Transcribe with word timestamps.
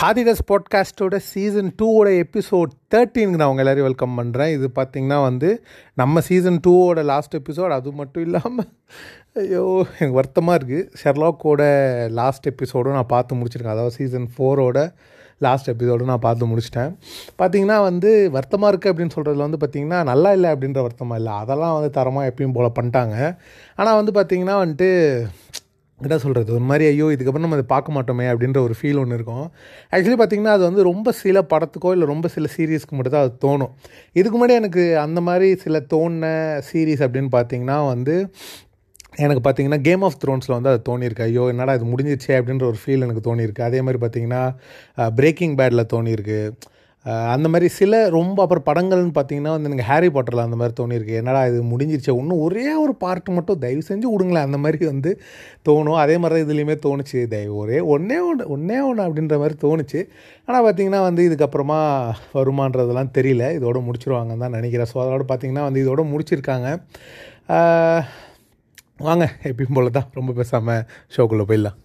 ஹாதிகஸ் 0.00 0.42
பாட்காஸ்ட்டோட 0.48 1.16
season 1.28 1.70
டூவோட 1.78 2.08
episode 2.24 2.72
தேர்ட்டீனுக்கு 2.92 3.38
நான் 3.40 3.50
உங்கள் 3.52 3.64
எல்லோரும் 3.64 3.86
வெல்கம் 3.86 4.14
பண்ணுறேன் 4.18 4.50
இது 4.56 4.66
பார்த்திங்கன்னா 4.76 5.18
வந்து 5.26 5.48
நம்ம 6.00 6.20
சீசன் 6.28 6.58
டூவோட 6.66 7.02
லாஸ்ட் 7.10 7.34
எபிசோட் 7.38 7.72
அது 7.76 7.92
மட்டும் 8.00 8.24
இல்லாமல் 8.26 8.68
ஐயோ 9.42 9.64
எனக்கு 9.98 10.18
வருத்தமாக 10.18 10.58
இருக்குது 10.58 10.84
ஷெர்லாக்கோட 11.00 11.62
லாஸ்ட் 12.20 12.46
எபிசோடும் 12.52 12.96
நான் 12.98 13.12
பார்த்து 13.14 13.38
முடிச்சிருக்கேன். 13.40 13.76
அதாவது 13.76 13.96
சீசன் 13.98 14.28
ஃபோரோட 14.34 14.78
லாஸ்ட் 15.46 15.72
எபிசோடும் 15.72 16.12
நான் 16.12 16.24
பார்த்து 16.28 16.50
முடிச்சிட்டேன். 16.52 16.92
பார்த்தீங்கன்னா 17.40 17.80
வந்து 17.88 18.12
வருத்தமாக 18.36 18.70
இருக்குது 18.72 18.92
அப்படின்னு 18.92 19.16
சொல்கிறதுல 19.16 19.46
வந்து 19.46 19.60
பார்த்திங்கன்னா 19.64 20.00
நல்லா 20.12 20.32
இல்லை 20.38 20.48
அப்படின்ற 20.54 20.80
வருத்தமாக 20.86 21.20
இல்லை. 21.22 21.34
அதெல்லாம் 21.42 21.76
வந்து 21.78 21.90
தரமாக 21.98 22.30
எப்பயும் 22.32 22.56
போல் 22.56 22.76
பண்ணிட்டாங்க. 22.78 23.16
ஆனால் 23.80 24.00
வந்து 24.00 24.14
பார்த்திங்கன்னா 24.18 24.56
வந்துட்டு 24.64 24.90
என்ன 26.06 26.16
சொல்கிறது 26.22 26.50
ஒரு 26.56 26.66
மாதிரி 26.70 26.84
ஐயோ 26.90 27.06
இதுக்கப்புறம் 27.14 27.44
நம்ம 27.44 27.56
அதை 27.58 27.64
பார்க்க 27.72 27.94
மாட்டோமே 27.96 28.26
அப்படின்ற 28.32 28.58
ஒரு 28.66 28.74
ஃபீல் 28.78 29.00
ஒன்று 29.02 29.16
இருக்கும். 29.18 29.46
ஆக்சுவலி 29.94 30.18
பார்த்திங்கன்னா 30.20 30.54
அது 30.56 30.64
வந்து 30.68 30.82
ரொம்ப 30.90 31.12
சில 31.22 31.40
படத்துக்கோ 31.52 31.92
இல்லை 31.96 32.06
ரொம்ப 32.12 32.28
சில 32.34 32.46
சீரீஸ்க்கு 32.54 32.96
மட்டும் 32.98 33.16
தான் 33.16 33.26
அது 33.26 33.34
தோணும். 33.46 33.72
இதுக்கு 34.20 34.36
முன்னாடி 34.38 34.56
எனக்கு 34.62 34.84
அந்த 35.06 35.20
மாதிரி 35.28 35.48
சில 35.64 35.80
தோணின 35.94 36.26
சீரீஸ் 36.70 37.04
அப்படின்னு 37.06 37.32
பார்த்தீங்கன்னா 37.36 37.78
வந்து 37.92 38.16
எனக்கு 39.24 39.42
பார்த்தீங்கன்னா 39.44 39.80
கேம் 39.88 40.02
ஆஃப் 40.06 40.18
த்ரோன்ஸில் 40.22 40.56
வந்து 40.56 40.72
அது 40.72 40.80
தோணியிருக்கு. 40.88 41.26
ஐயோ 41.28 41.44
என்னடா 41.52 41.74
இது 41.78 41.86
முடிஞ்சிருச்சே 41.92 42.34
அப்படின்ற 42.40 42.64
ஒரு 42.72 42.78
ஃபீல் 42.82 43.04
எனக்கு 43.06 43.22
தோணியிருக்கு. 43.28 43.62
அதே 43.68 43.80
மாதிரி 43.86 44.00
பார்த்தீங்கன்னா 44.04 44.42
பிரேக்கிங் 45.20 45.56
பேடில் 45.60 45.90
தோணியிருக்கு. 45.94 46.40
அந்த 47.34 47.46
மாதிரி 47.52 47.66
சில 47.78 48.00
ரொம்ப 48.16 48.38
அப்புறம் 48.44 48.64
படங்கள்னு 48.68 49.12
பார்த்தீங்கன்னா 49.18 49.52
வந்து 49.54 49.68
எனக்கு 49.70 49.86
ஹாரி 49.90 50.08
பாட்டரில் 50.14 50.42
அந்த 50.44 50.56
மாதிரி 50.60 50.74
தோணியிருக்கு. 50.80 51.14
என்னடா 51.20 51.40
இது 51.50 51.58
முடிஞ்சிருச்சு? 51.72 52.12
இன்னும் 52.22 52.42
ஒரே 52.46 52.66
ஒரு 52.84 52.92
பார்ட் 53.04 53.28
மட்டும் 53.38 53.60
தயவு 53.64 53.82
செஞ்சு 53.90 54.06
விடுங்களேன். 54.12 54.46
அந்த 54.48 54.58
மாதிரி 54.64 54.86
வந்து 54.92 55.10
தோணும். 55.68 55.98
அதே 56.04 56.16
மாதிரி 56.22 56.36
தான் 56.38 56.46
இதுலேயுமே 56.48 56.76
தோணுச்சு. 56.86 57.18
தயவு 57.34 57.56
ஒரே 57.62 57.80
ஒன்றே 57.94 58.18
ஒன்று 58.28 58.46
ஒன்றே 58.56 58.78
ஒன்று 58.88 59.06
அப்படின்ற 59.06 59.38
மாதிரி 59.44 59.58
தோணுச்சு. 59.64 60.02
ஆனால் 60.48 60.64
பார்த்தீங்கன்னா 60.68 61.02
வந்து 61.08 61.24
இதுக்கப்புறமா 61.30 61.80
வருமானதெல்லாம் 62.38 63.14
தெரியல. 63.18 63.50
இதோட 63.58 63.80
முடிச்சிருவாங்கன்னு 63.88 64.44
தான் 64.46 64.56
நினைக்கிறேன். 64.58 64.90
ஸோ 64.92 64.98
அதோட 65.06 65.24
பார்த்தீங்கன்னா 65.32 65.66
வந்து 65.70 65.82
இதோட 65.86 66.04
முடிச்சிருக்காங்க. 66.14 66.70
வாங்க 69.08 69.24
எப்பயும் 69.48 69.76
போல 69.76 69.90
தான் 69.98 70.08
ரொம்ப 70.20 70.30
பேசாமல் 70.40 70.86
ஷோக்குள்ளே 71.16 71.46
போயிடலாம். 71.50 71.78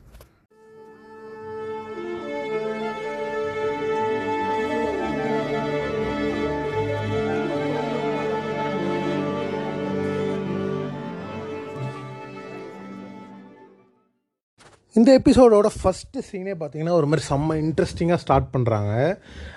இந்த 14.95 15.09
எபிசோடோட 15.19 15.67
ஃபஸ்ட்டு 15.75 16.23
சீனே 16.27 16.53
பார்த்தீங்கன்னா 16.57 16.95
ஒரு 16.97 17.07
மாதிரி 17.07 17.23
செம்ம 17.29 17.55
இன்ட்ரெஸ்டிங்காக 17.61 18.19
ஸ்டார்ட் 18.23 18.49
பண்ணுறாங்க 18.55 18.91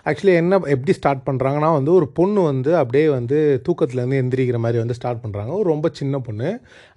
ஆக்சுவலி 0.08 0.34
என்ன 0.34 0.58
எப்படி 0.74 0.92
ஸ்டார்ட் 0.98 1.22
பண்ணுறாங்கன்னா 1.26 1.70
வந்து 1.74 1.90
ஒரு 1.92 2.06
பொண்ணு 2.18 2.42
வந்து 2.42 2.70
அப்படியே 2.76 3.08
வந்து 3.08 3.38
தூக்கத்துலேருந்து 3.66 4.20
எந்திரிக்கிற 4.22 4.58
மாதிரி 4.58 4.80
வந்து 4.82 4.96
ஸ்டார்ட் 4.98 5.22
பண்ணுறாங்க 5.24 5.52
ஒரு 5.58 5.68
ரொம்ப 5.74 5.90
சின்ன 5.92 6.18
பொண்ணு. 6.18 6.48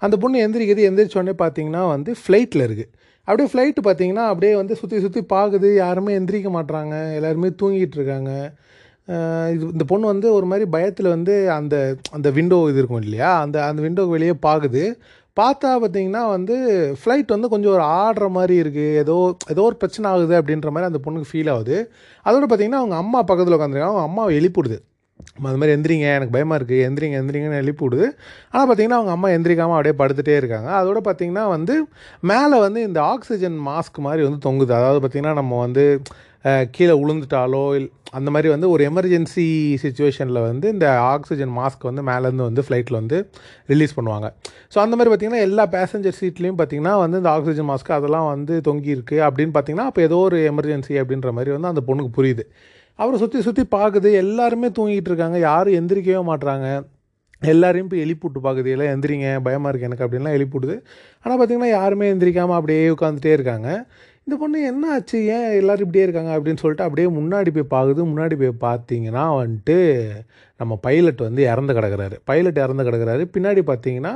அந்த 0.01 0.17
பொண்ணு 0.17 0.43
எந்திரிக்கிறது 0.45 0.87
எந்திரிச்சோடனே 0.91 1.35
பார்த்தீங்கன்னா 1.43 1.83
வந்து 1.87 2.13
ஃப்ளைட்டில் 2.21 2.65
இருக்குது 2.67 2.89
அப்படியே 3.27 3.49
ஃப்ளைட்டு 3.51 3.81
பார்த்தீங்கன்னா 3.89 4.25
அப்படியே 4.31 4.53
வந்து 4.55 4.75
சுற்றி 4.75 4.99
சுற்றி 4.99 5.23
பார்க்குது 5.35 5.69
யாருமே 5.75 6.13
எந்திரிக்க 6.19 6.49
மாட்றாங்க. 6.57 6.95
எல்லாருமே 7.19 7.51
தூங்கிட்டு 7.61 7.97
இருக்காங்க. 7.99 8.31
இது 9.53 9.63
இந்த 9.75 9.85
பொண்ணு 9.87 10.05
வந்து 10.07 10.27
ஒரு 10.37 10.45
மாதிரி 10.45 10.65
பயத்தில் 10.69 11.13
வந்து 11.15 11.35
அந்த 11.51 11.75
அந்த 12.17 12.27
விண்டோ 12.37 12.57
இது 12.71 12.79
இருக்கும் 12.81 13.03
இல்லையா? 13.05 13.29
அந்த 13.43 13.57
அந்த 13.69 13.79
விண்டோக்கு 13.85 14.15
வெளியே 14.17 14.35
பார்க்குது 14.47 14.83
பார்த்தா 15.39 15.71
பார்த்தீங்கன்னா 15.83 16.21
வந்து 16.35 16.55
ஃப்ளைட் 16.99 17.33
வந்து 17.35 17.51
கொஞ்சம் 17.53 17.73
ஒரு 17.77 17.83
ஆடுற 18.01 18.27
மாதிரி 18.37 18.55
இருக்குது 18.63 18.97
ஏதோ 19.03 19.15
ஏதோ 19.53 19.63
ஒரு 19.69 19.77
பிரச்சனை 19.81 20.07
ஆகுது 20.11 20.35
அப்படின்ற 20.41 20.69
மாதிரி 20.75 20.89
அந்த 20.91 21.01
பொண்ணுக்கு 21.05 21.31
ஃபீல் 21.31 21.51
ஆகுது. 21.55 21.77
அதோட 22.25 22.45
பார்த்தீங்கன்னா 22.47 22.83
அவங்க 22.83 22.97
அம்மா 23.03 23.21
பக்கத்தில் 23.31 23.57
உட்காந்துருக்காங்க 23.57 23.93
அவங்க 23.93 24.07
அம்மாவை 24.09 24.33
எழுப்பிடுது 24.39 24.77
அது 25.47 25.57
மாதிரி 25.59 25.73
எந்திரிங்க. 25.75 26.07
எனக்கு 26.17 26.33
பயமாக 26.35 26.57
இருக்குது 26.59 26.83
எந்திரிங்க 26.87 27.15
எந்திரிங்கன்னு 27.21 27.59
எழுப்பி 27.63 27.83
விடுது 27.85 28.05
ஆனால் 28.51 28.67
பார்த்தீங்கன்னா 28.67 28.99
அவங்க 28.99 29.11
அம்மா 29.15 29.27
எந்திரிக்காமல் 29.35 29.77
அப்படியே 29.77 29.95
படுத்துகிட்டே 30.01 30.35
இருக்காங்க. 30.41 30.69
அதோட 30.79 30.99
பார்த்தீங்கன்னா 31.07 31.43
வந்து 31.55 31.75
மேலே 32.31 32.57
வந்து 32.65 32.79
இந்த 32.89 32.99
ஆக்சிஜன் 33.13 33.57
மாஸ்க் 33.67 33.99
மாதிரி 34.07 34.23
வந்து 34.27 34.39
தொங்குது. 34.47 34.73
அதாவது 34.79 35.01
பார்த்தீங்கன்னா 35.03 35.35
நம்ம 35.41 35.59
வந்து 35.65 35.85
கீழே 36.75 36.93
விழுந்துட்டாலோ 36.99 37.63
இல் 37.77 37.87
அந்த 38.17 38.29
மாதிரி 38.33 38.49
வந்து 38.53 38.67
ஒரு 38.73 38.81
எமர்ஜென்சி 38.89 39.45
சுச்சுவேஷனில் 39.81 40.39
வந்து 40.47 40.67
இந்த 40.75 40.87
ஆக்சிஜன் 41.13 41.51
மாஸ்க் 41.57 41.83
வந்து 41.89 42.03
மேலேருந்து 42.09 42.47
வந்து 42.49 42.63
ஃப்ளைட்டில் 42.65 42.97
வந்து 42.99 43.17
ரிலீஸ் 43.71 43.95
பண்ணுவாங்க. 43.97 44.27
ஸோ 44.73 44.77
அந்த 44.83 44.93
மாதிரி 44.97 45.11
பார்த்தீங்கன்னா 45.11 45.45
எல்லா 45.47 45.65
பேசஞ்சர் 45.77 46.17
சீட்லேயும் 46.19 46.59
பார்த்தீங்கன்னா 46.61 46.93
வந்து 47.03 47.19
இந்த 47.21 47.31
ஆக்சிஜன் 47.35 47.69
மாஸ்க் 47.71 47.91
அதெல்லாம் 47.97 48.27
வந்து 48.33 48.55
தொங்கி 48.67 48.91
இருக்குது 48.97 49.25
அப்படின்னு 49.27 49.55
பார்த்தீங்கன்னா 49.57 49.89
அப்போ 49.91 50.03
ஏதோ 50.07 50.19
ஒரு 50.27 50.39
எமர்ஜென்சி 50.51 50.95
அப்படின்ற 51.03 51.31
மாதிரி 51.39 51.53
வந்து 51.57 51.71
அந்த 51.73 51.83
பொண்ணுக்கு 51.89 52.13
புரியுது. 52.19 52.45
அவரை 52.99 53.17
சுற்றி 53.23 53.41
சுற்றி 53.47 53.65
பார்க்குது 53.77 54.09
எல்லாருமே 54.23 54.69
தூங்கிட்டு 54.77 55.11
இருக்காங்க. 55.11 55.37
யாரும் 55.49 55.77
எந்திரிக்கவே 55.81 56.23
மாட்டுறாங்க 56.31 56.69
எல்லாரையும் 57.41 57.85
இப்போ 57.87 57.97
எழுப்பி 58.03 58.25
விட்டு 58.25 58.39
பார்க்குது 58.45 58.69
எல்லாம் 58.75 58.89
எந்திரிங்க. 58.93 59.27
பயமாக 59.45 59.69
இருக்குது 59.71 59.89
எனக்கு. 59.89 60.05
அப்படின்லாம் 60.05 60.35
எழுப்பிவிடுது 60.37 60.75
ஆனால் 61.23 61.37
பார்த்திங்கன்னா 61.39 61.69
யாருமே 61.77 62.07
எந்திரிக்காமல் 62.13 62.57
அப்படியே 62.57 62.81
உட்காந்துட்டே 62.95 63.31
இருக்காங்க. 63.37 63.69
இந்த 64.29 64.37
பொண்ணு 64.41 64.59
என்ன 64.63 64.89
ஆச்சு 64.89 65.19
ஏன் 65.27 65.45
எல்லோரும் 65.51 65.85
இப்படியே 65.85 66.03
இருக்காங்க 66.03 66.31
அப்படின்னு 66.33 66.61
சொல்லிட்டு 66.61 66.83
அப்படியே 66.83 67.07
முன்னாடி 67.15 67.49
போய் 67.51 67.71
பார்க்குது 67.71 68.01
முன்னாடி 68.09 68.35
போய் 68.35 68.51
பார்த்தீங்கன்னா 68.65 69.23
வந்துட்டு 69.35 69.77
நம்ம 70.59 70.73
பைலட் 70.85 71.21
வந்து 71.27 71.41
இறந்து 71.51 71.73
கிடக்கிறாரு. 71.77 72.15
பைலட் 72.29 72.59
இறந்து 72.63 72.85
கிடக்கிறாரு. 72.87 73.23
பின்னாடி 73.35 73.61
பார்த்தீங்கன்னா 73.71 74.13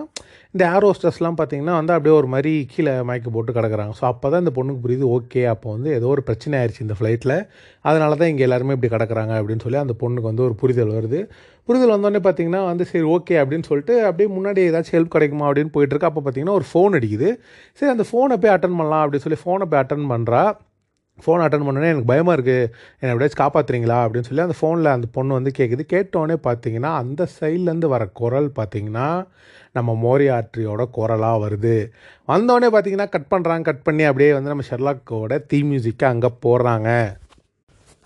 இந்த 0.55 0.63
ஏரோஸ்டர்ஸ்லாம் 0.75 1.37
பார்த்தீங்கன்னா 1.39 1.75
வந்து 1.79 1.93
அப்படியே 1.95 2.15
ஒரு 2.21 2.27
மாதிரி 2.33 2.51
கீழே 2.73 2.93
மயக்க 3.09 3.29
போட்டு 3.35 3.51
கிடக்குறாங்க. 3.57 3.93
ஸோ 3.99 4.03
அப்போ 4.11 4.27
தான் 4.33 4.43
இந்த 4.43 4.53
பொண்ணுக்கு 4.57 4.81
புரியுது 4.85 5.05
ஓகே 5.17 5.43
அப்போ 5.53 5.67
வந்து 5.75 5.89
ஏதோ 5.97 6.09
ஒரு 6.15 6.23
பிரச்சனை 6.29 6.57
ஆயிடுச்சு 6.59 6.83
இந்த 6.85 6.97
ஃப்ளைட்டில் 6.99 7.35
அதனால 7.89 8.11
தான் 8.21 8.31
இங்கே 8.33 8.45
எல்லாருமே 8.47 8.75
இப்படி 8.77 8.91
கிடக்கிறாங்க 8.95 9.33
அப்படின்னு 9.39 9.65
சொல்லி 9.65 9.79
அந்த 9.85 9.95
பொண்ணுக்கு 10.03 10.29
வந்து 10.31 10.45
ஒரு 10.47 10.57
புரிதல் 10.63 10.93
வருது. 10.97 11.21
புரிதல் 11.67 11.93
வந்தோடனே 11.95 12.21
பார்த்தீங்கன்னா 12.27 12.61
வந்து 12.71 12.85
சரி 12.91 13.05
ஓகே 13.15 13.35
அப்படின்னு 13.41 13.67
சொல்லிட்டு 13.69 13.95
அப்படியே 14.07 14.29
முன்னாடி 14.37 14.61
ஏதாச்சும் 14.69 14.95
ஹெல்ப் 14.97 15.15
கிடைக்குமா 15.15 15.47
அப்படின்னு 15.49 15.73
போயிட்டுருக்கு 15.75 16.09
அப்போ 16.09 16.21
பார்த்தீங்கன்னா 16.23 16.57
ஒரு 16.59 16.67
ஃபோன் 16.71 16.97
அடிக்குது. 16.99 17.29
சரி 17.79 17.91
அந்த 17.95 18.05
ஃபோனை 18.09 18.37
போய் 18.43 18.53
அட்டன் 18.55 18.77
பண்ணலாம் 18.79 19.03
அப்படின்னு 19.03 19.25
சொல்லி 19.27 19.41
ஃபோனை 19.43 19.67
போய் 19.71 19.81
அட்டன் 19.83 20.11
பண்ணுறா 20.13 20.43
ஃபோன் 21.19 21.43
அட்டன் 21.45 21.65
பண்ணோன்னே 21.65 21.89
எனக்கு 21.93 22.11
பயமாக 22.11 22.35
இருக்குது 22.37 22.69
என்னை 22.99 23.11
எப்படியாச்சும் 23.13 23.41
காப்பாற்றுறீங்களா 23.41 23.97
அப்படின்னு 24.05 24.27
சொல்லி 24.29 24.45
அந்த 24.45 24.55
ஃபோனில் 24.59 24.93
அந்த 24.93 25.07
பொண்ணு 25.11 25.37
வந்து 25.39 25.51
கேட்குது 25.59 25.83
கேட்டோடனே 25.93 26.37
பார்த்தீங்கன்னா 26.47 26.91
அந்த 27.01 27.27
சைட்லேருந்து 27.39 27.89
வர 27.95 28.05
குரல் 28.21 28.49
பார்த்தீங்கன்னா 28.59 29.07
நம்ம 29.77 29.91
மோரியாட்ரியோட 30.05 30.81
குரலாக 30.97 31.41
வருது. 31.43 31.75
வந்தோடனே 32.27 32.69
பார்த்தீங்கன்னா 32.73 33.09
கட் 33.15 33.31
பண்ணுறாங்க 33.33 33.61
கட் 33.61 33.83
பண்ணி 33.83 34.03
அப்படியே 34.03 34.31
வந்து 34.33 34.51
நம்ம 34.53 34.65
ஷெர்லாக்கோட 34.69 35.37
தீ 35.51 35.59
மியூசிக்கை 35.63 36.07
அங்கே 36.13 36.31
போடுறாங்க. 36.45 36.89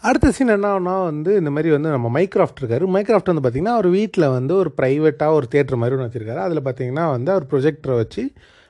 அடுத்த 0.04 0.32
சீன் 0.32 0.54
என்னன்னா 0.56 0.96
வந்து 1.12 1.32
இந்த 1.40 1.50
மாதிரி 1.50 1.70
வந்து 1.76 1.90
நம்ம 1.96 2.08
மைக்ராஃப்ட் 2.18 2.60
இருக்காரு. 2.62 2.86
மைக்ராஃப்ட் 2.96 3.32
வந்து 3.32 3.44
பார்த்திங்கன்னா 3.46 3.78
அவர் 3.78 3.90
வீட்டில் 3.98 4.28
வந்து 4.30 4.54
ஒரு 4.56 4.70
ப்ரைவேட்டாக 4.82 5.38
ஒரு 5.40 5.48
தேட்டர் 5.56 5.82
மாதிரி 5.82 5.96
ஒன்று 5.98 6.08
வச்சுருக்காரு. 6.08 6.42
அதில் 6.48 6.66
பார்த்தீங்கன்னா 6.68 7.06
வந்து 7.16 7.32
அவர் 7.32 7.48
ப்ரொஜெக்டரை 7.54 7.96
வச்சு 7.96 8.24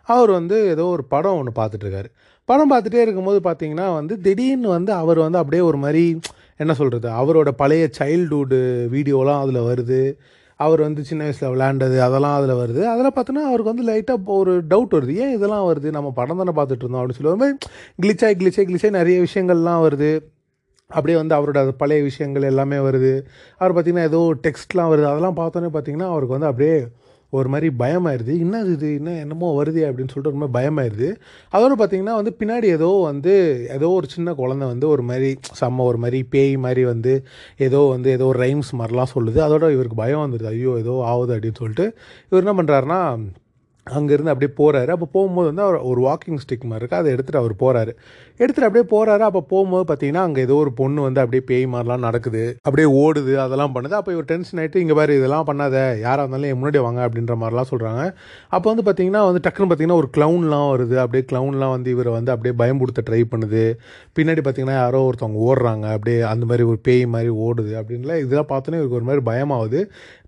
அவர் 0.08 0.32
வந்து 0.32 0.58
ஏதோ 0.74 0.84
ஒரு 0.96 1.04
படம் 1.14 1.38
ஒன்று 1.40 1.54
பார்த்துட்ருக்காரு 1.60 2.10
படம் 2.50 2.72
பார்த்துட்டே 2.72 3.02
இருக்கும்போது 3.06 3.40
பார்த்தீங்கன்னா 3.48 3.94
வந்து 3.94 4.14
திடீர்னு 4.26 4.70
வந்து 4.70 4.92
அவர் 4.94 5.20
வந்து 5.20 5.38
அப்படியே 5.38 5.64
ஒரு 5.64 5.78
மாதிரி 5.78 6.04
என்ன 6.58 6.74
சொல்கிறது 6.74 7.08
அவரோட 7.20 7.50
பழைய 7.62 7.90
சைல்டுஹுட்டு 8.00 8.60
வீடியோலாம் 8.94 9.42
அதில் 9.44 9.68
வருது. 9.70 10.02
அவர் 10.60 10.82
வந்து 10.82 11.02
சின்ன 11.04 11.24
வயசில் 11.24 11.50
விளையாண்டது 11.50 11.98
அதெல்லாம் 12.06 12.36
அதில் 12.38 12.60
வருது. 12.62 12.82
அதில் 12.84 13.16
பார்த்தோன்னா 13.18 13.44
அவருக்கு 13.50 13.74
வந்து 13.74 13.86
லைட்டாக 13.90 14.38
ஒரு 14.40 14.54
டவுட் 14.70 14.96
வருது. 14.98 15.14
ஏன் 15.24 15.34
இதெல்லாம் 15.34 15.66
வருது? 15.72 15.90
நம்ம 15.98 16.12
படம் 16.12 16.38
தானே 16.38 16.54
பார்த்துட்டு 16.60 16.84
இருந்தோம் 16.86 17.02
அப்படின்னு 17.02 17.20
சொல்லி 17.20 17.34
ஒரு 17.34 17.42
மாதிரி 17.42 17.58
கிளிச்சாய் 18.02 18.38
கிளிச்சாய் 18.42 18.70
கிளிச்சாய் 18.70 18.98
நிறைய 19.00 19.18
விஷயங்கள்லாம் 19.22 19.84
வருது. 19.88 20.12
அப்படியே 20.92 21.18
வந்து 21.18 21.36
அவரோட 21.36 21.58
அது 21.58 21.74
பழைய 21.74 22.04
விஷயங்கள் 22.04 22.50
எல்லாமே 22.54 22.76
வருது. 22.76 23.14
அவர் 23.58 23.76
பார்த்திங்கன்னா 23.76 24.10
ஏதோ 24.12 24.22
டெக்ஸ்ட்லாம் 24.44 24.92
வருது. 24.94 25.08
அதெல்லாம் 25.12 25.38
பார்த்தோன்னே 25.38 25.72
பார்த்தீங்கன்னா 25.76 26.10
அவருக்கு 26.14 26.38
வந்து 26.38 26.52
அப்படியே 26.52 26.78
ஒரு 27.30 27.50
மாதிரி 27.50 27.68
பயமாயிருது. 27.80 28.34
என்ன 28.40 28.62
இது? 28.62 28.90
என்ன 28.96 29.12
என்னமோ 29.16 29.64
வருது? 29.64 29.82
அப்படின்னு 29.90 30.12
சொல்லிட்டு 30.14 30.32
ஒரு 30.34 30.40
மாதிரி 30.42 30.56
பயமாயிருது. 30.58 31.10
அதோடு 31.50 31.76
பார்த்தீங்கன்னா 31.76 32.16
வந்து 32.16 32.34
பின்னாடி 32.40 32.64
ஏதோ 32.64 32.90
வந்து 33.10 33.34
ஏதோ 33.70 33.90
ஒரு 33.90 34.08
சின்ன 34.08 34.34
குழந்தை 34.34 34.68
வந்து 34.68 34.88
ஒரு 34.90 35.04
மாதிரி 35.04 35.30
செம்ம 35.60 35.84
ஒரு 35.84 35.98
மாதிரி 35.98 36.24
பேய் 36.30 36.56
மாதிரி 36.58 36.86
வந்து 36.86 37.16
ஏதோ 37.58 37.82
வந்து 37.96 38.12
ஏதோ 38.12 38.26
ஒரு 38.26 38.40
ரைம்ஸ் 38.40 38.72
மாதிரிலாம் 38.80 39.14
சொல்லுது. 39.16 39.40
அதோட 39.40 39.72
இவருக்கு 39.72 39.96
பயம் 39.96 40.24
வந்துடுது 40.26 40.48
ஐயோ 40.48 40.78
ஏதோ 40.78 40.96
ஆகுது 41.06 41.36
அப்படின்னு 41.36 41.62
சொல்லிட்டு 41.64 41.88
இவர் 42.32 42.44
என்ன 42.46 42.56
பண்ணுறாருன்னா 42.62 43.02
அங்கேருந்து 43.88 44.32
அப்படியே 44.32 44.52
போகிறாரு 44.58 44.88
அப்போ 44.88 45.08
போகும்போது 45.12 45.48
வந்து 45.48 45.62
அவர் 45.62 45.78
ஒரு 45.82 46.02
வாக்கிங் 46.02 46.40
ஸ்டிக் 46.44 46.66
மாதிரி 46.66 46.82
இருக்குது 46.82 47.00
அதை 47.00 47.14
எடுத்துகிட்டு 47.14 47.42
அவர் 47.44 47.54
போகிறாரு 47.60 47.92
எடுத்துகிட்டு 48.40 48.68
அப்படியே 48.68 48.86
போகிறாரு 48.94 49.24
அப்போ 49.28 49.42
போகும்போது 49.52 49.86
பார்த்தீங்கன்னா 49.90 50.24
அங்கே 50.28 50.42
ஏதோ 50.48 50.56
ஒரு 50.64 50.72
பொண்ணு 50.80 51.00
வந்து 51.06 51.20
அப்படியே 51.22 51.44
பேய் 51.50 51.66
மாதிரிலாம் 51.74 52.04
நடக்குது. 52.08 52.44
அப்படியே 52.68 52.88
ஓடுது 53.04 53.34
அதெல்லாம் 53.46 53.74
பண்ணுது. 53.76 53.96
அப்போ 54.00 54.12
இவர் 54.16 54.28
டென்ஷன் 54.32 54.60
ஆகிட்டு 54.62 54.82
இங்கே 54.84 54.96
பாரு 55.00 55.14
இதெல்லாம் 55.20 55.48
பண்ணாத. 55.50 55.76
யாராக 56.06 56.24
இருந்தாலும் 56.24 56.50
என் 56.52 56.60
முன்னாடி 56.60 56.82
வாங்க 56.88 57.02
அப்படின்ற 57.08 57.36
மாதிரிலாம் 57.42 57.70
சொல்கிறாங்க 57.72 58.02
அப்போ 58.56 58.68
வந்து 58.72 58.86
பார்த்தீங்கன்னா 58.88 59.22
வந்து 59.30 59.42
டக்குன்னு 59.46 59.70
பார்த்தீங்கன்னா 59.72 60.00
ஒரு 60.02 60.10
க்ளவுன்லாம் 60.18 60.68
வருது. 60.74 60.96
அப்படியே 61.04 61.26
க்ளவுன்லாம் 61.32 61.74
வந்து 61.76 61.90
இவரை 61.96 62.14
வந்து 62.18 62.34
அப்படியே 62.36 62.56
பயம்படுத்த 62.62 63.04
ட்ரை 63.10 63.22
பண்ணுது. 63.34 63.64
பின்னாடி 64.20 64.44
பார்த்தீங்கன்னா 64.48 64.78
யாரோ 64.84 65.02
ஒருத்தவங்க 65.10 65.42
ஓடுறாங்க. 65.48 65.86
அப்படியே 65.98 66.20
அந்த 66.34 66.46
மாதிரி 66.52 66.66
ஒரு 66.72 66.80
பேய் 66.90 67.04
மாதிரி 67.16 67.34
ஓடுது 67.48 67.74
அப்படின்லாம் 67.82 68.22
இதெல்லாம் 68.26 68.52
பார்த்தோன்னே 68.54 68.80
இவருக்கு 68.82 69.00
ஒரு 69.02 69.10
மாதிரி 69.10 69.26
பயமாகுது. 69.32 69.82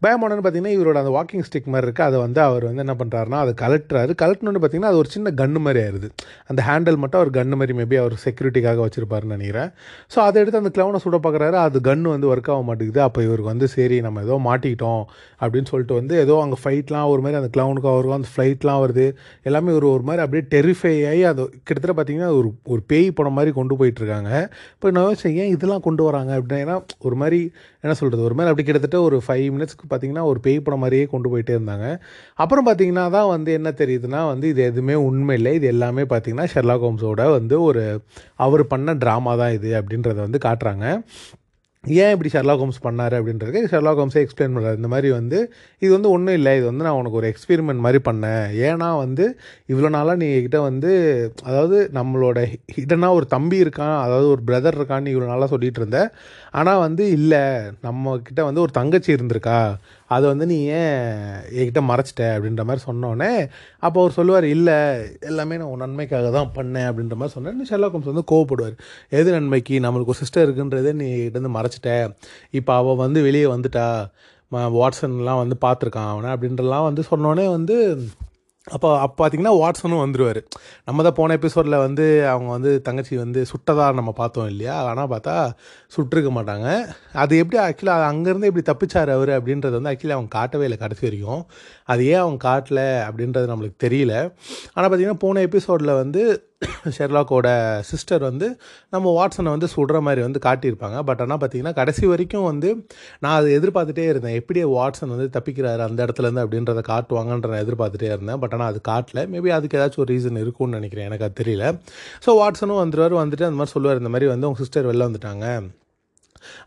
பயமானன்னு 0.05 0.43
பார்த்தீங்கன்னா 0.43 0.75
இவரோட 0.79 0.97
அந்த 1.03 1.13
வாக்கிங் 1.17 1.45
ஸ்டிக் 1.49 1.71
மாதிரி 1.75 1.85
இருக்குது 1.87 2.07
அதை 2.09 2.17
வந்து 2.25 2.39
அவர் 2.47 2.67
வந்து 2.69 2.85
என்ன 2.87 2.97
பண்ணுறாருனா 3.03 3.39
அதை 3.45 3.53
கலட்டுறாரு 3.63 4.11
கலட்டணுன்னு 4.23 4.61
பார்த்தீங்கன்னா 4.63 4.93
அது 4.93 5.01
ஒரு 5.03 5.11
சின்ன 5.15 5.33
கன்று 5.43 5.61
மாதிரி 5.67 5.81
ஆயிடுது 5.85 6.09
அந்த 6.51 6.61
ஹேண்டில் 6.69 7.01
மட்டும் 7.03 7.21
அவர் 7.21 7.33
கன்று 7.39 7.57
மாதிரி 7.61 7.73
மேபி 7.79 7.97
அவர் 8.03 8.15
செக்யூரிட்டிக்காக 8.25 8.79
வச்சுருப்பாருன்னு 8.85 9.35
நினைக்கிறேன். 9.37 9.69
ஸோ 10.13 10.19
அதை 10.27 10.37
எடுத்து 10.43 10.61
அந்த 10.61 10.71
க்ளவுனை 10.77 11.01
சுட 11.05 11.19
பார்க்குறாரு 11.25 11.57
அது 11.65 11.79
கன்று 11.89 12.09
வந்து 12.15 12.29
ஒர்க் 12.31 12.51
ஆக 12.55 12.63
மாட்டேங்குது. 12.69 13.01
அப்போ 13.07 13.19
இவருக்கு 13.27 13.51
வந்து 13.53 13.69
சரி 13.75 13.99
நம்ம 14.07 14.23
ஏதோ 14.27 14.37
மாட்டிக்கிட்டோம் 14.49 15.03
அப்படின்னு 15.41 15.69
சொல்லிட்டு 15.71 15.97
வந்து 15.99 16.15
ஏதோ 16.25 16.37
அங்கே 16.45 16.59
ஃபைட்லாம் 16.63 17.09
ஒரு 17.13 17.23
மாதிரி 17.25 17.39
அந்த 17.41 17.51
கிளவுனுக்கு 17.57 17.91
அவருக்கும் 17.93 18.19
அந்த 18.19 18.31
ஃப்ளைட்லாம் 18.33 18.81
வருது. 18.85 19.07
எல்லாமே 19.49 19.73
ஒரு 19.79 19.89
ஒரு 19.95 20.05
மாதிரி 20.09 20.23
அப்படியே 20.25 20.45
டெரிஃபை 20.55 20.93
ஆகி 21.11 21.23
அது 21.31 21.43
கிட்டத்தட்ட 21.67 21.95
பார்த்தீங்கன்னா 21.99 22.31
ஒரு 22.39 22.51
ஒரு 22.73 22.81
பேய் 22.91 23.09
படம் 23.19 23.37
மாதிரி 23.39 23.53
கொண்டு 23.59 23.77
போயிட்டுருக்காங்க 23.81 24.31
இப்போ 24.75 24.93
நான் 24.97 25.07
யோசிச்சேன் 25.07 25.37
ஏன் 25.43 25.53
இதெல்லாம் 25.55 25.85
கொண்டு 25.87 26.03
வராங்க 26.09 26.31
அப்படின்னா 26.37 26.61
ஏன்னா 26.65 26.77
ஒரு 27.07 27.15
மாதிரி 27.15 27.41
என்ன 27.83 27.93
சொல்கிறது 27.99 28.25
ஒரு 28.27 28.35
மாதிரி 28.37 28.51
அப்படி 28.51 28.65
கிட்டத்தட்ட 28.67 28.97
ஒரு 29.07 29.17
ஃபைவ் 29.25 29.45
மினிட்ஸ்க்கு 29.55 29.85
பார்த்திங்கன்னா 29.91 30.23
ஒரு 30.31 30.39
பேய் 30.45 30.57
படம் 30.65 30.81
மாதிரியே 30.83 31.05
கொண்டு 31.13 31.27
போயிட்டே 31.31 31.53
இருந்தாங்க. 31.57 31.87
அப்புறம் 32.43 32.67
பார்த்தீங்கன்னா 32.67 33.05
தான் 33.17 33.29
வந்து 33.35 33.51
என்ன 33.59 33.69
தெரியுதுன்னா 33.81 34.21
வந்து 34.31 34.47
இது 34.53 34.61
எதுவுமே 34.71 34.95
உண்மை 35.09 35.35
இல்லை. 35.39 35.53
இது 35.59 35.67
எல்லாமே 35.73 36.05
பார்த்தீங்கன்னா 36.13 36.47
ஷெர்லாக் 36.53 36.85
ஹோம்ஸோட 36.87 37.23
வந்து 37.37 37.57
ஒரு 37.69 37.83
அவர் 38.47 38.63
பண்ண 38.73 38.95
ட்ராமா 39.03 39.35
தான் 39.43 39.55
இது 39.59 39.71
அப்படின்றத 39.81 40.19
வந்து 40.27 40.41
காட்டுறாங்க. 40.47 40.85
ஏன் 41.83 42.13
இப்படி 42.13 42.29
ஷெர்லாக் 42.33 42.61
ஹோம்ஸ் 42.61 42.81
பண்ணார் 42.85 43.13
அப்படின்றது 43.17 43.59
ஷெர்லாக் 43.71 43.99
ஹோம்ஸே 44.01 44.21
எக்ஸ்பிளைன் 44.23 44.55
பண்ணுறாரு 44.55 44.79
இந்த 44.79 44.89
மாதிரி 44.93 45.09
வந்து 45.17 45.37
இது 45.81 45.91
வந்து 45.95 46.09
ஒன்றும் 46.15 46.35
இல்லை 46.39 46.51
இது 46.57 46.65
வந்து 46.69 46.85
நான் 46.87 46.97
உனக்கு 47.01 47.19
ஒரு 47.19 47.27
எக்ஸ்பெரிமெண்ட் 47.33 47.83
மாதிரி 47.85 47.99
பண்ணேன். 48.07 48.43
ஏன்னா 48.69 48.89
வந்து 49.03 49.25
இவ்வளோ 49.71 49.89
நாளாக 49.95 50.17
நீ 50.23 50.27
கிட்ட 50.45 50.59
வந்து 50.67 50.91
அதாவது 51.49 51.77
நம்மளோட 51.99 52.41
ஹிடனாக 52.77 53.17
ஒரு 53.19 53.27
தம்பி 53.35 53.57
இருக்கான் 53.65 53.95
அதாவது 54.05 54.27
ஒரு 54.33 54.43
பிரதர் 54.49 54.77
இருக்கான்னு 54.79 55.13
இவ்வளோ 55.13 55.29
நாளாக 55.33 55.49
சொல்லிகிட்டு 55.53 55.81
இருந்த. 55.83 56.01
ஆனால் 56.51 56.83
வந்து 56.87 57.05
இல்லை 57.17 57.43
நம்மக்கிட்ட 57.87 58.43
வந்து 58.49 58.63
ஒரு 58.65 58.73
தங்கச்சி 58.79 59.11
இருந்திருக்கா. 59.17 59.61
அதை 60.09 60.25
வந்து 60.31 60.45
நீ 60.45 60.57
ஏன் 60.79 61.01
என்கிட்ட 61.59 61.81
மறைச்சிட்ட 61.91 62.23
அப்படின்ற 62.35 62.63
மாதிரி 62.69 62.83
சொன்னோடனே 62.87 63.31
அப்போ 63.79 63.97
அவர் 64.01 64.17
சொல்லுவார் 64.19 64.47
இல்லை 64.55 64.77
எல்லாமே 65.31 65.57
நான் 65.57 65.71
உன் 65.73 65.83
நன்மைக்காக 65.85 66.31
தான் 66.37 66.51
பண்ணேன் 66.55 66.87
அப்படின்ற 66.89 67.17
மாதிரி 67.21 67.35
சொன்னேன் 67.37 67.69
ஷெர்லாக் 67.71 67.95
ஹோம்ஸ் 67.95 68.11
வந்து 68.13 68.25
கோவப்படுவார். 68.31 68.77
எது 69.09 69.29
நன்மைக்கு? 69.31 69.75
நம்மளுக்கு 69.85 70.13
ஒரு 70.13 70.21
சிஸ்டர் 70.23 70.45
இருக்குன்றதே 70.47 70.93
நீ 71.01 71.09
கிட்ட 71.35 71.51
மறைச்சிட்ட. 71.57 71.91
இப்போ 72.59 72.73
அவள் 72.75 73.01
வந்து 73.05 73.21
வெளியே 73.21 73.45
வந்துட்டா. 73.55 73.87
வாட்ஸன்லாம் 74.51 74.75
வாட்சன்லாம் 74.75 75.41
வந்து 75.41 75.55
பார்த்துருக்கான் 75.65 76.11
அவனை 76.13 76.29
அப்படின்றலாம் 76.33 76.87
வந்து 76.89 77.03
சொன்னோடனே 77.11 77.45
வந்து 77.57 77.75
அப்போ 78.71 78.89
அப்போ 78.99 79.15
பார்த்தீங்கன்னா 79.19 79.53
வாட்ஸனும் 79.61 80.01
வந்துடுவார் 80.03 80.39
நம்ம 80.85 81.03
தான் 81.03 81.15
போன 81.19 81.33
எபிசோடில் 81.33 81.77
வந்து 81.77 82.05
அவங்க 82.29 82.49
வந்து 82.51 82.71
தங்கச்சி 82.81 83.15
வந்து 83.15 83.45
சுட்டதா 83.51 83.85
நம்ம 83.93 84.11
பார்த்தோம் 84.11 84.47
இல்லையா? 84.47 84.75
ஆனால் 84.91 85.09
பார்த்தா 85.13 85.35
சுட்டிருக்க 85.95 86.31
மாட்டாங்க. 86.37 86.67
அது 87.13 87.37
எப்படி 87.37 87.59
ஆக்சுவலாக 87.65 88.09
அங்கேருந்து 88.11 88.49
எப்படி 88.51 88.65
தப்பிச்சார் 88.71 89.11
அவர் 89.17 89.31
அப்படின்றது 89.39 89.75
வந்து 89.79 89.91
ஆக்சுவலி 89.93 90.15
அவங்க 90.17 90.31
காட்டவே 90.37 90.63
இல்லை 90.63 90.77
கடைசி 90.77 91.05
வரைக்கும். 91.07 91.43
அது 91.85 92.01
ஏன் 92.05 92.21
அவங்க 92.23 92.39
காட்டல 92.49 92.81
அப்படின்றது 93.09 93.51
நம்மளுக்கு 93.53 93.83
தெரியல. 93.87 94.13
ஆனால் 94.73 94.89
பார்த்தீங்கன்னா 94.89 95.23
போன 95.25 95.41
எபிசோடில் 95.41 95.99
வந்து 96.03 96.23
ஷெர்லாக்கோட 96.97 97.47
சிஸ்டர் 97.89 98.23
வந்து 98.27 98.47
நம்ம 98.93 99.11
வாட்ஸனை 99.17 99.51
வந்து 99.55 99.67
சுடுற 99.75 99.97
மாதிரி 100.07 100.21
வந்து 100.25 100.39
காட்டியிருப்பாங்க. 100.47 100.97
பட் 101.09 101.21
ஆனால் 101.23 101.39
பார்த்தீங்கன்னா 101.41 101.73
கடைசி 101.79 102.03
வரைக்கும் 102.05 102.47
வந்து 102.51 102.69
நான் 103.23 103.37
அதை 103.39 103.49
எதிர்பார்த்துட்டே 103.59 104.05
இருந்தேன். 104.11 104.37
எப்படி 104.41 104.63
வாட்ஸன் 104.75 105.13
வந்து 105.15 105.27
தப்பிக்கிறாரு 105.37 105.83
அந்த 105.87 105.99
இடத்துலேருந்து 106.05 106.43
அப்படின்றத 106.45 106.83
காட்டுவாங்கன்ற 106.91 107.51
நான் 107.53 107.65
எதிர்பார்த்துட்டே 107.65 108.11
இருந்தேன். 108.13 108.39
பட் 108.43 108.55
ஆனால் 108.57 108.71
அது 108.73 108.81
காட்டல. 108.91 109.25
மேபி 109.33 109.55
அதுக்கு 109.57 109.79
ஏதாச்சும் 109.79 110.03
ஒரு 110.05 110.11
ரீசன் 110.15 110.41
இருக்கும்னு 110.43 110.79
நினைக்கிறேன். 110.79 111.09
எனக்கு 111.11 111.27
அது 111.29 111.39
தெரியல. 111.43 111.65
ஸோ 112.25 112.31
வாட்ஸனும் 112.41 112.81
வந்துடுவார் 112.83 113.21
வந்துட்டு 113.23 113.47
அந்த 113.49 113.59
மாதிரி 113.61 113.75
சொல்லுவார். 113.77 114.01
இந்த 114.03 114.13
மாதிரி 114.15 114.29
வந்து 114.35 114.47
உங்கள் 114.49 114.63
சிஸ்டர் 114.65 114.89
வெளில 114.91 115.07
வந்துட்டாங்க. 115.09 115.45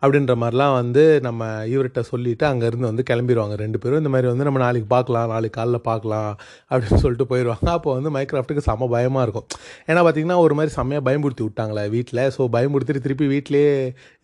அப்படின்ற 0.02 0.34
மாதிரிலாம் 0.42 0.74
வந்து 0.80 1.04
நம்ம 1.26 1.50
இவர்கிட்ட 1.74 2.02
சொல்லிவிட்டு 2.10 2.46
அங்கேருந்து 2.50 2.90
வந்து 2.90 3.06
கிளம்பிடுவாங்க 3.10 3.56
ரெண்டு 3.64 3.80
பேரும். 3.82 4.00
இந்த 4.02 4.12
மாதிரி 4.14 4.30
வந்து 4.32 4.46
நம்ம 4.48 4.62
நாளைக்கு 4.64 4.88
பார்க்கலாம் 4.96 5.28
நாளைக்கு 5.34 5.56
காலைல 5.60 5.80
பார்க்கலாம் 5.90 6.30
அப்படின்னு 6.72 7.02
சொல்லிட்டு 7.04 7.28
போயிடுவாங்க. 7.32 7.68
அப்போ 7.76 7.90
வந்து 7.98 8.12
மைக்ராஃப்ட்டுக்கு 8.18 8.66
செம 8.68 8.90
பயமாக 8.96 9.26
இருக்கும். 9.28 9.48
ஏன்னா 9.90 10.02
பார்த்தீங்கன்னா 10.06 10.40
ஒரு 10.46 10.56
மாதிரி 10.60 10.74
செம்மையாக 10.78 11.06
பயன்படுத்தி 11.08 11.44
விட்டாங்களே 11.48 11.86
வீட்டில் 11.96 12.24
ஸோ 12.36 12.44
பயமுறுத்திட்டு 12.58 13.06
திருப்பி 13.06 13.28
வீட்டிலேயே 13.34 13.72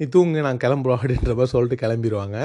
நீ 0.00 0.06
தூங்கு 0.16 0.46
நான் 0.48 0.62
கிளம்புறோம் 0.66 1.00
அப்படின்ற 1.00 1.32
மாதிரி 1.40 1.54
சொல்லிட்டு 1.56 1.82
கிளம்பிடுவாங்க. 1.84 2.36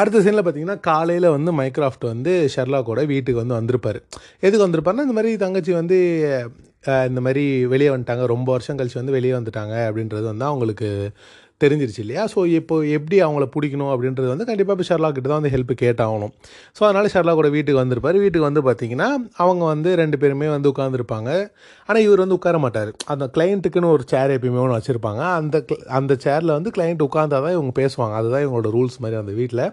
அடுத்த 0.00 0.20
சீனில் 0.24 0.42
பார்த்தீங்கன்னா 0.44 0.76
காலையில் 0.86 1.26
வந்து 1.34 1.50
மைக்ராஃப்ட் 1.58 2.04
வந்து 2.10 2.32
ஷெர்லாக்கோட 2.52 3.00
வீட்டுக்கு 3.10 3.40
வந்து 3.42 3.56
வந்திருப்பார். 3.58 3.98
எதுக்கு 4.46 4.66
வந்திருப்பாருன்னா 4.66 5.04
இந்த 5.06 5.16
மாதிரி 5.18 5.32
தங்கச்சி 5.42 5.72
வந்து 5.80 5.98
இந்த 7.10 7.20
மாதிரி 7.24 7.42
வெளியே 7.72 7.90
வந்துட்டாங்க. 7.94 8.22
ரொம்ப 8.32 8.48
வருஷம் 8.54 8.78
கழிச்சு 8.78 8.98
வந்து 9.00 9.16
வெளியே 9.16 9.34
வந்துட்டாங்க 9.38 9.74
அப்படின்றது 9.88 10.26
வந்து 10.30 10.46
அவங்களுக்கு 10.50 10.88
தெரிஞ்சிருச்சு 11.64 12.02
இல்லையா? 12.04 12.24
ஸோ 12.32 12.40
இப்போ 12.58 12.76
எப்படி 12.96 13.16
அவங்கள 13.26 13.46
பிடிக்கணும் 13.54 13.92
அப்படின்றது 13.94 14.28
வந்து 14.32 14.46
கண்டிப்பாக 14.50 14.76
இப்போ 14.76 14.86
ஷர்லா 14.90 15.10
கிட்ட 15.16 15.26
தான் 15.32 15.40
வந்து 15.40 15.52
ஹெல்ப் 15.54 15.72
கேட்டாகணும். 15.84 16.32
ஸோ 16.78 16.82
அதனால் 16.88 17.10
ஷெர்லாக்கோட 17.14 17.50
வீட்டுக்கு 17.56 17.80
வந்திருப்பார். 17.82 18.18
வீட்டுக்கு 18.24 18.46
வந்து 18.48 18.62
பார்த்தீங்கன்னா 18.68 19.08
அவங்க 19.44 19.62
வந்து 19.72 19.90
ரெண்டு 20.02 20.18
பேருமே 20.22 20.48
வந்து 20.56 20.70
உட்காந்துருப்பாங்க 20.72 21.30
ஆனால் 21.88 22.02
இவர் 22.06 22.22
வந்து 22.24 22.38
உட்கார 22.38 22.58
மாட்டார். 22.64 22.90
அந்த 23.12 23.24
கிளைண்ட்டுக்குன்னு 23.36 23.92
ஒரு 23.96 24.04
சேர் 24.12 24.34
எப்பயுமே 24.36 24.60
ஒன்று 24.64 24.78
வச்சுருப்பாங்க. 24.78 25.22
அந்த 25.40 25.56
அந்த 26.00 26.12
சேரில் 26.26 26.56
வந்து 26.58 26.72
கிளைண்ட் 26.76 27.06
உட்காந்தா 27.08 27.40
தான் 27.46 27.54
இவங்க 27.58 27.74
பேசுவாங்க. 27.80 28.14
அதுதான் 28.20 28.44
இவங்களோட 28.46 28.70
ரூல்ஸ் 28.76 29.00
மாதிரி 29.04 29.18
அந்த 29.22 29.34
வீட்டில் 29.40 29.64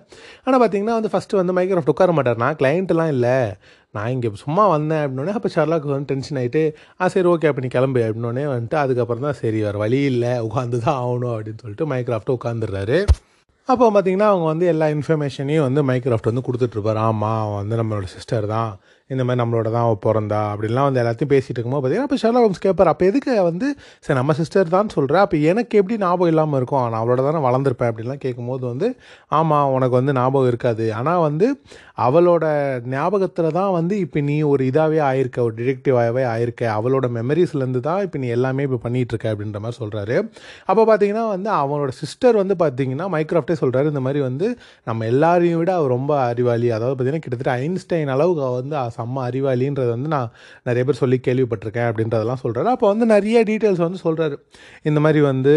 ஆனால் 0.46 0.60
பார்த்தீங்கன்னா 0.64 0.98
வந்து 1.00 1.12
ஃபஸ்ட்டு 1.16 1.40
வந்து 1.42 1.56
மைக்ரோஃப்ட் 1.60 1.94
உட்கார 1.96 2.14
மாட்டார். 2.20 2.42
நான் 2.46 2.58
கிளைண்ட்லாம் 2.62 3.14
இல்லை. 3.16 3.36
நான் 3.96 4.12
இங்கே 4.12 4.30
சும்மா 4.42 4.64
வந்தேன் 4.68 5.02
அப்படின்னோடனே 5.04 5.36
அப்போ 5.36 5.50
ஷர்லாக் 5.54 5.88
வந்து 5.90 6.10
டென்ஷன் 6.12 6.38
ஆகிட்டு 6.38 6.62
ஆ 7.00 7.08
சரி 7.08 7.28
ஓகே 7.28 7.48
அப்போ 7.48 7.62
நீ 7.62 7.70
கிளம்பு 7.70 8.02
அப்படின்னோடனே 8.06 8.44
வந்துட்டு 8.52 8.78
அதுக்கப்புறம் 8.80 9.26
தான் 9.28 9.40
சரி 9.40 9.60
வேறு 9.64 9.78
வழி 9.78 10.02
இல்லை 10.12 10.34
உட்காந்து 10.48 10.80
தான் 10.84 11.00
ஆகணும் 11.02 11.34
அப்படின்னு 11.36 11.62
சொல்லிட்டு 11.62 11.90
மைக்ராஃப்ட்டு 11.94 12.38
உட்காந்துடுறாரு 12.38 13.00
அப்போ 13.70 13.86
பார்த்தீங்கன்னா 13.88 14.28
அவங்க 14.32 14.46
வந்து 14.46 14.66
எல்லா 14.66 14.86
இன்ஃபர்மேஷனையும் 14.94 15.66
வந்து 15.66 15.82
மைக்ராஃப்ட் 15.90 16.30
வந்து 16.32 16.46
கொடுத்துட்ருப்பார் 16.46 17.00
ஆமாம் 17.04 17.42
அவன் 17.42 17.60
வந்து 17.62 17.78
நம்மளோட 17.80 18.08
சிஸ்டர் 18.14 18.46
தான். 18.54 18.72
இந்த 19.10 19.22
மாதிரி 19.26 19.42
நம்மளோட 19.42 19.68
தான் 19.76 19.86
அவள் 19.88 20.02
பிறந்தா 20.06 20.40
அப்படின்லாம் 20.52 20.88
வந்து 20.88 21.02
எல்லாத்தையும் 21.04 21.32
பேசிகிட்டு 21.34 21.58
இருக்கும்போது 21.58 21.82
பார்த்தீங்கன்னா 21.84 22.10
அப்போ 22.10 22.20
ஷெர்லா 22.24 22.42
ஹோம்ஸ் 22.46 22.64
கேட்பார் 22.66 22.92
அப்போ 22.92 23.06
எதுக்கு 23.12 23.34
வந்து 23.50 23.68
சரி 24.06 24.18
நம்ம 24.20 24.34
சிஸ்டர் 24.40 24.74
தான் 24.76 24.92
சொல்கிறேன் 24.96 25.24
அப்போ 25.26 25.38
எனக்கு 25.52 25.74
எப்படி 25.82 25.96
ஞாபகம் 26.04 26.32
இல்லாமல் 26.34 26.60
இருக்கும்? 26.62 26.84
நான் 26.92 27.00
அவளோட 27.02 27.24
தானே 27.28 27.42
வளர்ந்துருப்பேன் 27.48 27.90
அப்படின்லாம் 27.92 28.22
கேட்கும்போது 28.26 28.64
வந்து 28.72 28.88
ஆமாம் 29.40 29.72
உனக்கு 29.76 29.96
வந்து 30.00 30.14
ஞாபகம் 30.20 30.50
இருக்காது. 30.52 30.86
ஆனால் 31.00 31.22
வந்து 31.28 31.48
அவளோட 32.06 32.46
ஞாபகத்தில் 32.94 33.50
தான் 33.60 33.72
வந்து 33.78 33.96
இப்போ 34.04 34.20
நீ 34.30 34.36
ஒரு 34.52 34.64
இதாகவே 34.70 35.00
ஆயிருக்க 35.10 35.40
ஒரு 35.48 35.56
டிடெக்டிவாகவே 35.60 36.24
ஆயிருக்க 36.34 36.64
அவளோட 36.78 37.08
மெமரிஸ்லேருந்து 37.18 37.82
தான் 37.88 38.04
இப்போ 38.08 38.18
நீ 38.24 38.28
எல்லாமே 38.38 38.66
இப்போ 38.68 38.80
பண்ணிகிட்டு 38.86 39.14
இருக்க 39.16 39.34
அப்படின்ற 39.34 39.60
மாதிரி 39.66 39.80
சொல்கிறாரு 39.82 40.18
அப்போ 40.70 40.82
பார்த்தீங்கன்னா 40.90 41.26
வந்து 41.34 41.52
அவனோட 41.62 41.92
சிஸ்டர் 42.02 42.40
வந்து 42.42 42.58
பார்த்தீங்கன்னா 42.64 43.08
மைக்ராஃப்டே 43.16 43.58
சொல்கிறாரு 43.64 43.92
இந்த 43.94 44.04
மாதிரி 44.08 44.22
வந்து 44.28 44.48
நம்ம 44.90 45.06
எல்லாரையும் 45.14 45.60
விட 45.64 45.72
அவர் 45.80 45.96
ரொம்ப 45.98 46.14
அறிவாளி. 46.30 46.70
அதாவது 46.78 46.96
பார்த்தீங்கன்னா 46.96 47.26
கிட்டத்தட்ட 47.26 47.54
ஐன்ஸ்டைன் 47.66 48.14
அளவுக்கு 48.16 48.46
அவ 48.48 48.56
வந்து 48.62 48.78
செம்ம 49.00 49.24
அறிவாளின்றது 49.30 49.92
வந்து 49.98 50.12
நான் 50.16 50.34
நிறைய 50.70 50.84
பேர் 50.90 51.02
சொல்லி 51.04 51.20
கேள்விப்பட்டிருக்கேன் 51.30 51.90
அப்படின்றதெல்லாம் 51.92 52.44
சொல்கிறாரு 52.46 52.72
அப்போ 52.76 52.90
வந்து 52.94 53.08
நிறைய 53.16 53.40
டீட்டெயில்ஸ் 53.52 53.86
வந்து 53.88 54.02
சொல்கிறாரு 54.08 54.38
இந்த 54.90 55.02
மாதிரி 55.06 55.22
வந்து 55.32 55.56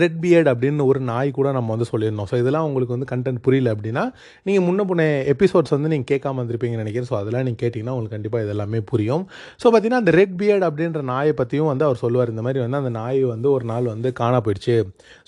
ரெட் 0.00 0.16
பியர்ட் 0.22 0.48
அப்படின்னு 0.52 0.86
ஒரு 0.90 1.00
நாய் 1.10 1.30
கூட 1.36 1.48
நம்ம 1.56 1.68
வந்து 1.74 1.86
சொல்லியிருந்தோம். 1.90 2.28
ஸோ 2.30 2.36
இதெல்லாம் 2.40 2.66
உங்களுக்கு 2.68 2.94
வந்து 2.96 3.08
கண்டென்ட் 3.12 3.40
புரியல 3.46 3.68
அப்படின்னா 3.74 4.02
நீங்கள் 4.48 4.64
முன்ன 4.66 4.84
பின்ன 4.90 5.04
எபிசோட்ஸ் 5.32 5.74
வந்து 5.76 5.90
நீங்கள் 5.92 6.10
கேட்காம 6.10 6.38
இருந்திருப்பீங்கன்னு 6.40 6.84
நினைக்கிறேன். 6.84 7.08
ஸோ 7.10 7.16
அதெல்லாம் 7.20 7.46
நீங்கள் 7.48 7.62
கேட்டிங்கன்னா 7.62 7.94
உங்களுக்கு 7.96 8.16
கண்டிப்பாக 8.16 8.46
இதெல்லாமே 8.46 8.80
புரியும். 8.90 9.24
ஸோ 9.62 9.66
பார்த்தீங்கன்னா 9.66 10.02
அந்த 10.04 10.14
ரெட் 10.20 10.36
பியர்ட் 10.42 10.66
அப்படின்ற 10.68 11.02
நாயை 11.12 11.32
பற்றியும் 11.40 11.70
வந்து 11.72 11.86
அவர் 11.88 12.02
சொல்லுவார். 12.04 12.32
இந்த 12.34 12.44
மாதிரி 12.48 12.62
வந்து 12.64 12.80
அந்த 12.82 12.92
நாய் 13.00 13.22
வந்து 13.34 13.50
ஒரு 13.56 13.66
நாள் 13.72 13.92
வந்து 13.94 14.10
காணா 14.20 14.40
போயிடுச்சு. 14.48 14.76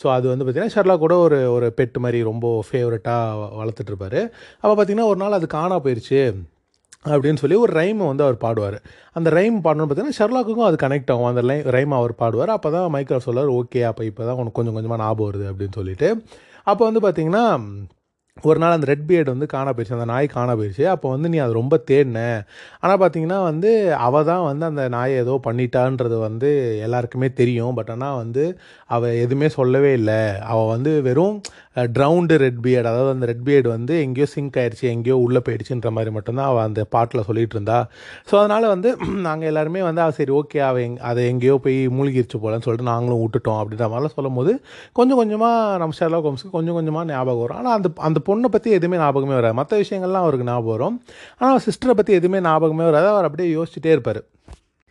ஸோ 0.02 0.08
அது 0.16 0.28
வந்து 0.32 0.44
பார்த்திங்கன்னா 0.44 0.76
ஷர்லா 0.76 0.96
கூட 1.06 1.16
ஒரு 1.26 1.40
ஒரு 1.56 1.68
பெட் 1.80 1.98
மாதிரி 2.06 2.20
ரொம்ப 2.30 2.46
ஃபேவரட்டாக 2.70 3.50
வளர்த்துட்ருப்பாரு 3.62 4.22
அப்போ 4.62 4.74
பார்த்தீங்கன்னா 4.74 5.10
ஒரு 5.14 5.20
நாள் 5.24 5.38
அது 5.40 5.48
காணா 5.58 5.78
போயிடுச்சு 5.86 6.22
அப்படின்னு 7.04 7.40
சொல்லி 7.42 7.56
ஒரு 7.64 7.72
ரைமை 7.80 8.04
வந்து 8.10 8.24
அவர் 8.24 8.36
பாடுவார். 8.44 8.78
அந்த 9.18 9.28
ரைம் 9.36 9.56
பாடணும்னு 9.66 9.88
பார்த்தீங்கன்னா 9.90 10.18
ஷெர்லாக்குக்கும் 10.18 10.66
அது 10.68 10.76
கனெக்ட் 10.82 11.12
ஆகும். 11.12 11.28
அந்த 11.30 11.42
லைம் 11.50 11.64
ரைம் 11.76 11.94
அவர் 12.00 12.14
பாடுவார். 12.22 12.52
அப்போ 12.56 12.70
தான் 12.70 12.90
மைக்கேல் 12.96 13.24
சொல்லுவார் 13.26 13.52
ஓகே 13.60 13.82
அப்போ 13.90 14.04
இப்போ 14.10 14.22
தான் 14.28 14.38
உனக்கு 14.40 14.58
கொஞ்சம் 14.58 14.76
கொஞ்சமாக 14.78 15.00
ஞாபகம் 15.04 15.28
வருது 15.30 15.46
அப்படின்னு 15.52 15.78
சொல்லிட்டு. 15.80 16.10
அப்போ 16.70 16.82
வந்து 16.90 17.02
பார்த்தீங்கன்னா 17.06 17.44
ஒரு 18.36 18.58
நாள் 18.62 18.74
அந்த 18.76 18.86
ரெட் 18.90 19.06
பியர்டு 19.08 19.32
வந்து 19.34 19.46
காணா 19.54 19.70
போயிடுச்சு 19.72 19.96
அந்த 19.96 20.06
நாய் 20.12 20.26
காணா 20.34 20.52
போயிடுச்சு. 20.58 20.84
அப்போ 20.94 21.06
வந்து 21.14 21.30
நீ 21.32 21.38
அது 21.44 21.52
ரொம்ப 21.60 21.76
தேடின. 21.88 22.18
ஆனால் 22.82 23.00
பார்த்தீங்கன்னா 23.02 23.38
வந்து 23.50 23.70
அவள் 24.06 24.28
தான் 24.30 24.44
வந்து 24.50 24.64
அந்த 24.70 24.82
நாயை 24.96 25.16
ஏதோ 25.24 25.34
பண்ணிட்டான்றது 25.46 26.18
வந்து 26.28 26.50
எல்லாருக்குமே 26.86 27.28
தெரியும். 27.40 27.74
பட் 27.78 27.90
ஆனால் 27.94 28.20
வந்து 28.22 28.44
அவள் 28.96 29.18
எதுவுமே 29.24 29.50
சொல்லவே 29.58 29.90
இல்லை. 30.00 30.20
அவள் 30.52 30.70
வந்து 30.74 30.92
வெறும் 31.08 31.36
ட்ரவுண்டு 31.96 32.34
ரெட் 32.42 32.60
பியர்டு 32.64 32.88
அதாவது 32.90 33.12
அந்த 33.14 33.26
ரெட் 33.30 33.44
பியர்டு 33.48 33.68
வந்து 33.74 33.92
எங்கேயோ 34.04 34.26
சிங்க் 34.32 34.56
ஆயிடுச்சு 34.60 34.86
எங்கேயோ 34.94 35.16
உள்ளே 35.26 35.40
போயிடுச்சுன்ற 35.46 35.90
மாதிரி 35.96 36.10
மட்டும்தான் 36.16 36.48
அவள் 36.50 36.64
அந்த 36.68 36.80
பாட்டில் 36.94 37.26
சொல்லிட்டு 37.28 37.54
இருந்தா. 37.56 37.76
ஸோ 38.30 38.34
அதனால் 38.40 38.66
வந்து 38.74 38.88
நாங்கள் 39.28 39.50
எல்லாருமே 39.50 39.82
வந்து 39.88 40.02
அவள் 40.04 40.16
சரி 40.18 40.32
ஓகே 40.40 40.60
அவள் 40.68 40.84
எங் 40.86 40.96
அதை 41.10 41.20
எங்கேயோ 41.32 41.54
போய் 41.66 41.78
மூழ்கிருச்சு 41.98 42.40
போலன்னு 42.44 42.66
சொல்லிட்டு 42.66 42.88
நாங்களும் 42.92 43.22
விட்டுட்டோம். 43.24 43.60
அப்படின்ற 43.62 43.86
மாதிரிலாம் 43.92 44.16
சொல்லும் 44.18 44.38
போது 44.40 44.54
கொஞ்சம் 45.00 45.20
கொஞ்சமாக 45.22 45.78
நம்ம 45.82 45.98
ஷெர்லாக் 46.00 46.28
ஹோம்ஸ்க்கு 46.28 46.56
கொஞ்சம் 46.58 46.78
கொஞ்சமாக 46.80 47.06
ஞாபகம் 47.12 47.42
வரும். 47.44 47.60
ஆனால் 47.62 47.76
அந்த 47.78 47.90
அந்த 48.08 48.19
பொண்ணை 48.28 48.48
பற்றி 48.54 48.70
எதுவுமே 48.70 48.98
ஞாபகமே 49.02 49.34
வராது. 49.34 49.54
மற்ற 49.54 49.80
விஷயங்கள்லாம் 49.82 50.24
அவருக்கு 50.26 50.48
ஞாபகம் 50.50 50.74
வரும். 50.76 50.96
ஆனால் 51.38 51.52
அவர் 51.54 51.66
சிஸ்டரை 51.68 51.94
பற்றி 52.00 52.12
எதுவுமே 52.12 52.40
ஞாபகமே 52.48 52.84
வராது. 52.84 53.08
அவர் 53.14 53.28
அப்படியே 53.28 53.48
யோசிச்சுட்டே 53.56 53.90
இருப்பார். 53.96 54.22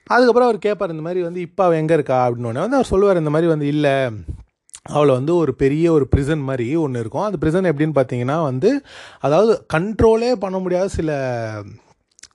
அதுக்கப்புறம் 0.07 0.49
அவர் 0.49 0.65
கேட்பார் 0.67 0.89
இந்த 0.89 1.03
மாதிரி 1.07 1.21
வந்து 1.23 1.41
இப்போ 1.41 1.63
அவள் 1.65 1.77
எங்கே 1.77 1.93
இருக்கா? 1.93 2.19
அப்படின்னு 2.27 2.61
வந்து 2.63 2.79
அவர் 2.79 2.91
சொல்லுவார் 2.93 3.21
இந்த 3.23 3.33
மாதிரி 3.35 3.49
வந்து 3.51 3.67
இல்லை. 3.75 3.95
அவளை 4.83 5.13
வந்து 5.15 5.33
ஒரு 5.35 5.51
பெரிய 5.55 5.85
ஒரு 5.91 6.07
ப்ரிசன் 6.15 6.43
மாதிரி 6.49 6.75
ஒன்று 6.75 6.99
இருக்கும். 6.99 7.25
அந்த 7.27 7.37
ப்ரிசன் 7.41 7.69
எப்படின்னு 7.71 7.97
பார்த்தீங்கன்னா 7.97 8.37
வந்து 8.43 8.69
அதாவது 9.19 9.53
கண்ட்ரோலே 9.73 10.31
பண்ண 10.43 10.57
முடியாத 10.57 10.87
சில 10.87 11.17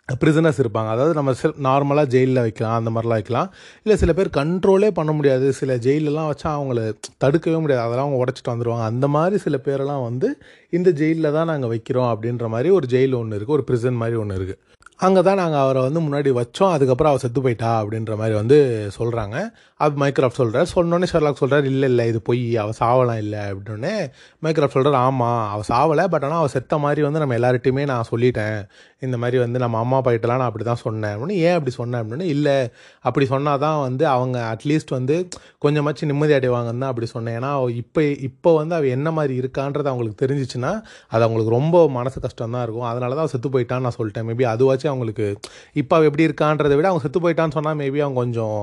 ப்ரிசனர்ஸ் 0.09 0.59
இருப்பாங்க. 0.63 0.91
அதாவது 0.95 1.13
நம்ம 1.19 1.33
நார்மலாக 1.67 2.11
ஜெயிலில் 2.15 2.43
வைக்கலாம் 2.47 2.77
அந்த 2.81 2.91
மாதிரிலாம் 2.95 3.21
வைக்கலாம். 3.21 3.49
இல்லை 3.85 3.97
சில 4.03 4.13
பேர் 4.19 4.31
கண்ட்ரோலே 4.39 4.91
பண்ண 4.99 5.13
முடியாது. 5.19 5.47
சில 5.61 5.77
ஜெயிலெலாம் 5.87 6.29
வச்சா 6.31 6.49
அவங்கள 6.57 6.81
தடுக்கவே 7.25 7.59
முடியாது. 7.63 7.85
அதெல்லாம் 7.87 8.07
அவங்க 8.09 8.21
உடச்சிட்டு 8.25 8.53
வந்துடுவாங்க 8.53 8.85
அந்த 8.93 9.09
மாதிரி 9.17 9.39
சில 9.47 9.59
பேரெல்லாம் 9.67 10.05
வந்து 10.09 10.31
இந்த 10.79 10.91
ஜெயிலில் 11.01 11.35
தான் 11.39 11.51
நாங்கள் 11.53 11.73
வைக்கிறோம் 11.75 12.11
அப்படின்ற 12.13 12.49
மாதிரி 12.55 12.71
ஒரு 12.79 12.89
ஜெயில் 12.95 13.19
ஒன்று 13.23 13.39
இருக்குது 13.39 13.57
ஒரு 13.59 13.67
ப்ரிசன் 13.71 14.01
மாதிரி 14.03 14.19
ஒன்று 14.23 14.39
இருக்குது 14.41 14.61
அங்கே 15.05 15.23
தான் 15.27 15.41
நாங்கள் 15.43 15.63
அவரை 15.63 15.81
வந்து 15.85 16.01
முன்னாடி 16.05 16.31
வச்சோம். 16.41 16.73
அதுக்கப்புறம் 16.75 17.11
அவள் 17.13 17.23
செத்து 17.23 17.41
போயிட்டா 17.45 17.71
அப்படின்ற 17.81 18.13
மாதிரி 18.21 18.35
வந்து 18.41 18.59
சொல்கிறாங்க 18.97 19.37
அது 19.85 20.00
மைக்ராஃப்ட் 20.03 20.41
சொல்கிறார் 20.43 20.69
சொன்னோடனே 20.75 21.09
ஷெர்லாக் 21.12 21.43
சொல்கிறார் 21.43 21.67
இல்லை 21.73 21.88
இல்லை 21.93 22.05
இது 22.12 22.21
பொய் 22.29 22.43
அவள் 22.62 22.79
சாவலாம் 22.81 23.21
இல்லை. 23.25 23.43
அப்படின்னே 23.53 23.95
மைக்ராஃப்ட் 24.47 24.76
சொல்கிறார் 24.79 24.99
ஆமாம் 25.07 25.43
அவள் 25.53 25.69
சாவலை 25.73 26.07
பட் 26.14 26.26
ஆனால் 26.29 26.41
அவள் 26.43 26.55
செத்த 26.57 26.79
மாதிரி 26.85 27.03
வந்து 27.07 27.23
நம்ம 27.23 27.37
எல்லார்ட்டையுமே 27.41 27.85
நான் 27.93 28.09
சொல்லிட்டேன். 28.12 28.59
இந்த 29.07 29.17
மாதிரி 29.23 29.38
வந்து 29.45 29.59
நம்ம 29.62 29.79
அம்மா 29.85 29.97
அப்பாகிட்டலாம் 30.00 30.41
நான் 30.43 30.50
அப்படி 30.50 30.64
தான் 30.71 30.83
சொன்னேன். 30.85 31.14
அப்படின்னு 31.14 31.38
ஏன் 31.47 31.57
அப்படி 31.59 31.73
சொன்னேன் 31.81 32.00
அப்படின்னு 32.03 32.26
இல்லை 32.35 32.57
அப்படி 33.09 33.25
சொன்னால் 33.33 33.62
தான் 33.64 33.79
வந்து 33.87 34.05
அவங்க 34.14 34.37
அட்லீஸ்ட் 34.53 34.95
வந்து 34.99 35.17
கொஞ்சமாச்சும் 35.64 36.11
நிம்மதி 36.12 36.35
அடைவாங்கன்னு 36.38 36.83
தான் 36.85 36.93
அப்படி 36.93 37.09
சொன்னேன். 37.14 37.37
ஏன்னா 37.38 37.50
இப்போ 37.83 38.03
இப்போ 38.29 38.50
வந்து 38.61 38.75
அவள் 38.79 38.95
என்ன 38.97 39.09
மாதிரி 39.19 39.35
இருக்கான்றது 39.43 39.91
அவங்களுக்கு 39.93 40.21
தெரிஞ்சிச்சுன்னா 40.25 40.73
அது 41.14 41.23
அவங்களுக்கு 41.26 41.57
ரொம்ப 41.59 41.76
மனசு 41.99 42.19
கஷ்டம் 42.26 42.57
தான் 42.57 42.64
இருக்கும். 42.67 42.88
அதனால 42.93 43.11
தான் 43.17 43.25
அவள் 43.25 43.35
செத்து 43.37 43.55
போயிட்டான்னு 43.57 43.87
நான் 43.88 43.99
சொல்லிட்டேன். 44.00 44.29
மேபி 44.31 44.47
அதுவாச்சும் 44.55 44.93
அவங்களுக்கு 44.93 45.29
இப்போ 45.83 45.95
அவள் 45.99 46.09
எப்படி 46.11 46.29
இருக்கான்றதை 46.31 46.76
விட 46.81 46.88
அவங்க 46.93 47.05
செத்து 47.07 47.25
போயிட்டான்னு 47.26 47.57
சொன்னால் 47.59 47.79
மேபி 47.83 48.00
அவங்க 48.07 48.21
கொஞ்சம் 48.25 48.61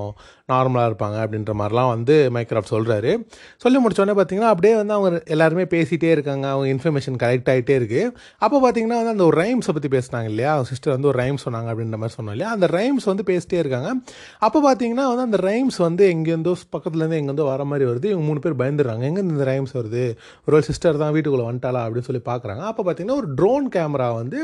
நார்மலாக 0.51 0.89
இருப்பாங்க 0.89 1.10
அப்படின்ற 1.23 1.53
மாதிரிலாம் 1.61 1.89
வந்து 1.93 2.15
மைக்ராஃப்ட் 2.33 2.73
சொல்கிறாரு 2.75 3.11
சொல்லி 3.57 3.79
முடிச்சோடனே 3.83 4.15
பார்த்தீங்கன்னா 4.19 4.51
அப்படியே 4.53 4.75
வந்து 4.75 4.93
அவங்க 4.93 5.21
எல்லாருமே 5.25 5.63
பேசிகிட்டே 5.63 6.09
இருக்காங்க. 6.11 6.47
அவங்க 6.47 6.67
இன்ஃபர்மேஷன் 6.73 7.17
கலெக்ட் 7.23 7.49
ஆகிட்டே 7.53 7.75
இருக்குது 7.79 8.11
அப்போ 8.37 8.57
பார்த்தீங்கன்னா 8.63 8.99
வந்து 9.01 9.13
அந்த 9.15 9.23
ஒரு 9.23 9.37
ரைம்ஸை 9.41 9.73
பற்றி 9.77 9.89
பேசினாங்க 9.97 10.23
இல்லையா? 10.23 10.51
அவங்க 10.53 10.69
சிஸ்டர் 10.69 10.93
வந்து 10.93 11.07
ஒரு 11.07 11.19
ரைம்ஸ் 11.23 11.45
சொன்னாங்க 11.45 11.69
அப்படின்ற 11.73 11.97
மாதிரி 12.01 12.15
சொன்னோம் 12.17 12.35
இல்லையா? 12.35 12.51
அந்த 12.51 12.67
ரைம்ஸ் 12.67 13.05
வந்து 13.11 13.25
பேசிட்டே 13.31 13.59
இருக்காங்க. 13.63 13.91
அப்போ 14.39 14.59
பார்த்தீங்கன்னா 14.67 15.05
வந்து 15.11 15.27
அந்த 15.27 15.37
ரைம்ஸ் 15.37 15.77
வந்து 15.77 16.03
எங்கேருந்தோ 16.13 16.55
பக்கத்துலேருந்து 16.75 17.19
எங்கேருந்தோ 17.21 17.45
வர 17.45 17.63
மாதிரி 17.63 17.89
வருது. 17.91 18.05
இவங்க 18.05 18.25
மூணு 18.29 18.39
பேர் 18.39 18.59
பயந்துடுறாங்க. 18.61 19.03
எங்கே 19.09 19.21
இந்த 19.21 19.45
ரைம்ஸ் 19.51 19.73
வருது? 19.79 20.03
ஒரு 20.45 20.63
சிஸ்டர் 20.63 20.97
தான் 20.97 21.11
வீட்டுக்குள்ளே 21.11 21.47
வந்துட்டாளா? 21.49 21.83
அப்படின்னு 21.85 22.07
சொல்லி 22.09 22.21
பார்க்குறாங்க 22.25 22.63
அப்போ 22.71 22.83
பார்த்தீங்கன்னா 22.83 23.19
ஒரு 23.21 23.29
ட்ரோன் 23.35 23.69
கேமரா 23.75 24.13
வந்து 24.15 24.39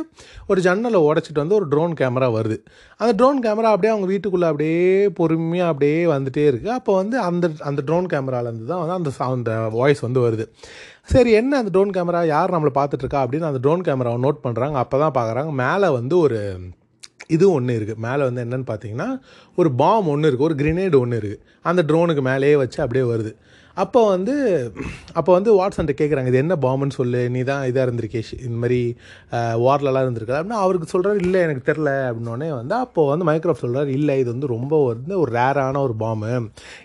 ஒரு 0.47 0.61
ஜன்னலை 0.61 1.01
உடச்சிட்டு 1.09 1.41
வந்து 1.43 1.55
ஒரு 1.55 1.67
ட்ரோன் 1.67 1.93
கேமரா 1.93 2.29
வருது. 2.37 2.57
அந்த 2.99 3.13
ட்ரோன் 3.15 3.41
கேமரா 3.43 3.71
அப்படியே 3.73 3.93
அவங்க 3.93 4.07
வீட்டுக்குள்ளே 4.13 4.47
அப்படியே 4.47 5.07
பொறுமையாக 5.19 5.71
அப்படியே 5.71 6.05
வந்துட்டே 6.05 6.46
இருக்குது 6.51 6.73
அப்போ 6.77 6.91
வந்து 7.01 7.17
அந்த 7.29 7.45
அந்த 7.69 7.81
ட்ரோன் 7.89 8.07
கேமராலேருந்து 8.13 8.67
தான் 8.71 8.81
வந்து 8.83 8.95
அந்த 8.97 9.11
அந்த 9.35 9.51
வாய்ஸ் 9.79 10.01
வந்து 10.07 10.21
வருது. 10.25 10.45
சரி 11.13 11.31
என்ன 11.41 11.57
அந்த 11.61 11.71
ட்ரோன் 11.75 11.93
கேமரா 11.97 12.21
யார் 12.35 12.53
நம்மளை 12.55 12.73
பார்த்துட்ருக்கா 12.79 13.21
அப்படின்னு 13.25 13.49
அந்த 13.51 13.61
ட்ரோன் 13.65 13.85
கேமராவை 13.87 14.19
நோட் 14.25 14.43
பண்ணுறாங்க 14.45 14.77
அப்போ 14.83 14.97
தான் 15.03 15.15
பார்க்குறாங்க 15.19 15.51
மேலே 15.63 15.89
வந்து 15.99 16.17
ஒரு 16.25 16.39
இது 17.35 17.45
ஒன்று 17.57 17.73
இருக்குது 17.79 18.01
மேலே 18.05 18.23
வந்து 18.27 18.43
என்னென்னு 18.45 18.67
பார்த்தீங்கன்னா 18.71 19.07
ஒரு 19.59 19.69
பாம் 19.81 20.09
ஒன்று 20.13 20.27
இருக்குது 20.29 20.47
ஒரு 20.49 20.55
கிரினேடு 20.61 20.97
ஒன்று 21.03 21.17
இருக்குது 21.21 21.41
அந்த 21.69 21.81
ட்ரோனுக்கு 21.89 22.23
மேலேயே 22.29 22.55
வச்சு 22.61 22.79
அப்படியே 22.83 23.05
வருது. 23.13 23.31
அப்போ 23.83 24.01
வந்து 24.13 24.35
அப்போ 25.19 25.31
வந்து 25.37 25.51
வாட்ஸன்ட்ட 25.59 25.93
கேட்குறாங்க 25.99 26.31
இது 26.31 26.39
என்ன 26.43 26.55
பாம்புன்னு 26.65 26.95
சொல்லு 26.99 27.21
நீ 27.35 27.41
தான் 27.49 27.63
இதாக 27.69 27.85
இருந்திருக்கே 27.87 28.21
இந்த 28.45 28.57
மாதிரி 28.63 28.79
வார்லலாம் 29.65 30.05
இருந்திருக்கா 30.05 30.37
அப்படின்னா 30.39 30.59
அவருக்கு 30.65 30.87
சொல்கிறார் 30.93 31.19
இல்லை 31.25 31.39
எனக்கு 31.47 31.63
தெரில 31.69 31.91
அப்படின்னோடனே 32.09 32.49
வந்து 32.59 32.75
அப்போது 32.83 33.09
வந்து 33.13 33.27
மைக்ரோஃப்ட் 33.29 33.63
சொல்கிறார் 33.65 33.89
இல்லை 33.97 34.15
இது 34.21 34.29
வந்து 34.33 34.49
ரொம்ப 34.55 34.73
வந்து 34.91 35.13
ஒரு 35.23 35.31
ரேரான 35.37 35.81
ஒரு 35.87 35.95
பாம்பு. 36.03 36.31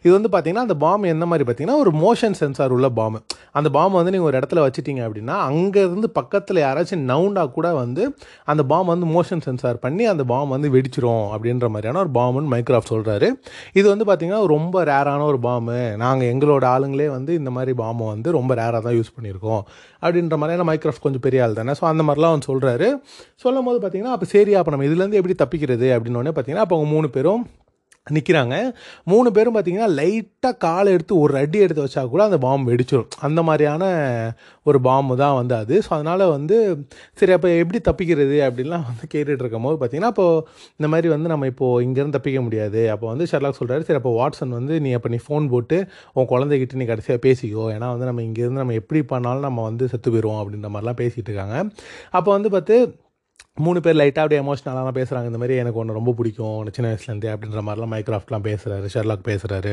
இது 0.04 0.12
வந்து 0.16 0.30
பார்த்திங்கன்னா 0.34 0.66
அந்த 0.68 0.76
பாம்பு 0.84 1.12
என்ன 1.14 1.24
மாதிரி 1.30 1.46
பார்த்திங்கன்னா 1.48 1.78
ஒரு 1.84 1.92
மோஷன் 2.04 2.36
சென்சார் 2.40 2.74
உள்ள 2.76 2.88
பாம்பு. 3.00 3.20
அந்த 3.58 3.68
பாம்பு 3.76 3.96
வந்து 4.00 4.12
நீங்கள் 4.14 4.28
ஒரு 4.30 4.38
இடத்துல 4.40 4.60
வச்சுட்டீங்க 4.66 5.02
அப்படின்னா 5.06 5.36
அங்கேருந்து 5.48 6.10
பக்கத்தில் 6.18 6.62
யாராச்சும் 6.66 7.06
நவுண்டாக 7.12 7.50
கூட 7.56 7.68
வந்து 7.82 8.02
அந்த 8.52 8.62
பாம்பு 8.72 8.90
வந்து 8.94 9.08
மோஷன் 9.16 9.44
சென்சார் 9.48 9.82
பண்ணி 9.86 10.04
அந்த 10.12 10.24
பாம்பு 10.32 10.54
வந்து 10.56 10.70
வெடிச்சிரும் 10.76 11.26
அப்படின்ற 11.34 11.68
மாதிரியான 11.74 12.00
ஒரு 12.04 12.12
பாம்புன்னு 12.18 12.52
மைக்ராஃப்ட் 12.54 12.92
சொல்கிறாரு 12.94 13.30
இது 13.78 13.86
வந்து 13.92 14.06
பார்த்திங்கன்னா 14.10 14.42
ரொம்ப 14.56 14.84
ரேரான 14.92 15.26
ஒரு 15.32 15.40
பாம்பு. 15.48 15.78
நாங்கள் 16.04 16.30
எங்களோட 16.32 16.64
ஆளுங்களே 16.82 17.08
வந்து 17.16 17.32
இந்த 17.34 17.52
மாதிரி 17.58 17.74
பாம்பை 17.82 18.06
வந்து 18.14 18.30
ரொம்ப 18.38 18.54
ரேராக 18.62 18.82
தான் 18.88 18.96
யூஸ் 18.98 19.14
பண்ணியிருக்கோம். 19.16 19.62
அப்படின்ற 20.04 20.36
மாதிரியான 20.42 20.68
மைக்ராஃப்ட் 20.72 21.04
கொஞ்சம் 21.06 21.24
பெரிய 21.28 21.44
ஆள் 21.46 21.58
தானே. 21.60 21.74
ஸோ 21.80 21.84
அந்த 21.92 22.04
மாதிரிலாம் 22.08 22.34
அவன் 22.34 22.48
சொல்கிறாரு 22.50 22.88
சொல்லும் 23.44 23.68
போது 23.70 23.80
பார்த்தீங்கன்னா 23.82 24.14
அப்போ 24.16 24.28
சரி 24.34 24.54
அப்போ 24.60 24.72
நம்ம 24.76 24.86
இதுலேருந்து 24.90 25.20
எப்படி 25.20 25.36
தப்பிக்கிறது? 25.44 25.88
அப்படின்னோடனே 25.96 26.34
பார்த்தீங்கன்னா 26.36 26.66
அப்போ 26.66 26.76
அவங்க 26.78 26.90
மூணு 26.96 27.10
பேரும் 27.18 27.42
நிற்கிறாங்க 28.06 28.54
மூணு 29.10 29.28
பேரும் 29.34 29.54
பார்த்தீங்கன்னா 29.56 29.88
லைட்டாக 29.98 30.54
காலை 30.64 30.88
எடுத்து 30.94 31.14
ஒரு 31.24 31.34
அடி 31.40 31.58
எடுத்து 31.64 31.84
வச்சா 31.84 32.02
கூட 32.14 32.22
அந்த 32.28 32.38
பாம்பு 32.44 32.70
வெடிச்சிடும் 32.72 33.10
அந்த 33.26 33.40
மாதிரியான 33.48 33.82
ஒரு 34.70 34.78
பாம்பு 34.86 35.14
தான் 35.20 35.36
வந்து 35.40 35.54
அது. 35.62 35.74
ஸோ 35.86 35.90
அதனால் 35.96 36.24
வந்து 36.34 36.56
சரி 37.20 37.32
அப்போ 37.36 37.48
எப்படி 37.62 37.80
தப்பிக்கிறது 37.88 38.38
அப்படின்லாம் 38.46 38.86
வந்து 38.88 39.04
கேட்டுட்டு 39.12 39.42
இருக்கும் 39.44 39.66
போது 39.68 39.76
பார்த்தீங்கன்னா 39.82 40.10
அப்போது 40.14 40.42
இந்த 40.78 40.88
மாதிரி 40.94 41.10
வந்து 41.14 41.30
நம்ம 41.32 41.50
இப்போது 41.52 41.84
இங்கேருந்து 41.86 42.16
தப்பிக்க 42.18 42.40
முடியாது. 42.46 42.82
அப்போ 42.94 43.06
வந்து 43.12 43.28
ஷெர்லாக் 43.32 43.60
சொல்கிறாரு 43.60 43.86
சரி 43.90 44.00
அப்போ 44.00 44.14
வாட்ஸன் 44.18 44.56
வந்து 44.58 44.80
நீ 44.86 44.92
அப்போ 44.98 45.10
நீ 45.14 45.20
ஃபோன் 45.26 45.46
போட்டு 45.54 45.78
உன் 46.16 46.30
குழந்தைகிட்ட 46.32 46.80
நீ 46.82 46.88
கடைசியாக 46.92 47.22
பேசிக்கோ. 47.28 47.66
ஏன்னா 47.76 47.88
வந்து 47.94 48.08
நம்ம 48.10 48.24
இங்கேருந்து 48.28 48.62
நம்ம 48.64 48.78
எப்படி 48.82 49.02
பண்ணாலும் 49.14 49.46
நம்ம 49.48 49.62
வந்து 49.70 49.90
செத்து 49.94 50.08
போயிடுவோம் 50.16 50.42
அப்படின்ற 50.42 50.70
மாதிரிலாம் 50.74 51.00
பேசிகிட்டு 51.02 51.30
இருக்காங்க. 51.32 51.56
அப்போ 52.18 52.30
வந்து 52.36 52.50
பார்த்து 52.56 52.76
மூணு 53.56 53.78
பேர் 53.84 53.96
லைட்டாக 53.98 54.22
அப்படியே 54.24 54.38
எமோஷ்னலாக 54.42 54.92
பேசுகிறாங்க 54.96 55.28
இந்த 55.30 55.38
மாதிரி 55.40 55.54
எனக்கு 55.62 55.78
ஒன்று 55.80 55.96
ரொம்ப 55.96 56.10
பிடிக்கும். 56.18 56.68
சின்ன 56.76 56.86
வயசுலேருந்தே 56.90 57.28
அப்படின்ற 57.32 57.60
மாதிரிலாம் 57.66 57.90
மைக்ராஃப்ட்லாம் 57.94 58.44
பேசுகிறாரு 58.46 58.86
ஷெர்லாக் 58.94 59.24
பேசுகிறாரு 59.26 59.72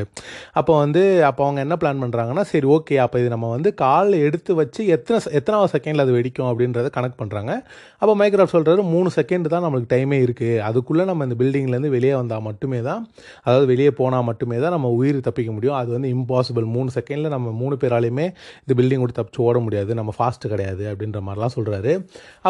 அப்போ 0.60 0.72
வந்து 0.80 1.02
அப்போ 1.28 1.42
அவங்க 1.46 1.60
என்ன 1.66 1.76
பிளான் 1.82 2.02
பண்ணுறாங்கன்னா 2.02 2.44
சரி 2.50 2.66
ஓகே 2.76 2.96
அப்போ 3.04 3.18
இது 3.22 3.28
நம்ம 3.34 3.50
வந்து 3.54 3.70
காலில் 3.82 4.16
எடுத்து 4.26 4.54
வச்சு 4.58 4.80
எத்தனை 4.96 5.18
எத்தனாவது 5.38 5.70
செகண்டில் 5.74 6.02
அது 6.04 6.12
வெடிக்கும் 6.18 6.48
அப்படின்றத 6.50 6.90
கனெக்ட் 6.96 7.18
பண்ணுறாங்க 7.22 7.54
அப்போ 8.02 8.14
மைக்ராஃப்ட் 8.22 8.54
சொல்கிறாரு 8.56 8.84
மூணு 8.92 9.10
செகண்ட் 9.18 9.48
தான் 9.54 9.64
நம்மளுக்கு 9.66 9.90
டைமே 9.94 10.18
இருக்குது 10.26 10.60
அதுக்குள்ளே 10.68 11.06
நம்ம 11.10 11.28
இந்த 11.28 11.38
பில்டிங்லேருந்து 11.42 11.92
வெளியே 11.96 12.14
வந்தால் 12.20 12.44
மட்டுமே 12.48 12.82
தான் 12.90 13.00
அதாவது 13.46 13.66
வெளியே 13.72 13.94
போனால் 14.02 14.26
மட்டுமே 14.30 14.60
தான் 14.66 14.76
நம்ம 14.76 14.92
உயிர் 15.00 15.24
தப்பிக்க 15.30 15.50
முடியும். 15.56 15.78
அது 15.80 15.90
வந்து 15.96 16.12
இம்பாசிபிள் 16.16 16.68
மூணு 16.76 16.90
செகண்டில் 16.98 17.34
நம்ம 17.36 17.56
மூணு 17.62 17.76
பேராலையுமே 17.84 18.28
இந்த 18.62 18.78
பில்டிங் 18.82 19.04
விட்டு 19.04 19.18
தப்பிச்சு 19.20 19.42
ஓட 19.48 19.58
முடியாது. 19.68 19.90
நம்ம 20.02 20.16
ஃபாஸ்ட்டு 20.18 20.52
கிடையாது 20.54 20.86
அப்படின்ற 20.92 21.24
மாதிரிலாம் 21.28 21.56
சொல்கிறாரு 21.58 21.94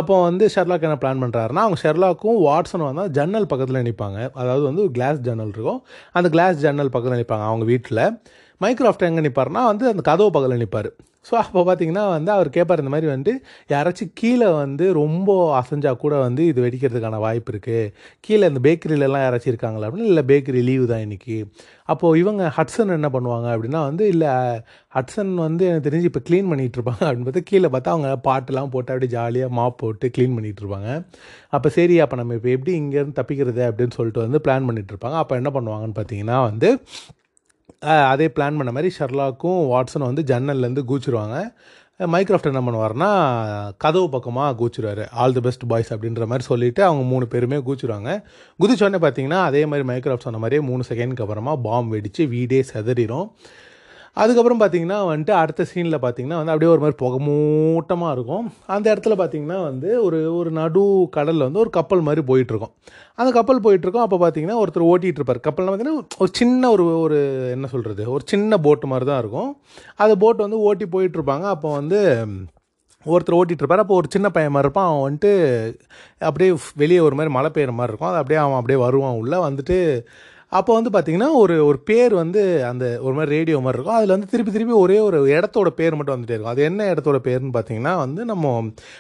அப்போ 0.01 0.15
வந்து 0.29 0.45
ஷெர்லாக் 0.57 0.89
என்ன 0.91 0.99
பிளான் 1.01 1.19
பண்ணுறாருன்னா 1.23 1.63
அவங்க 1.65 1.79
ஷெர்லாக்கும் 1.83 2.39
வாட்ஸனும் 2.47 2.89
வந்து 2.91 3.05
ஜன்னல் 3.11 3.47
பக்கத்தில் 3.47 3.83
நிற்பாங்க 3.89 4.19
அதாவது 4.35 4.65
வந்து 4.69 4.83
ஒரு 4.83 4.93
கிளாஸ் 4.99 5.21
ஜன்னல் 5.29 5.53
இருக்கும். 5.57 5.81
அந்த 6.13 6.29
கிளாஸ் 6.29 6.59
ஜன்னல் 6.59 6.93
பக்கத்தில் 6.97 7.21
நிற்பாங்க 7.23 7.47
அவங்க 7.51 7.65
வீட்டில். 7.65 8.05
மைக்ராஃப்ட் 8.61 9.07
எங்கே 9.09 9.23
நிற்பார்னா 9.27 9.63
வந்து 9.73 9.85
அந்த 9.89 10.03
கதவு 10.11 10.31
பக்கத்தில் 10.31 10.63
நிற்பார் 10.65 10.91
ஸோ 11.27 11.35
அப்போ 11.43 11.61
பார்த்தீங்கன்னா 11.69 12.05
வந்து 12.15 12.31
அவர் 12.35 12.49
கேட்பார் 12.55 12.81
இந்த 12.83 12.93
மாதிரி 12.93 13.09
வந்து 13.15 13.33
யாராச்சும் 13.73 14.13
கீழே 14.21 14.47
வந்து 14.63 14.85
ரொம்ப 15.01 15.31
அசைஞ்சா 15.59 15.91
கூட 16.05 16.15
வந்து 16.27 16.43
இது 16.51 16.61
வெடிக்கிறதுக்கான 16.67 17.19
வாய்ப்பு 17.25 17.53
இருக்குது 17.55 17.91
கீழே 18.27 18.45
இந்த 18.51 18.61
பேக்கரியிலலாம் 18.67 19.25
யாராச்சும் 19.25 19.53
இருக்காங்களா? 19.53 19.87
அப்படின்னு 19.89 20.11
இல்லை 20.13 20.25
பேக்கரி 20.31 20.63
லீவு 20.69 20.87
தான் 20.93 21.05
இன்றைக்கி 21.07 21.37
அப்போது 21.93 22.19
இவங்க 22.23 22.43
ஹட்சன் 22.57 22.97
என்ன 22.97 23.09
பண்ணுவாங்க 23.17 23.47
அப்படின்னா 23.55 23.83
வந்து 23.91 24.05
இல்லை 24.15 24.33
ஹட்சன் 24.97 25.33
வந்து 25.47 25.63
எனக்கு 25.71 25.87
தெரிஞ்சு 25.89 26.11
இப்போ 26.11 26.23
க்ளீன் 26.29 26.51
பண்ணிகிட்டு 26.53 26.79
இருப்பாங்க. 26.79 27.03
அப்படின்னு 27.07 27.29
பார்த்தா 27.29 27.45
கீழே 27.51 27.69
பார்த்தா 27.75 27.95
அவங்க 27.95 28.11
பாட்டெல்லாம் 28.29 28.73
போட்டு 28.75 28.93
அப்படியே 28.95 29.13
ஜாலியாக 29.17 29.57
மாப் 29.61 29.81
போட்டு 29.85 30.09
க்ளீன் 30.17 30.37
பண்ணிகிட்டு 30.39 30.63
இருப்பாங்க. 30.65 30.91
அப்போ 31.57 31.69
சரி 31.79 31.97
அப்போ 32.07 32.17
நம்ம 32.23 32.35
இப்போ 32.41 32.51
எப்படி 32.57 32.75
இங்கேருந்து 32.83 33.19
தப்பிக்கிறது 33.21 33.65
அப்படின்னு 33.71 33.97
சொல்லிட்டு 34.01 34.27
வந்து 34.27 34.41
பிளான் 34.47 34.69
பண்ணிகிட்டு 34.71 34.95
இருப்பாங்க. 34.95 35.19
அப்போ 35.25 35.37
என்ன 35.43 35.53
பண்ணுவாங்கன்னு 35.59 35.99
பார்த்தீங்கன்னா 36.01 36.39
வந்து 36.51 36.71
அதே 38.05 38.27
பிளான் 38.29 38.59
பண்ண 38.59 38.73
மாதிரி 38.73 38.91
ஷர்லாக்கும் 38.99 39.61
வாட்ஸனும் 39.71 40.11
வந்து 40.11 40.25
ஜன்னல்லேருந்து 40.25 40.85
கூச்சிருவாங்க 40.89 41.37
மைக்ராஃப்ட் 42.01 42.51
என்ன 42.51 42.61
பண்ணுவார்னா 42.65 43.09
கதவு 43.77 44.07
பக்கமாக 44.09 44.53
கூச்சிருவார் 44.61 45.03
ஆல் 45.15 45.35
தி 45.35 45.41
பெஸ்ட் 45.41 45.67
பாய்ஸ் 45.67 45.91
அப்படின்ற 45.93 46.27
மாதிரி 46.27 46.45
சொல்லிவிட்டு 46.47 46.83
அவங்க 46.83 47.03
மூணு 47.05 47.25
பேருமே 47.27 47.59
கூச்சிருவாங்க 47.67 48.11
குதிச்சோடனே 48.61 49.01
பார்த்தீங்கன்னா 49.03 49.41
அதே 49.45 49.63
மாதிரி 49.67 49.87
மைக்ராஃப்ட் 49.89 50.27
சொன்ன 50.29 50.39
மாதிரியே 50.39 50.63
மூணு 50.63 50.85
செகண்ட்க்கு 50.89 51.25
அப்புறமா 51.27 51.55
பாம்பு 51.63 51.95
வெடித்து 51.95 52.25
வீடே 52.27 52.61
செதறிடும் 52.73 53.29
அதுக்கப்புறம் 54.17 54.61
பார்த்தீங்கன்னா 54.61 54.97
வந்துட்டு 55.11 55.35
அடுத்த 55.41 55.67
சீனில் 55.73 55.97
பார்த்தீங்கன்னா 56.05 56.39
வந்து 56.41 56.53
அப்படியே 56.53 56.71
ஒரு 56.73 56.83
மாதிரி 56.83 56.97
புகை 57.03 57.19
மூட்டமாக 57.27 58.15
இருக்கும். 58.17 58.45
அந்த 58.67 58.87
இடத்துல 58.95 59.17
பார்த்தீங்கன்னா 59.21 59.59
வந்து 59.63 59.89
ஒரு 60.07 60.19
ஒரு 60.39 60.51
நடு 60.51 60.83
கடலில் 61.11 61.47
வந்து 61.47 61.59
ஒரு 61.59 61.71
கப்பல் 61.71 62.05
மாதிரி 62.09 62.25
போயிட்டுருக்கோம். 62.31 62.73
அந்த 63.19 63.31
கப்பல் 63.39 63.65
போயிட்டுருக்கோம். 63.67 64.07
அப்போ 64.07 64.19
பார்த்தீங்கன்னா 64.25 64.59
ஒருத்தர் 64.63 64.89
ஓட்டிகிட்டு 64.93 65.21
இருப்பார் 65.23 65.41
கப்பலில் 65.41 65.71
பார்த்தீங்கன்னா 65.71 66.19
ஒரு 66.25 66.33
சின்ன 66.41 66.71
ஒரு 66.71 66.87
ஒரு 67.05 67.19
என்ன 67.57 67.69
சொல்கிறது 67.75 68.05
ஒரு 68.17 68.25
சின்ன 68.27 68.59
போட்டு 68.59 68.87
மாதிரி 68.87 69.09
தான் 69.11 69.21
இருக்கும். 69.25 69.51
அந்த 69.97 70.17
போட்டு 70.25 70.47
வந்து 70.47 70.61
ஓட்டி 70.69 70.89
போயிட்டுருப்பாங்க. 70.97 71.47
அப்போ 71.57 71.71
வந்து 71.81 72.01
ஒருத்தர் 73.07 73.37
ஓட்டிகிட்டு 73.37 73.63
இருப்பார் 73.65 73.83
அப்போ 73.83 73.95
ஒரு 73.95 74.09
சின்ன 74.15 74.29
பையன் 74.31 74.53
மாதிரி 74.55 74.67
இருப்பான். 74.67 74.89
அவன் 74.89 75.05
வந்துட்டு 75.07 75.31
அப்படியே 76.29 76.51
வெளியே 76.83 77.01
ஒரு 77.01 77.15
மாதிரி 77.15 77.33
மழை 77.37 77.51
பெய்கிற 77.55 77.73
மாதிரி 77.79 77.93
இருக்கும். 77.93 78.11
அது 78.11 78.21
அப்படியே 78.23 78.41
அவன் 78.43 78.59
அப்படியே 78.59 78.81
வருவான் 78.87 79.19
உள்ளே. 79.23 79.39
வந்துட்டு 79.47 79.77
அப்போ 80.53 80.71
வந்து 80.79 80.91
பார்த்திங்கன்னா 80.95 81.29
ஒரு 81.43 81.57
ஒரு 81.69 81.79
பேர் 81.91 82.15
வந்து 82.23 82.43
அந்த 82.71 82.85
ஒரு 83.07 83.15
மாதிரி 83.19 83.35
ரேடியோ 83.37 83.61
மாதிரி 83.67 83.79
இருக்கும். 83.79 83.99
அதில் 83.99 84.15
வந்து 84.17 84.31
திருப்பி 84.33 84.55
திருப்பி 84.57 84.77
ஒரே 84.85 84.99
ஒரு 85.09 85.19
இடத்தோட 85.37 85.71
பேர் 85.81 85.97
மட்டும் 85.99 86.17
வந்துட்டே 86.17 86.37
இருக்கும். 86.37 86.55
அது 86.55 86.69
என்ன 86.71 86.91
இடத்தோட 86.95 87.21
பேர்னு 87.29 87.55
பார்த்தீங்கன்னா 87.57 87.95
வந்து 88.05 88.25
நம்ம 88.25 88.55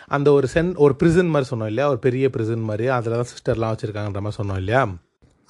அந்த 0.08 0.30
ஒரு 0.38 0.48
சென் 0.54 0.72
ஒரு 0.86 0.96
ப்ரிசன் 1.02 1.32
மாதிரி 1.34 1.50
சொன்னோம் 1.52 1.70
இல்லையா? 1.72 1.90
ஒரு 1.94 2.02
பெரிய 2.08 2.28
ப்ரிசன் 2.36 2.68
மாதிரி. 2.70 2.88
அதில் 2.98 3.20
தான் 3.20 3.32
சிஸ்டர்லாம் 3.34 3.74
வச்சுருக்காங்கன்ற 3.74 4.22
மாதிரி 4.26 4.40
சொன்னோம் 4.40 4.60
இல்லையா? 4.64 4.82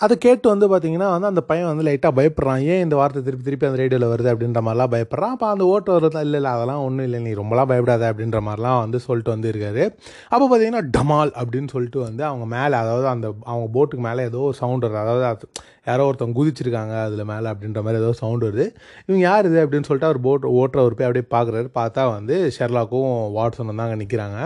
அதை 0.01 0.15
கேட்டு 0.25 0.47
வந்து 0.53 0.67
பார்த்தீங்கன்னா 0.69 1.09
வந்து 1.15 1.29
அந்த 1.31 1.43
பையன் 1.49 1.69
வந்து 1.71 1.85
லைட்டாக 1.87 2.13
பயப்படுறான். 2.19 2.61
ஏன் 2.73 2.83
இந்த 2.85 2.95
வார்த்தை 3.01 3.21
திருப்பி 3.25 3.45
திருப்பி 3.47 3.67
அந்த 3.69 3.79
ரேடியோவில் 3.81 4.13
வருது 4.13 4.31
அப்படின்ற 4.33 4.61
மாதிரிலாம் 4.67 4.93
பயப்படுறான். 4.95 5.33
அப்போ 5.35 5.47
அந்த 5.55 5.65
ஓட்டு 5.73 5.91
வருது 5.97 6.21
இல்லை 6.27 6.39
இல்லை 6.41 6.51
அதெல்லாம் 6.57 6.85
ஒன்றும் 6.87 7.07
இல்லை. 7.09 7.19
நீ 7.27 7.33
ரொம்பலாம் 7.41 7.71
பயப்படாத 7.73 8.07
அப்படின்ற 8.13 8.41
மாதிரிலாம் 8.47 8.79
வந்து 8.85 8.99
சொல்லிட்டு 9.07 9.35
வந்து 9.35 9.51
இருக்காரு. 9.53 9.83
அப்போ 10.29 10.45
பார்த்தீங்கன்னா 10.47 10.83
டமால் 10.97 11.33
அப்படின்னு 11.41 11.73
சொல்லிட்டு 11.75 12.01
வந்து 12.09 12.25
அவங்க 12.31 12.47
மேலே 12.57 12.77
அதாவது 12.83 13.09
அந்த 13.15 13.27
அவங்க 13.51 13.67
போட்டுக்கு 13.77 14.07
மேலே 14.09 14.25
ஏதோ 14.31 14.41
ஒரு 14.51 14.59
சவுண்ட் 14.63 14.87
வருது. 14.87 15.03
அதாவது 15.05 15.51
யாரோ 15.87 16.07
ஒருத்தவங்க 16.09 16.37
குதிச்சிருக்காங்க 16.39 16.95
அதில் 17.07 17.25
மேலே 17.31 17.49
அப்படின்ற 17.53 17.81
மாதிரி 17.85 18.01
ஏதோ 18.03 18.11
சவுண்ட் 18.21 18.45
வருது. 18.47 18.67
இவங்க 19.07 19.23
யார் 19.29 19.49
இது 19.51 19.59
அப்படின்னு 19.65 19.89
சொல்லிட்டு 19.89 20.09
அவர் 20.09 20.21
போட் 20.27 20.47
ஓட்டுறவர் 20.61 20.97
போய் 20.99 21.09
அப்படியே 21.09 21.27
பார்க்குறாரு 21.35 21.69
பார்த்தா 21.79 22.03
வந்து 22.17 22.37
ஷெர்லாக்கும் 22.57 23.09
வாட்ஸனும் 23.37 23.79
தான் 23.81 23.87
அங்கே 23.87 23.99
நிற்கிறாங்க 24.03 24.39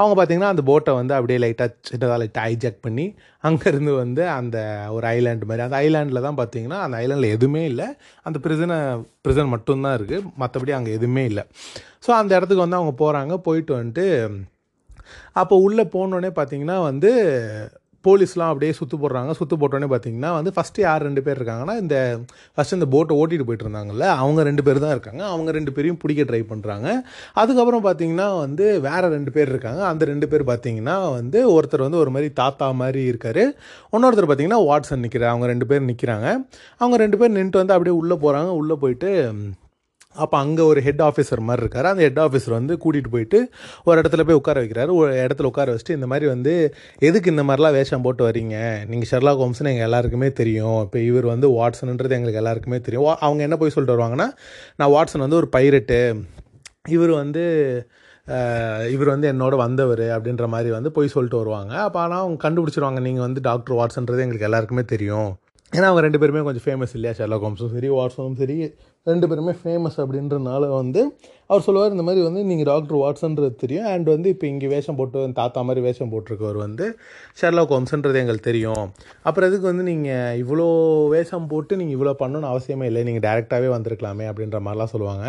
அவங்க 0.00 0.14
பார்த்தீங்கன்னா 0.18 0.52
அந்த 0.54 0.64
போட்டை 0.70 0.94
வந்து 1.00 1.14
அப்படியே 1.18 1.38
லைட்டாக 1.44 1.70
சின்னதாக 1.90 2.18
லைட்டாக 2.22 2.44
ஹைஜாக் 2.48 2.78
பண்ணி 2.86 3.06
அங்கேருந்து 3.48 3.94
வந்து 4.02 4.22
அந்த 4.38 4.58
ஒரு 4.96 5.06
ஐலாண்டு 5.14 5.48
மாதிரி 5.48 5.64
அந்த 5.66 5.78
ஐலாண்டில் 5.84 6.24
தான் 6.26 6.38
பார்த்தீங்கன்னா 6.40 6.80
அந்த 6.86 6.96
ஐலாண்டில் 7.02 7.34
எதுவுமே 7.36 7.62
இல்லை. 7.70 7.88
அந்த 8.26 8.38
ப்ரிசனை 8.44 8.78
ப்ரிசன் 9.26 9.52
மட்டும்தான் 9.54 9.96
இருக்குது 9.98 10.26
மற்றபடி 10.42 10.74
அங்கே 10.78 10.92
எதுவுமே 10.98 11.24
இல்லை. 11.30 11.44
ஸோ 12.06 12.10
அந்த 12.20 12.32
இடத்துக்கு 12.38 12.64
வந்து 12.64 12.78
அவங்க 12.80 12.94
போகிறாங்க 13.02 13.36
போயிட்டு 13.48 13.72
வந்துட்டு 13.80 14.06
அப்போ 15.40 15.54
உள்ளே 15.66 15.84
போனோடனே 15.94 16.30
பார்த்தீங்கன்னா 16.36 16.76
வந்து 16.90 17.10
போலீஸ்லாம் 18.06 18.50
அப்படியே 18.52 18.72
சுற்று 18.78 18.96
போடுறாங்க. 19.02 19.30
சுற்று 19.38 19.56
போட்டோடனே 19.62 19.88
பார்த்தீங்கன்னா 19.92 20.30
வந்து 20.38 20.50
ஃபஸ்ட்டு 20.56 20.84
யார் 20.86 21.06
ரெண்டு 21.08 21.22
பேர் 21.26 21.38
இருக்காங்கன்னா 21.38 21.76
இந்த 21.82 21.96
ஃபஸ்ட்டு 22.54 22.78
இந்த 22.78 22.88
போட்டை 22.94 23.16
ஓட்டிகிட்டு 23.20 23.46
போயிட்டு 23.48 23.66
இருந்தாங்கல்ல 23.66 24.06
அவங்க 24.22 24.42
ரெண்டு 24.50 24.64
பேர் 24.66 24.82
தான் 24.84 24.94
இருக்காங்க. 24.96 25.22
அவங்க 25.34 25.52
ரெண்டு 25.58 25.74
பேரையும் 25.76 26.00
பிடிக்க 26.04 26.24
ட்ரை 26.30 26.42
பண்ணுறாங்க 26.52 26.88
அதுக்கப்புறம் 27.42 27.84
பார்த்தீங்கன்னா 27.88 28.28
வந்து 28.44 28.66
வேறு 28.88 29.12
ரெண்டு 29.16 29.32
பேர் 29.36 29.52
இருக்காங்க. 29.54 29.82
அந்த 29.92 30.04
ரெண்டு 30.12 30.28
பேர் 30.32 30.44
பார்த்தீங்கன்னா 30.52 30.96
வந்து 31.18 31.40
ஒருத்தர் 31.56 31.86
வந்து 31.86 32.02
ஒரு 32.04 32.12
மாதிரி 32.16 32.30
தாத்தா 32.42 32.68
மாதிரி 32.82 33.02
இருக்கார். 33.12 33.42
இன்னொருத்தர் 33.94 34.28
பார்த்தீங்கன்னா 34.30 34.62
வாட்ஸன் 34.70 35.04
நிற்கிறார் 35.06 35.32
அவங்க 35.34 35.48
ரெண்டு 35.54 35.68
பேர் 35.72 35.88
நிற்கிறாங்க 35.90 36.28
அவங்க 36.80 36.96
ரெண்டு 37.04 37.18
பேர் 37.20 37.36
நின்றுட்டு 37.36 37.62
வந்து 37.62 37.76
அப்படியே 37.76 37.96
உள்ளே 38.02 38.16
போகிறாங்க 38.24 38.50
உள்ளே 38.60 38.76
போயிட்டு 38.84 39.10
அப்போ 40.22 40.36
அங்கே 40.42 40.62
ஒரு 40.70 40.80
ஹெட் 40.86 41.02
ஆஃபீஸர் 41.06 41.40
மாதிரி 41.48 41.62
இருக்கார் 41.64 41.88
அந்த 41.90 42.02
ஹெட் 42.06 42.20
ஆஃபீஸர் 42.24 42.54
வந்து 42.58 42.74
கூட்டிகிட்டு 42.84 43.12
போயிட்டு 43.14 43.38
ஒரு 43.88 43.96
இடத்துல 44.00 44.24
போய் 44.26 44.38
உட்கார 44.40 44.56
வைக்கிறாரு. 44.64 44.90
ஒரு 45.00 45.12
இடத்துல 45.24 45.48
உட்கார 45.50 45.66
வச்சுட்டு 45.74 45.96
இந்த 45.98 46.08
மாதிரி 46.12 46.28
வந்து 46.34 46.52
எதுக்கு 47.08 47.32
இந்த 47.34 47.44
மாதிரிலாம் 47.48 47.76
வேஷம் 47.78 48.04
போட்டு 48.06 48.24
வரீங்க 48.28 48.56
நீங்கள் 48.92 49.10
ஷெர்லா 49.12 49.34
ஹோம்ஸ்னு 49.42 49.72
எங்கள் 49.74 49.88
எல்லாருக்குமே 49.88 50.30
தெரியும். 50.42 50.78
இப்போ 50.86 51.00
இவர் 51.10 51.28
வந்து 51.34 51.48
வாட்ஸன்ன்றது 51.58 52.16
எங்களுக்கு 52.18 52.42
எல்லாருக்குமே 52.44 52.80
தெரியும். 52.88 53.10
அவங்க 53.26 53.42
என்ன 53.48 53.58
போய் 53.62 53.74
சொல்லிட்டு 53.76 53.96
வருவாங்கன்னா 53.96 54.28
நான் 54.80 54.94
வாட்ஸன் 54.96 55.26
வந்து 55.26 55.40
ஒரு 55.42 55.50
பைரட்டு 55.58 56.00
இவர் 56.96 57.14
வந்து 57.22 57.44
இவர் 58.94 59.10
வந்து 59.12 59.26
என்னோட 59.30 59.54
வந்தவர். 59.62 60.02
அப்படின்ற 60.16 60.44
மாதிரி 60.52 60.70
வந்து 60.76 60.90
போய் 60.96 61.14
சொல்லிட்டு 61.14 61.40
வருவாங்க. 61.40 61.72
அப்போ 61.86 61.98
ஆனால் 62.04 62.22
அவங்க 62.22 62.38
கண்டுபிடிச்சிருவாங்க 62.44 63.00
நீங்கள் 63.06 63.26
வந்து 63.26 63.40
டாக்டர் 63.48 63.76
வாட்ஸன்றது 63.78 64.24
எங்களுக்கு 64.24 64.48
எல்லாருக்குமே 64.48 64.84
தெரியும். 64.92 65.30
ஏன்னா 65.72 65.86
அவங்க 65.90 66.02
ரெண்டு 66.06 66.20
பேருமே 66.22 66.44
கொஞ்சம் 66.46 66.64
ஃபேமஸ் 66.66 66.94
இல்லையா? 66.96 67.12
ஷெர்லாக் 67.18 67.44
ஹோம்ஸும் 67.46 67.72
சரி 67.76 67.88
வாட்ஸனும் 67.98 68.38
சரி 68.40 68.56
ரெண்டு 69.10 69.26
பேருமே 69.30 69.52
ஃபேமஸ் 69.60 69.96
அப்படின்றனால 70.02 70.68
வந்து 70.80 71.00
அவர் 71.50 71.64
சொல்லுவார் 71.64 71.94
இந்த 71.94 72.04
மாதிரி 72.06 72.20
வந்து 72.26 72.42
நீங்கள் 72.50 72.68
டாக்டர் 72.70 72.98
வாட்ஸன்றது 73.00 73.48
தெரியும். 73.62 73.88
அண்ட் 73.94 74.06
வந்து 74.12 74.28
இப்போ 74.34 74.46
இங்கே 74.50 74.68
வேஷம் 74.74 74.96
போட்டு 74.98 75.24
தாத்தா 75.40 75.62
மாதிரி 75.68 75.80
வேஷம் 75.86 76.12
போட்டிருக்கவர் 76.12 76.58
வந்து 76.64 76.84
ஷெர்லா 77.40 77.62
கோம்ஸ்ன்றது 77.72 78.20
எங்களுக்கு 78.20 78.46
தெரியும். 78.50 78.84
அப்புறம் 79.28 79.48
எதுக்கு 79.50 79.66
வந்து 79.70 79.84
நீங்கள் 79.90 80.38
இவ்வளோ 80.42 80.68
வேஷம் 81.14 81.48
போட்டு 81.50 81.78
நீங்கள் 81.80 81.96
இவ்வளோ 81.98 82.14
பண்ணணும்னு 82.22 82.50
அவசியமே 82.52 82.88
இல்லை. 82.90 83.02
நீங்கள் 83.08 83.24
டேரெக்டாகவே 83.26 83.68
வந்திருக்கலாமே 83.76 84.28
அப்படின்ற 84.30 84.60
மாதிரிலாம் 84.68 84.92
சொல்லுவாங்க. 84.94 85.26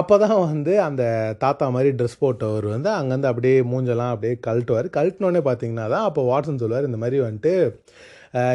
அப்போ 0.00 0.14
தான் 0.24 0.36
வந்து 0.48 0.74
அந்த 0.88 1.04
தாத்தா 1.44 1.68
மாதிரி 1.76 1.92
ட்ரெஸ் 2.00 2.20
போட்டவர் 2.24 2.68
வந்து 2.74 2.90
அங்கேருந்து 2.98 3.30
அப்படியே 3.32 3.60
மூஞ்செல்லாம் 3.74 4.12
அப்படியே 4.14 4.34
கழட்டுவார். 4.48 4.88
கழட்டினோடனே 4.98 5.42
பார்த்தீங்கன்னா 5.50 5.86
தான் 5.94 6.08
அப்போ 6.10 6.24
வாட்ஸன் 6.32 6.62
சொல்லுவார் 6.64 6.90
இந்த 6.90 7.00
மாதிரி 7.04 7.20
வந்துட்டு 7.28 7.54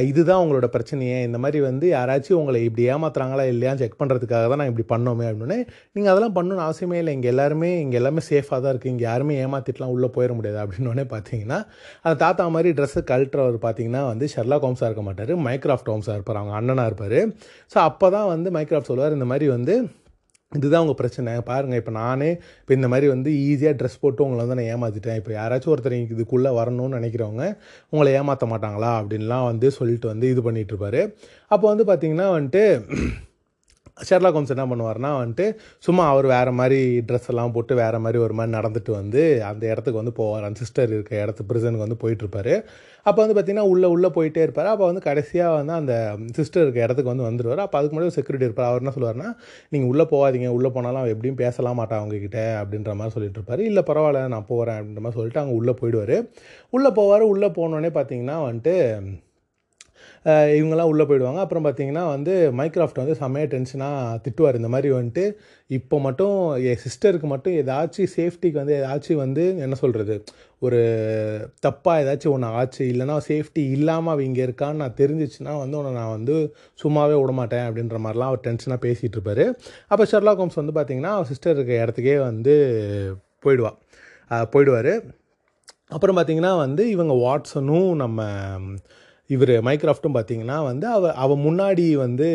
இதுதான் 0.09 0.41
உங்களோட 0.43 0.67
பிரச்சனையே. 0.75 1.17
இந்த 1.27 1.37
மாதிரி 1.43 1.59
வந்து 1.67 1.85
யாராச்சும் 1.95 2.39
உங்களை 2.39 2.59
இப்படி 2.67 2.83
ஏமாத்துறாங்களா 2.93 3.45
இல்லையா 3.51 3.73
செக் 3.81 3.99
பண்ணுறதுக்காக 4.01 4.47
தான் 4.51 4.59
நான் 4.61 4.71
இப்படி 4.71 4.85
பண்ணோமே 4.93 5.25
அப்படின்னு 5.31 5.57
நீங்கள் 5.95 6.11
அதெல்லாம் 6.13 6.35
பண்ணணும்னு 6.37 6.65
அவசியமே 6.67 6.97
இல்லை. 7.01 7.13
இங்கே 7.17 7.29
எல்லாருமே 7.33 7.69
இங்கே 7.83 7.99
எல்லாமே 8.01 8.23
சேஃபாக 8.29 8.59
தான் 8.63 8.71
இருக்குது 8.73 8.93
இங்கே 8.95 9.05
யாருமே 9.09 9.37
ஏமாற்றிட்டுலாம் 9.43 9.93
உள்ளே 9.95 10.09
போயிட 10.17 10.33
முடியாது 10.39 10.59
அப்படின்னோடனே 10.63 11.05
பார்த்தீங்கன்னா 11.13 11.59
அந்த 12.03 12.15
தாத்தா 12.25 12.49
மாதிரி 12.57 12.71
ட்ரெஸ்ஸு 12.79 13.03
கழட்டுறவர் 13.13 13.59
பார்த்தீங்கன்னா 13.67 14.03
வந்து 14.11 14.27
ஷெர்லாக் 14.35 14.67
ஹோம்ஸாக 14.67 14.89
இருக்க 14.91 15.05
மாட்டார் 15.09 15.33
மைக்ராஃப்ட் 15.47 15.91
ஹோம்ஸாக 15.93 16.17
இருப்பார். 16.19 16.41
அவங்க 16.41 16.55
அண்ணனாக 16.59 16.91
இருப்பார். 16.91 17.19
ஸோ 17.73 17.79
அப்போ 17.89 18.09
தான் 18.17 18.29
வந்து 18.33 18.51
மைக்ராஃப்ட் 18.59 18.91
சொல்லுவார் 18.93 19.17
இந்த 19.19 19.29
மாதிரி 19.33 19.47
வந்து 19.55 19.75
இதுதான் 20.51 20.83
உங்கள் 20.83 20.97
பிரச்சனை. 20.99 21.31
பாருங்கள் 21.49 21.79
இப்போ 21.81 21.91
நானே 21.97 22.29
இப்போ 22.61 22.73
இந்த 22.73 22.87
மாதிரி 22.87 23.07
வந்து 23.07 23.29
ஈஸியாக 23.47 23.75
ட்ரெஸ் 23.79 23.99
போட்டு 24.01 24.23
உங்களை 24.25 24.39
வந்து 24.43 24.57
நான் 24.59 24.69
ஏமாற்றிட்டேன் 24.73 25.19
இப்போ 25.21 25.31
யாராச்சும் 25.33 25.73
ஒருத்தர் 25.73 25.95
இதுக்குள்ளே 26.15 26.51
வரணும்னு 26.59 26.97
நினைக்கிறவங்க 26.99 27.43
உங்களை 27.93 28.11
ஏமாற்ற 28.19 28.45
மாட்டாங்களா? 28.53 28.91
அப்படின்லாம் 29.01 29.45
வந்து 29.51 29.69
சொல்லிட்டு 29.71 30.07
வந்து 30.07 30.29
இது 30.29 30.43
பண்ணிகிட்ருப்பாரு 30.47 31.01
அப்போ 31.51 31.65
வந்து 31.73 31.85
பார்த்தீங்கன்னா 31.91 32.27
வந்துட்டு 32.37 32.63
ஷெர்லா 34.07 34.29
கோம்ஸ் 34.33 34.53
என்ன 34.55 34.65
பண்ணுவார்னா 34.71 35.09
வந்துட்டு 35.19 35.45
சும்மா 35.85 36.03
அவர் 36.11 36.27
வேறு 36.33 36.51
மாதிரி 36.59 36.79
ட்ரெஸ் 37.07 37.29
எல்லாம் 37.31 37.53
போட்டு 37.55 37.73
வேறு 37.81 37.99
மாதிரி 38.05 38.19
ஒரு 38.25 38.33
மாதிரி 38.39 38.51
நடந்துட்டு 38.57 38.91
வந்து 38.99 39.21
அந்த 39.49 39.63
இடத்துக்கு 39.71 40.01
வந்து 40.01 40.13
போவார். 40.19 40.45
அந்த 40.47 40.59
சிஸ்டர் 40.63 40.93
இருக்க 40.95 41.13
இடத்து 41.23 41.47
ப்ரிசனுக்கு 41.49 41.85
வந்து 41.85 41.99
போயிட்டுருப்பாரு. 42.03 42.55
அப்போ 43.05 43.19
வந்து 43.23 43.35
பார்த்தீங்கன்னா 43.35 43.67
உள்ளே 43.73 43.87
உள்ளே 43.95 44.09
போயிட்டே 44.17 44.41
இருப்பார். 44.45 44.69
அப்போ 44.73 44.85
வந்து 44.89 45.03
கடைசியாக 45.07 45.53
வந்து 45.59 45.73
அந்த 45.81 45.93
சிஸ்டர் 46.37 46.63
இருக்க 46.65 46.79
இடத்துக்கு 46.85 47.13
வந்து 47.13 47.27
வந்துடுவார் 47.27 47.63
அப்போ 47.65 47.77
அதுக்கு 47.79 47.95
முன்னாடி 47.95 48.15
செக்யூரிட்டி 48.17 48.47
இருப்பார். 48.49 48.69
அவர் 48.71 48.83
என்ன 48.83 48.93
சொல்லுவார்னா 48.97 49.29
நீங்கள் 49.75 49.89
உள்ளே 49.93 50.05
போகாதீங்க. 50.15 50.49
உள்ளே 50.57 50.71
போனாலும் 50.75 51.01
அவன் 51.01 51.13
எப்படியும் 51.15 51.41
பேசலாம் 51.43 51.79
மாட்டான் 51.81 52.01
அவங்கக்கிட்ட 52.01 52.41
அப்படின்ற 52.61 52.93
மாதிரி 52.99 53.15
சொல்லிட்டு 53.17 53.39
இருப்பார் 53.41 53.63
இல்லை 53.69 53.83
பரவாயில்ல. 53.91 54.27
நான் 54.35 54.49
போகிறேன் 54.51 54.77
அப்படின்ற 54.79 55.03
மாதிரி 55.05 55.19
சொல்லிட்டு 55.19 55.43
அங்கே 55.43 55.57
உள்ளே 55.61 55.75
போயிடுவார். 55.81 56.17
உள்ளே 56.77 56.91
போவார். 56.99 57.25
உள்ளே 57.33 57.49
போனோடனே 57.59 57.91
பார்த்தீங்கன்னா 57.99 58.37
வந்துட்டு 58.47 58.75
இவங்கெல்லாம் 60.57 60.89
உள்ளே 60.91 61.05
போயிடுவாங்க. 61.09 61.39
அப்புறம் 61.45 61.65
பார்த்தீங்கன்னா 61.65 62.03
வந்து 62.15 62.33
மைக்ராஃப்ட் 62.59 63.01
வந்து 63.01 63.15
செம்மையாக 63.21 63.49
டென்ஷனாக 63.53 64.17
திட்டுவார். 64.25 64.59
இந்த 64.61 64.69
மாதிரி 64.73 64.89
வந்துட்டு 64.97 65.25
இப்போ 65.77 65.97
மட்டும் 66.07 66.35
என் 66.69 66.81
சிஸ்டருக்கு 66.85 67.27
மட்டும் 67.33 67.55
ஏதாச்சும் 67.61 68.11
சேஃப்டிக்கு 68.17 68.57
வந்து 68.61 68.75
ஏதாச்சும் 68.79 69.21
வந்து 69.25 69.43
என்ன 69.65 69.77
சொல்கிறது 69.83 70.15
ஒரு 70.67 70.79
தப்பாக 71.65 72.01
ஏதாச்சும் 72.03 72.33
ஒன்று 72.35 72.49
ஆச்சு 72.61 72.81
இல்லைனா 72.93 73.15
சேஃப்டி 73.29 73.63
இல்லாமல் 73.75 74.13
அவ 74.13 74.23
இங்கே 74.29 74.43
இருக்கான்னு 74.47 74.81
நான் 74.83 74.97
தெரிஞ்சிச்சுன்னா 75.01 75.53
வந்து 75.63 75.77
உன்னை 75.81 75.93
நான் 75.99 76.15
வந்து 76.17 76.35
சும்மாவே 76.83 77.15
விட 77.21 77.33
மாட்டேன் 77.39 77.65
அப்படின்ற 77.67 77.99
மாதிரிலாம் 78.05 78.31
அவர் 78.31 78.45
டென்ஷனாக 78.47 78.79
பேசிகிட்டு 78.87 79.17
இருப்பார். 79.17 79.45
அப்போ 79.91 80.05
ஷெர்லா 80.13 80.33
ஹோம்ஸ் 80.41 80.61
வந்து 80.61 80.75
பார்த்தீங்கன்னா 80.79 81.13
சிஸ்டர் 81.31 81.55
இருக்க 81.57 81.73
இடத்துக்கே 81.85 82.17
வந்து 82.29 82.55
போயிடுவா. 83.45 83.71
போயிடுவார். 84.53 84.93
அப்புறம் 85.95 86.17
பார்த்தீங்கன்னா 86.17 86.53
வந்து 86.65 86.83
இவங்க 86.95 87.13
வாட்ஸனும் 87.25 87.91
நம்ம 88.01 88.19
இவர் 89.29 89.53
மைக்ராஃப்ட்டும் 89.61 90.15
பார்த்தீங்கன்னா 90.15 90.57
வந்து 90.63 90.85
அவ 90.87 91.11
அவ 91.15 91.35
முன்னாடி 91.37 91.85
வந்து 91.95 92.27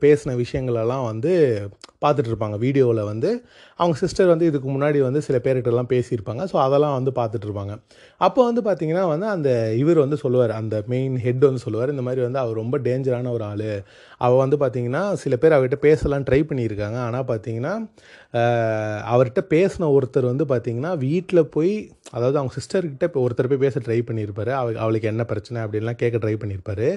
பேசின 0.00 0.36
விஷயங்களெல்லாம் 0.36 1.04
வந்து 1.04 1.32
பார்த்துட்ருப்பாங்க 2.00 2.56
வீடியோவில் 2.58 3.08
வந்து 3.08 3.30
அவங்க 3.82 3.96
சிஸ்டர் 4.02 4.30
வந்து 4.32 4.48
இதுக்கு 4.50 4.68
முன்னாடி 4.74 4.98
வந்து 5.06 5.20
சில 5.26 5.36
பேர்கிட்டலாம் 5.46 5.90
பேசியிருப்பாங்க. 5.92 6.42
ஸோ 6.52 6.56
அதெல்லாம் 6.66 6.96
வந்து 6.98 7.12
பார்த்துட்டு 7.18 7.46
இருப்பாங்க 7.48 7.74
அப்போ 8.26 8.40
வந்து 8.48 8.62
பார்த்தீங்கன்னா 8.68 9.04
வந்து 9.12 9.26
அந்த 9.34 9.50
இவர் 9.82 10.00
வந்து 10.04 10.18
சொல்லுவார். 10.22 10.54
அந்த 10.60 10.76
மெயின் 10.92 11.16
ஹெட் 11.26 11.44
வந்து 11.48 11.64
சொல்லுவார். 11.66 11.92
இந்த 11.94 12.04
மாதிரி 12.08 12.22
வந்து 12.26 12.40
அவர் 12.44 12.60
ரொம்ப 12.62 12.78
டேஞ்சரான 12.86 13.32
ஒரு 13.36 13.46
ஆள். 13.50 13.68
அவள் 14.26 14.42
வந்து 14.44 14.58
பார்த்தீங்கன்னா 14.62 15.02
சில 15.24 15.34
பேர் 15.42 15.56
அவர்கிட்ட 15.56 15.80
பேசலாம் 15.88 16.26
ட்ரை 16.30 16.40
பண்ணியிருக்காங்க. 16.50 16.98
ஆனால் 17.08 17.28
பார்த்தீங்கன்னா 17.32 17.74
அவர்கிட்ட 19.12 19.42
பேசின 19.54 19.90
ஒருத்தர் 19.98 20.30
வந்து 20.32 20.46
பார்த்தீங்கன்னா 20.52 20.92
வீட்டில் 21.06 21.50
போய் 21.56 21.72
அதாவது 22.16 22.36
அவங்க 22.40 22.52
சிஸ்டர்கிட்ட 22.58 23.06
இப்போ 23.08 23.20
ஒருத்தர் 23.26 23.48
போய் 23.50 23.64
பேச 23.64 23.80
ட்ரை 23.86 23.98
பண்ணியிருப்பார். 24.08 24.50
அவ 24.60 24.68
அவளுக்கு 24.84 25.08
என்ன 25.10 25.22
பிரச்சனை 25.32 25.58
அப்படின்லாம் 25.64 25.98
கேட்க 26.02 26.16
ட்ரை 26.22 26.34
பண்ணியிருப்பாரு. 26.42 26.88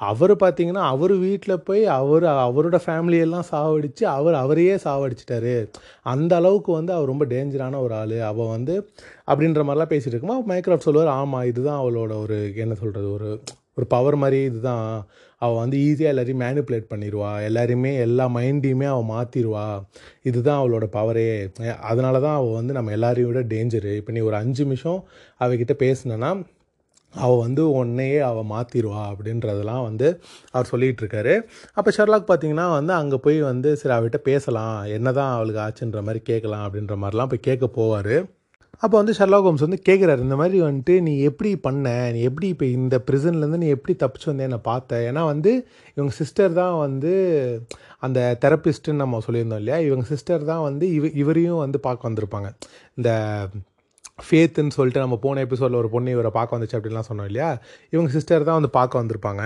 அவர் 0.00 0.32
பார்த்தீங்கன்னா 0.42 0.84
அவர் 0.92 1.14
வீட்டில் 1.26 1.62
போய் 1.68 1.82
அவர் 1.98 2.26
அவரோட 2.46 2.78
ஃபேமிலியெல்லாம் 2.86 3.48
சாவடித்து 3.52 4.04
அவர் 4.16 4.36
அவரையே 4.42 4.76
சாவடிச்சிட்டாரு. 4.86 5.54
அந்த 6.14 6.32
அளவுக்கு 6.40 6.72
வந்து 6.78 6.92
அவர் 6.96 7.10
ரொம்ப 7.12 7.26
டேஞ்சரான 7.34 7.80
ஒரு 7.86 7.94
ஆள். 7.94 8.16
அவள் 8.30 8.52
வந்து 8.56 8.76
அப்படின்ற 9.28 9.62
மாதிரிலாம் 9.66 9.92
பேசிகிட்டு 9.92 10.16
இருக்குமா 10.16 10.38
மைக்ராஃப்ட் 10.52 10.88
சொல்லுவார் 10.88 11.12
ஆமாம் 11.18 11.48
இதுதான் 11.52 11.82
அவளோட 11.82 12.14
ஒரு 12.24 12.38
என்ன 12.64 12.76
சொல்கிறது 12.82 13.10
ஒரு 13.12 13.30
ஒரு 13.78 13.86
பவர் 13.94 14.16
மாதிரி 14.22 14.40
இதுதான். 14.48 14.88
அவள் 15.42 15.60
வந்து 15.62 15.76
ஈஸியாக 15.86 16.12
எல்லாரையும் 16.12 16.42
மேனிப்புலேட் 16.44 16.90
பண்ணிடுவா 16.90 17.30
எல்லாரையுமே 17.46 17.92
எல்லா 18.04 18.24
மைண்டையுமே 18.36 18.86
அவள் 18.92 19.08
மாற்றிடுவா 19.12 19.64
இதுதான் 20.22 20.60
அவளோட 20.60 20.86
பவரே 20.96 21.26
அதனால 21.90 22.20
தான் 22.20 22.36
அவள் 22.36 22.58
வந்து 22.58 22.76
நம்ம 22.78 22.92
எல்லாரையும் 22.92 23.30
விட 23.30 23.42
டேஞ்சரு 23.54 23.92
இப்போ 24.00 24.12
நீ 24.12 24.20
ஒரு 24.20 24.36
அஞ்சு 24.36 24.64
நிமிஷம் 24.64 25.00
அவகிட்ட 25.40 25.74
பேசினேன்னா 25.84 26.30
அவள் 27.14 27.42
வந்து 27.46 27.70
உன்னையே 27.70 28.18
அவள் 28.20 28.50
மாற்றிடுவா 28.50 29.02
அப்படின்றதெல்லாம் 29.10 29.82
வந்து 29.82 30.08
அவர் 30.52 30.70
சொல்லிகிட்டு 30.72 31.02
இருக்காரு 31.04 31.34
அப்போ 31.74 31.90
ஷெர்லாக் 31.96 32.30
பார்த்தீங்கன்னா 32.30 32.68
வந்து 32.70 32.92
அங்கே 32.92 33.16
போய் 33.16 33.40
வந்து 33.42 33.76
சரி 33.76 33.94
அவகிட்ட 33.96 34.20
பேசலாம் 34.30 34.84
என்ன 34.96 35.12
தான் 35.12 35.34
அவளுக்கு 35.34 35.60
ஆச்சுன்ற 35.66 36.02
மாதிரி 36.02 36.22
கேட்கலாம் 36.30 36.64
அப்படின்ற 36.66 36.96
மாதிரிலாம் 37.02 37.32
போய் 37.34 37.46
கேட்க 37.50 37.68
போவார். 37.80 38.16
அப்போ 38.82 38.96
வந்து 38.96 39.14
ஷெர்லாக் 39.18 39.46
ஹோம்ஸ் 39.46 39.64
வந்து 39.66 39.78
கேட்குறாரு 39.88 40.18
இந்த 40.18 40.36
மாதிரி 40.36 40.58
வந்துட்டு 40.62 41.00
நீ 41.00 41.12
எப்படி 41.20 41.56
பண்ண 41.56 42.10
நீ 42.12 42.20
எப்படி 42.20 42.48
இப்போ 42.54 42.66
இந்த 42.78 42.96
ப்ரிசன்லேருந்து 43.08 43.60
நீ 43.62 43.68
எப்படி 43.76 43.94
தப்பிச்சு 44.02 44.28
வந்தே 44.30 44.46
நான் 44.46 44.68
பார்த்தேன் 44.72 45.04
ஏன்னா 45.10 45.24
வந்து 45.24 45.52
இவங்க 45.96 46.12
சிஸ்டர் 46.12 46.52
தான் 46.52 46.76
வந்து 46.78 47.12
அந்த 47.98 48.20
தெரப்பிஸ்ட்டுன்னு 48.44 49.02
நம்ம 49.02 49.20
சொல்லியிருந்தோம் 49.26 49.58
இல்லையா? 49.58 49.78
இவங்க 49.88 50.06
சிஸ்டர் 50.06 50.42
தான் 50.44 50.62
வந்து 50.62 50.92
இவ 50.92 51.06
இவரையும் 51.22 51.62
வந்து 51.64 51.80
பார்க்க 51.80 52.08
வந்திருப்பாங்க. 52.08 52.48
இந்த 52.96 53.10
ஃபேத்துன்னு 54.18 54.74
சொல்லிட்டு 54.76 55.00
நம்ம 55.00 55.16
போன 55.16 55.40
எபிசோடில் 55.40 55.80
ஒரு 55.80 55.88
பொண்ணு 55.90 56.10
இவரை 56.10 56.30
பார்க்க 56.36 56.56
வந்துச்சு 56.56 56.76
அப்படின்லாம் 56.78 57.08
சொன்னோம் 57.08 57.28
இல்லையா? 57.30 57.48
இவங்க 57.90 58.10
சிஸ்டர் 58.10 58.46
தான் 58.48 58.58
வந்து 58.60 58.70
பார்க்க 58.78 59.02
வந்திருப்பாங்க. 59.02 59.42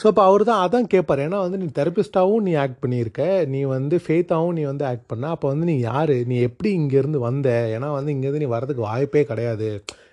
ஸோ 0.00 0.06
அப்போ 0.06 0.22
அவர் 0.22 0.42
தான் 0.44 0.62
அதான் 0.64 0.88
கேட்பார் 0.94 1.22
ஏன்னா 1.24 1.38
வந்து 1.44 1.58
நீ 1.62 1.66
தெரபிஸ்டாகவும் 1.78 2.44
நீ 2.48 2.52
ஆக்ட் 2.54 2.82
பண்ணியிருக்க. 2.84 3.22
நீ 3.46 3.60
வந்து 3.76 3.96
ஃபேத்தாகவும் 4.04 4.56
நீ 4.58 4.64
வந்து 4.64 4.84
ஆக்ட் 4.84 5.08
பண்ண. 5.12 5.30
அப்போ 5.30 5.46
வந்து 5.48 5.66
நீ 5.66 5.76
யார்? 5.80 6.14
நீ 6.32 6.36
எப்படி 6.40 6.70
இங்கேருந்து 6.80 7.20
வந்த? 7.28 7.48
ஏன்னா 7.76 7.88
வந்து 7.92 8.12
இங்கேருந்து 8.14 8.44
நீ 8.44 8.50
வரதுக்கு 8.56 8.84
வாய்ப்பே 8.90 9.24
கிடையாது. 9.24 9.70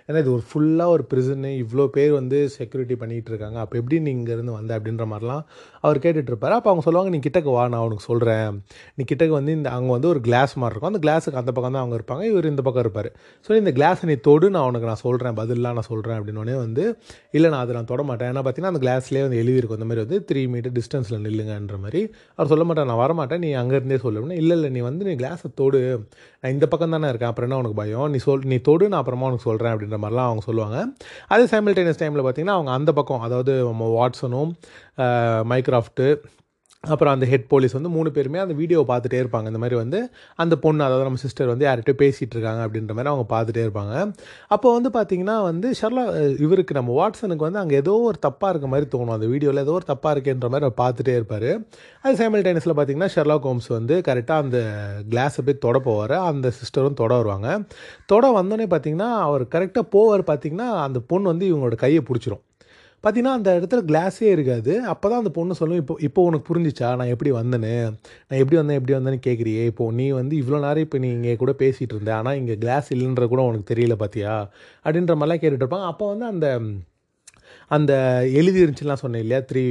ஏன்னா 0.07 0.19
இது 0.19 0.33
ஒரு 0.33 0.43
ஃபுல்லாக 0.49 0.95
ஒரு 0.95 1.03
ப்ரிசனு 1.11 1.51
இவ்வளோ 1.63 1.85
பேர் 1.87 2.11
வந்து 2.11 2.39
செக்யூரிட்டி 2.57 2.95
பண்ணிகிட்டு 3.03 3.31
இருக்காங்க. 3.31 3.57
அப்போ 3.59 3.75
எப்படி 3.77 3.99
நீ 3.99 4.11
இங்கேருந்து 4.17 4.57
வந்த 4.57 4.79
அப்படின்ற 4.79 5.05
மாதிரிலாம் 5.11 5.43
அவர் 5.85 5.99
கேட்டுட்ருப்பார். 6.05 6.55
அப்போ 6.57 6.69
அவங்க 6.71 6.83
சொல்லுவாங்க 6.87 7.11
நீ 7.15 7.19
கிட்டக்கு 7.25 7.51
வா 7.57 7.63
நான் 7.73 7.85
உனக்கு 7.87 8.05
சொல்கிறேன் 8.09 8.49
நீ 8.97 9.03
கிட்டக்கு 9.11 9.35
வந்து 9.39 9.53
இந்த 9.59 9.69
அங்கே 9.77 9.91
வந்து 9.97 10.09
ஒரு 10.13 10.21
கிளாஸ் 10.27 10.53
மாதிரி 10.61 10.73
இருக்கும். 10.73 10.91
அந்த 10.93 11.01
கிளாஸுக்கு 11.05 11.39
அந்த 11.41 11.51
பக்கம் 11.55 11.75
தான் 11.75 11.83
அவங்க 11.83 11.97
இருப்பாங்க 11.99 12.25
இவர் 12.31 12.49
இந்த 12.53 12.63
பக்கம் 12.67 12.83
இருப்பார். 12.85 13.09
ஸோ 13.47 13.57
இந்த 13.61 13.73
கிளாஸை 13.79 14.07
நீ 14.11 14.17
தொடு 14.29 14.49
நான் 14.55 14.67
உனக்கு 14.71 14.89
நான் 14.91 15.01
சொல்கிறேன் 15.05 15.37
பதிலாக 15.41 15.75
நான் 15.79 15.89
சொல்கிறேன் 15.91 16.17
அப்படின்னோடனே 16.19 16.57
வந்து 16.65 16.85
இல்லை 17.37 17.49
நான் 17.53 17.63
அதை 17.65 17.75
நான் 17.79 17.89
தொட 17.93 18.03
மாட்டேன். 18.09 18.29
ஏன்னா 18.31 18.43
பார்த்தீங்கன்னா 18.45 18.73
அந்த 18.73 18.83
கிளாஸ்லேயே 18.85 19.25
வந்து 19.27 19.39
எழுதியிருக்கும். 19.43 19.79
அந்த 19.79 19.89
மாதிரி 19.89 20.03
வந்து 20.05 20.19
த்ரீ 20.29 20.43
மீட்டர் 20.53 20.75
டிஸ்டன்ஸில் 20.79 21.23
நில்லுங்கன்ற 21.27 21.77
மாதிரி. 21.85 22.03
அவர் 22.37 22.51
சொல்ல 22.53 22.65
மாட்டேன் 22.69 22.89
நான் 22.91 23.01
வரமாட்டேன் 23.03 23.43
நீ 23.45 23.51
அங்கேருந்தே 23.63 23.99
சொல்லுவேன் 24.05 24.37
இல்லை 24.41 24.55
இல்லை 24.59 24.71
நீ 24.77 24.83
வந்து 24.89 25.05
நீ 25.09 25.15
கிளாஸை 25.23 25.49
தொடு. 25.61 25.81
நான் 26.41 26.53
இந்த 26.55 26.65
பக்கம் 26.71 26.95
தானே 26.95 27.07
இருக்கேன் 27.11 27.31
அப்புறம் 27.31 27.49
என்ன 27.49 27.59
உனக்கு 27.61 27.77
பயம்? 27.81 28.07
நீ 28.13 28.19
சொல் 28.27 28.43
நீ 28.51 28.57
தொடு 28.69 28.85
நான் 28.91 29.01
அப்புறமா 29.01 29.27
உனக்கு 29.29 29.47
சொல்கிறேன் 29.49 29.73
அப்படின்ற 29.73 29.97
மாதிரிலாம் 30.03 30.29
அவங்க 30.29 30.43
சொல்லுவாங்க. 30.49 30.77
அதே 31.33 31.45
சைமில்டேனியஸ் 31.53 32.01
டைமில் 32.01 32.23
பார்த்தீங்கன்னா 32.25 32.57
அவங்க 32.57 32.71
அந்த 32.79 32.91
பக்கம் 32.99 33.23
அதாவது 33.27 33.53
நம்ம 33.69 33.87
வாட்ஸனும் 33.97 34.51
மைக்ராஃப்ட்டு 35.53 36.07
அப்புறம் 36.83 37.13
அந்த 37.15 37.25
ஹெட் 37.29 37.47
போலீஸ் 37.51 37.75
வந்து 37.75 37.89
மூணு 37.95 38.09
பேருமே 38.15 38.39
அந்த 38.41 38.55
வீடியோவை 38.59 38.85
பார்த்துட்டே 38.89 39.19
இருப்பாங்க. 39.21 39.47
இந்த 39.51 39.59
மாதிரி 39.61 39.75
வந்து 39.81 39.99
அந்த 40.41 40.55
பொண்ணு 40.63 40.81
அதாவது 40.87 41.05
நம்ம 41.07 41.19
சிஸ்டர் 41.23 41.49
வந்து 41.51 41.65
யார்கிட்ட 41.67 41.93
பேசிகிட்டு 42.01 42.35
இருக்காங்க 42.35 42.61
அப்படின்ற 42.65 42.93
மாதிரி 42.97 43.11
அவங்க 43.11 43.25
பார்த்துட்டே 43.31 43.61
இருப்பாங்க. 43.65 43.93
அப்போ 44.55 44.67
வந்து 44.75 44.89
பார்த்தீங்கன்னா 44.97 45.35
வந்து 45.47 45.67
ஷர்லா 45.79 46.03
இவருக்கு 46.45 46.77
நம்ம 46.79 46.93
வாட்ஸனுக்கு 46.99 47.47
வந்து 47.47 47.61
அங்கே 47.63 47.75
ஏதோ 47.83 47.93
ஒரு 48.09 48.19
தப்பாக 48.27 48.51
இருக்க 48.53 48.69
மாதிரி 48.73 48.87
தோணும். 48.93 49.15
அந்த 49.17 49.29
வீடியோவில் 49.33 49.63
ஏதோ 49.65 49.75
ஒரு 49.79 49.87
தப்பாக 49.91 50.13
இருக்கேன்ற 50.17 50.49
மாதிரி 50.53 50.67
அவர் 50.69 50.79
பார்த்துட்டே 50.83 51.15
இருப்பார். 51.19 51.49
அது 52.05 52.15
சைமல் 52.21 52.45
டைனஸில் 52.47 52.75
பார்த்தீங்கன்னா 52.79 53.11
ஷெர்லா 53.15 53.37
ஹோம்ஸ் 53.47 53.69
வந்து 53.77 53.97
கரெக்டாக 54.09 54.45
அந்த 54.45 54.59
கிளாஸை 55.13 55.43
போய் 55.47 55.61
தொட 55.67 55.79
போவார். 55.89 56.17
அந்த 56.31 56.51
சிஸ்டரும் 56.61 56.99
தொட 57.03 57.13
வருவாங்க. 57.21 57.49
தொட 58.13 58.25
வந்தோடனே 58.39 58.67
பார்த்தீங்கன்னா 58.75 59.09
அவர் 59.27 59.45
கரெக்டாக 59.55 59.87
போவார் 59.95 60.29
பார்த்தீங்கன்னா 60.31 60.69
அந்த 60.87 61.01
பொண்ணு 61.13 61.33
வந்து 61.33 61.47
இவங்களோட 61.51 61.77
கையை 61.85 62.03
பிடிச்சிரும். 62.09 62.43
பார்த்தீங்கன்னா 63.05 63.37
அந்த 63.39 63.49
இடத்துல 63.59 63.81
கிளாஸே 63.89 64.29
இருக்காது. 64.35 64.73
அப்போ 64.93 65.05
தான் 65.09 65.21
அந்த 65.23 65.31
பொண்ணு 65.37 65.59
சொல்லும் 65.59 65.81
இப்போ 65.81 65.95
இப்போ 66.07 66.21
உனக்கு 66.29 66.47
புரிஞ்சிச்சா? 66.51 66.89
நான் 66.99 67.11
எப்படி 67.13 67.31
வந்தேன்னு? 67.39 67.73
நான் 68.29 68.39
எப்படி 68.41 68.59
வந்தேன்? 68.61 68.79
எப்படி 68.79 68.95
வந்தேன்னு 68.97 69.21
கேட்குறியே 69.27 69.63
இப்போ 69.71 69.91
நீ 69.99 70.07
வந்து 70.21 70.35
இவ்வளோ 70.41 70.59
நேரம் 70.65 70.85
இப்போ 70.87 70.99
நீ 71.03 71.09
இங்கே 71.17 71.35
கூட 71.43 71.53
பேசிகிட்டு 71.63 71.95
இருந்த 71.97 72.13
ஆனால் 72.19 72.39
இங்கே 72.41 72.57
கிளாஸ் 72.65 72.89
இல்லைன்ற 72.95 73.27
கூட 73.35 73.43
உனக்கு 73.51 73.71
தெரியல 73.73 73.97
பார்த்தியா 74.03 74.33
அப்படின்ற 74.85 75.15
மாதிரிலாம் 75.17 75.43
கேட்டுட்டு 75.43 75.65
இருப்பாங்க 75.65 75.89
அப்போ 75.93 76.07
வந்து 76.13 76.27
அந்த 76.33 76.47
அந்த 77.71 77.93
எழுதி 78.39 78.59
இருந்துச்சுலாம் 78.63 79.01
சொன்னேன் 79.01 79.23
இல்லையா? 79.23 79.39
த்ரீ 79.49 79.63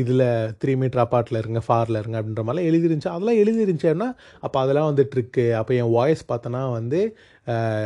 இதில் 0.00 0.24
த்ரீ 0.60 0.72
மீட்டர் 0.80 1.02
அப்பார்ட்டில் 1.04 1.40
இருங்க 1.40 1.60
ஃபாரில் 1.66 1.98
இருங்க 2.00 2.16
அப்படின்ற 2.20 2.42
மாதிரிலாம் 2.44 2.68
எழுதி 2.70 2.86
இருந்துச்சு. 2.88 3.14
அதெல்லாம் 3.14 3.40
எழுதி 3.42 3.60
இருந்துச்சுன்னா 3.64 4.08
அப்போ 4.40 4.58
அதெல்லாம் 4.60 4.88
வந்து 4.90 5.04
ட்ரிக்கு 5.12 5.46
அப்போ 5.60 5.74
என் 5.74 5.92
வாய்ஸ் 5.96 6.22
பார்த்தோன்னா 6.32 6.62
வந்து 6.78 7.00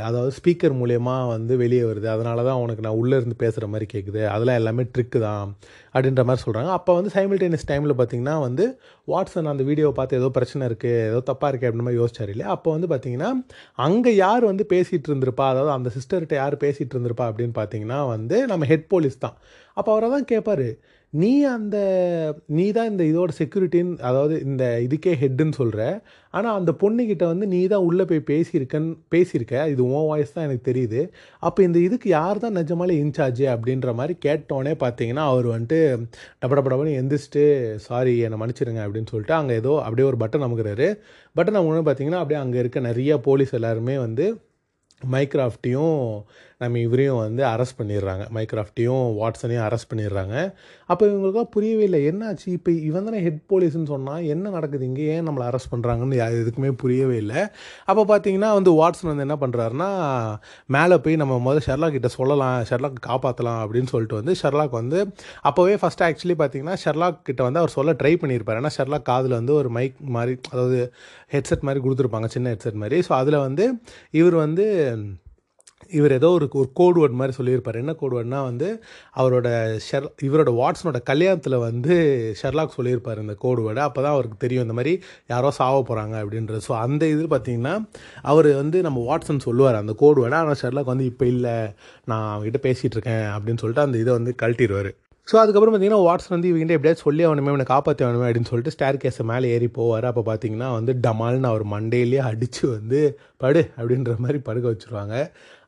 அதாவது 0.07 0.31
ஸ்பீக்கர் 0.37 0.75
மூலயமா 0.81 1.15
வந்து 1.33 1.55
வெளியே 1.63 1.85
வருது. 1.89 2.07
அதனால 2.15 2.45
தான் 2.49 2.61
உனக்கு 2.65 2.85
நான் 2.87 2.99
உள்ளே 3.01 3.17
இருந்து 3.21 3.37
பேசுகிற 3.43 3.67
மாதிரி 3.73 3.87
கேட்குது 3.95 4.23
அதெல்லாம் 4.35 4.59
எல்லாமே 4.61 4.85
ட்ரிக்கு 4.95 5.19
தான் 5.27 5.43
அப்படின்ற 5.95 6.23
மாதிரி 6.29 6.43
சொல்கிறாங்க 6.45 6.71
அப்போ 6.79 6.93
வந்து 6.99 7.11
சைமில்டேனியஸ் 7.17 7.69
டைமில் 7.71 7.95
பார்த்திங்கன்னா 8.01 8.37
வந்து 8.47 8.65
வாட்ஸன் 9.13 9.51
அந்த 9.53 9.65
வீடியோவை 9.71 9.95
பார்த்து 9.99 10.21
ஏதோ 10.21 10.29
பிரச்சனை 10.39 10.63
இருக்குது 10.71 11.03
ஏதோ 11.11 11.21
தப்பாக 11.31 11.51
இருக்குது 11.51 11.69
அப்படின்ற 11.69 11.87
மாதிரி 11.89 12.01
யோசிச்சார் 12.03 12.33
இல்லையா? 12.35 12.51
அப்போ 12.57 12.69
வந்து 12.77 12.91
பார்த்திங்கன்னா 12.93 13.31
அங்கே 13.87 14.13
யார் 14.25 14.45
வந்து 14.51 14.67
பேசிகிட்டு 14.75 15.11
இருந்திருப்பா? 15.13 15.49
அதாவது 15.53 15.73
அந்த 15.79 15.91
சிஸ்டர்கிட்ட 15.97 16.37
யார் 16.43 16.57
பேசிகிட்டு 16.65 16.95
இருந்திருப்பா 16.97 17.27
அப்படின்னு 17.31 17.57
பார்த்தீங்கன்னா 17.61 18.01
வந்து 18.15 18.39
நம்ம 18.53 18.67
ஹெட் 18.73 18.89
போலீஸ் 18.95 19.23
தான். 19.27 19.37
அப்போ 19.77 19.91
அவரை 19.95 20.11
தான் 20.17 20.29
கேட்பார் 20.33 20.67
நீ 21.13 21.31
அந்த 21.53 21.77
நீ 22.57 22.65
தான் 22.77 22.91
இந்த 22.91 23.05
இதோட 23.11 23.31
செக்யூரிட்டின்னு 23.39 23.95
அதாவது 24.09 24.35
இந்த 24.49 24.65
இதுக்கே 24.85 25.13
ஹெட்டுன்னு 25.23 25.57
சொல்கிற 25.61 25.81
ஆனால் 26.35 26.59
அந்த 26.59 26.73
பொண்ணுக்கிட்ட 26.83 27.25
வந்து 27.31 27.47
நீ 27.55 27.61
தான் 27.73 27.87
உள்ளே 27.87 28.05
போய் 28.11 28.21
பேசியிருக்கன்னு 28.29 28.93
பேசியிருக்க. 29.15 29.55
இது 29.73 29.83
ஓ 29.97 30.01
வாய்ஸ் 30.11 30.35
தான் 30.35 30.47
எனக்கு 30.49 30.65
தெரியுது. 30.69 31.01
அப்போ 31.43 31.61
இந்த 31.69 31.79
இதுக்கு 31.87 32.09
யார் 32.11 32.43
தான் 32.45 32.57
நிஜமாலே 32.61 32.99
இன்சார்ஜ் 33.05 33.43
அப்படின்ற 33.55 33.95
மாதிரி 34.01 34.15
கேட்டோடனே 34.27 34.75
பார்த்தீங்கன்னா 34.85 35.25
அவர் 35.33 35.49
வந்துட்டு 35.55 35.81
டபடபடபன்னு 36.43 36.93
எந்திரிச்சிட்டு 37.01 37.45
சாரி 37.89 38.15
என்னை 38.29 38.39
மன்னிச்சிடுங்க 38.43 38.83
அப்படின்னு 38.87 39.13
சொல்லிட்டு 39.15 39.37
அங்கே 39.41 39.57
ஏதோ 39.63 39.73
அப்படியே 39.87 40.07
ஒரு 40.11 40.21
பட்டன் 40.23 40.47
அமுக்கிறாரு. 40.49 40.89
பட்டன் 41.37 41.59
அமுக்கணும் 41.61 41.89
பார்த்தீங்கன்னா 41.89 42.23
அப்படியே 42.23 42.41
அங்கே 42.45 42.61
இருக்க 42.65 42.81
நிறைய 42.91 43.19
போலீஸ் 43.29 43.57
எல்லாருமே 43.61 43.97
வந்து 44.07 44.27
மைக்ராஃப்டையும் 45.15 46.01
நம்ம 46.63 46.79
இவரையும் 46.87 47.21
வந்து 47.25 47.43
அரெஸ்ட் 47.51 47.77
பண்ணிடுறாங்க. 47.79 48.25
மைக்ராஃப்ட்டையும் 48.37 49.05
வாட்ஸனையும் 49.21 49.65
அரெஸ்ட் 49.67 49.89
பண்ணிடுறாங்க. 49.91 50.35
அப்போ 50.93 51.03
இவங்களுக்குலாம் 51.11 51.51
புரியவே 51.57 51.85
இல்லை. 51.89 52.01
என்னாச்சு? 52.11 52.49
இப்போ 52.57 52.71
இவன் 52.89 53.07
தானே 53.09 53.21
ஹெட் 53.27 53.41
போலீஸ்னு 53.53 53.89
சொன்னால் 53.93 54.27
என்ன 54.35 54.51
நடக்குது? 54.57 54.85
இங்கே 54.91 55.07
ஏன் 55.15 55.27
நம்மளை 55.29 55.45
அரெஸ்ட் 55.51 55.73
பண்ணுறாங்கன்னு 55.75 56.19
எதுக்குமே 56.43 56.73
புரியவே 56.83 57.17
இல்லை. 57.25 57.43
அப்போ 57.91 58.05
பார்த்தீங்கன்னா 58.13 58.51
வந்து 58.59 58.73
வாட்ஸன் 58.81 59.11
வந்து 59.13 59.27
என்ன 59.27 59.39
பண்ணுறாருன்னா 59.45 59.89
மேலே 60.77 60.99
போய் 61.07 61.21
நம்ம 61.23 61.39
முதல்ல 61.47 61.65
ஷெர்லாக் 61.69 61.97
கிட்ட 61.99 62.11
சொல்லலாம் 62.19 62.59
ஷெர்லாக் 62.71 63.01
காப்பாற்றலாம் 63.09 63.61
அப்படின்னு 63.65 63.93
சொல்லிட்டு 63.95 64.19
வந்து 64.21 64.35
ஷெர்லாக் 64.43 64.77
வந்து 64.81 65.01
அப்போவே 65.51 65.77
ஃபஸ்ட்டு 65.83 66.07
ஆக்சுவலி 66.09 66.39
பார்த்தீங்கன்னா 66.43 66.77
ஷெர்லாக் 66.85 67.19
கிட்ட 67.31 67.41
வந்து 67.49 67.63
அவர் 67.63 67.77
சொல்ல 67.79 67.97
ட்ரை 68.03 68.15
பண்ணியிருப்பார். 68.25 68.61
ஏன்னா 68.63 68.75
ஷெர்லாக் 68.79 69.09
காதில் 69.11 69.39
வந்து 69.41 69.55
ஒரு 69.61 69.71
மைக் 69.79 69.97
மாதிரி 70.19 70.37
அதாவது 70.53 70.79
ஹெட்செட் 71.35 71.67
மாதிரி 71.69 71.85
கொடுத்துருப்பாங்க 71.87 72.31
சின்ன 72.37 72.55
ஹெட்செட் 72.55 72.81
மாதிரி. 72.85 72.99
ஸோ 73.09 73.13
அதில் 73.23 73.45
வந்து 73.47 73.67
இவர் 74.21 74.39
வந்து 74.45 74.67
இவர் 75.99 76.15
ஏதோ 76.17 76.29
ஒரு 76.39 76.47
ஒரு 76.61 76.69
கோட் 76.81 76.99
வேர்ட் 77.01 77.17
மாதிரி 77.21 77.35
சொல்லியிருப்பார். 77.39 77.79
என்ன 77.83 77.93
கோடுவேர்ட்னா 78.01 78.41
வந்து 78.49 78.69
அவரோட 79.21 79.49
ஷெர் 79.87 80.07
இவரோட 80.29 80.53
வாட்ஸனோட 80.61 81.01
கல்யாணத்தில் 81.11 81.57
வந்து 81.67 81.95
ஷெர்லாக் 82.41 82.77
சொல்லியிருப்பார் 82.79 83.23
இந்த 83.25 83.37
கோடுவேர்டு 83.45 83.83
அப்போ 83.87 84.01
தான் 84.03 84.17
அவருக்கு 84.17 84.39
தெரியும் 84.45 84.67
இந்த 84.67 84.77
மாதிரி 84.79 84.95
யாரோ 85.35 85.51
சாவ 85.61 85.77
போகிறாங்க 85.91 86.17
அப்படின்றது. 86.23 86.63
ஸோ 86.69 86.75
அந்த 86.87 87.03
இது 87.15 87.27
பார்த்திங்கன்னா 87.35 87.75
அவர் 88.33 88.51
வந்து 88.63 88.81
நம்ம 88.89 89.05
வாட்ஸன் 89.11 89.47
சொல்லுவார் 89.49 89.83
அந்த 89.83 89.95
கோடுவேர்டை 90.05 90.41
ஆனால் 90.43 90.61
ஷெர்லாக் 90.65 90.93
வந்து 90.95 91.09
இப்போ 91.13 91.27
இல்லை 91.35 91.57
நான் 92.11 92.27
அவங்ககிட்ட 92.33 92.61
பேசிகிட்டு 92.69 92.97
இருக்கேன் 92.99 93.27
அப்படின்னு 93.37 93.63
சொல்லிட்டு 93.65 93.87
அந்த 93.87 93.99
இதை 94.05 94.13
வந்து 94.19 94.35
கழட்டிடுவார் 94.43 94.93
ஸோ 95.29 95.35
அதுக்கப்புறம் 95.41 95.73
பார்த்தீங்கன்னா 95.73 96.05
வாட்ஸ் 96.07 96.31
வந்து 96.33 96.49
இவங்கிட்ட 96.51 96.77
எப்படியாவது 96.77 97.03
சொல்லி 97.07 97.23
அவனுமே 97.27 97.51
அவனை 97.53 97.65
காப்பாற்ற 97.71 98.01
வேணுமே 98.07 98.25
அப்படின்னு 98.29 98.49
சொல்லிட்டு 98.51 98.73
ஸ்டேர் 98.75 98.99
கேஸை 99.03 99.25
மேலே 99.31 99.51
ஏறி 99.57 99.69
போவார். 99.77 100.07
அப்போ 100.11 100.23
பார்த்தீங்கன்னா 100.29 100.69
வந்து 100.77 100.93
டமால்னு 101.05 101.49
அவர் 101.51 101.65
மண்டையிலேயே 101.75 102.23
அடித்து 102.31 102.63
வந்து 102.77 103.01
படு 103.43 103.63
அப்படின்ற 103.79 104.15
மாதிரி 104.25 104.39
படுக்க 104.49 104.67
வச்சுருவாங்க. 104.73 105.15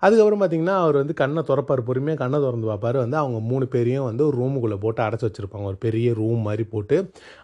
அதுக்கப்புறம் 0.02 0.40
பார்த்தீங்கன்னா 0.42 0.76
அவர் 0.84 0.96
வந்து 1.02 1.14
கண்ணை 1.22 1.42
திறப்பார். 1.50 1.82
பொறுமையாக 1.88 2.20
கண்ணை 2.22 2.38
திறந்து 2.46 2.68
பார்ப்பார். 2.72 2.98
வந்து 3.04 3.18
அவங்க 3.22 3.38
மூணு 3.50 3.66
பேரையும் 3.74 4.08
வந்து 4.10 4.24
ஒரு 4.28 4.36
ரூமுக்குள்ளே 4.40 4.78
போட்டு 4.84 5.02
அடைச்சி 5.06 5.26
வச்சுருப்பாங்க. 5.28 5.66
ஒரு 5.72 5.80
பெரிய 5.86 6.08
ரூம் 6.20 6.42
மாதிரி 6.48 6.66
போட்டு 6.74 6.98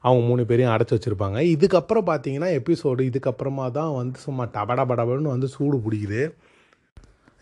அவங்க 0.07 0.23
மூணு 0.31 0.45
பேரையும் 0.51 0.75
அடைச்சி 0.75 0.97
வச்சுருப்பாங்க. 0.97 1.39
இதுக்கப்புறம் 1.55 2.09
பார்த்தீங்கன்னா 2.11 2.51
எபிசோடு 2.61 3.09
இதுக்கப்புறமா 3.11 3.67
தான் 3.81 3.93
வந்து 4.01 4.19
சும்மா 4.27 4.47
டபடபடபடன்னு 4.59 5.35
வந்து 5.37 5.51
சூடு 5.57 5.79
பிடிக்குது. 5.87 6.23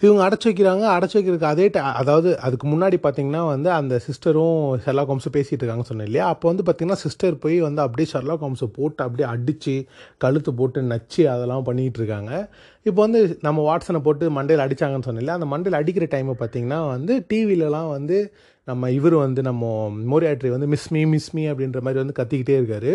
இவங்க 0.02 0.22
அடைச்சி 0.24 0.46
வைக்கிறாங்க 0.48 0.84
அடைச்சி 0.94 1.16
வைக்கிறதுக்கு 1.16 1.48
அதே 1.50 1.66
அதாவது 2.00 2.30
அதுக்கு 2.38 2.66
முன்னாடி 2.68 2.96
பார்த்தீங்கன்னா 3.02 3.42
வந்து 3.46 3.68
அந்த 3.72 3.94
சிஸ்டரும் 4.06 4.58
ஷெர்லா 4.84 5.04
கோம்ஸும் 5.08 5.34
பேசிகிட்டு 5.36 5.62
இருக்காங்கன்னு 5.62 5.90
சொன்னேன் 5.90 6.08
இல்லையா? 6.08 6.26
அப்போ 6.28 6.46
வந்து 6.48 6.64
பார்த்தீங்கன்னா 6.66 7.00
சிஸ்டர் 7.04 7.36
போய் 7.38 7.56
வந்து 7.60 7.80
அப்படியே 7.80 8.08
ஷெர்லா 8.12 8.36
கோம்ஸை 8.42 8.68
போட்டு 8.72 9.00
அப்படியே 9.04 9.28
அடித்து 9.28 9.74
கழுத்து 10.18 10.52
போட்டு 10.54 10.82
நச்சு 10.92 11.22
அதெல்லாம் 11.28 11.66
பண்ணிகிட்டு 11.68 12.00
இருக்காங்க. 12.02 12.32
இப்போ 12.88 13.00
வந்து 13.04 13.20
நம்ம 13.46 13.62
வாட்ஸனை 13.68 14.00
போட்டு 14.06 14.24
மண்டையில் 14.34 14.64
அடித்தாங்கன்னு 14.64 15.06
சொன்னில்ல 15.06 15.36
அந்த 15.36 15.46
மண்டையில் 15.52 15.78
அடிக்கிற 15.78 16.06
டைமை 16.12 16.34
பார்த்தீங்கன்னா 16.42 16.80
வந்து 16.94 17.14
டிவிலலாம் 17.30 17.88
வந்து 17.96 18.18
நம்ம 18.68 18.88
இவர் 18.96 19.14
வந்து 19.24 19.40
நம்ம 19.48 19.64
மோரியாட்ரி 20.12 20.48
வந்து 20.52 20.68
மிஸ் 20.72 20.86
மீ 20.94 21.00
மிஸ் 21.12 21.28
மீ 21.36 21.42
அப்படின்ற 21.50 21.80
மாதிரி 21.86 22.00
வந்து 22.02 22.16
கத்திக்கிட்டே 22.18 22.54
இருக்கார். 22.60 22.88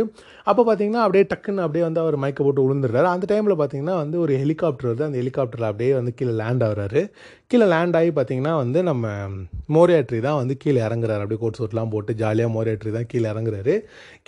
அப்போ 0.50 0.62
பார்த்தீங்கன்னா 0.68 1.04
அப்படியே 1.04 1.26
டக்குன்னு 1.32 1.64
அப்படியே 1.66 1.84
வந்து 1.88 2.02
அவர் 2.04 2.16
மயக்க 2.24 2.40
போட்டு 2.46 2.64
விழுந்துடுறாரு 2.66 3.08
அந்த 3.12 3.26
டைமில் 3.32 3.56
பார்த்தீங்கன்னா 3.62 3.96
வந்து 4.02 4.18
ஒரு 4.24 4.34
ஹெலிகாப்டர் 4.42 4.90
வருது. 4.90 5.06
அந்த 5.08 5.18
ஹெலிகாப்டரில் 5.22 5.68
அப்படியே 5.70 5.92
வந்து 6.00 6.14
கீழே 6.20 6.34
லேண்ட் 6.42 6.66
ஆகிறாரு. 6.68 7.04
கீழே 7.52 7.68
லேண்ட் 7.74 7.98
ஆகி 8.00 8.12
பார்த்தீங்கன்னா 8.18 8.56
வந்து 8.64 8.82
நம்ம 8.90 9.06
மோரியாட்ரி 9.78 10.20
தான் 10.28 10.40
வந்து 10.42 10.58
கீழே 10.64 10.82
இறங்குறாரு. 10.88 11.22
அப்படியே 11.26 11.42
கோட் 11.44 11.60
சூட்லாம் 11.62 11.94
போட்டு 11.96 12.14
ஜாலியாக 12.24 12.54
மோரியாட்ரி 12.58 12.94
தான் 12.98 13.10
கீழே 13.14 13.30
இறங்குறாரு. 13.34 13.76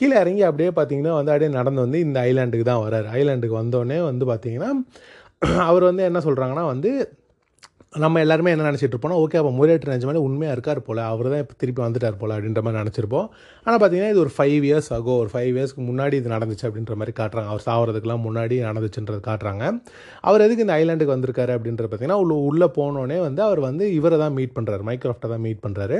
கீழே 0.01 0.15
இறங்கி 0.23 0.45
அப்படியே 0.51 0.71
பார்த்தீங்கன்னா 0.79 1.15
வந்து 1.19 1.33
அப்படியே 1.33 1.51
நடந்து 1.59 1.85
வந்து 1.85 2.01
இந்த 2.07 2.19
ஐலாண்டுக்கு 2.29 2.67
தான் 2.71 2.83
வராரு. 2.85 3.09
ஐலாண்டுக்கு 3.19 3.57
வந்தோடனே 3.61 3.99
வந்து 4.09 4.27
பார்த்தீங்கன்னா 4.31 4.71
அவர் 5.69 5.83
வந்து 5.89 6.03
என்ன 6.09 6.19
சொல்கிறாங்கன்னா 6.27 6.65
வந்து 6.73 6.91
நம்ம 8.03 8.19
எல்லாருமே 8.23 8.51
என்ன 8.53 8.67
நினச்சிட்டு 8.67 8.95
இருப்போம் 8.95 9.15
ஓகே 9.23 9.37
அப்போ 9.39 9.49
முறையீட்டு 9.57 9.87
நினச்ச 9.89 10.21
உண்மையாக 10.27 10.55
இருக்கார் 10.55 10.79
போல் 10.85 11.01
அவர் 11.09 11.27
தான் 11.31 11.41
இப்போ 11.43 11.55
திருப்பி 11.61 11.81
வந்துட்டார் 11.83 12.17
போல் 12.21 12.33
அப்படின்ற 12.35 12.61
மாதிரி 12.65 12.79
நினச்சிருப்போம். 12.81 13.27
ஆனால் 13.65 13.79
பார்த்தீங்கன்னா 13.81 14.11
இது 14.13 14.21
ஒரு 14.23 14.31
ஃபைவ் 14.37 14.63
இயர்ஸ் 14.69 14.89
ஆகோ 14.97 15.13
ஒரு 15.23 15.29
ஃபைவ் 15.33 15.51
இயர்ஸ்க்கு 15.57 15.83
முன்னாடி 15.89 16.15
இது 16.21 16.29
நடந்துச்சு 16.35 16.65
அப்படின்ற 16.69 16.95
மாதிரி 17.01 17.13
காட்டுறாங்க. 17.19 17.49
அவர் 17.53 17.65
சாவறதுக்கெலாம் 17.67 18.23
முன்னாடி 18.27 18.57
நடந்துச்சுன்றது 18.69 19.21
காட்டுறாங்க. 19.29 19.63
அவர் 20.21 20.45
எதுக்கு 20.45 20.65
இந்த 20.67 20.75
ஐலாண்டுக்கு 20.79 21.15
வந்திருக்காரு 21.15 21.53
அப்படின்றது 21.57 21.89
பார்த்தீங்கன்னா 21.91 22.19
உள்ள 22.23 22.33
உள்ளே 22.49 22.69
போனோடனே 22.79 23.19
வந்து 23.27 23.43
அவர் 23.47 23.61
வந்து 23.67 23.93
இவரை 23.99 24.19
தான் 24.23 24.35
மீட் 24.39 24.55
பண்ணுறாரு 24.57 24.85
மைக்ரோஃப்டை 24.89 25.29
தான் 25.35 25.45
மீட் 25.47 25.63
பண்ணுறாரு 25.67 25.99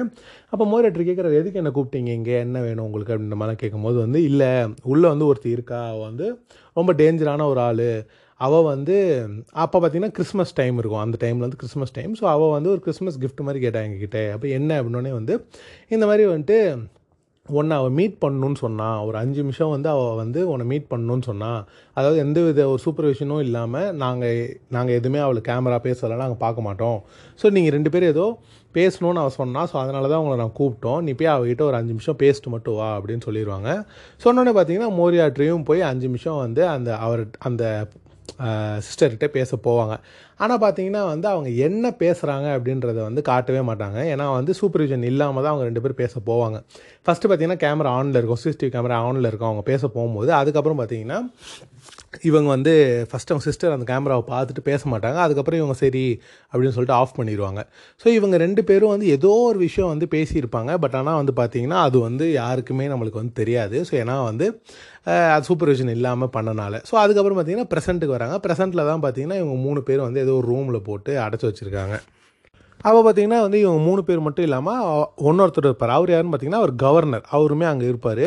அப்போ 0.54 0.66
மோரேட்டர் 0.74 1.08
கேட்குறாரு 1.10 1.40
எதுக்கு 1.44 1.62
என்ன 1.64 1.74
கூப்பிட்டீங்க 1.78 2.12
இங்கே? 2.20 2.36
என்ன 2.48 2.58
வேணும் 2.68 2.86
உங்களுக்கு? 2.88 3.14
அப்படின்ற 3.16 3.38
மாதிரிலாம் 3.42 3.64
கேட்கும்போது 3.66 4.00
வந்து 4.06 4.22
இல்லை 4.32 4.52
உள்ளே 4.94 5.08
வந்து 5.14 5.30
ஒருத்தர் 5.32 5.56
இருக்கா? 5.58 5.84
வந்து 6.08 6.28
ரொம்ப 6.78 6.92
டேஞ்சரான 7.02 7.48
ஒரு 7.54 7.62
ஆள். 7.70 7.88
அவள் 8.46 8.68
வந்து 8.72 8.96
அப்போ 9.64 9.78
பார்த்தீங்கன்னா 9.80 10.16
கிறிஸ்மஸ் 10.18 10.58
டைம் 10.62 10.80
இருக்கும். 10.82 11.04
அந்த 11.06 11.18
டைமில் 11.24 11.46
வந்து 11.48 11.62
கிறிஸ்மஸ் 11.62 11.96
டைம் 12.00 12.16
ஸோ 12.22 12.28
அவள் 12.36 12.56
வந்து 12.58 12.72
ஒரு 12.74 12.84
கிறிஸ்மஸ் 12.88 13.22
கிஃப்ட் 13.24 13.46
மாதிரி 13.48 13.62
கேட்டாள் 13.66 13.88
எங்ககிட்ட. 13.88 14.20
அப்போ 14.36 14.48
என்ன 14.58 14.82
அப்படின்னே 14.82 15.14
வந்து 15.20 15.36
இந்த 15.96 16.04
மாதிரி 16.10 16.26
வந்துட்டு 16.34 16.60
ஒன்று 17.46 17.76
அவள் 17.78 17.96
மீட் 17.98 18.14
பண்ணணும்னு 18.22 18.58
சொன்னான் 18.64 18.98
ஒரு 19.06 19.16
அஞ்சு 19.22 19.40
நிமிஷம் 19.44 19.72
வந்து 19.74 19.90
அவள் 19.94 20.20
வந்து 20.20 20.40
உன்னை 20.52 20.66
மீட் 20.70 20.86
பண்ணணும்னு 20.92 21.26
சொன்னான் 21.30 21.58
அதாவது 21.98 22.18
எந்த 22.26 22.42
வித 22.46 22.68
ஒரு 22.74 22.80
சூப்பர்விஷனும் 22.84 23.42
இல்லாமல் 23.46 23.90
நாங்கள் 24.04 24.38
நாங்கள் 24.76 24.98
எதுவுமே 25.00 25.20
அவளுக்கு 25.24 25.50
கேமரா 25.50 25.80
பேசலை 25.88 26.18
நாங்கள் 26.22 26.42
பார்க்க 26.44 26.68
மாட்டோம். 26.68 27.00
ஸோ 27.42 27.52
நீங்கள் 27.56 27.76
ரெண்டு 27.78 27.92
பேரும் 27.96 28.14
ஏதோ 28.16 28.28
பேசணும்னு 28.76 29.22
அவள் 29.24 29.38
சொன்னா 29.42 29.64
ஸோ 29.72 29.78
அதனால 29.82 30.12
தான் 30.12 30.22
உங்களை 30.24 30.38
நான் 30.44 30.56
கூப்பிட்டோம். 30.60 31.02
நீ 31.08 31.12
போய் 31.20 31.34
அவகிட்ட 31.36 31.66
ஒரு 31.70 31.78
அஞ்சு 31.80 31.94
நிமிஷம் 31.96 32.20
பேசிட்டு 32.24 32.54
மட்டும் 32.56 32.78
வா 32.80 32.90
அப்படின்னு 33.00 33.26
சொல்லிடுவாங்க 33.28 33.70
சொன்னோன்னே 34.26 34.54
பார்த்தீங்கன்னா 34.60 34.90
மோரியாட்ரியும் 35.02 35.68
போய் 35.72 35.84
அஞ்சு 35.92 36.08
நிமிஷம் 36.12 36.40
வந்து 36.46 36.64
அந்த 36.76 36.92
அவர் 37.08 37.24
அந்த 37.50 37.66
சிஸ்டர்கிட்ட 38.86 39.28
பேச 39.38 39.58
போவாங்க. 39.66 39.96
ஆனால் 40.44 40.62
பார்த்தீங்கன்னா 40.64 41.02
வந்து 41.12 41.28
அவங்க 41.32 41.50
என்ன 41.66 41.86
பேசுகிறாங்க 42.02 42.48
அப்படின்றத 42.56 43.00
வந்து 43.08 43.22
காட்டவே 43.30 43.62
மாட்டாங்க. 43.70 44.00
ஏன்னா 44.14 44.26
வந்து 44.38 44.52
சூப்பர்விஷன் 44.60 45.04
இல்லாமல் 45.10 45.44
தான் 45.44 45.52
அவங்க 45.54 45.66
ரெண்டு 45.70 45.82
பேரும் 45.84 46.00
பேச 46.04 46.22
போவாங்க. 46.30 46.58
ஃபஸ்ட்டு 47.06 47.30
பார்த்தீங்கன்னா 47.30 47.62
கேமரா 47.66 47.92
ஆனில் 47.98 48.20
இருக்கும். 48.20 48.42
சிசிடிவி 48.44 48.72
கேமரா 48.76 48.98
ஆனில் 49.08 49.30
இருக்கும். 49.32 49.50
அவங்க 49.52 49.64
பேச 49.72 49.82
போகும்போது. 49.96 50.32
அதுக்கப்புறம் 50.40 50.80
பார்த்தீங்கன்னா 50.82 51.20
இவங்க 52.30 52.48
வந்து 52.56 52.74
ஃபஸ்ட் 53.10 53.32
அவங்க 53.34 53.46
சிஸ்டர் 53.50 53.76
அந்த 53.76 53.86
கேமராவை 53.92 54.24
பார்த்துட்டு 54.32 54.64
பேச 54.70 54.82
மாட்டாங்க. 54.94 55.20
அதுக்கப்புறம் 55.26 55.60
இவங்க 55.62 55.76
சரி 55.84 56.04
அப்படின்னு 56.52 56.76
சொல்லிட்டு 56.78 56.98
ஆஃப் 57.02 57.16
பண்ணிடுவாங்க. 57.20 57.62
ஸோ 58.02 58.08
இவங்க 58.18 58.38
ரெண்டு 58.46 58.64
பேரும் 58.70 58.94
வந்து 58.96 59.08
ஏதோ 59.18 59.34
ஒரு 59.52 59.60
விஷயம் 59.68 59.92
வந்து 59.94 60.08
பேசியிருப்பாங்க. 60.16 60.74
பட் 60.86 60.98
ஆனால் 61.02 61.20
வந்து 61.22 61.36
பார்த்தீங்கன்னா 61.42 61.80
அது 61.90 62.00
வந்து 62.08 62.28
யாருக்குமே 62.42 62.88
நம்மளுக்கு 62.94 63.22
வந்து 63.22 63.36
தெரியாது. 63.42 63.80
ஸோ 63.90 63.96
ஏன்னா 64.04 64.18
வந்து 64.30 64.48
அது 65.08 65.48
சூப்பர்விஷன் 65.50 65.94
இல்லாமல் 65.98 66.34
பண்ணனால. 66.36 66.76
ஸோ 66.90 66.94
அதுக்கப்புறம் 67.04 67.38
பார்த்தீங்கன்னா 67.38 67.70
ப்ரெசென்ட்டுக்கு 67.74 68.18
வராங்க. 68.18 68.36
ப்ரெசென்ட்டில் 68.46 68.90
தான் 68.92 69.04
பார்த்தீங்கன்னா 69.06 69.40
இவங்க 69.42 69.56
மூணு 69.68 69.80
பேர் 69.88 70.08
வந்து 70.08 70.22
ஏதோ 70.26 70.36
ஒரு 70.42 70.48
ரூமில் 70.54 70.86
போட்டு 70.90 71.14
அடைச்சி 71.26 71.46
வச்சுருக்காங்க. 71.50 71.96
அப்போ 72.88 73.00
பார்த்தீங்கன்னா 73.06 73.40
வந்து 73.46 73.60
இவங்க 73.64 73.82
மூணு 73.90 74.02
பேர் 74.08 74.24
மட்டும் 74.26 74.46
இல்லாமல் 74.48 74.80
ஒன்னொருத்தர் 75.30 75.68
இருப்பார். 75.70 75.94
அவர் 75.98 76.12
யாருன்னு 76.14 76.32
பார்த்தீங்கன்னா 76.34 76.64
அவர் 76.64 76.74
கவர்னர் 76.86 77.26
அவருமே 77.36 77.66
அங்கே 77.72 77.86
இருப்பார். 77.92 78.26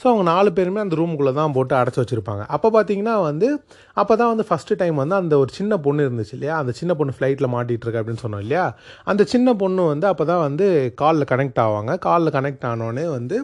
ஸோ 0.00 0.04
அவங்க 0.10 0.24
நாலு 0.32 0.50
பேருமே 0.56 0.80
அந்த 0.84 0.96
ரூமுக்குள்ளே 1.00 1.32
தான் 1.38 1.54
போட்டு 1.56 1.74
அடைச்சி 1.80 2.00
வச்சுருப்பாங்க. 2.02 2.42
அப்போ 2.56 2.68
பார்த்தீங்கன்னா 2.76 3.14
வந்து 3.28 3.48
அப்போ 4.00 4.14
தான் 4.20 4.30
வந்து 4.32 4.44
ஃபஸ்ட்டு 4.48 4.78
டைம் 4.80 4.96
வந்து 5.02 5.16
அந்த 5.20 5.34
ஒரு 5.42 5.50
சின்ன 5.58 5.78
பொண்ணு 5.84 6.06
இருந்துச்சு 6.08 6.34
இல்லையா? 6.38 6.54
அந்த 6.62 6.72
சின்ன 6.80 6.94
பொண்ணு 6.98 7.12
ஃப்ளைட்டில் 7.16 7.48
மாட்டிகிட்ருக்கு 7.54 8.00
அப்படின்னு 8.00 8.22
சொன்னோம் 8.24 8.42
இல்லையா? 8.44 8.64
அந்த 9.10 9.22
சின்ன 9.32 9.54
பொண்ணு 9.62 9.84
வந்து 9.92 10.06
அப்போ 10.12 10.24
தான் 10.30 10.42
வந்து 10.46 10.66
காலில் 11.02 11.28
கனெக்ட் 11.32 11.60
ஆவாங்க. 11.66 11.92
காலில் 12.06 12.34
கனெக்ட் 12.36 12.66
ஆனோடனே 12.70 13.04
வந்து 13.16 13.36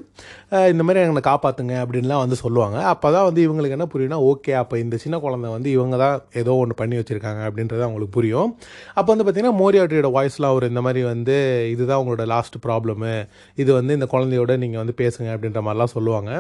இந்த 0.73 0.83
மாதிரி 0.87 1.03
எங்களை 1.05 1.23
காப்பாற்றுங்க 1.31 1.75
அப்படின்லாம் 1.85 2.23
வந்து 2.25 2.37
சொல்லுவாங்க. 2.45 2.79
அப்போ 2.93 3.09
தான் 3.17 3.27
வந்து 3.29 3.41
இவங்களுக்கு 3.47 3.77
என்ன 3.79 3.87
புரியும்னா 3.95 4.21
ஓகே 4.31 4.53
அப்போ 4.63 4.75
இந்த 4.85 4.97
சின்ன 5.05 5.19
குழந்தை 5.25 5.49
வந்து 5.57 5.71
இவங்க 5.77 5.97
தான் 6.05 6.17
ஏதோ 6.43 6.53
ஒன்று 6.63 6.79
பண்ணி 6.83 6.97
வச்சுருக்காங்க 7.01 7.43
அப்படின்றது 7.49 7.83
அவங்களுக்கு 7.87 8.17
புரியும். 8.19 8.51
அப்போ 8.99 9.09
வந்து 9.13 9.25
பார்த்திங்கன்னா 9.27 9.59
மோரியாட்டியோட 9.63 10.11
வாய்ஸ்லாம் 10.19 10.53
அவர் 10.55 10.69
இந்த 10.73 10.83
மாதிரி 10.89 11.03
வந்து 11.13 11.37
இதுதான் 11.75 12.01
உங்களோட 12.03 12.27
லாஸ்ட் 12.35 12.59
ப்ராப்ளமு 12.67 13.13
இது 13.63 13.71
வந்து 13.79 13.93
இந்த 13.99 14.09
குழந்தையோட 14.15 14.53
நீங்கள் 14.65 14.83
வந்து 14.83 14.97
பேசுங்க 15.03 15.29
அப்படின்ற 15.37 15.63
மாதிரிலாம் 15.67 15.95
சொல்லுவாங்க. 15.97 16.31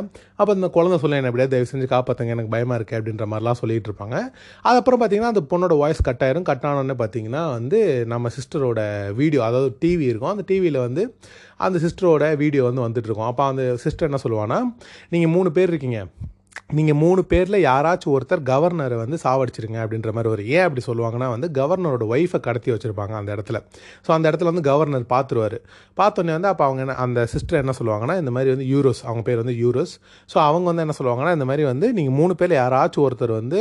அப்போ 0.40 0.52
இந்த 0.60 0.70
குழந்தை 0.78 0.98
சொல்ல 1.04 1.20
என்ன 1.20 1.30
எப்படியா 1.32 1.50
தயவு 1.54 1.70
செஞ்சு 1.72 1.88
காப்பாற்றுங்க 1.96 2.36
எனக்கு 2.36 2.54
பயமாக 2.56 2.78
இருக்குது 2.80 3.00
அப்படின்ற 3.00 3.26
மாதிரிலாம் 3.32 3.60
சொல்லிகிட்டு 3.62 3.88
இருப்பாங்க. 3.90 4.02
அதுக்கப்புறம் 4.62 5.00
பார்த்தீங்கன்னா 5.00 5.32
அந்த 5.34 5.42
பொண்ணோட 5.50 5.76
வாய்ஸ் 5.78 6.02
கட் 6.02 6.22
ஆயிரும். 6.26 6.42
கட் 6.42 6.66
ஆனோடனே 6.70 6.96
பார்த்தீங்கன்னா 7.02 7.50
வந்து 7.50 8.06
நம்ம 8.06 8.30
சிஸ்டரோட 8.36 8.80
வீடியோ 9.14 9.42
அதாவது 9.42 9.76
டிவி 9.84 10.06
இருக்கும். 10.10 10.30
அந்த 10.30 10.44
டிவியில் 10.46 10.78
வந்து 10.78 11.04
அந்த 11.56 11.78
சிஸ்டரோட 11.78 12.36
வீடியோ 12.36 12.64
வந்து 12.70 12.86
வந்துட்டுருக்கோம் 12.86 13.30
அப்போ 13.32 13.44
அந்த 13.44 13.76
சிஸ்டர் 13.76 14.08
என்ன 14.10 14.20
சொல்லுவான்னா 14.26 14.60
நீங்கள் 15.08 15.30
மூணு 15.30 15.52
பேர் 15.52 15.68
இருக்கீங்க. 15.68 16.06
நீங்கள் 16.70 16.96
மூணு 16.96 17.24
பேரில் 17.24 17.56
யாராச்சும் 17.64 18.12
ஒருத்தர் 18.14 18.42
கவர்னரை 18.42 18.96
வந்து 18.96 19.16
சாவடிச்சிருங்க 19.22 19.78
அப்படின்ற 19.82 20.10
மாதிரி 20.12 20.28
ஒரு 20.28 20.42
ஏன் 20.48 20.64
அப்படி 20.66 20.82
சொல்லுவாங்கன்னா 20.86 21.28
வந்து 21.28 21.48
கவர்னரோட 21.50 22.04
ஒய்ஃபை 22.08 22.38
கடத்தி 22.40 22.70
வச்சுருப்பாங்க 22.72 23.14
அந்த 23.16 23.30
இடத்துல. 23.36 23.58
ஸோ 24.06 24.10
அந்த 24.10 24.26
இடத்துல 24.30 24.44
வந்து 24.44 24.62
கவர்னர் 24.62 25.04
பார்த்துருவார் 25.12 25.56
பார்த்தோன்னே 25.96 26.32
வந்து 26.32 26.48
அப்போ 26.48 26.64
அவங்க 26.64 26.80
என்ன 26.80 26.96
அந்த 26.96 27.26
சிஸ்டர் 27.26 27.60
என்ன 27.60 27.74
சொல்லுவாங்கன்னா 27.78 28.16
இந்த 28.18 28.30
மாதிரி 28.30 28.50
வந்து 28.50 28.66
யூரோஸ் 28.66 29.02
அவங்க 29.04 29.22
பேர் 29.22 29.42
வந்து 29.42 29.56
யூரோஸ் 29.60 29.94
ஸோ 30.30 30.38
அவங்க 30.46 30.66
வந்து 30.70 30.82
என்ன 30.82 30.96
சொல்லுவாங்கன்னா 30.98 31.32
இந்த 31.32 31.44
மாதிரி 31.44 31.64
வந்து 31.64 31.92
நீங்கள் 31.92 32.16
மூணு 32.16 32.34
பேரில் 32.34 32.58
யாராச்சும் 32.58 33.04
ஒருத்தர் 33.04 33.34
வந்து 33.36 33.60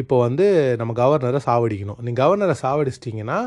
இப்போ 0.00 0.16
வந்து 0.24 0.46
நம்ம 0.80 0.92
கவர்னரை 1.00 1.40
சாவடிக்கணும். 1.48 1.98
நீங்கள் 2.06 2.22
கவர்னரை 2.22 2.56
சாவடிச்சிட்டிங்கன்னா 2.62 3.38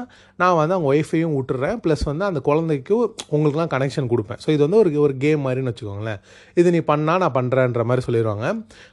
நான் 0.42 0.58
வந்து 0.60 0.76
அவங்க 0.76 0.90
ஒய்ஃபையும் 0.94 1.34
விட்டுறேன் 1.38 1.78
ப்ளஸ் 1.84 2.04
வந்து 2.12 2.26
அந்த 2.30 2.40
குழந்தைக்கு 2.48 2.96
உங்களுக்குலாம் 3.36 3.72
கனெக்ஷன் 3.76 4.10
கொடுப்பேன். 4.14 4.40
ஸோ 4.44 4.50
இது 4.56 4.62
வந்து 4.66 4.80
ஒரு 4.82 4.92
ஒரு 5.06 5.16
கேம் 5.26 5.44
மாதிரின்னு 5.46 5.72
வச்சுக்கோங்களேன். 5.72 6.20
இது 6.62 6.74
நீ 6.76 6.82
பண்ணால் 6.92 7.22
நான் 7.24 7.36
பண்ணுறேன்ற 7.40 7.84
மாதிரி 7.92 8.06
சொல்லிடுவாங்க 8.08 8.48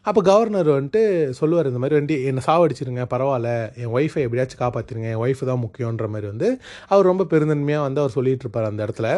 அப்போ 0.09 0.21
கவர்னர் 0.31 0.71
வந்துட்டு 0.77 1.03
சொல்லுவார் 1.41 1.71
இந்த 1.73 1.83
மாதிரி 1.85 1.99
வந்துட்டு 1.99 2.19
என்னை 2.31 2.45
சாவடிச்சிருங்க 2.49 3.07
பரவாயில்ல. 3.15 3.51
என் 3.83 3.93
ஒய்ஃபை 3.97 4.23
எப்படியாச்சும் 4.27 4.63
காப்பாற்றிருங்க 4.65 5.09
என் 5.15 5.23
ஒய்ஃபு 5.27 5.51
தான் 5.53 5.63
முக்கியன்ற 5.65 6.09
மாதிரி 6.15 6.29
வந்து 6.33 6.51
அவர் 6.93 7.11
ரொம்ப 7.13 7.27
பெருந்தன்மையாக 7.33 7.87
வந்து 7.89 8.03
அவர் 8.05 8.17
சொல்லிகிட்டு 8.19 8.47
இருப்பார் 8.47 8.71
அந்த 8.71 8.81
இடத்துல. 8.89 9.09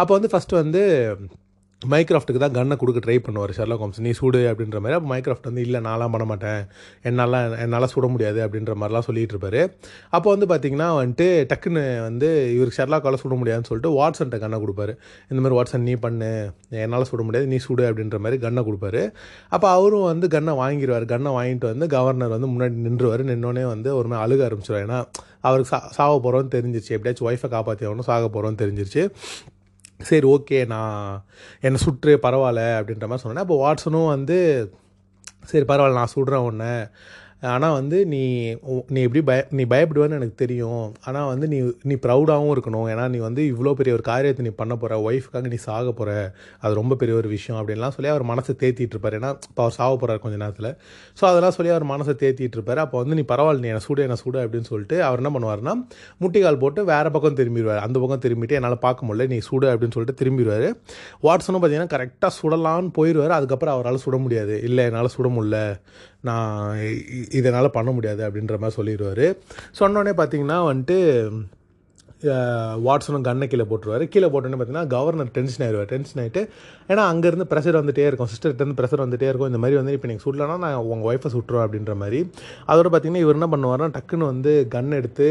அப்போ 0.00 0.12
வந்து 0.18 0.32
ஃபஸ்ட்டு 0.34 0.60
வந்து 0.62 0.82
மைக்ராஃப்ட்டுக்கு 1.82 2.40
தான் 2.42 2.54
கன்னை 2.56 2.74
கொடுக்க 2.80 2.98
ட்ரை 3.04 3.16
பண்ணுவார் 3.24 3.52
ஷெர்லாக் 3.56 3.82
ஹோம்ஸ் 3.84 4.00
நீ 4.04 4.10
சுடு 4.18 4.40
அப்படின்ற 4.50 4.78
மாதிரி. 4.82 4.96
அப்போ 4.98 5.08
மைக்ராஃப்ட் 5.12 5.48
வந்து 5.48 5.62
இல்லை 5.66 5.80
நான்லாம் 5.86 6.12
பண்ண 6.14 6.24
மாட்டேன். 6.30 6.60
என்னால் 7.08 7.36
என்னால் 7.64 7.88
சுட 7.94 8.06
முடியாது 8.14 8.38
அப்படின்ற 8.44 8.74
மாதிரிலாம் 8.80 9.06
சொல்லிகிட்டு 9.08 9.34
இருப்பாரு. 9.36 9.60
அப்போ 10.16 10.28
வந்து 10.34 10.46
பார்த்தீங்கன்னா 10.52 10.88
வந்துட்டு 10.98 11.26
டக்குன்னு 11.50 11.82
வந்து 12.08 12.28
இவருக்கு 12.56 12.78
ஷெர்லாக்கால் 12.80 13.20
சுட 13.24 13.36
முடியாதுன்னு 13.40 13.70
சொல்லிட்டு 13.70 13.92
வாட்ஸன்ட்ட 13.98 14.40
கன்னை 14.44 14.60
கொடுப்பாரு. 14.64 14.94
இந்த 15.30 15.38
மாதிரி 15.42 15.58
வாட்ஸன் 15.58 15.86
நீ 15.88 15.96
பண்ணு. 16.06 16.30
என்னால் 16.84 17.08
சுட 17.10 17.22
முடியாது. 17.28 17.48
நீ 17.52 17.58
சுடு 17.66 17.84
அப்படின்ற 17.90 18.18
மாதிரி 18.26 18.38
கன்னை 18.46 18.64
கொடுப்பாரு. 18.70 19.02
அப்போ 19.56 19.68
அவரும் 19.76 20.08
வந்து 20.12 20.28
கன்னை 20.36 20.54
வாங்கிடுவார் 20.62 21.06
கன்னை 21.14 21.32
வாங்கிட்டு 21.38 21.68
வந்து 21.72 21.88
கவர்னர் 21.96 22.34
வந்து 22.36 22.50
முன்னாடி 22.54 22.84
நின்றுவார். 22.88 23.24
நின்னோடனே 23.32 23.66
வந்து 23.74 23.90
ஒரு 24.00 24.08
மாதிரி 24.12 24.24
அழுக 24.26 24.42
ஆரம்பிச்சிடுவார் 24.48 24.86
ஏன்னா 24.88 25.00
அவருக்கு 25.48 25.70
சா 25.72 25.78
சாக 25.96 26.12
போகிறோன்னு 26.24 26.54
தெரிஞ்சிச்சு 26.56 26.94
எப்படியாச்சும் 26.96 27.28
ஒய்ஃபை 27.30 27.48
காப்பாற்றி 27.54 27.86
ஆகணும் 27.88 28.08
சாக 28.10 28.28
போகிறோன்னு 28.36 28.60
தெரிஞ்சிருச்சு. 28.62 29.02
சரி 30.00 30.26
ஓகே 30.26 30.58
நான் 30.66 30.96
என்னை 31.60 31.78
சுற்று 31.80 32.12
பரவாயில்ல 32.18 32.62
அப்படின்ற 32.78 33.06
மாதிரி 33.06 33.24
சொன்னேன் 33.24 33.44
அப்போ 33.44 33.58
வாட்ஸனும் 33.62 34.08
வந்து 34.08 34.38
சரி 35.44 35.64
பரவாயில்ல 35.64 36.00
நான் 36.00 36.14
சுடுறேன் 36.14 36.46
ஒன்று 36.46 36.72
ஆனால் 37.44 37.72
வந்து 37.72 38.06
நீ 38.06 38.20
உ- 38.64 38.84
நீ 38.88 39.00
எப்படி 39.02 39.22
பய 39.22 39.46
நீ 39.50 39.64
பயப்படுவேன்னு 39.64 40.10
எனக்கு 40.10 40.34
தெரியும். 40.34 40.94
ஆனால் 41.04 41.26
வந்து 41.26 41.46
நீ 41.48 41.58
நீ 41.82 41.94
ப்ரௌடாகவும் 41.94 42.52
இருக்கணும். 42.54 42.86
ஏன்னா 42.90 43.08
நீ 43.08 43.18
வந்து 43.18 43.42
இவ்வளோ 43.52 43.72
பெரிய 43.72 43.94
ஒரு 43.94 44.02
காரியத்தை 44.02 44.44
நீ 44.44 44.52
பண்ண 44.54 44.76
போகிற 44.76 44.98
ஒய்ஃப்க்காக 45.02 45.46
நீ 45.46 45.56
சாக 45.64 45.92
போகிற 45.92 46.10
அது 46.60 46.74
ரொம்ப 46.74 46.94
பெரிய 46.94 47.16
ஒரு 47.16 47.28
விஷயம் 47.28 47.60
அப்படின்லாம் 47.60 47.90
சொல்லி 47.90 48.08
அவர் 48.08 48.24
மனசை 48.24 48.54
தேத்திட்டு 48.54 48.94
இருப்பார். 48.94 49.14
ஏன்னா 49.14 49.30
இப்போ 49.48 49.62
அவர் 49.62 49.72
சாக 49.72 49.92
போகிறார் 49.94 50.18
கொஞ்ச 50.18 50.36
நேரத்தில். 50.36 50.70
ஸோ 51.18 51.24
அதெல்லாம் 51.24 51.50
சொல்லி 51.50 51.72
அவர் 51.72 51.86
மனசை 51.86 52.14
தேத்திட்டு 52.22 52.58
இருப்பார். 52.58 52.78
அப்போ 52.78 52.98
வந்து 52.98 53.14
நீ 53.14 53.24
பரவாயில்ல 53.28 53.58
நீ 53.58 53.68
என்ன 53.68 53.80
சுடு 53.80 54.02
என்ன 54.02 54.14
சுடு 54.14 54.38
அப்படின்னு 54.38 54.64
சொல்லிட்டு 54.64 55.04
அவர் 55.04 55.20
என்ன 55.24 55.32
பண்ணுவார்னா 55.34 55.74
முட்டிக்கால் 56.20 56.58
போட்டு 56.58 56.84
வேறு 56.84 57.10
பக்கம் 57.10 57.36
திரும்பிடுவார். 57.36 57.78
அந்த 57.78 57.98
பக்கம் 57.98 58.20
திரும்பிட்டு 58.20 58.52
என்னால் 58.52 58.78
பார்க்க 58.78 59.06
முடியல 59.06 59.26
நீ 59.26 59.38
சுடு 59.40 59.68
அப்படின்னு 59.68 59.92
சொல்லிட்டு 59.92 60.20
திரும்பிடுவார். 60.20 60.68
வாட்ஸனும் 61.22 61.60
பார்த்தீங்கன்னா 61.60 61.92
கரெக்டாக 61.94 62.32
சுடலான்னு 62.40 62.90
போயிடுவார் 62.98 63.30
அதுக்கப்புறம் 63.30 63.74
அவரால் 63.74 64.04
சுட 64.06 64.18
முடியாது. 64.18 64.62
இல்லை 64.62 64.84
என்னால் 64.84 65.14
சுட 65.16 65.28
முடியல. 65.36 65.58
நான் 66.20 66.76
இதனால் 67.40 67.74
பண்ண 67.76 67.90
முடியாது 67.98 68.22
அப்படின்ற 68.28 68.56
மாதிரி 68.62 68.78
சொல்லிடுவார். 68.78 69.26
சொன்னோடனே 69.80 70.14
பார்த்தீங்கன்னா 70.20 70.58
வந்துட்டு 70.70 70.98
வாட்ஸனும் 72.86 73.24
கண்ணை 73.26 73.46
கீழே 73.52 73.64
போட்டுருவார். 73.70 74.02
கீழே 74.12 74.28
போட்டோன்னே 74.32 74.56
பார்த்தீங்கன்னா 74.58 74.90
கவர்னர் 74.94 75.32
டென்ஷன் 75.38 75.64
ஆயிடுவார். 75.64 75.88
டென்ஷன் 75.90 76.20
ஆகிட்டு 76.22 76.42
ஏன்னா 76.90 77.02
அங்கேருந்து 77.12 77.46
ப்ரெஷர் 77.50 77.78
வந்துட்டே 77.80 78.06
இருக்கும். 78.10 78.30
சிஸ்டர்கிட்டருந்து 78.32 78.78
ப்ரெஷர் 78.78 79.02
வந்துட்டே 79.04 79.28
இருக்கும். 79.30 79.50
இந்த 79.52 79.60
மாதிரி 79.62 79.78
வந்து 79.80 79.94
இப்போ 79.96 80.08
நீங்கள் 80.10 80.26
சுடலன்னா 80.26 80.56
நான் 80.64 80.78
உங்கள் 80.92 81.08
ஒய்ஃபை 81.10 81.30
சுட்டுருவேன் 81.34 81.66
அப்படின்ற 81.66 81.94
மாதிரி. 82.02 82.20
அதோட 82.72 82.86
பார்த்தீங்கன்னா 82.92 83.24
இவர் 83.24 83.38
என்ன 83.40 83.48
பண்ணுவார்னா 83.54 83.88
டக்குன்னு 83.98 84.30
வந்து 84.32 84.54
கன் 84.76 84.98
எடுத்து 85.00 85.28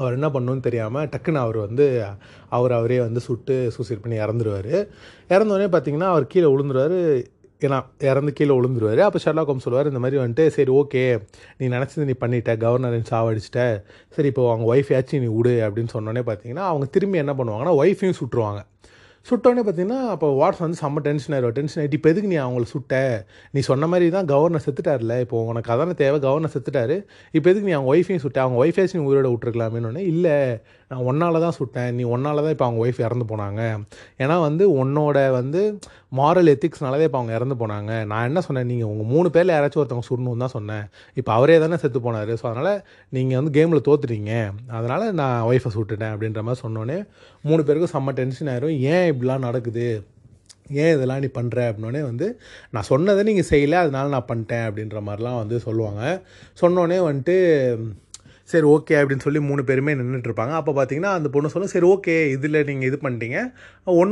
அவர் 0.00 0.16
என்ன 0.16 0.28
பண்ணணும்னு 0.32 0.66
தெரியாமல் 0.66 1.06
டக்குன்னு 1.12 1.44
அவர் 1.44 1.58
வந்து 1.66 1.84
அவர் 2.56 2.72
அவரே 2.78 2.98
வந்து 3.06 3.20
சுட்டு 3.28 3.54
சூசைட் 3.76 4.02
பண்ணி 4.04 4.16
இறந்துருவார். 4.24 4.74
இறந்தோடனே 5.34 5.68
பார்த்தீங்கன்னா 5.74 6.10
அவர் 6.14 6.32
கீழே 6.32 6.48
விழுந்துருவார். 6.54 6.98
ஏன்னா 7.66 7.78
இறந்து 8.10 8.32
கீழே 8.38 8.52
விழுந்துருவார். 8.58 9.02
அப்போ 9.08 9.20
ஷெர்லாக் 9.24 9.50
ஹோம்ஸ் 9.52 9.66
சொல்லுவார் 9.66 9.90
இந்த 9.92 10.02
மாதிரி 10.04 10.20
வந்துட்டு 10.22 10.46
சரி 10.56 10.72
ஓகே 10.80 11.02
நீ 11.60 11.66
நினச்சது 11.76 12.08
நீ 12.10 12.16
பண்ணிட்ட 12.24 12.54
கவர்னரின் 12.64 13.08
சாவடிச்சிட்ட. 13.12 13.62
சரி 14.16 14.30
இப்போ 14.32 14.44
அவங்க 14.52 14.66
ஒய்ஃபையாச்சும் 14.74 15.24
நீ 15.26 15.30
விடு 15.38 15.54
அப்படின்னு 15.66 15.94
சொன்னோடனே 15.96 16.24
பார்த்தீங்கன்னா 16.30 16.66
அவங்க 16.72 16.88
திரும்பி 16.96 17.22
என்ன 17.24 17.34
பண்ணுவாங்கன்னா 17.40 17.76
ஒய்ஃபையும் 17.82 18.18
சுட்டுருவாங்க. 18.20 18.62
சுட்டோடனே 19.28 19.62
பார்த்தீங்கன்னா 19.64 20.00
அப்போ 20.12 20.26
வாட்ஸ் 20.40 20.62
வந்து 20.64 20.78
செம்ம 20.80 21.00
டென்ஷன் 21.06 21.34
ஆயிடும் 21.36 21.54
டென்ஷன் 21.56 21.80
ஆகிட்டு 21.80 21.96
இப்போ 21.98 22.08
எதுக்கு 22.12 22.30
நீ 22.32 22.36
அவங்கள 22.44 22.66
சுட்ட? 22.72 23.00
நீ 23.54 23.60
சொன்ன 23.70 23.86
மாதிரி 23.92 24.06
தான் 24.14 24.28
கவர்னர் 24.30 24.64
செத்துட்டார்ல 24.66 25.14
இப்போ 25.24 25.38
உனக்கு 25.50 25.72
அதான 25.74 25.96
தேவை 26.02 26.18
கவர்னர் 26.26 26.54
செத்துட்டாரு. 26.54 26.96
இப்போ 27.36 27.46
எதுக்கு 27.50 27.68
நீ 27.70 27.74
அவங்க 27.78 27.90
ஒய்ஃபையும் 27.94 28.22
சுட்ட? 28.24 28.38
அவங்க 28.44 28.58
ஒய்ஃபையாச்சும் 28.62 29.00
நீ 29.00 29.06
உயிரோட 29.10 29.30
விட்டுருக்கலாமேன்னு 29.32 30.04
இல்லை 30.12 30.36
நான் 30.90 31.04
ஒன்னால 31.10 31.40
தான் 31.44 31.56
சுட்டேன். 31.58 31.90
நீ 31.98 32.02
ஒன்னால 32.14 32.42
தான் 32.44 32.54
இப்போ 32.54 32.66
அவங்க 32.66 32.80
ஒய்ஃப் 32.84 33.00
இறந்து 33.06 33.26
போனாங்க. 33.32 33.62
ஏன்னா 34.22 34.36
வந்து 34.46 34.64
உன்னோட 34.82 35.16
வந்து 35.38 35.62
மாரல் 36.18 36.52
எத்திக்ஸ்னால 36.54 36.98
தான் 36.98 37.08
இப்போ 37.08 37.20
அவங்க 37.20 37.34
இறந்து 37.38 37.56
போனாங்க. 37.62 37.92
நான் 38.10 38.26
என்ன 38.28 38.42
சொன்னேன்? 38.46 38.68
நீங்கள் 38.72 38.90
உங்கள் 38.92 39.10
மூணு 39.14 39.30
பேரில் 39.34 39.54
யாராச்சும் 39.56 39.82
ஒருத்தவங்க 39.82 40.08
சுடணும்னு 40.10 40.44
தான் 40.44 40.54
சொன்னேன். 40.56 40.84
இப்போ 41.20 41.32
அவரே 41.38 41.56
தானே 41.64 41.78
செத்து 41.84 42.00
போனார். 42.06 42.32
ஸோ 42.42 42.46
அதனால் 42.52 42.72
நீங்கள் 43.16 43.40
வந்து 43.40 43.54
கேமில் 43.58 43.86
தோத்துட்டீங்க. 43.88 44.34
அதனால் 44.78 45.06
நான் 45.22 45.38
ஒய்ஃபை 45.50 45.72
சுட்டுட்டேன் 45.78 46.14
அப்படின்ற 46.14 46.42
மாதிரி 46.48 46.64
சொன்னோன்னே 46.66 46.98
மூணு 47.48 47.60
பேருக்கும் 47.68 47.94
செம்ம 47.96 48.14
டென்ஷன் 48.20 48.50
ஆயிரும். 48.54 48.78
ஏன் 48.94 49.08
இப்படிலாம் 49.12 49.46
நடக்குது? 49.48 49.88
ஏன் 50.82 50.92
இதெல்லாம் 50.94 51.22
நீ 51.24 51.28
பண்ணுற 51.36 51.58
அப்படின்னோடனே 51.68 52.00
வந்து 52.08 52.26
நான் 52.74 52.86
சொன்னதை 52.92 53.20
நீங்கள் 53.28 53.50
செய்யலை 53.50 53.76
அதனால 53.84 54.12
நான் 54.14 54.28
பண்ணிட்டேன் 54.30 54.66
அப்படின்ற 54.68 54.98
மாதிரிலாம் 55.06 55.40
வந்து 55.42 55.56
சொல்லுவாங்க. 55.66 56.02
சொன்னோடனே 56.62 56.98
வந்துட்டு 57.06 57.36
சரி 58.50 58.66
ஓகே 58.74 58.94
அப்படின்னு 59.00 59.24
சொல்லி 59.26 59.40
மூணு 59.48 59.62
பேருமே 59.68 59.92
நின்றுட்டு 59.98 60.28
இருப்பாங்க 60.30 60.54
அப்போ 60.58 60.72
பார்த்தீங்கன்னா 60.78 61.12
அந்த 61.18 61.28
பொண்ணு 61.34 61.52
சொல்லும் 61.54 61.72
சரி 61.72 61.86
ஓகே 61.94 62.14
இதில் 62.34 62.58
நீங்கள் 62.68 62.88
இது 62.90 62.98
பண்ணிட்டீங்க. 63.02 63.38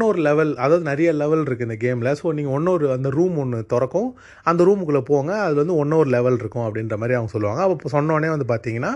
ஒரு 0.08 0.18
லெவல் 0.26 0.52
அதாவது 0.64 0.84
நிறைய 0.90 1.12
லெவல் 1.22 1.44
இருக்குது 1.46 1.68
இந்த 1.68 1.78
கேமில் 1.84 2.10
ஸோ 2.20 2.32
நீங்கள் 2.38 2.54
ஒன்றொரு 2.56 2.88
அந்த 2.96 3.10
ரூம் 3.18 3.36
ஒன்று 3.44 3.60
திறக்கும். 3.72 4.10
அந்த 4.50 4.64
ரூமுக்குள்ளே 4.68 5.02
போங்க 5.12 5.32
அதில் 5.44 5.62
வந்து 5.62 5.78
ஒன்றொரு 5.82 6.10
லெவல் 6.16 6.38
இருக்கும் 6.42 6.66
அப்படின்ற 6.66 6.96
மாதிரி 7.02 7.16
அவங்க 7.18 7.32
சொல்லுவாங்க. 7.36 7.62
அப்போ 7.68 7.94
சொன்னோடனே 7.96 8.30
வந்து 8.34 8.48
பார்த்தீங்கன்னா 8.52 8.92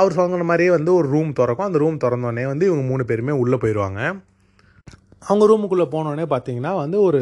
அவர் 0.00 0.18
சொன்ன 0.18 0.44
மாதிரியே 0.50 0.72
வந்து 0.78 0.92
ஒரு 0.98 1.08
ரூம் 1.14 1.32
திறக்கும். 1.40 1.68
அந்த 1.70 1.80
ரூம் 1.84 2.02
திறந்தோடனே 2.04 2.44
வந்து 2.52 2.68
இவங்க 2.70 2.84
மூணு 2.92 3.06
பேருமே 3.12 3.34
உள்ளே 3.44 3.58
போயிடுவாங்க 3.64 4.02
அவங்க 5.30 5.44
ரூமுக்குள்ளே 5.48 5.84
போனோடனே 5.90 6.24
பார்த்தீங்கன்னா 6.30 6.70
வந்து 6.82 6.96
ஒரு 7.08 7.18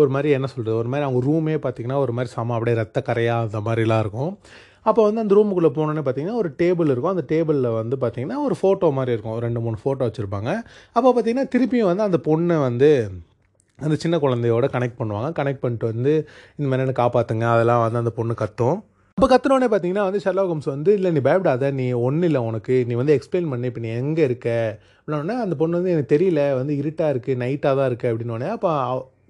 ஒரு 0.00 0.08
மாதிரி 0.14 0.28
என்ன 0.36 0.46
சொல்கிறது 0.52 0.78
ஒரு 0.82 0.88
மாதிரி 0.92 1.06
அவங்க 1.08 1.20
ரூமே 1.26 1.54
பார்த்தீங்கன்னா 1.64 1.98
ஒரு 2.04 2.12
மாதிரி 2.16 2.30
சம 2.36 2.54
அப்படியே 2.56 2.76
ரத்த 2.80 3.00
கரையாக 3.08 3.44
அந்த 3.46 3.58
மாதிரிலாம் 3.66 4.02
இருக்கும். 4.04 4.32
அப்போ 4.88 5.00
வந்து 5.08 5.22
அந்த 5.24 5.34
ரூமுக்குள்ளே 5.38 5.72
போனோன்னே 5.78 6.02
பார்த்தீங்கன்னா 6.06 6.38
ஒரு 6.42 6.50
டேபிள் 6.62 6.90
இருக்கும். 6.92 7.14
அந்த 7.14 7.24
டேபிளில் 7.32 7.68
வந்து 7.80 7.98
பார்த்தீங்கன்னா 8.02 8.38
ஒரு 8.46 8.56
ஃபோட்டோ 8.60 8.90
மாதிரி 8.98 9.14
இருக்கும். 9.16 9.38
ரெண்டு 9.46 9.62
மூணு 9.66 9.78
ஃபோட்டோ 9.84 10.08
வச்சுருப்பாங்க. 10.08 10.50
அப்போ 10.96 11.08
பார்த்தீங்கன்னா 11.10 11.46
திருப்பியும் 11.54 11.90
வந்து 11.90 12.06
அந்த 12.08 12.20
பொண்ணை 12.28 12.58
வந்து 12.68 12.90
அந்த 13.78 13.94
சின்ன 14.02 14.16
குழந்தையோட 14.24 14.66
கனெக்ட் 14.74 14.98
பண்ணுவாங்க. 14.98 15.30
கனெக்ட் 15.38 15.62
பண்ணிட்டு 15.62 15.86
வந்து 15.92 16.12
இந்த 16.58 16.66
மாதிரி 16.70 16.84
என்ன 16.86 16.96
காப்பாற்றுங்க 17.02 17.46
அதெல்லாம் 17.54 17.84
வந்து 17.84 18.02
அந்த 18.02 18.12
பொண்ணு 18.18 18.34
கத்தும். 18.42 18.78
அப்போ 19.18 19.26
கத்துனோடனே 19.32 19.66
பார்த்தீங்கன்னா 19.72 20.04
வந்து 20.08 20.20
ஷெர்லாக் 20.24 20.52
ஹோம்ஸ் 20.52 20.70
வந்து 20.74 20.90
இல்லை 20.98 21.10
நீ 21.16 21.20
பயப்படாத. 21.28 21.70
நீ 21.80 21.86
ஒன்றும் 22.06 22.28
இல்லை 22.28 22.40
உனக்கு. 22.50 22.76
நீ 22.88 22.94
வந்து 23.00 23.16
எக்ஸ்பிளைன் 23.16 23.50
பண்ணி. 23.52 23.68
இப்போ 23.70 23.82
நீ 23.84 23.90
எங்கே 24.02 24.22
இருக்க? 24.28 24.48
அப்படின்னோடனே 25.00 25.36
அந்த 25.44 25.54
பொண்ணு 25.60 25.78
வந்து 25.78 25.92
எனக்கு 25.94 26.12
தெரியல. 26.14 26.42
வந்து 26.60 26.74
இருட்டாக 26.82 27.12
இருக்குது 27.14 27.40
நைட்டாக 27.42 27.74
தான் 27.78 27.88
இருக்குது 27.90 28.10
அப்படின்னோடனே 28.12 28.48
அப்போ 28.56 28.70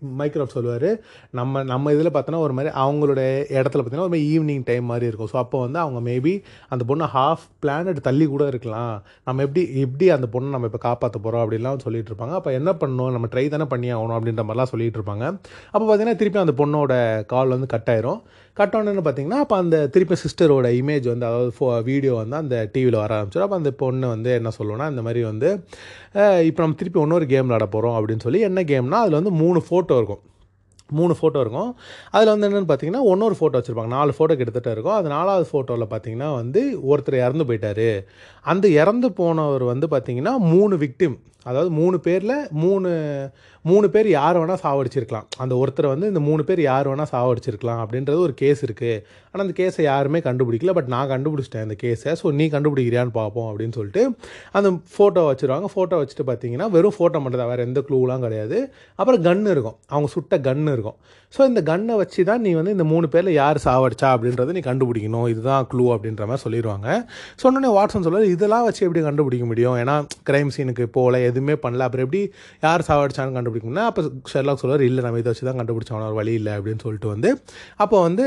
மைக்ரோஃப்ட் 0.01 0.57
சொல்லுவார். 0.57 0.89
நம்ம 1.31 1.63
நம்ம 1.63 1.93
இதில் 1.93 2.11
பார்த்தோன்னா 2.17 2.41
ஒரு 2.47 2.53
மாதிரி 2.53 2.73
அவங்களோட 2.85 3.21
இடத்துல 3.59 3.81
பார்த்தீங்கன்னா 3.81 4.07
ஒரு 4.09 4.15
மாதிரி 4.15 4.27
ஈவினிங் 4.35 4.63
டைம் 4.65 4.85
மாதிரி 4.85 5.07
இருக்கும். 5.07 5.31
ஸோ 5.33 5.37
அப்போ 5.37 5.61
வந்து 5.61 5.79
அவங்க 5.79 6.01
மேபி 6.11 6.35
அந்த 6.69 6.85
பொண்ணை 6.91 7.09
ஹாஃப் 7.17 7.45
பிளானட் 7.65 8.01
தள்ளி 8.09 8.27
கூட 8.27 8.47
இருக்கலாம். 8.47 8.95
நம்ம 9.25 9.43
எப்படி 9.43 9.81
எப்படி 9.85 10.09
அந்த 10.11 10.29
பொண்ணை 10.35 10.51
நம்ம 10.57 10.67
இப்போ 10.67 10.79
காப்பாற்ற 10.89 11.19
போகிறோம் 11.19 11.45
அப்படின்லாம் 11.45 11.83
சொல்லிட்டு 11.87 12.15
இருப்பாங்க. 12.15 12.35
அப்போ 12.41 12.53
என்ன 12.53 12.73
பண்ணணும்? 12.73 13.13
நம்ம 13.17 13.27
ட்ரை 13.27 13.49
தானே 13.49 13.65
பண்ணி 13.65 13.91
ஆகணும் 13.93 14.17
அப்படின்ற 14.19 14.45
மாதிரிலாம் 14.47 14.73
சொல்லிட்டு 14.75 15.01
இருப்பாங்க. 15.01 15.25
அப்போ 15.71 15.85
பார்த்தீங்கன்னா 15.87 16.17
திருப்பி 16.17 16.39
அந்த 16.39 16.57
பொண்ணோட 16.63 17.25
கால் 17.25 17.49
வந்து 17.49 17.67
கட் 17.67 17.91
ஆயிரும். 17.95 18.21
கட்டோன்னு 18.59 19.05
பார்த்தீங்கன்னா 19.07 19.41
அப்போ 19.45 19.57
அந்த 19.63 19.77
திருப்பி 19.95 20.17
சிஸ்டரோட 20.25 20.67
இமேஜ் 20.81 21.07
வந்து 21.13 21.27
அதாவது 21.31 21.51
ஃபோ 21.57 21.69
வீடியோ 21.89 22.13
வந்து 22.23 22.37
அந்த 22.43 22.57
டிவியில் 22.75 22.99
வர 23.05 23.11
ஆரம்பிச்சிடும். 23.17 23.47
அப்போ 23.47 23.59
அந்த 23.63 23.73
பொண்ணு 23.83 24.07
வந்து 24.15 24.31
என்ன 24.41 24.53
சொல்லுவோன்னா 24.59 24.87
இந்த 24.93 25.03
மாதிரி 25.07 25.23
வந்து 25.31 25.49
இப்போ 26.51 26.63
நம்ம 26.65 26.79
திருப்பி 26.83 27.03
இன்னொரு 27.07 27.27
கேம் 27.33 27.49
விளாட 27.49 27.67
போகிறோம் 27.75 27.97
அப்படின்னு 27.99 28.27
சொல்லி 28.27 28.43
என்ன 28.51 28.63
கேம்னா 28.71 29.01
அதில் 29.05 29.21
வந்து 29.21 29.35
மூணு 29.43 29.61
ஃபோட்டோ 29.69 29.97
இருக்கும். 30.01 30.23
மூணு 30.99 31.13
ஃபோட்டோ 31.19 31.39
இருக்கும். 31.45 31.71
அதில் 32.15 32.31
வந்து 32.33 32.47
என்னென்னு 32.49 32.69
பார்த்தீங்கன்னா 32.71 33.05
ஒன்னொரு 33.11 33.37
ஃபோட்டோ 33.39 33.59
வச்சுருப்பாங்க. 33.59 33.93
நாலு 33.99 34.13
ஃபோட்டோ 34.17 34.35
கிட்டத்தட்ட 34.41 34.75
இருக்கும். 34.75 34.97
அது 35.01 35.09
நாலாவது 35.17 35.47
ஃபோட்டோவில் 35.51 35.93
பார்த்தீங்கன்னா 35.93 36.29
வந்து 36.41 36.63
ஒருத்தர் 36.91 37.23
இறந்து 37.27 37.47
போயிட்டார். 37.49 37.89
அந்த 38.53 38.67
இறந்து 38.81 39.11
போனவர் 39.21 39.65
வந்து 39.73 39.89
பார்த்தீங்கன்னா 39.95 40.35
மூணு 40.53 40.77
விக்டிம் 40.85 41.17
அதாவது 41.49 41.71
மூணு 41.79 41.97
பேரில் 42.07 42.37
மூணு 42.65 42.91
மூணு 43.71 43.87
பேர் 43.93 44.09
யார் 44.19 44.39
வேணால் 44.41 44.61
சாவடிச்சிருக்கலாம். 44.65 45.27
அந்த 45.43 45.55
ஒருத்தரை 45.61 45.89
வந்து 45.93 46.09
இந்த 46.13 46.21
மூணு 46.29 46.43
பேர் 46.49 46.61
யார் 46.71 46.89
வேணால் 46.91 47.11
சாவடிச்சிருக்கலாம் 47.13 47.81
அப்படின்றது 47.85 48.19
ஒரு 48.27 48.35
கேஸ் 48.41 48.63
இருக்குது 48.67 48.97
ஆனால் 49.31 49.45
அந்த 49.47 49.55
கேஸை 49.61 49.83
யாருமே 49.91 50.19
கண்டுபிடிக்கல. 50.27 50.73
பட் 50.79 50.91
நான் 50.95 51.11
கண்டுபிடிச்சிட்டேன் 51.13 51.65
அந்த 51.67 51.77
கேஸை 51.83 52.13
ஸோ 52.21 52.33
நீ 52.39 52.45
கண்டுபிடிக்கிறியான்னு 52.55 53.15
பார்ப்போம் 53.21 53.49
அப்படின்னு 53.51 53.77
சொல்லிட்டு 53.79 54.03
அந்த 54.59 54.69
ஃபோட்டோ 54.97 55.23
வச்சுருவாங்க. 55.29 55.69
ஃபோட்டோ 55.75 55.99
வச்சுட்டு 56.03 56.27
பார்த்தீங்கன்னா 56.31 56.67
வெறும் 56.77 56.97
ஃபோட்டோ 56.97 57.21
மட்டும் 57.25 57.43
தான். 57.43 57.51
வேறு 57.53 57.67
எந்த 57.69 57.83
க்ளூலாம் 57.89 58.25
கிடையாது. 58.27 58.59
அப்புறம் 59.01 59.23
கன்று 59.29 59.55
இருக்கும். 59.57 59.79
அவங்க 59.93 60.11
சுட்ட 60.17 60.39
கன்று 60.49 60.75
இருக்கும். 60.77 60.99
ஸோ 61.35 61.41
இந்த 61.51 61.61
கன்னை 61.71 61.95
வச்சு 62.03 62.21
தான் 62.29 62.43
நீ 62.47 62.51
வந்து 62.59 62.75
இந்த 62.77 62.85
மூணு 62.93 63.07
பேரில் 63.15 63.39
யார் 63.41 63.59
சாவடிச்சா 63.67 64.09
அப்படின்றத 64.17 64.53
நீ 64.59 64.63
கண்டுபிடிக்கணும். 64.69 65.27
இதுதான் 65.33 65.65
க்ளூ 65.71 65.87
அப்படின்ற 65.95 66.25
மாதிரி 66.31 66.45
சொல்லிடுவாங்க 66.45 66.89
சொன்னோடனே 67.43 67.73
வாட்ஸன் 67.79 68.07
சொல்லுவார் 68.07 68.35
இதெல்லாம் 68.35 68.67
வச்சு 68.69 68.85
எப்படி 68.87 69.03
கண்டுபிடிக்க 69.09 69.47
முடியும்? 69.53 69.79
ஏன்னா 69.83 69.97
கிரைம் 70.31 70.55
சீனுக்கு 70.59 70.87
போகல 70.99 71.23
எதுவுமே 71.31 71.57
பண்ணல. 71.65 71.89
அப்புறம் 71.89 72.07
எப்படி 72.07 72.23
யார் 72.67 72.87
சாவடிச்சான்னு 72.91 73.37
அப்படின்னா 73.55 73.85
அப்போ 73.85 74.03
ஷெர்லாக் 74.33 74.59
சொல்வார் 74.59 74.81
இல்லை 74.81 75.05
நம்ம 75.05 75.19
இதை 75.19 75.33
வச்சு 75.33 75.47
தான் 75.47 75.59
கண்டுபிடிச்சோம் 75.59 76.07
ஒரு 76.07 76.15
வழி 76.15 76.33
இல்லை 76.33 76.53
அப்படின்னு 76.53 76.81
சொல்லிட்டு 76.81 77.09
வந்து 77.09 77.31
அப்போ 77.77 78.03
வந்து 78.03 78.27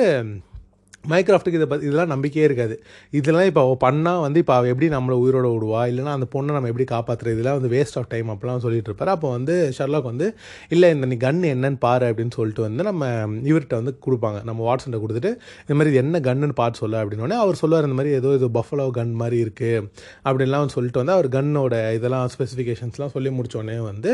மைக்ராஃப்ட்டுக்கு 1.03 1.59
இதை 1.59 1.67
பற்றி 1.71 1.85
இதெல்லாம் 1.87 2.11
நம்பிக்கையே 2.13 2.45
இருக்காது. 2.47 2.75
இதெல்லாம் 3.17 3.47
இப்போ 3.49 3.61
அவள் 3.65 3.79
பண்ணால் 3.83 4.21
வந்து 4.25 4.39
இப்போ 4.43 4.53
அவள் 4.55 4.71
எப்படி 4.71 4.87
நம்மளை 4.95 5.15
உயிரோட 5.23 5.47
விடுவா? 5.53 5.81
இல்லைனா 5.91 6.13
அந்த 6.17 6.27
பொண்ணை 6.33 6.51
நம்ம 6.55 6.69
எப்படி 6.71 6.85
காப்பாற்றுறது 6.93 7.35
இதெல்லாம் 7.35 7.57
வந்து 7.59 7.71
வேஸ்ட் 7.75 7.97
ஆஃப் 7.99 8.09
டைம் 8.13 8.31
அப்படிலாம் 8.33 8.63
சொல்லிட்டு 8.65 8.89
இருப்பார். 8.91 9.11
அப்போ 9.15 9.29
வந்து 9.35 9.55
ஷர்லாக் 9.77 10.09
வந்து 10.11 10.27
இல்லை 10.75 10.89
இந்த 10.95 11.07
நீ 11.11 11.17
கன் 11.25 11.41
என்னன்னு 11.53 11.79
பாரு 11.85 12.07
அப்படின்னு 12.09 12.35
சொல்லிட்டு 12.39 12.65
வந்து 12.67 12.87
நம்ம 12.89 13.11
இவர்கிட்ட 13.51 13.77
வந்து 13.81 13.93
கொடுப்பாங்க. 14.07 14.41
நம்ம 14.49 14.65
வாட்ஸ்அப்பில் 14.69 15.03
கொடுத்துட்டு 15.05 15.31
இந்த 15.67 15.77
மாதிரி 15.79 16.01
என்ன 16.03 16.21
கன்னுன்னு 16.27 16.57
பார்த்து 16.61 16.83
சொல்ல 16.83 17.03
அப்படின்னோடனே 17.03 17.39
அவர் 17.45 17.61
சொல்லுவார் 17.61 17.87
இந்த 17.89 17.99
மாதிரி 18.01 18.13
ஏதோ 18.21 18.35
இது 18.39 18.49
பஃபலோ 18.59 18.89
கன் 18.99 19.15
மாதிரி 19.23 19.39
இருக்குது 19.45 19.87
அப்படின்லாம் 20.27 20.75
சொல்லிட்டு 20.77 21.01
வந்து 21.03 21.15
அவர் 21.17 21.29
கன்னோட 21.37 21.75
இதெல்லாம் 21.99 22.27
ஸ்பெசிஃபிகேஷன்ஸ்லாம் 22.35 23.15
சொல்லி 23.17 23.31
முடித்தோடனே 23.39 23.79
வந்து 23.91 24.13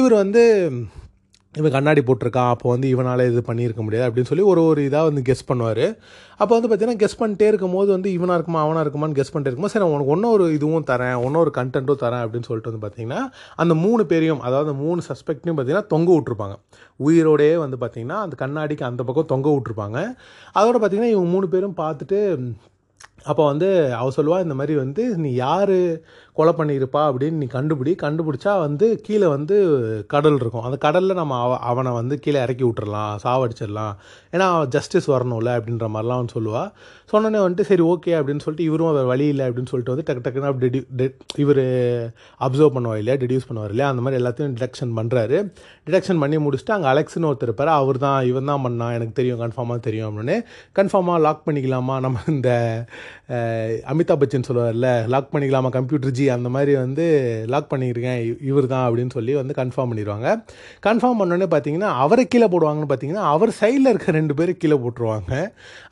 இவர் 0.00 0.16
வந்து 0.22 0.44
இவன் 1.54 1.72
கண்ணாடி 1.74 2.00
போட்டிருக்கான் 2.08 2.50
அப்போ 2.54 2.66
வந்து 2.72 2.88
இவனால் 2.94 3.22
இது 3.30 3.40
பண்ணியிருக்க 3.46 3.82
முடியாது 3.86 4.04
அப்படின்னு 4.08 4.30
சொல்லி 4.30 4.44
ஒரு 4.50 4.60
ஒரு 4.70 4.80
இதாக 4.88 5.08
வந்து 5.08 5.22
கெஸ் 5.28 5.48
பண்ணுவார். 5.48 5.82
அப்போ 6.40 6.52
வந்து 6.56 6.68
பார்த்தீங்கன்னா 6.68 7.00
கெஸ் 7.00 7.18
பண்ணிட்டே 7.22 7.46
இருக்கும்போது 7.52 7.90
வந்து 7.96 8.08
இவனாக 8.16 8.36
இருக்குமா 8.38 8.60
அவனாக 8.66 8.84
இருக்குமான்னு 8.84 9.18
கெஸ் 9.18 9.32
பண்ணிட்டே 9.32 9.50
இருக்கும்போது 9.50 9.74
சரி 9.74 9.88
உனக்கு 9.94 10.14
இன்னொரு 10.16 10.46
இதுவும் 10.58 10.86
தரேன் 10.92 11.16
இன்னொரு 11.28 11.52
கண்டென்ட்டும் 11.58 12.02
தரேன் 12.04 12.24
அப்படின்னு 12.24 12.48
சொல்லிட்டு 12.50 12.72
வந்து 12.72 12.84
பார்த்தீங்கன்னா 12.84 13.20
அந்த 13.56 13.76
மூணு 13.84 14.04
பேரையும் 14.12 14.42
அதாவது 14.48 14.74
மூணு 14.84 15.02
சஸ்பெக்ட்டையும் 15.10 15.58
பார்த்தீங்கன்னா 15.58 15.92
தொங்க 15.94 16.10
விட்ருப்பாங்க 16.16 16.56
உயிரோடையே 17.00 17.56
வந்து 17.64 17.78
பார்த்தீங்கன்னா 17.82 18.18
அந்த 18.24 18.36
கண்ணாடிக்கு 18.44 18.90
அந்த 18.90 19.04
பக்கம் 19.10 19.30
தொங்க 19.34 19.48
விட்ருப்பாங்க 19.56 19.98
அதோட 20.56 20.76
பார்த்தீங்கன்னா 20.76 21.14
இவங்க 21.14 21.30
மூணு 21.36 21.48
பேரும் 21.48 21.80
பார்த்துட்டு 21.84 22.20
அப்போ 23.24 23.42
வந்து 23.46 23.66
அவ 23.96 24.10
சொல்லுவா 24.16 24.36
இந்த 24.44 24.54
மாதிரி 24.58 24.74
வந்து 24.76 25.02
நீ 25.22 25.30
யார்? 25.36 25.72
கொலை 26.40 26.54
பண்ணியிருப்பா 26.60 27.04
அப்படின்னு 27.10 27.40
நீ 27.44 27.48
கண்டுபிடி 27.56 27.94
கண்டுபிடிச்சா 28.04 28.54
வந்து 28.66 28.88
கீழே 29.06 29.28
வந்து 29.36 29.56
கடல் 30.14 30.38
இருக்கும். 30.42 30.66
அந்த 30.68 30.78
கடலில் 30.86 31.18
நம்ம 31.22 31.38
அவ 31.46 31.58
அவனை 31.70 31.92
வந்து 32.00 32.14
கீழே 32.24 32.38
இறக்கி 32.46 32.64
விட்டுறலாம் 32.66 33.14
சாவடிச்சிடலாம். 33.24 33.94
ஏன்னா 34.34 34.46
ஜஸ்டிஸ் 34.76 35.08
வரணும்ல 35.14 35.50
அப்படின்ற 35.58 35.88
மாதிரிலாம் 35.94 36.20
அவன் 36.20 36.34
சொல்லுவாள் 36.36 36.70
சொன்னோன்னே 37.12 37.38
வந்துட்டு 37.44 37.68
சரி 37.68 37.84
ஓகே 37.92 38.12
அப்படின்னு 38.18 38.42
சொல்லிட்டு 38.44 38.66
இவரும் 38.70 38.90
அவர் 38.90 39.06
வழி 39.12 39.26
இல்லை 39.32 39.44
அப்படின்னு 39.48 39.70
சொல்லிட்டு 39.70 39.92
வந்து 39.94 40.04
டக்கு 40.08 40.22
டக்குன்னு 40.24 40.50
அப்படி 40.50 40.80
இவர் 41.44 41.62
அப்சர்வ் 42.46 42.74
பண்ணுவார் 42.76 43.00
இல்லையா 43.02 43.16
டிடியூஸ் 43.22 43.48
பண்ணுவார் 43.48 43.72
இல்லையா 43.74 43.88
அந்த 43.92 44.02
மாதிரி 44.04 44.18
எல்லாத்தையும் 44.20 44.54
டிடெக்ஷன் 44.56 44.92
பண்ணுறாரு 44.98 45.38
டிடெக்ஷன் 45.86 46.20
பண்ணி 46.22 46.38
முடிச்சுட்டு 46.44 46.74
அங்கே 46.76 46.88
அலெக்ஸ்னு 46.92 47.28
ஒருத்தர் 47.30 47.48
இருப்பார். 47.48 47.72
அவர் 47.80 47.98
தான் 48.06 48.18
இவன் 48.30 48.50
தான் 48.50 48.62
பண்ணான் 48.66 48.94
எனக்கு 48.98 49.14
தெரியும் 49.20 49.40
கன்ஃபார்மாக 49.44 49.80
தெரியும் 49.88 50.08
அப்படின்னு. 50.10 50.36
கன்ஃபார்மாக 50.78 51.24
லாக் 51.26 51.42
பண்ணிக்கலாமா? 51.48 51.96
நம்ம 52.06 52.22
இந்த 52.34 52.50
அமிதாப் 53.92 54.22
பச்சன் 54.22 54.48
சொல்லுவார்ல 54.50 54.88
லாக் 55.14 55.32
பண்ணிக்கலாமா? 55.34 55.70
கம்ப்யூட்டர் 55.78 56.14
ஜி 56.18 56.26
அந்த 56.36 56.48
மாதிரி 56.54 56.72
வந்து 56.82 57.04
லாக் 57.52 57.70
பண்ணியிருக்கேன். 57.72 58.20
இவர் 58.50 58.66
தான் 58.72 58.84
அப்படின்னு 58.86 59.14
சொல்லி 59.16 59.34
வந்து 59.40 59.54
கன்ஃபார்ம் 59.60 59.90
பண்ணிடுவாங்க. 59.92 60.28
கன்ஃபார்ம் 60.86 61.20
பண்ணோடனே 61.20 61.48
பார்த்தீங்கன்னா 61.54 61.90
அவரை 62.04 62.24
கீழே 62.34 62.48
போடுவாங்கன்னு 62.54 62.90
பார்த்தீங்கன்னா 62.92 63.26
அவர் 63.34 63.52
சைடில் 63.60 63.92
இருக்க 63.92 64.16
ரெண்டு 64.20 64.36
பேரும் 64.40 64.60
கீழே 64.64 64.78
போட்டுருவாங்க. 64.84 65.32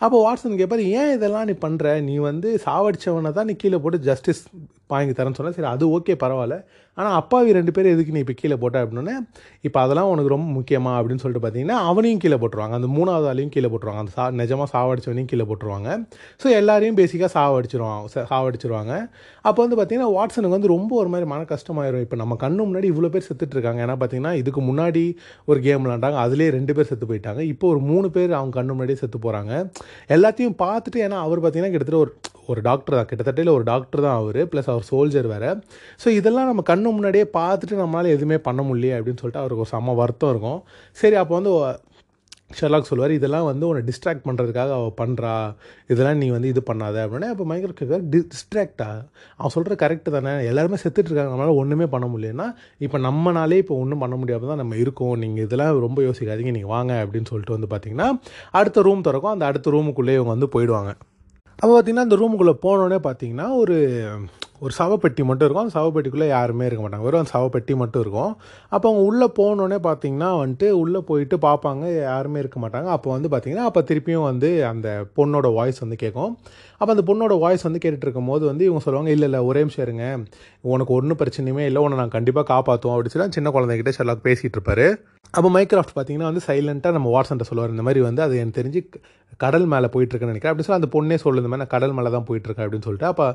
அப்போ 0.05 0.17
வாட்ஸன் 0.27 0.59
கேட்பார் 0.63 0.85
ஏன் 1.01 1.13
இதெல்லாம் 1.19 1.49
நீ 1.51 1.57
பண்ணுற 1.67 1.95
நீ 2.09 2.17
வந்து 2.31 2.51
சாவடிச்சவனை 2.67 3.33
தான் 3.39 3.51
நீ 3.51 3.57
கீழே 3.65 3.81
போட்டு 3.85 4.01
ஜஸ்டிஸ் 4.11 4.43
வாங்கி 4.93 5.15
தரேன்னு 5.17 5.39
சொன்னால் 5.39 5.57
சரி 5.57 5.73
அது 5.75 5.87
ஓகே 5.97 6.15
பரவாயில்ல. 6.25 6.57
ஆனால் 7.01 7.15
அப்பாவி 7.21 7.51
ரெண்டு 7.59 7.73
பேர் 7.77 7.89
எதுக்கு 7.95 8.15
நீ 8.17 8.21
இப்போ 8.25 8.35
கீழே 8.41 8.57
போட்ட 8.63 8.79
அப்படின்னே 8.85 9.17
இப்போ 9.67 9.79
அதெல்லாம் 9.85 10.11
உனக்கு 10.13 10.31
ரொம்ப 10.35 10.49
முக்கியமாக 10.59 10.97
அப்படின்னு 10.99 11.23
சொல்லிட்டு 11.25 11.43
பார்த்தீங்கன்னா 11.45 11.79
அவனையும் 11.91 12.23
கீழே 12.25 12.39
போட்டுருவாங்க. 12.43 12.75
அந்த 12.81 12.89
மூணாவது 12.97 13.27
ஆளையும் 13.33 13.53
கீழே 13.57 13.69
போட்டுருவாங்க. 13.73 14.03
அந்த 14.05 14.13
சா 14.17 14.25
நிஜமாக 14.41 14.69
சாவடிச்சவனையும் 14.75 15.31
கீழே 15.33 15.47
போட்டுருவாங்க. 15.51 15.89
ஸோ 16.43 16.47
எல்லாரையும் 16.61 16.99
பேசிக்காக 17.01 17.31
சாவடிச்சிருவாங்க 17.37 18.25
சாவடிச்சிருவாங்க. 18.33 18.93
அப்போ 19.49 19.61
வந்து 19.65 19.77
பார்த்தீங்கன்னா 19.81 20.11
வாட்ஸனுக்கு 20.17 20.57
வந்து 20.57 20.73
ரொம்ப 20.77 20.93
ஒரு 21.03 21.11
மாதிரி 21.15 21.29
மன 21.35 21.47
கஷ்டமாயிரும். 21.55 22.05
இப்போ 22.07 22.19
நம்ம 22.23 22.37
கண்ணு 22.45 22.61
முன்னாடி 22.69 22.89
இவ்வளோ 22.95 23.11
பேர் 23.17 23.27
செத்துட்ருக்காங்க 23.29 23.83
ஏன்னா 23.87 23.97
பார்த்தீங்கன்னா 24.03 24.33
இதுக்கு 24.43 24.63
முன்னாடி 24.71 25.05
ஒரு 25.51 25.61
கேம் 25.67 25.85
விளாண்டாங்க 25.87 26.19
அதுலேயே 26.27 26.51
ரெண்டு 26.59 26.75
பேர் 26.79 26.91
செத்து 26.91 27.09
போயிட்டாங்க. 27.13 27.43
இப்போ 27.53 27.67
ஒரு 27.75 27.83
மூணு 27.91 28.09
பேர் 28.17 28.33
அவங்க 28.41 28.55
கண்ணு 28.59 28.75
முன்னாடியே 28.77 29.01
செத்து 29.03 29.21
போகிறாங்க 29.27 29.53
எல்லாத்தையும் 30.17 30.59
பார்த்துட்டு 30.65 31.05
ஏன்னா 31.07 31.21
அவர் 31.29 31.43
பார்த்தீங்கன்னா 31.45 31.75
கிட்டத்தட்ட 31.77 32.03
ஒரு 32.07 32.13
ஒரு 32.53 32.61
டாக்டர் 32.67 32.95
தான். 32.97 33.09
கிட்டத்தட்ட 33.09 33.51
ஒரு 33.57 33.65
டாக்டர் 33.71 34.03
தான் 34.05 34.19
அவர். 34.21 34.39
ப்ளஸ் 34.51 34.69
அவர் 34.73 34.85
சோல்ஜர் 34.91 35.27
வேறு. 35.33 35.51
ஸோ 36.03 36.09
இதெல்லாம் 36.19 36.49
நம்ம 36.51 36.63
கண்ணு 36.71 36.88
முன்னாடியே 36.97 37.27
பார்த்துட்டு 37.39 37.83
நம்மளால் 37.83 38.15
எதுவுமே 38.17 38.39
பண்ண 38.49 38.63
முடியல 38.69 38.97
அப்படின்னு 38.99 39.23
சொல்லிட்டு 39.23 39.43
அவருக்கு 39.43 39.65
ஒரு 39.67 39.73
செம்ம 39.75 39.95
வருத்தம் 40.01 40.33
இருக்கும். 40.35 40.61
சரி 41.03 41.19
அப்போ 41.23 41.35
வந்து 41.41 41.53
ஷெர்லாக் 42.59 42.89
சொல்லுவார் 42.89 43.13
இதெல்லாம் 43.17 43.47
வந்து 43.49 43.65
உன்னை 43.69 43.81
டிஸ்ட்ராக்ட் 43.89 44.25
பண்ணுறதுக்காக 44.27 44.71
அவள் 44.77 44.95
பண்ணுறா 45.01 45.33
இதெல்லாம் 45.93 46.21
நீ 46.21 46.27
வந்து 46.35 46.51
இது 46.53 46.61
பண்ணாத. 46.69 46.97
அப்படின்னா 47.05 47.29
அப்போ 47.33 47.45
மைக்கேல் 47.51 47.75
கேட்குற 47.81 47.99
டி 48.13 48.21
டிஸ்ட்ராக்டா 48.33 48.87
அவன் 49.39 49.53
சொல்கிற 49.55 49.75
கரெக்டு 49.83 50.15
தானே. 50.15 50.33
எல்லாருமே 50.51 50.79
செத்துட்ருக்காங்க 50.85 51.33
நம்மளால் 51.33 51.61
ஒன்றுமே 51.63 51.87
பண்ண 51.95 52.07
முடியலன்னா 52.13 52.47
இப்போ 52.87 52.99
நம்மனாலே 53.09 53.59
இப்போ 53.65 53.77
ஒன்றும் 53.83 54.03
பண்ண 54.05 54.17
முடியாமல் 54.21 54.53
தான் 54.53 54.63
நம்ம 54.63 54.77
இருக்கோம். 54.85 55.15
நீங்கள் 55.25 55.45
இதெல்லாம் 55.49 55.83
ரொம்ப 55.87 56.01
யோசிக்காதீங்க. 56.09 56.55
நீங்கள் 56.59 56.75
வாங்க. 56.77 56.95
அப்படின்னு 57.05 57.31
சொல்லிட்டு 57.33 57.57
வந்து 57.57 57.71
பார்த்தீங்கன்னா 57.75 58.09
அடுத்த 58.61 58.87
ரூம் 58.89 59.07
திறக்கும். 59.09 59.35
அந்த 59.37 59.47
அடுத்த 59.51 59.75
ரூமுக்குள்ளே 59.77 60.17
இவங்க 60.19 60.33
வந்து 60.37 60.51
போயிடுவாங்க. 60.57 60.93
அப்போ 61.59 61.73
பார்த்தீங்கன்னா 61.75 62.07
அந்த 62.09 62.19
ரூமுக்குள்ளே 62.23 62.57
போனோடனே 62.67 63.01
பார்த்தீங்கன்னா 63.09 63.47
ஒரு 63.63 63.77
ஒரு 64.65 64.73
சவப்பெட்டி 64.79 65.23
மட்டும் 65.29 65.47
இருக்கும். 65.47 65.65
அந்த 65.67 65.75
சவப்பெட்டிக்குள்ளே 65.79 66.29
யாருமே 66.37 66.67
இருக்க 66.69 66.83
மாட்டாங்க. 66.85 67.05
வெறும் 67.07 67.23
அந்த 67.23 67.33
சவப்பெட்டி 67.37 67.75
மட்டும் 67.83 68.03
இருக்கும். 68.05 68.33
அப்போ 68.75 68.87
அவங்க 68.89 69.03
உள்ளே 69.11 69.27
போனோடனே 69.39 69.79
பார்த்தீங்கன்னா 69.89 70.31
வந்துட்டு 70.43 70.69
உள்ளே 70.83 71.01
போயிட்டு 71.11 71.37
பார்ப்பாங்க 71.47 71.85
யாருமே 72.03 72.41
இருக்க 72.45 72.61
மாட்டாங்க. 72.65 72.89
அப்போ 72.97 73.11
வந்து 73.17 73.31
பார்த்தீங்கன்னா 73.35 73.67
அப்போ 73.71 73.83
திருப்பியும் 73.91 74.27
வந்து 74.31 74.51
அந்த 74.73 74.89
பொண்ணோட 75.19 75.51
வாய்ஸ் 75.59 75.83
வந்து 75.85 75.99
கேட்கும். 76.05 76.33
அப்போ 76.81 76.91
அந்த 76.95 77.05
பொண்ணோட 77.11 77.37
வாய்ஸ் 77.45 77.67
வந்து 77.69 77.83
கேட்டுட்டு 77.85 78.07
இருக்கும் 78.07 78.31
போது 78.33 78.45
வந்து 78.51 78.65
இவங்க 78.69 78.83
சொல்லுவாங்க 78.87 79.13
இல்லை 79.17 79.29
இல்லை 79.31 79.43
ஒரே 79.51 79.63
நிமிஷம் 79.65 79.87
இருங்க. 79.87 80.07
உனக்கு 80.75 80.93
ஒன்றும் 80.99 81.21
பிரச்சனையுமே 81.23 81.65
இல்லை. 81.69 81.83
உன்னை 81.85 81.99
நான் 82.03 82.17
கண்டிப்பாக 82.17 82.47
காப்பாற்றுவோம் 82.55 82.97
அப்படின்னு 82.97 83.15
சொல்லி 83.15 83.39
சின்ன 83.39 83.53
குழந்தைகிட்ட 83.57 83.95
ஷெர்லாக் 83.99 84.27
பேசிகிட்டு 84.29 84.59
இருப்பாரு. 84.59 84.89
அப்போ 85.35 85.49
மைக்ராஃப்ட் 85.55 85.97
பார்த்தீங்கன்னா 85.97 86.29
வந்து 86.31 86.43
சைலண்ட்டாக 86.47 86.97
நம்ம 86.97 87.09
வாட்ஸ்அன்ட்ட 87.15 87.47
சொல்லுவார். 87.49 87.75
இந்த 87.75 87.85
மாதிரி 87.87 88.01
வந்து 88.09 88.23
அது 88.27 88.35
எனக்கு 88.43 88.59
தெரிஞ்சு 88.61 88.81
கடல் 89.37 89.67
மேலே 89.73 89.89
போயிட்டுருக்குன்னு 89.95 90.33
நினைக்கிறேன். 90.33 90.53
அப்படி 90.53 90.67
சொல்லி 90.67 90.81
அந்த 90.83 90.91
பொண்ணே 90.95 91.17
சொல்லு 91.23 91.41
இந்த 91.43 91.51
மாதிரி 91.51 91.63
நான் 91.65 91.75
கடல் 91.75 91.95
மேலே 91.97 92.11
தான் 92.15 92.27
போயிட்டுருக்கேன் 92.29 92.65
அப்படின்னு 92.67 92.87
சொல்லிட்டு. 92.87 93.11
அப்போ 93.13 93.27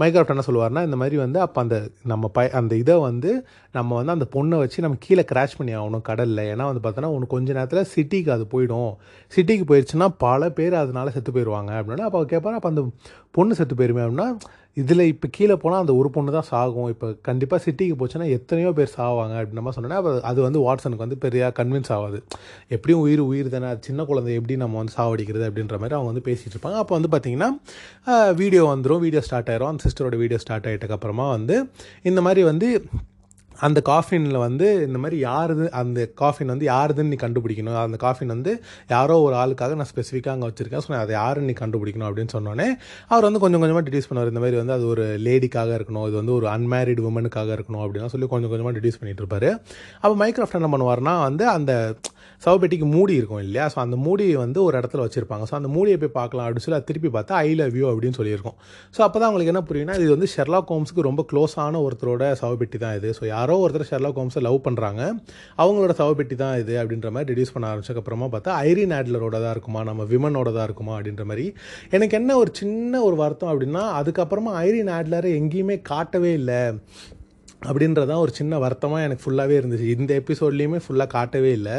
மைக்ராஃப்ட் 0.00 0.32
என்ன 0.34 0.44
சொல்லுவார்னா 0.46 0.82
இந்த 0.88 0.98
மாதிரி 1.02 1.16
வந்து 1.16 1.40
அப்போ 1.40 1.60
அந்த 1.60 1.76
நம்ம 2.12 2.28
ப 2.36 2.46
அந்த 2.60 2.74
இதை 2.76 2.96
வந்து 3.08 3.32
நம்ம 3.78 3.96
வந்து 3.98 4.14
அந்த 4.16 4.26
பொண்ணை 4.36 4.58
வச்சு 4.62 4.84
நம்ம 4.86 4.98
கீழே 5.06 5.24
கிராஷ் 5.32 5.56
பண்ணி 5.58 5.74
ஆகணும் 5.80 6.06
கடலில். 6.10 6.44
ஏன்னா 6.52 6.66
வந்து 6.70 6.84
பார்த்தோன்னா 6.86 7.10
உனக்கு 7.16 7.34
கொஞ்ச 7.36 7.52
நேரத்தில் 7.52 7.90
சிட்டிக்கு 7.94 8.30
அது 8.36 8.46
போயிடும். 8.54 8.92
சிட்டிக்கு 9.32 9.66
போயிடுச்சுன்னா 9.72 10.08
பல 10.26 10.50
பேர் 10.50 10.74
அதனால 10.74 11.10
செத்து 11.10 11.32
போயிடுவாங்க 11.32 11.72
அப்படின்னா. 11.80 12.08
அப்போ 12.10 12.22
கேட்பாரு 12.34 12.58
அப்போ 12.60 12.68
அந்த 12.68 12.84
பொண்ணு 13.38 13.54
செத்து 13.60 13.74
போயிருமே 13.74 14.04
அப்படின்னா 14.06 14.28
இதில் 14.76 15.02
இப்போ 15.12 15.26
கீழே 15.36 15.54
போனால் 15.62 15.82
அந்த 15.82 15.92
ஒரு 16.00 16.08
பொண்ணு 16.14 16.30
தான் 16.36 16.46
சாகும். 16.50 16.88
இப்போ 16.92 17.06
கண்டிப்பாக 17.28 17.60
சிட்டிக்கு 17.64 17.94
போச்சுன்னா 18.00 18.26
எத்தனையோ 18.36 18.70
பேர் 18.78 18.92
சாவாங்க 18.96 19.34
அப்படின்னு 19.38 19.60
நம்ம 19.60 19.72
சொன்னோன்னா 19.76 19.98
அது 20.30 20.38
வந்து 20.46 20.60
வாட்ஸனுக்கு 20.66 21.04
வந்து 21.06 21.18
பெரிய 21.24 21.50
கன்வின்ஸ் 21.58 21.92
ஆகாது 21.96 22.18
எப்படியும் 22.76 23.02
உயிர் 23.06 23.22
உயிர் 23.30 23.52
தானே 23.54 23.68
அது 23.72 23.86
சின்ன 23.88 24.04
குழந்தை 24.10 24.32
எப்படி 24.38 24.56
நம்ம 24.64 24.78
வந்து 24.82 24.96
சாவடிக்கிறது 24.98 25.46
அப்படின்ற 25.50 25.78
மாதிரி 25.82 25.96
அவங்க 25.98 26.10
வந்து 26.12 26.26
பேசிகிட்டு 26.30 26.56
இருப்பாங்க. 26.56 26.80
அப்போ 26.84 26.94
வந்து 26.98 27.12
பார்த்திங்கன்னா 27.14 27.50
வீடியோ 28.42 28.64
வந்துடும் 28.72 29.04
வீடியோ 29.06 29.22
ஸ்டார்ட் 29.28 29.52
ஆயிரும். 29.54 29.70
அந்த 29.72 29.82
சிஸ்டரோட 29.88 30.18
வீடியோ 30.24 30.40
ஸ்டார்ட் 30.44 30.68
ஆகிட்டக்கப்புறமா 30.72 31.28
வந்து 31.36 31.58
இந்த 32.10 32.22
மாதிரி 32.28 32.44
வந்து 32.52 32.70
அந்த 33.66 33.78
காஃபினில் 33.90 34.38
வந்து 34.44 34.66
இந்த 34.88 34.98
மாதிரி 35.02 35.16
யாருது 35.28 35.64
அந்த 35.80 36.06
காஃபின் 36.22 36.52
வந்து 36.54 36.66
யாருதுன்னு 36.72 37.12
நீ 37.14 37.18
கண்டுபிடிக்கணும். 37.24 37.78
அந்த 37.86 37.98
காஃபின் 38.04 38.32
வந்து 38.34 38.52
யாரோ 38.94 39.16
ஒரு 39.26 39.36
ஆளுக்காக 39.42 39.78
நான் 39.80 39.90
ஸ்பெசிஃபிக்காக 39.92 40.34
அங்கே 40.36 40.48
வச்சுருக்கேன். 40.50 40.84
ஸோ 40.86 40.96
அதை 41.04 41.14
யாருன்னு 41.20 41.50
நீ 41.50 41.56
கண்டுபிடிக்கணும் 41.62 42.08
அப்படின்னு 42.10 42.34
சொன்னோன்னே 42.36 42.68
அவர் 43.12 43.26
வந்து 43.28 43.42
கொஞ்சம் 43.44 43.62
கொஞ்சமாக 43.64 43.84
டிடியூஸ் 43.88 44.08
பண்ணுவார். 44.10 44.32
இந்த 44.34 44.42
மாதிரி 44.44 44.58
வந்து 44.62 44.76
அது 44.78 44.86
ஒரு 44.94 45.06
லேடிக்காக 45.26 45.72
இருக்கணும் 45.80 46.06
இது 46.10 46.18
வந்து 46.22 46.36
ஒரு 46.38 46.48
அன்மேரிட் 46.56 47.02
உமனுக்காக 47.10 47.52
இருக்கணும் 47.58 47.84
அப்படின்னு 47.84 48.12
சொல்லி 48.14 48.30
கொஞ்சம் 48.34 48.52
கொஞ்சமாக 48.54 48.74
டிடியூஸ் 48.78 49.00
பண்ணிட்டு 49.02 49.24
இருப்பாரு. 49.24 49.50
அப்போ 50.02 50.14
மைக்ராஃப்ட் 50.24 50.58
என்ன 50.60 50.70
பண்ணுவார்னா 50.76 51.14
வந்து 51.28 51.46
அந்த 51.56 51.72
சவப்பெட்டிக்கு 52.44 52.86
மூடி 52.94 53.14
இருக்கும் 53.20 53.42
இல்லையா? 53.44 53.64
ஸோ 53.72 53.78
அந்த 53.84 53.96
மூடியை 54.04 54.36
வந்து 54.42 54.58
ஒரு 54.66 54.74
இடத்துல 54.80 55.00
வச்சுருப்பாங்க. 55.06 55.44
ஸோ 55.50 55.54
அந்த 55.58 55.68
மூடியை 55.76 55.96
போய் 56.02 56.12
பார்க்கலாம். 56.20 56.46
அப்படின்னு 56.46 56.66
சொல்லி 56.66 56.78
திருப்பி 56.90 57.10
பார்த்தா 57.16 57.34
ஐ 57.46 57.50
லவ் 57.60 57.76
யூ 57.80 57.86
அப்படின்னு 57.92 58.18
சொல்லியிருக்கோம். 58.20 58.56
ஸோ 58.96 59.00
அப்போ 59.06 59.16
தான் 59.18 59.28
அவங்களுக்கு 59.28 59.52
என்ன 59.54 59.62
புரியும்னா 59.70 59.96
இது 60.02 60.10
வந்து 60.16 60.28
ஷெர்லா 60.34 60.60
கோம்ஸுக்கு 60.70 61.06
ரொம்ப 61.08 61.24
க்ளோஸான 61.32 61.82
ஒருத்தரோட 61.86 62.24
சவப்பெட்டி 62.42 62.80
தான் 62.84 62.96
இது. 63.00 63.10
ஸோ 63.18 63.24
யாரோ 63.34 63.56
ஒருத்தர் 63.64 63.88
ஷெர்லா 63.92 64.12
கோம்ஸை 64.18 64.42
லவ் 64.48 64.58
பண்ணுறாங்க 64.68 65.02
அவங்களோட 65.62 65.94
சவப்பெட்டி 66.00 66.38
தான் 66.44 66.56
இது 66.62 66.74
அப்படின்ற 66.82 67.10
மாதிரி 67.16 67.30
ரெடியூஸ் 67.32 67.54
பண்ண 67.56 67.68
ஆரம்பிச்சக்கப்புறமா 67.72 68.28
பார்த்தா 68.36 68.56
ஐரின் 68.70 68.96
ஆட்லரோட 69.00 69.36
தான் 69.44 69.54
இருக்குமா? 69.56 69.82
நம்ம 69.90 70.08
விமனோட 70.14 70.48
தான் 70.58 70.66
இருக்குமா? 70.70 70.94
அப்படின்ற 70.98 71.24
மாதிரி. 71.30 71.46
எனக்கு 71.96 72.16
என்ன 72.22 72.36
ஒரு 72.42 72.52
சின்ன 72.62 73.02
ஒரு 73.08 73.18
வருத்தம் 73.24 73.52
அப்படின்னா 73.52 73.86
அதுக்கப்புறமா 74.00 74.52
ஐரின் 74.66 74.92
ஆட்லரை 74.98 75.30
எங்கேயுமே 75.40 75.78
காட்டவே 75.92 76.32
இல்லை. 76.40 76.60
அப்படின்றதான் 77.68 78.20
ஒரு 78.24 78.32
சின்ன 78.38 78.58
வருத்தமாக 78.62 79.06
எனக்கு 79.06 79.22
ஃபுல்லாகவே 79.24 79.54
இருந்துச்சு. 79.60 79.88
இந்த 79.96 80.12
எபிசோட்லேயுமே 80.20 80.78
ஃபுல்லாக 80.84 81.08
காட்டவே 81.14 81.50
இல்லை. 81.58 81.74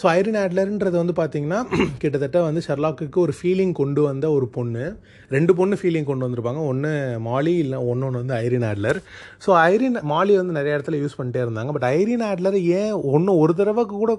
ஸோ 0.00 0.04
ஐரின் 0.18 0.38
ஆட்லருன்றது 0.42 0.96
வந்து 1.02 1.14
பார்த்திங்கன்னா 1.20 1.60
கிட்டத்தட்ட 2.02 2.40
வந்து 2.48 2.60
ஷெர்லாக்குக்கு 2.66 3.18
ஒரு 3.24 3.32
ஃபீலிங் 3.38 3.72
கொண்டு 3.80 4.02
வந்த 4.08 4.26
ஒரு 4.36 4.48
பொண்ணு. 4.56 4.84
ரெண்டு 5.30 5.52
பொண்ணு 5.60 5.76
ஃபீலிங் 5.80 6.08
கொண்டு 6.10 6.26
வந்திருப்பாங்க. 6.26 6.62
ஒன்று 6.70 6.92
மாலி 7.28 7.54
இல்லை 7.64 7.80
ஒன்று 7.90 8.06
ஒன்று 8.08 8.22
வந்து 8.22 8.36
ஐரின் 8.44 8.66
ஆட்லர் 8.70 9.00
ஸோ 9.46 9.52
ஐரின் 9.70 10.00
மாலி 10.12 10.34
வந்து 10.40 10.56
நிறைய 10.58 10.76
இடத்துல 10.78 11.00
யூஸ் 11.02 11.18
பண்ணிட்டே 11.20 11.42
இருந்தாங்க. 11.46 11.72
பட் 11.76 11.88
ஐரின் 11.98 12.26
ஆட்லர் 12.30 12.58
ஏன் 12.80 12.94
ஒன்று 13.14 13.38
ஒரு 13.42 13.54
தடவைக்கு 13.60 13.96
கூட 14.04 14.14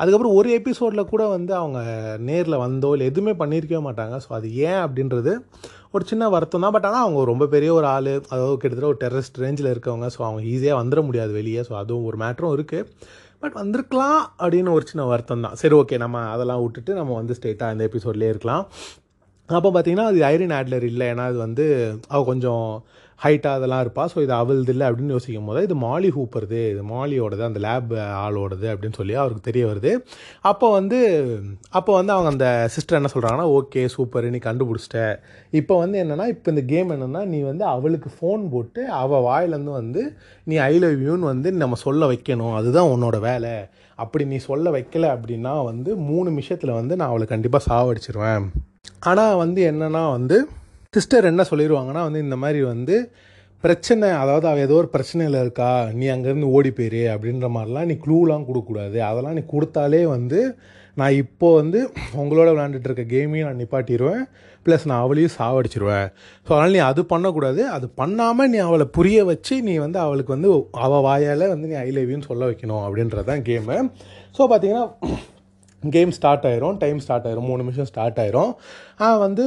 அதுக்கப்புறம் 0.00 0.36
ஒரு 0.40 0.50
எபிசோடில் 0.58 1.10
கூட 1.12 1.22
வந்து 1.36 1.52
அவங்க 1.60 1.80
நேரில் 2.30 2.62
வந்தோ 2.66 2.90
இல்லை 2.94 3.08
எதுவுமே 3.12 3.34
பண்ணியிருக்கவே 3.42 3.82
மாட்டாங்க. 3.88 4.16
ஸோ 4.26 4.30
அது 4.38 4.48
ஏன் 4.68 4.80
அப்படின்றது 4.86 5.34
ஒரு 5.96 6.04
சின்ன 6.10 6.28
வருத்தம் 6.34 6.64
தான். 6.64 6.74
பட் 6.76 6.86
ஆனால் 6.88 7.04
அவங்க 7.04 7.24
ரொம்ப 7.32 7.46
பெரிய 7.54 7.70
ஒரு 7.78 7.86
ஆள். 7.96 8.12
அதாவது 8.32 8.54
கிட்டத்தட்ட 8.62 8.92
ஒரு 8.92 9.00
டெரரிஸ்ட் 9.04 9.42
ரேஞ்சில் 9.44 9.72
இருக்கவங்க. 9.72 10.06
ஸோ 10.14 10.20
அவங்க 10.28 10.40
ஈஸியாக 10.52 10.80
வந்துட 10.80 11.02
முடியாது 11.08 11.32
வெளியே. 11.40 11.62
ஸோ 11.68 11.74
அதுவும் 11.82 12.06
ஒரு 12.10 12.18
மேட்டரும் 12.24 12.54
இருக்குது 12.56 12.88
பட் 13.42 13.56
வந்திருக்கலாம் 13.60 14.20
அப்படின்னு 14.42 14.72
ஒரு 14.78 14.84
சின்ன 14.90 15.04
வருத்தம் 15.12 15.44
தான். 15.46 15.56
சரி 15.62 15.74
ஓகே 15.80 15.96
நம்ம 16.02 16.18
அதெல்லாம் 16.34 16.62
விட்டுட்டு 16.64 16.92
நம்ம 17.00 17.14
வந்து 17.20 17.36
ஸ்ட்ரெயிட்டாக 17.38 17.74
இந்த 17.74 17.84
எபிசோட்லேயே 17.90 18.32
இருக்கலாம். 18.34 18.64
அப்போ 19.48 19.68
பார்த்தீங்கன்னா 19.74 20.08
அது 20.10 20.18
ஐரின் 20.32 20.54
ஆட்லர் 20.58 20.86
இல்லை. 20.90 21.06
ஏன்னா 21.12 21.24
அது 21.30 21.38
வந்து 21.46 21.64
அவள் 22.12 22.28
கொஞ்சம் 22.30 22.66
ஹைட்டாக 23.24 23.58
அதெல்லாம் 23.58 23.82
இருப்பா. 23.84 24.04
ஸோ 24.12 24.18
இது 24.24 24.32
அவளது 24.38 24.72
இல்லை 24.74 24.86
அப்படின்னு 24.88 25.14
யோசிக்கும் 25.16 25.48
போது 25.50 25.60
இது 25.66 25.74
மாலி 25.84 26.08
ஹூப்பருது 26.16 26.60
இது 26.72 26.82
மாலியோடது 26.92 27.42
அந்த 27.48 27.60
லேப் 27.66 27.92
ஆளோடது 28.24 28.66
அப்படின்னு 28.72 28.98
சொல்லி 29.00 29.14
அவருக்கு 29.22 29.42
தெரிய 29.48 29.64
வருது. 29.70 29.92
அப்போ 30.50 30.68
வந்து 30.78 30.98
அப்போ 31.78 31.92
வந்து 31.98 32.14
அவங்க 32.16 32.30
அந்த 32.34 32.48
சிஸ்டர் 32.76 32.98
என்ன 33.00 33.10
சொல்கிறாங்கன்னா 33.14 33.48
ஓகே 33.58 33.84
சூப்பர் 33.96 34.30
நீ 34.36 34.40
கண்டுபிடிச்சிட்ட. 34.48 35.02
இப்போ 35.60 35.76
வந்து 35.82 35.98
என்னென்னா 36.04 36.26
இப்போ 36.34 36.50
இந்த 36.54 36.64
கேம் 36.72 36.94
என்னென்னா 36.96 37.22
நீ 37.34 37.40
வந்து 37.50 37.66
அவளுக்கு 37.74 38.10
ஃபோன் 38.16 38.42
போட்டு 38.54 38.82
அவள் 39.02 39.26
வாயிலேருந்து 39.28 39.74
வந்து 39.80 40.02
நீ 40.50 40.56
ஐ 40.70 40.74
லவ் 40.84 41.06
யூன்னு 41.08 41.30
வந்து 41.32 41.48
நம்ம 41.62 41.78
சொல்ல 41.86 42.08
வைக்கணும். 42.12 42.56
அதுதான் 42.60 42.90
உன்னோட 42.94 43.18
வேலை. 43.28 43.54
அப்படி 43.98 44.24
நீ 44.32 44.38
சொல்ல 44.48 44.66
வைக்கல 44.76 45.06
அப்படின்னா 45.14 45.52
வந்து 45.70 45.90
மூணு 46.08 46.26
நிமிஷத்தில் 46.30 46.78
வந்து 46.78 46.94
நான் 47.00 47.12
அவளை 47.12 47.26
கண்டிப்பாக 47.32 47.66
சாவடிச்சிருவேன். 47.70 48.44
ஆனால் 49.10 49.40
வந்து 49.42 49.60
என்னென்னா 49.70 50.02
வந்து 50.16 50.36
சிஸ்டர் 50.94 51.28
என்ன 51.28 51.42
சொல்லிடுவாங்கன்னா 51.50 52.00
வந்து 52.06 52.20
இந்த 52.24 52.36
மாதிரி 52.40 52.58
வந்து 52.72 52.96
பிரச்சனை 53.64 54.06
அதாவது 54.22 54.46
அவள் 54.50 54.64
ஏதோ 54.66 54.74
ஒரு 54.80 54.88
பிரச்சனையில் 54.94 55.36
இருக்கா 55.42 55.68
நீ 55.98 56.06
அங்கேருந்து 56.14 56.48
ஓடி 56.56 56.70
போயிரு 56.78 57.02
அப்படின்ற 57.12 57.48
மாதிரிலாம் 57.54 57.88
நீ 57.90 57.94
க்ளூலாம் 58.04 58.44
கொடுக்கக்கூடாது. 58.48 58.98
அதெல்லாம் 59.08 59.36
நீ 59.38 59.42
கொடுத்தாலே 59.52 60.02
வந்து 60.14 60.40
நான் 60.96 61.18
இப்போது 61.22 61.58
வந்து 61.60 61.80
உங்களோட 62.22 62.46
விளையாண்டுட்டு 62.52 62.88
இருக்க 62.90 63.04
கேமையும் 63.14 63.48
நான் 63.48 63.60
நிப்பாட்டிடுவேன் 63.62 64.22
ப்ளஸ் 64.66 64.86
நான் 64.90 65.02
அவளையும் 65.04 65.36
சாவடிச்சிருவேன். 65.38 66.08
ஸோ 66.46 66.50
அதனால் 66.54 66.76
நீ 66.76 66.82
அது 66.90 67.02
பண்ணக்கூடாது. 67.14 67.62
அது 67.76 67.86
பண்ணாமல் 68.00 68.52
நீ 68.54 68.60
அவளை 68.68 68.86
புரிய 68.98 69.20
வச்சு 69.32 69.56
நீ 69.68 69.76
வந்து 69.86 70.00
அவளுக்கு 70.06 70.36
வந்து 70.36 70.50
அவள் 70.86 71.06
வாயால் 71.08 71.52
வந்து 71.54 71.70
நீ 71.72 71.76
ஐ 71.86 71.90
லவ்யூன்னு 71.98 72.30
சொல்ல 72.30 72.50
வைக்கணும் 72.50 72.84
அப்படின்றது 72.86 73.30
தான் 73.32 73.46
கேமு 73.50 73.78
ஸோ 74.38 74.42
பார்த்தீங்கன்னா 74.52 74.86
கேம் 75.96 76.12
ஸ்டார்ட் 76.16 76.44
ஆயிரும் 76.50 76.76
டைம் 76.82 76.98
ஸ்டார்ட் 77.04 77.26
ஆயிரும் 77.28 77.46
மூணு 77.50 77.60
நிமிஷம் 77.62 77.88
ஸ்டார்ட் 77.90 78.18
ஆயிரும். 78.24 78.52
வந்து 79.24 79.44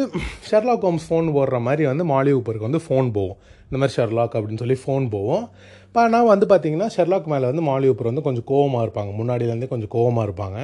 ஷெர்லாக் 0.50 0.86
ஹோம்ஸ் 0.88 1.08
ஃபோன் 1.10 1.28
போடுற 1.38 1.60
மாதிரி 1.68 1.86
வந்து 1.92 2.06
மாலி 2.14 2.34
ஊப்பருக்கு 2.38 2.70
வந்து 2.70 2.82
ஃபோன் 2.88 3.10
போகும். 3.18 3.38
இந்த 3.68 3.78
மாதிரி 3.82 3.96
ஷெர்லாக் 3.98 4.36
அப்படின்னு 4.38 4.62
சொல்லி 4.64 4.78
ஃபோன் 4.84 5.06
போவோம் 5.16 5.46
இப்போ 5.88 6.08
நான் 6.14 6.30
வந்து 6.32 6.46
பார்த்தீங்கன்னா 6.52 6.88
ஷெர்லாக் 6.96 7.30
மேலே 7.34 7.46
வந்து 7.52 7.64
மாலி 7.68 7.86
ஊப்பர் 7.92 8.10
வந்து 8.10 8.24
கொஞ்சம் 8.26 8.46
கோவமாக 8.52 8.86
இருப்பாங்க. 8.86 9.12
முன்னாடியிலேருந்தே 9.20 9.70
கொஞ்சம் 9.74 9.92
கோவமாக 9.96 10.26
இருப்பாங்க. 10.28 10.58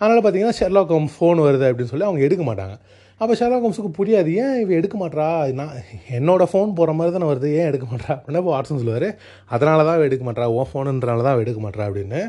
அதனால் 0.00 0.22
பார்த்தீங்கன்னா 0.24 0.56
ஷெர்லாக் 0.60 0.92
ஹோம்ஸ் 0.96 1.16
ஃபோன் 1.18 1.40
வருது 1.46 1.66
அப்படின்னு 1.70 1.92
சொல்லி 1.92 2.08
அவங்க 2.08 2.22
எடுக்க 2.28 2.44
மாட்டாங்க. 2.50 2.76
அப்போ 3.20 3.32
ஷெர்லாக் 3.40 3.64
ஹோம்ஸுக்கு 3.64 3.90
புரியாது. 3.98 4.30
ஏன் 4.42 4.56
இவ 4.62 4.72
எடுக்க 4.80 4.96
மாட்றா? 5.02 5.26
நான் 5.58 5.74
என்னோடய 6.18 6.50
ஃபோன் 6.52 6.70
போகிற 6.78 6.94
மாதிரி 6.98 7.14
தானே 7.16 7.28
வருது. 7.32 7.48
ஏன் 7.60 7.68
எடுக்க 7.70 7.86
மாட்டா 7.92 8.10
அப்படின்னா 8.16 8.40
இப்போ 8.42 8.52
வாட்ஸன் 8.54 8.80
சொல்லுவார். 8.82 9.08
அதனால 9.54 9.84
தான் 9.88 10.06
எடுக்க 10.08 10.24
மாட்டா 10.28 10.48
உன் 10.58 10.70
ஃபோனுன்றனால 10.72 11.24
தான் 11.28 11.42
எடுக்க 11.44 11.60
மாட்டா 11.66 11.86
அப்படின்னு. 11.88 12.22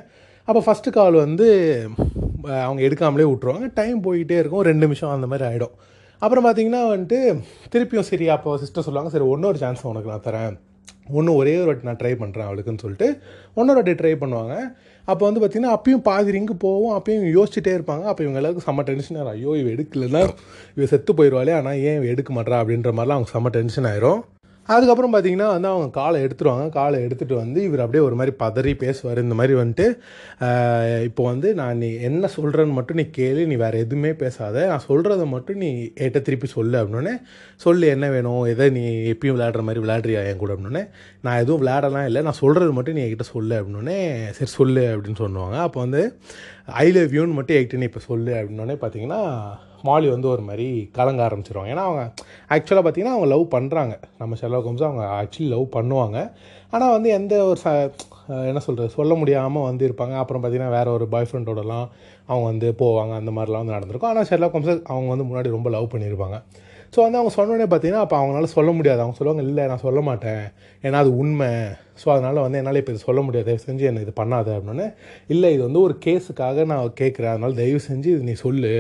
அப்போ 0.48 0.62
ஃபஸ்ட்டு 0.66 0.96
கால் 0.98 1.16
வந்து 1.26 1.48
அவங்க 2.66 2.82
எடுக்காமலே 2.88 3.28
விட்ருவாங்க 3.32 3.68
டைம் 3.80 4.00
போய்கிட்டே 4.06 4.38
இருக்கும். 4.42 4.64
ரெண்டு 4.70 4.84
நிமிஷம் 4.86 5.14
அந்த 5.16 5.28
மாதிரி 5.32 5.46
ஆகிடும் 5.50 5.76
அப்புறம் 6.22 6.46
பார்த்தீங்கன்னா 6.46 6.82
வந்துட்டு 6.92 7.20
திருப்பியும் 7.72 8.08
சரி 8.10 8.26
அப்போ 8.36 8.52
சிஸ்டர் 8.64 8.86
சொல்லுவாங்க 8.88 9.12
சரி 9.14 9.28
இன்னொரு 9.36 9.60
சான்ஸ் 9.64 9.90
உனக்கு 9.92 10.12
நான் 10.14 10.26
தரேன். 10.28 10.56
ஒன்று 11.18 11.32
ஒரே 11.40 11.54
ஒரு 11.62 11.68
வாட்டி 11.70 11.88
நான் 11.88 12.00
ட்ரை 12.02 12.12
பண்ணுறேன் 12.22 12.48
அவளுக்குன்னு 12.50 12.84
சொல்லிட்டு 12.84 13.08
இன்னொரு 13.58 13.78
வாட்டி 13.80 13.96
ட்ரை 14.02 14.14
பண்ணுவாங்க. 14.22 14.54
அப்போ 15.12 15.24
வந்து 15.28 15.42
பார்த்திங்கன்னா 15.42 15.74
அப்பயும் 15.78 16.06
பாதி 16.08 16.36
ரிங்கு 16.36 16.56
போவோம் 16.66 16.94
அப்பயும் 16.98 17.26
யோசிச்சுட்டே 17.38 17.74
இருப்பாங்க. 17.78 18.06
அப்போ 18.12 18.22
இவங்க 18.26 18.40
எல்லாருக்கும் 18.42 18.68
செம்ம 18.68 18.86
டென்ஷன் 18.90 19.18
ஆகும் 19.22 19.34
ஐயோ 19.36 19.52
இவ 19.62 19.68
எடுக்கலன்னா 19.76 20.22
இவ 20.78 20.88
செத்து 20.94 21.14
போயிடுவாளே 21.20 21.54
ஆனால் 21.60 21.78
ஏன் 21.90 21.98
இவ 22.00 22.08
எடுக்க 22.14 22.32
மாட்டா 22.38 22.62
அப்படின்ற 22.64 22.92
மாதிரிலாம் 22.98 23.20
அவங்க 23.20 23.32
செம்ம 23.36 23.52
டென்ஷன் 23.58 23.90
ஆயிரும். 23.92 24.22
அதுக்கப்புறம் 24.74 25.14
பார்த்தீங்கன்னா 25.14 25.48
வந்து 25.54 25.70
அவங்க 25.72 25.88
காலை 25.98 26.18
எடுத்துருவாங்க. 26.26 26.66
காலை 26.78 26.98
எடுத்துகிட்டு 27.06 27.36
வந்து 27.42 27.60
இவர் 27.68 27.84
அப்படியே 27.84 28.04
ஒரு 28.08 28.16
மாதிரி 28.20 28.34
பதறி 28.44 28.72
பேசுவார். 28.84 29.20
இந்த 29.26 29.36
மாதிரி 29.40 29.56
வந்துட்டு 29.62 29.86
இப்போ 31.08 31.24
வந்து 31.32 31.50
நான் 31.60 31.80
நீ 31.84 31.90
என்ன 32.10 32.30
சொல்கிறேன்னு 32.36 32.78
மட்டும் 32.78 33.00
நீ 33.02 33.06
கேளு 33.18 33.42
நீ 33.52 33.58
வேறு 33.64 33.84
எதுவுமே 33.86 34.12
பேசாத. 34.24 34.66
நான் 34.72 34.86
சொல்கிறத 34.90 35.26
மட்டும் 35.36 35.60
நீ 35.66 35.70
ஏட்ட 36.06 36.22
திருப்பி 36.30 36.50
சொல்லு 36.56 36.78
அப்படின்னே 36.82 37.16
சொல்லு 37.66 37.92
என்ன 37.96 38.10
வேணும் 38.16 38.44
எதை 38.54 38.68
நீ 38.80 38.84
எப்பயும் 39.14 39.38
விளையாடுற 39.38 39.64
மாதிரி 39.68 39.84
விளையாடுறியா 39.86 40.24
என் 40.32 40.42
கூட 40.44 40.54
அப்படின்னே 40.58 40.84
நான் 41.28 41.40
எதுவும் 41.44 41.62
விளையாடலாம் 41.64 42.10
இல்லை 42.10 42.24
நான் 42.30 42.42
சொல்கிறது 42.44 42.74
மட்டும் 42.80 42.98
நீ 42.98 43.04
என்கிட்ட 43.06 43.28
சொல்லு 43.36 43.56
அப்படின்னே 43.62 44.00
சரி 44.40 44.52
சொல்லு 44.60 44.86
அப்படின்னு 44.96 45.22
சொல்லுவாங்க. 45.26 45.58
அப்போ 45.68 45.80
வந்து 45.86 46.04
ஐ 46.84 46.88
லவ் 46.98 47.16
யூன்னு 47.20 47.38
மட்டும் 47.40 47.58
என்கிட்ட 47.60 47.84
நீ 47.84 47.90
இப்போ 47.92 48.04
சொல்லு 48.12 48.34
அப்படின்னே 48.42 48.78
பார்த்தீங்கன்னா 48.84 49.22
மாலி 49.90 50.08
வந்து 50.14 50.28
ஒரு 50.34 50.44
மாதிரி 50.50 50.68
கலங்க 50.98 51.22
ஆரம்பிச்சிருவாங்க. 51.28 51.72
ஏன்னா 51.74 51.86
அவங்க 51.90 52.04
ஆக்சுவலாக 52.56 52.84
பார்த்தீங்கன்னா 52.86 53.16
அவங்க 53.16 53.30
லவ் 53.34 53.46
பண்ணுறாங்க 53.56 53.94
நம்ம 54.22 54.36
ஷெர்லாக் 54.42 54.68
ஹோம்ஸ் 54.70 54.88
அவங்க 54.90 55.06
ஆக்சுவலி 55.22 55.50
லவ் 55.56 55.66
பண்ணுவாங்க. 55.78 56.18
ஆனால் 56.76 56.94
வந்து 56.96 57.10
எந்த 57.20 57.34
ஒரு 57.50 57.60
ச 57.64 57.70
என்ன 58.50 58.60
சொல்கிறது 58.66 58.96
சொல்ல 58.98 59.14
முடியாமல் 59.22 59.68
வந்து 59.70 59.84
இருப்பாங்க. 59.90 60.16
அப்புறம் 60.22 60.42
பார்த்தீங்கன்னா 60.44 60.76
வேறு 60.78 60.96
ஒரு 60.98 61.08
பாய் 61.08 61.28
ஃப்ரெண்டோடலாம் 61.30 61.88
அவங்க 62.30 62.46
வந்து 62.52 62.70
போவாங்க. 62.80 63.14
அந்த 63.22 63.32
மாதிரிலாம் 63.32 63.64
வந்து 63.64 63.78
நடந்திருக்கும். 63.78 64.12
ஆனால் 64.14 64.28
ஷெர்லாக் 64.32 64.56
ஹோம்ஸ் 64.58 64.72
அவங்க 64.94 65.10
வந்து 65.16 65.28
முன்னாடி 65.30 65.58
ரொம்ப 65.58 65.70
லவ் 65.70 65.92
பண்ணியிருப்பாங்க 65.94 66.38
ஸோ 66.94 67.00
வந்து 67.06 67.20
அவங்க 67.20 67.32
சொன்னோடனே 67.38 67.68
பார்த்தீங்கன்னா 67.72 68.04
அப்போ 68.06 68.18
அவங்களால 68.20 68.50
சொல்ல 68.58 68.72
முடியாது. 68.72 69.00
அவங்க 69.04 69.18
சொல்லுவாங்க 69.20 69.44
இல்லை 69.50 69.64
நான் 69.72 69.86
சொல்ல 69.88 70.02
மாட்டேன். 70.02 70.44
ஏன்னா 70.84 71.00
அது 71.04 71.12
உண்மை. 71.18 71.50
ஸோ 72.02 72.08
அதனால் 72.14 72.40
வந்து 72.46 72.60
என்னால் 72.62 72.80
இப்போ 72.82 72.94
இது 72.94 73.02
சொல்ல 73.08 73.20
முடியாது. 73.26 73.46
தயவு 73.50 73.64
செஞ்சு 73.68 73.84
என்னை 73.90 74.02
இது 74.06 74.14
பண்ணாத 74.22 74.50
அப்படின்னு 74.58 74.86
இல்லை 75.34 75.50
இது 75.56 75.62
வந்து 75.68 75.82
ஒரு 75.88 75.96
கேஸுக்காக 76.06 76.66
நான் 76.72 76.94
கேட்குறேன் 77.02 77.32
அதனால் 77.34 77.56
தயவு 77.62 77.80
செஞ்சு 77.88 78.10
இது 78.16 78.24
நீ 78.30 78.36
சொல்லு. 78.46 78.72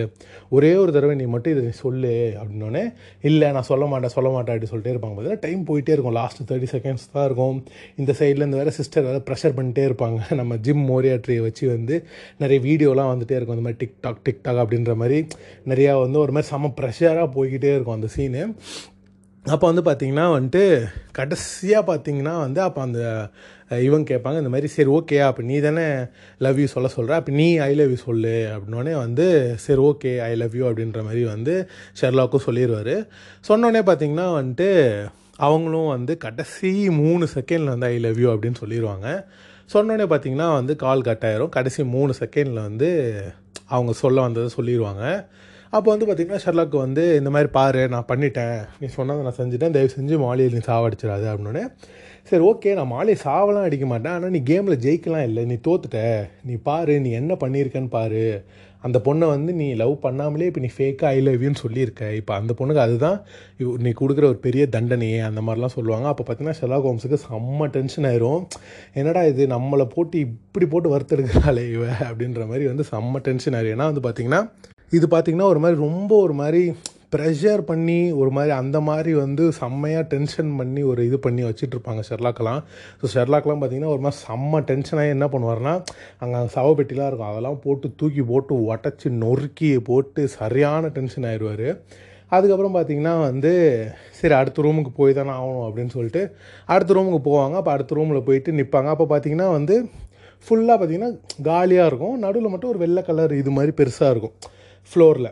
ஒரே 0.55 0.71
ஒரு 0.83 0.91
தடவை 0.97 1.15
நீ 1.21 1.27
மட்டும் 1.35 1.53
இதை 1.55 1.63
நீ 1.69 1.73
சொல்லு. 1.83 2.13
அப்படின்னோடனே 2.41 2.83
இல்லை 3.29 3.49
நான் 3.57 3.67
சொல்ல 3.71 3.85
மாட்டேன் 3.93 4.15
சொல்ல 4.17 4.29
மாட்டேன். 4.35 4.55
அப்படி 4.55 4.71
சொல்லிட்டே 4.73 4.93
இருப்பாங்க. 4.95 5.15
பார்த்தீங்கன்னா 5.15 5.45
டைம் 5.47 5.61
போயிட்டே 5.69 5.93
இருக்கும். 5.95 6.17
லாஸ்ட் 6.19 6.41
தேர்ட்டி 6.51 6.69
செகண்ட்ஸ் 6.75 7.07
தான் 7.15 7.27
இருக்கும். 7.29 7.57
இந்த 8.01 8.11
சைட்லேருந்து 8.21 8.61
வேறு 8.61 8.73
சிஸ்டர் 8.79 9.07
வேறு 9.09 9.21
ப்ரெஷர் 9.29 9.57
பண்ணிட்டே 9.59 9.85
இருப்பாங்க. 9.89 10.19
நம்ம 10.41 10.55
ஜிம் 10.65 10.83
மோரியாட்ரியை 10.91 11.41
வச்சு 11.47 11.63
வந்து 11.75 11.95
நிறைய 12.43 12.59
வீடியோலாம் 12.67 13.11
வந்துகிட்டே 13.11 13.37
இருக்கும். 13.37 13.57
இந்த 13.57 13.67
மாதிரி 13.67 13.81
டிக்டாக் 13.83 14.21
டிக்டாக் 14.27 14.61
அப்படின்ற 14.63 14.93
மாதிரி 15.01 15.19
நிறையா 15.71 15.93
வந்து 16.03 16.19
ஒரு 16.23 16.33
மாதிரி 16.35 16.49
செம்ம 16.53 16.71
ப்ரெஷராக 16.79 17.27
போய்கிட்டே 17.37 17.71
இருக்கும் 17.75 17.97
அந்த 17.97 18.09
சீனு 18.15 18.43
அப்போ 19.45 19.65
வந்து 19.67 19.81
பார்த்தீங்கன்னா 19.81 20.23
வந்துட்டு 20.31 20.61
கடைசியாக 21.11 21.91
பார்த்தீங்கன்னா 21.91 22.37
வந்து 22.39 22.61
அப்போ 22.61 22.81
அந்த 22.81 23.01
இவங்க 23.81 24.05
கேட்பாங்க 24.11 24.37
இந்த 24.37 24.49
மாதிரி 24.49 24.67
சரி 24.67 24.89
ஓகே 24.89 25.19
அப்போ 25.19 25.41
நீ 25.41 25.59
தானே 25.59 25.85
லவ் 26.37 26.59
யூ 26.59 26.65
சொல்ல 26.65 26.87
சொல்கிற 26.87 27.15
அப்போ 27.15 27.31
நீ 27.31 27.57
ஐ 27.57 27.75
லவ் 27.75 27.89
யூ 27.89 27.95
சொல்லு 27.95 28.49
அப்படின்னோடனே 28.53 28.95
வந்து 28.95 29.25
சரி 29.55 29.81
ஓகே 29.81 30.19
ஐ 30.19 30.35
லவ் 30.35 30.55
யூ 30.55 30.69
அப்படின்ற 30.69 31.03
மாதிரி 31.03 31.23
வந்து 31.25 31.55
ஷெர்லாக்கும் 32.01 32.45
சொல்லிடுவார் 32.45 32.95
சொன்னோடனே 33.47 33.81
பார்த்தீங்கன்னா 33.81 34.27
வந்துட்டு 34.35 34.69
அவங்களும் 35.37 35.87
வந்து 35.87 36.17
கடைசி 36.17 36.89
மூணு 36.89 37.27
செகண்டில் 37.35 37.73
வந்து 37.73 37.85
ஐ 37.85 37.97
லவ் 37.99 38.19
யூ 38.19 38.33
அப்படின்னு 38.33 38.61
சொல்லிடுவாங்க 38.61 39.07
சொன்னோடனே 39.73 40.05
பார்த்தீங்கன்னா 40.09 40.53
வந்து 40.53 40.75
கால் 40.75 41.01
கட் 41.01 41.25
ஆயிரும். 41.25 41.49
கடைசி 41.49 41.83
மூணு 41.83 42.13
செகண்டில் 42.19 42.61
வந்து 42.61 42.89
அவங்க 43.67 43.93
சொல்ல 43.93 44.21
வந்ததை 44.21 44.49
சொல்லிடுவாங்க 44.57 45.03
அப்போ 45.75 45.87
வந்து 45.93 46.05
பார்த்திங்கன்னா 46.07 46.41
ஷெர்லாக்கு 46.43 46.77
வந்து 46.85 47.03
இந்த 47.19 47.29
மாதிரி 47.35 47.49
பாரு 47.57 47.81
நான் 47.93 48.09
பண்ணிட்டேன். 48.11 48.59
நீ 48.81 48.87
சொன்னதை 48.97 49.23
நான் 49.27 49.39
செஞ்சுட்டேன். 49.39 49.73
தயவு 49.75 49.95
செஞ்சு 49.95 50.17
மாலியை 50.25 50.49
நீ 50.55 50.61
சாவடிச்சிடாது 50.67 51.25
அப்படின்னே 51.31 51.63
சரி 52.29 52.43
ஓகே 52.49 52.69
நான் 52.77 52.93
மாலியை 52.93 53.17
சாவலாம் 53.23 53.65
அடிக்க 53.69 53.85
மாட்டேன். 53.89 54.13
ஆனால் 54.17 54.31
நீ 54.35 54.39
கேமில் 54.51 54.81
ஜெயிக்கலாம் 54.85 55.25
இல்லை. 55.29 55.41
நீ 55.49 55.55
தோத்துட்ட. 55.67 55.99
நீ 56.49 56.53
பாரு 56.69 56.93
நீ 57.07 57.09
என்ன 57.21 57.33
பண்ணியிருக்கன்னு 57.43 57.91
பாரு. 57.97 58.23
அந்த 58.85 58.97
பொண்ணை 59.05 59.25
வந்து 59.33 59.51
நீ 59.59 59.67
லவ் 59.81 59.93
பண்ணாமலே 60.05 60.47
இப்போ 60.49 60.61
நீ 60.65 60.69
ஃபேக்காக 60.75 61.11
ஐ 61.15 61.19
லவ் 61.27 61.43
யூன்னு 61.45 61.61
சொல்லியிருக்க. 61.63 62.11
இப்போ 62.19 62.33
அந்த 62.39 62.51
பொண்ணுக்கு 62.59 62.83
அதுதான் 62.85 63.17
நீ 63.85 63.91
கொடுக்குற 64.01 64.25
ஒரு 64.31 64.39
பெரிய 64.45 64.65
தண்டனையே 64.75 65.19
அந்த 65.29 65.41
மாதிரிலாம் 65.47 65.75
சொல்லுவாங்க. 65.77 66.07
அப்போ 66.11 66.23
பார்த்தீங்கன்னா 66.27 66.59
ஷெர்லாக் 66.59 66.87
ஹோம்ஸுக்கு 66.89 67.19
செம்ம 67.27 67.67
டென்ஷன் 67.77 68.07
ஆயிரும். 68.11 68.43
என்னடா 69.01 69.23
இது? 69.31 69.45
நம்மளை 69.55 69.87
போட்டு 69.95 70.19
இப்படி 70.27 70.67
போட்டு 70.73 70.93
வறுத்தெடுக்கிறாளே 70.95 71.65
இவ 71.75 71.85
அப்படின்ற 72.09 72.47
மாதிரி 72.51 72.67
வந்து 72.71 72.85
செம்ம 72.93 73.23
டென்ஷன் 73.29 73.57
ஆயிரும். 73.59 73.75
ஏன்னா 73.77 73.89
வந்து 73.91 74.05
பார்த்தீங்கன்னா 74.07 74.41
இது 74.91 75.05
பார்த்தீங்கன்னா 75.13 75.47
ஒரு 75.53 75.59
மாதிரி 75.63 75.77
ரொம்ப 75.87 76.11
ஒரு 76.25 76.33
மாதிரி 76.41 76.61
ப்ரெஷர் 77.13 77.61
பண்ணி 77.69 77.97
ஒரு 78.21 78.31
மாதிரி 78.35 78.51
அந்த 78.61 78.77
மாதிரி 78.87 79.11
வந்து 79.21 79.43
செம்மையாக 79.59 80.05
டென்ஷன் 80.13 80.49
பண்ணி 80.59 80.81
ஒரு 80.91 81.01
இது 81.09 81.17
பண்ணி 81.25 81.43
வச்சுட்டு 81.47 82.01
ஷெர்லாக்கெல்லாம். 82.09 82.61
ஸோ 82.99 83.05
ஷெர்லாக்கெலாம் 83.13 83.61
பார்த்திங்கன்னா 83.61 83.91
ஒரு 83.95 84.03
மாதிரி 84.05 84.19
செம்ம 84.25 84.61
டென்ஷனாகி 84.71 85.11
என்ன 85.17 85.27
பண்ணுவார்னா 85.33 85.73
அங்கே 86.23 86.39
சவப்பெட்டிலாம் 86.55 87.09
இருக்கும். 87.09 87.31
அதெல்லாம் 87.31 87.59
போட்டு 87.65 87.89
தூக்கி 87.99 88.23
போட்டு 88.31 88.55
உடச்சி 88.71 89.09
நொறுக்கி 89.23 89.69
போட்டு 89.89 90.23
சரியான 90.39 90.89
டென்ஷன் 90.97 91.27
ஆயிடுவார் 91.29 91.67
அதுக்கப்புறம் 92.35 92.75
பார்த்தீங்கன்னா 92.75 93.13
வந்து 93.29 93.53
சரி 94.19 94.35
அடுத்த 94.39 94.63
ரூமுக்கு 94.65 94.91
போய் 94.99 95.17
தானே 95.19 95.31
ஆகணும் 95.39 95.65
அப்படின்னு 95.67 95.93
சொல்லிட்டு 95.97 96.23
அடுத்த 96.73 96.95
ரூமுக்கு 96.97 97.21
போவாங்க. 97.29 97.55
அப்போ 97.61 97.71
அடுத்த 97.75 97.95
ரூமில் 97.99 98.25
போயிட்டு 98.29 98.57
நிற்பாங்க 98.59 98.89
அப்போ 98.95 99.07
பார்த்தீங்கன்னா 99.11 99.47
வந்து 99.57 99.75
ஃபுல்லாக 100.45 100.77
பார்த்தீங்கன்னா 100.79 101.11
காலியாக 101.49 101.89
இருக்கும். 101.91 102.17
நடுவில் 102.25 102.53
மட்டும் 102.53 102.71
ஒரு 102.73 102.81
வெள்ளை 102.83 103.03
கலர் 103.09 103.33
இது 103.41 103.51
மாதிரி 103.57 103.73
பெருசாக 103.81 104.13
இருக்கும். 104.15 104.35
ஃப்ளோரில் 104.91 105.31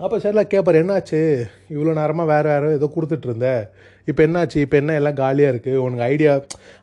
அப்போ 0.00 0.16
சரிலாம் 0.22 0.50
கேட்பார் 0.52 0.76
என்னாச்சு? 0.80 1.20
இவ்வளோ 1.74 1.92
நேரமாக 1.98 2.30
வேறு 2.32 2.48
யாரோ 2.50 2.68
ஏதோ 2.76 2.88
கொடுத்துட்டு 2.96 3.26
இருந்த 3.28 3.48
இப்போ 4.10 4.20
என்னாச்சு? 4.26 4.58
இப்போ 4.64 4.76
என்ன 4.80 4.92
எல்லாம் 4.98 5.16
காலியாக 5.20 5.52
இருக்குது 5.52 5.80
உனக்கு 5.84 6.04
ஐடியா 6.12 6.32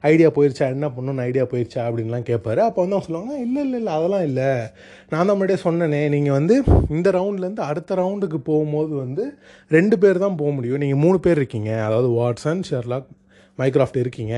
ஐடியா 0.09 0.29
போயிருச்சா? 0.35 0.65
என்ன 0.75 0.87
பண்ணணும்னு 0.95 1.25
ஐடியா 1.27 1.43
போயிருச்சா? 1.51 1.81
அப்படின்லாம் 1.87 2.27
கேட்பாரு 2.29 2.61
அப்போ 2.65 2.79
வந்து 2.81 2.95
அவங்க 2.95 3.07
சொல்லுவாங்க 3.07 3.35
இல்லை 3.45 3.61
இல்லை 3.65 3.77
இல்லை 3.81 3.93
அதெல்லாம் 3.97 4.25
இல்லை. 4.29 4.49
நான் 5.11 5.25
தான் 5.27 5.35
முன்னாடியே 5.35 5.59
சொன்னேனே 5.65 6.01
நீங்கள் 6.15 6.37
வந்து 6.39 6.57
இந்த 6.97 7.11
ரவுண்ட்லேருந்து 7.17 7.65
அடுத்த 7.69 7.95
ரவுண்டுக்கு 8.01 8.39
போகும்போது 8.51 8.93
வந்து 9.03 9.25
ரெண்டு 9.77 9.97
பேர் 10.03 10.23
தான் 10.25 10.39
போக 10.41 10.51
முடியும். 10.57 10.81
நீங்கள் 10.85 11.03
மூணு 11.05 11.19
பேர் 11.27 11.39
இருக்கீங்க. 11.41 11.71
அதாவது 11.87 12.09
வாட்ஸன் 12.19 12.65
ஷெர்லாக் 12.71 13.09
மைக்ராஃப்ட் 13.59 13.99
இருக்கீங்க. 14.01 14.35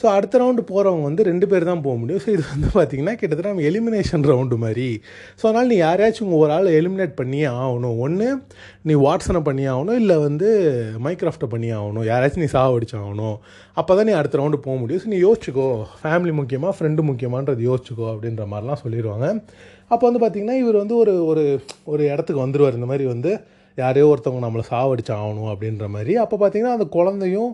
ஸோ 0.00 0.04
அடுத்த 0.16 0.38
ரவுண்டு 0.42 0.62
போகிறவங்க 0.70 1.04
வந்து 1.08 1.22
ரெண்டு 1.28 1.46
பேர் 1.50 1.66
தான் 1.70 1.82
போக 1.86 1.94
முடியும். 2.02 2.22
ஸோ 2.24 2.28
இது 2.34 2.44
வந்து 2.52 2.68
பார்த்திங்கன்னா 2.76 3.14
கிட்டத்தட்ட 3.20 3.52
நம்ம 3.52 3.66
எலிமினேஷன் 3.70 4.24
ரவுண்டு 4.30 4.56
மாதிரி. 4.64 4.88
ஸோ 5.40 5.44
அதனால் 5.48 5.70
நீ 5.72 5.76
யாரையாச்சும் 5.82 6.32
ஒரு 6.40 6.52
ஆள் 6.56 6.70
எலிமினேட் 6.80 7.14
பண்ணியே 7.20 7.48
ஆகணும். 7.64 7.96
ஒன்று 8.06 8.28
நீ 8.88 8.94
வாட்ஸனை 9.06 9.42
பண்ணி 9.48 9.66
ஆகணும். 9.74 9.98
இல்லை 10.02 10.16
வந்து 10.26 10.48
மைக்ராஃப்ட்டை 11.06 11.50
பண்ணி 11.54 11.70
ஆகணும். 11.80 12.06
யாராச்சும் 12.12 12.44
நீ 12.44 12.50
சாவடிச்சு 12.56 12.96
ஆகணும். 13.02 13.36
அப்போ 13.80 13.92
தான் 13.98 14.08
நீ 14.10 14.14
அடுத்த 14.20 14.40
ரவுண்டு 14.42 14.64
போக 14.66 14.76
முடியும். 14.82 15.02
ஸோ 15.04 15.10
நீ 15.14 15.20
யோசிச்சுக்கோ. 15.26 15.68
ஃபேமிலி 16.02 16.34
முக்கியமாக 16.40 16.74
ஃப்ரெண்டு 16.78 17.04
முக்கியமான்றது 17.10 17.62
யோசிச்சுக்கோ 17.70 18.06
அப்படின்ற 18.14 18.44
மாதிரிலாம் 18.54 18.82
சொல்லிடுவாங்க 18.84 19.28
அப்போ 19.92 20.04
வந்து 20.08 20.20
பார்த்திங்கன்னா 20.22 20.56
இவர் 20.60 20.76
வந்து 20.82 20.94
ஒரு 21.02 21.12
ஒரு 21.30 21.42
ஒரு 21.92 22.02
இடத்துக்கு 22.12 22.44
வந்துடுவார் 22.44 22.76
இந்த 22.78 22.88
மாதிரி 22.90 23.04
வந்து 23.12 23.32
யாரையோ 23.78 24.06
ஒருத்தவங்க 24.10 24.42
நம்மளை 24.44 24.64
சாவடிச்சு 24.70 25.12
ஆகணும் 25.16 25.50
அப்படின்ற 25.52 25.86
மாதிரி. 25.94 26.12
அப்போ 26.22 26.36
பார்த்திங்கன்னா 26.40 26.76
அந்த 26.78 26.86
குழந்தையும் 26.96 27.50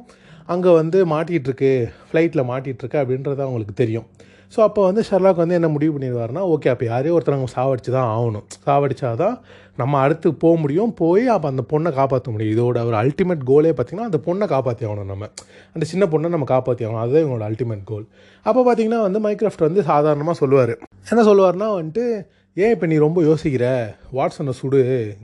அங்கே 0.52 0.70
வந்து 0.80 0.98
மாட்டிகிட்ருக்கு 1.12 1.70
ஃப்ளைட்டில் 2.08 2.48
மாட்டிகிட்ருக்கு 2.50 2.96
அப்படின்றது 3.00 3.40
அவங்களுக்கு 3.44 3.74
தெரியும். 3.80 4.06
ஸோ 4.54 4.58
அப்போ 4.66 4.80
வந்து 4.86 5.02
ஷெர்லாக் 5.08 5.40
வந்து 5.42 5.56
என்ன 5.58 5.68
முடிவு 5.74 5.92
பண்ணிடுவார்னா 5.94 6.42
ஓகே 6.52 6.68
அப்போ 6.72 6.84
யாரையோ 6.92 7.16
ஒருத்தர் 7.16 7.36
அவங்க 7.36 7.50
சாவடிச்சு 7.56 7.90
தான் 7.96 8.08
ஆகணும். 8.14 8.46
சாவடிச்சா 8.66 9.10
தான் 9.22 9.36
நம்ம 9.80 10.00
அடுத்து 10.04 10.28
போக 10.44 10.54
முடியும். 10.62 10.90
போய் 11.02 11.24
அப்போ 11.34 11.46
அந்த 11.52 11.62
பொண்ணை 11.72 11.90
காப்பாற்ற 11.98 12.32
முடியும். 12.34 12.54
இதோட 12.56 12.82
ஒரு 12.88 12.96
அல்டிமேட் 13.02 13.44
கோலே 13.50 13.72
பார்த்திங்கன்னா 13.76 14.08
அந்த 14.10 14.20
பொண்ணை 14.26 14.48
காப்பாற்றி 14.54 14.86
ஆகணும் 14.88 15.12
நம்ம. 15.12 15.28
அந்த 15.74 15.86
சின்ன 15.92 16.06
பொண்ணை 16.14 16.30
நம்ம 16.34 16.48
காப்பாற்றி 16.54 16.84
ஆகணும். 16.86 17.04
அதுதான் 17.04 17.24
இவங்களோட 17.24 17.46
அல்டிமேட் 17.50 17.86
கோல் 17.92 18.06
அப்போ 18.46 18.60
பார்த்தீங்கன்னா 18.68 19.00
வந்து 19.06 19.22
மைக்ராஃப்ட் 19.28 19.66
வந்து 19.68 19.82
சாதாரணமாக 19.92 20.36
சொல்லுவார். 20.42 20.74
என்ன 21.12 21.24
சொல்லுவார்னா 21.30 21.70
வந்துட்டு 21.78 22.04
ஏன் 22.56 22.72
இப்போ 22.74 22.86
நீ 22.90 22.96
ரொம்ப 23.04 23.18
யோசிக்கிற? 23.28 23.64
வாட்ஸ் 24.16 24.38
வாட்ஸனை 24.38 24.52
சுடு. 24.60 24.80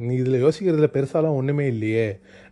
நீ 0.07 0.13
இதில் 0.23 0.43
யோசிக்கிறதுல 0.45 0.89
பெருசாலாம் 0.97 1.39
ஒன்றுமே 1.39 1.65
இல்லையே. 1.73 2.05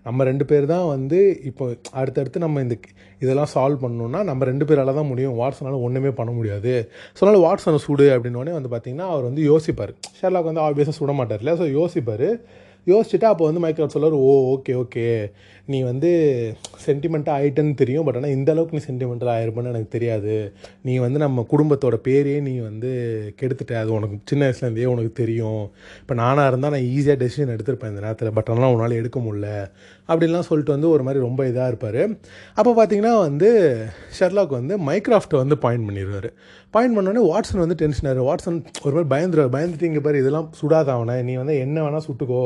நம்ம 0.07 0.25
ரெண்டு 0.31 0.45
பேர் 0.51 0.67
தான் 0.73 0.87
வந்து 0.95 1.19
இப்போ 1.51 1.65
அடுத்தடுத்து 2.01 2.45
நம்ம 2.45 2.63
இந்த 2.65 2.77
இதெல்லாம் 3.25 3.51
சால்வ் 3.55 3.83
பண்ணணும்னா 3.85 4.21
நம்ம 4.31 4.45
ரெண்டு 4.51 4.65
பேரால் 4.69 4.99
தான் 5.01 5.11
முடியும். 5.13 5.37
வாட்ஸனால் 5.41 5.85
ஒன்றுமே 5.87 6.11
பண்ண 6.21 6.33
முடியாது. 6.39 6.73
ஸோ 7.17 7.21
அதனால் 7.25 7.45
வாட்ஸனை 7.47 7.81
சுடு 7.87 8.07
அப்படின்னோடனே 8.15 8.55
வந்து 8.59 8.73
பார்த்திங்கன்னா 8.75 9.09
அவர் 9.15 9.29
வந்து 9.31 9.43
யோசிப்பார். 9.53 9.93
ஷெர்லாக் 10.21 10.51
வந்து 10.51 10.65
ஆப்வியஸாக 10.67 10.97
சுட 11.01 11.15
மாட்டார் 11.21 11.43
இல்லையா? 11.43 11.59
ஸோ 11.63 11.69
யோசிப்பார். 11.81 12.29
யோசிச்சுட்டு 12.87 13.27
அப்போ 13.31 13.45
வந்து 13.49 13.61
மைக்ரோ 13.65 13.87
சொல்லுவார் 13.95 14.17
ஓ 14.25 14.33
ஓகே 14.55 14.73
ஓகே 14.83 15.05
நீ 15.73 15.79
வந்து 15.83 16.09
சென்டிமெண்ட்டாக 16.85 17.37
ஆகிட்டேன்னு 17.41 17.75
தெரியும் 17.83 18.07
பட் 18.07 18.17
ஆனால் 18.19 18.35
இந்த 18.37 18.49
அளவுக்கு 18.53 18.77
நீ 18.79 18.83
சென்டிமெண்டல் 18.89 19.31
ஆயிருப்பேன்னு 19.35 19.71
எனக்கு 19.73 19.95
தெரியாது. 19.95 20.35
நீ 20.87 20.95
வந்து 21.05 21.19
நம்ம 21.25 21.45
குடும்பத்தோட 21.53 21.97
பேரையே 22.07 22.41
நீ 22.49 22.55
வந்து 22.69 22.91
கெடுத்துட்ட. 23.41 23.75
அது 23.83 23.93
உனக்கு 23.99 24.17
சின்ன 24.31 24.43
வயசுலேருந்தே 24.47 24.89
உனக்கு 24.95 25.13
தெரியும். 25.23 25.63
இப்போ 26.01 26.15
நானாக 26.23 26.51
இருந்தால் 26.53 26.75
நான் 26.77 26.89
ஈஸியாக 26.97 27.19
டெசிஷன் 27.23 27.55
எடுத்திருப்பேன் 27.55 27.93
இந்த 27.95 28.03
நேரத்தில் 28.07 28.35
பட் 28.39 28.51
ஆனால் 28.55 28.75
உன்னால் 28.75 28.99
எடுக்க 29.01 29.21
முடியல. 29.27 29.49
அப்படின்லாம் 30.09 30.49
சொல்லிட்டு 30.51 30.77
வந்து 30.77 30.91
ஒரு 30.95 31.03
மாதிரி 31.03 31.25
ரொம்ப 31.27 31.41
இதாக 31.53 31.71
இருப்பார். 31.73 32.03
அப்போ 32.59 32.71
பார்த்தீங்கன்னா 32.81 33.15
வந்து 33.29 33.51
ஷெர்லாக் 34.19 34.59
வந்து 34.61 34.77
மைக்ராஃப்ட்டை 34.91 35.41
வந்து 35.45 35.59
பாயிண்ட் 35.65 35.89
பண்ணிடுவார் 35.89 36.31
பாயிண்ட் 36.75 36.97
பண்ணோடனே 36.97 37.25
வாட்ஸன் 37.33 37.65
வந்து 37.65 37.79
டென்ஷன் 37.83 38.09
ஆயிரு. 38.11 38.29
வாட்ஸன் 38.29 38.61
ஒரு 38.85 38.95
மாதிரி 38.97 39.11
பயந்துருவார். 39.15 39.53
பயந்துட்டு 39.57 39.89
இங்கே 39.91 40.03
பாரு 40.07 40.23
இதெல்லாம் 40.23 40.49
சுடாத 40.61 40.89
அவனை. 40.99 41.17
நீ 41.29 41.35
வந்து 41.43 41.57
என்ன 41.65 41.77
வேணால் 41.85 42.07
சுட்டுக்கோ. 42.09 42.45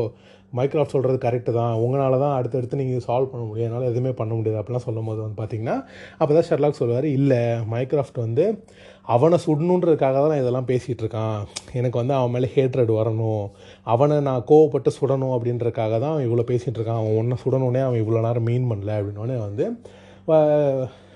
மைக்ராஃப்ட் 0.57 0.95
சொல்கிறது 0.95 1.19
கரெக்டு 1.25 1.53
தான். 1.59 1.73
உங்களால் 1.85 2.23
தான் 2.25 2.35
அடுத்தடுத்து 2.37 2.79
நீங்கள் 2.81 3.05
சால்வ் 3.07 3.31
பண்ண 3.33 3.43
முடியும். 3.49 3.67
என்னால் 3.69 3.89
எதுவுமே 3.91 4.13
பண்ண 4.21 4.33
முடியாது. 4.37 4.59
அப்படிலாம் 4.61 4.85
சொல்லும் 4.87 5.09
போது 5.11 5.21
வந்து 5.25 5.39
பார்த்தீங்கன்னா 5.41 5.77
அப்போ 6.19 6.31
தான் 6.37 6.47
ஷெர்லாக் 6.51 6.79
சொல்லுவார் 6.81 7.07
இல்லை 7.17 7.41
மைக்ராஃப்ட் 7.73 8.21
வந்து 8.27 8.45
அவனை 9.15 9.39
சுடணுன்றதுக்காக 9.47 10.17
தான் 10.23 10.33
நான் 10.33 10.43
இதெல்லாம் 10.45 10.69
பேசிகிட்டு 10.71 11.03
இருக்கான். 11.05 11.39
எனக்கு 11.79 12.01
வந்து 12.01 12.15
அவன் 12.19 12.33
மேலே 12.37 12.49
ஹேட்ரட் 12.55 12.93
வரணும். 13.01 13.45
அவனை 13.95 14.17
நான் 14.29 14.47
கோவப்பட்டு 14.51 14.93
சுடணும் 15.01 15.35
அப்படின்றதுக்காக 15.37 15.93
தான் 16.05 16.15
அவன் 16.15 16.27
இவ்வளோ 16.29 16.47
பேசிகிட்டு 16.53 16.79
இருக்கான். 16.81 17.01
அவன் 17.03 17.19
ஒன்றை 17.23 17.39
சுடணுன்னே 17.45 17.83
அவன் 17.89 18.01
இவ்வளோ 18.05 18.23
நேரம் 18.29 18.49
மீன் 18.51 18.71
பண்ணல. 18.73 18.97
அப்படின்னோடனே 19.01 19.39
வந்து 19.47 19.67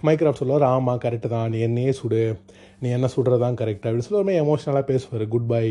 மைக்ராஃப்ட் 0.07 0.43
சொல்லுவார் 0.43 0.64
ஆமாம் 0.74 1.01
கரெக்டு 1.05 1.28
தான். 1.35 1.49
நீ 1.53 1.59
என்னையே 1.66 1.93
சுடு. 1.99 2.22
நீ 2.83 2.89
என்ன 2.97 3.09
சுடுறது 3.14 3.43
தான் 3.45 3.59
கரெக்ட் 3.61 3.85
அப்படின்னு 3.87 4.07
சொல்லி 4.07 4.20
எமோஷனலாக 4.20 4.45
எமோஷ்னலாக 4.45 4.87
பேசுவார். 4.93 5.24
குட் 5.35 5.51
பை 5.53 5.66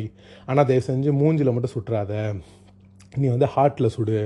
ஆனால் 0.50 0.68
தயவு 0.70 0.86
செஞ்சு 0.90 1.12
மூஞ்சில் 1.22 1.54
மட்டும் 1.56 1.74
சுட்டுறாத. 1.74 2.14
நீ 3.20 3.28
வந்து 3.28 3.48
ஹார்ட்டில் 3.56 3.94
சுடு. 3.96 4.20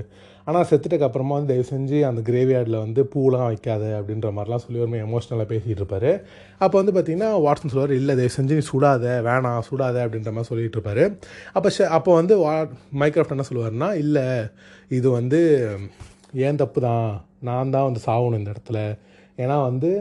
ஆனால் 0.47 0.65
செத்துட்டக்கு 0.69 1.05
அப்புறமா 1.07 1.35
வந்து 1.37 1.49
தயவு 1.51 1.65
செஞ்சு 1.71 1.99
அந்த 2.07 2.21
கிரேவியார்டில் 2.29 2.77
வந்து 2.83 3.01
பூலாம் 3.13 3.47
வைக்காத 3.51 3.83
அப்படின்ற 3.99 4.29
மாதிரிலாம் 4.35 4.63
சொல்லி 4.63 4.81
ஒரு 4.83 4.99
எமோஷ்னலாக 5.05 5.47
பேசிகிட்டு 5.51 5.81
இருப்பார். 5.83 6.11
அப்போ 6.63 6.75
வந்து 6.81 6.93
பார்த்திங்கன்னா 6.95 7.29
வாட்ஸன் 7.45 7.71
சொல்லுவார் 7.73 7.93
இல்லை 7.99 8.15
தயவு 8.19 8.35
செஞ்சு 8.37 8.57
நீ 8.59 8.65
சுடாத 8.71 9.05
வேணாம் 9.27 9.65
சுடாத 9.69 9.97
அப்படின்ற 10.05 10.31
மாதிரி 10.35 10.49
சொல்லிட்டு 10.51 10.77
இருப்பாரு. 10.79 11.05
அப்போ 11.53 11.69
ஷ 11.77 11.87
அப்போ 11.97 12.13
வந்து 12.13 12.35
வா 12.43 12.53
மைக்ராஃப்ட் 13.03 13.35
என்ன 13.37 13.47
சொல்லுவார்னா 13.51 13.89
இல்லை 14.03 14.27
இது 14.97 15.07
வந்து 15.19 15.41
ஏன் 16.47 16.61
தப்பு 16.61 16.79
தான்? 16.81 17.09
நான் 17.49 17.73
தான் 17.77 17.87
வந்து 17.87 18.01
சாகணும் 18.05 18.39
இந்த 18.41 18.53
இடத்துல. 18.55 18.79
ஏன்னா 19.37 19.57
வந்து 19.69 19.91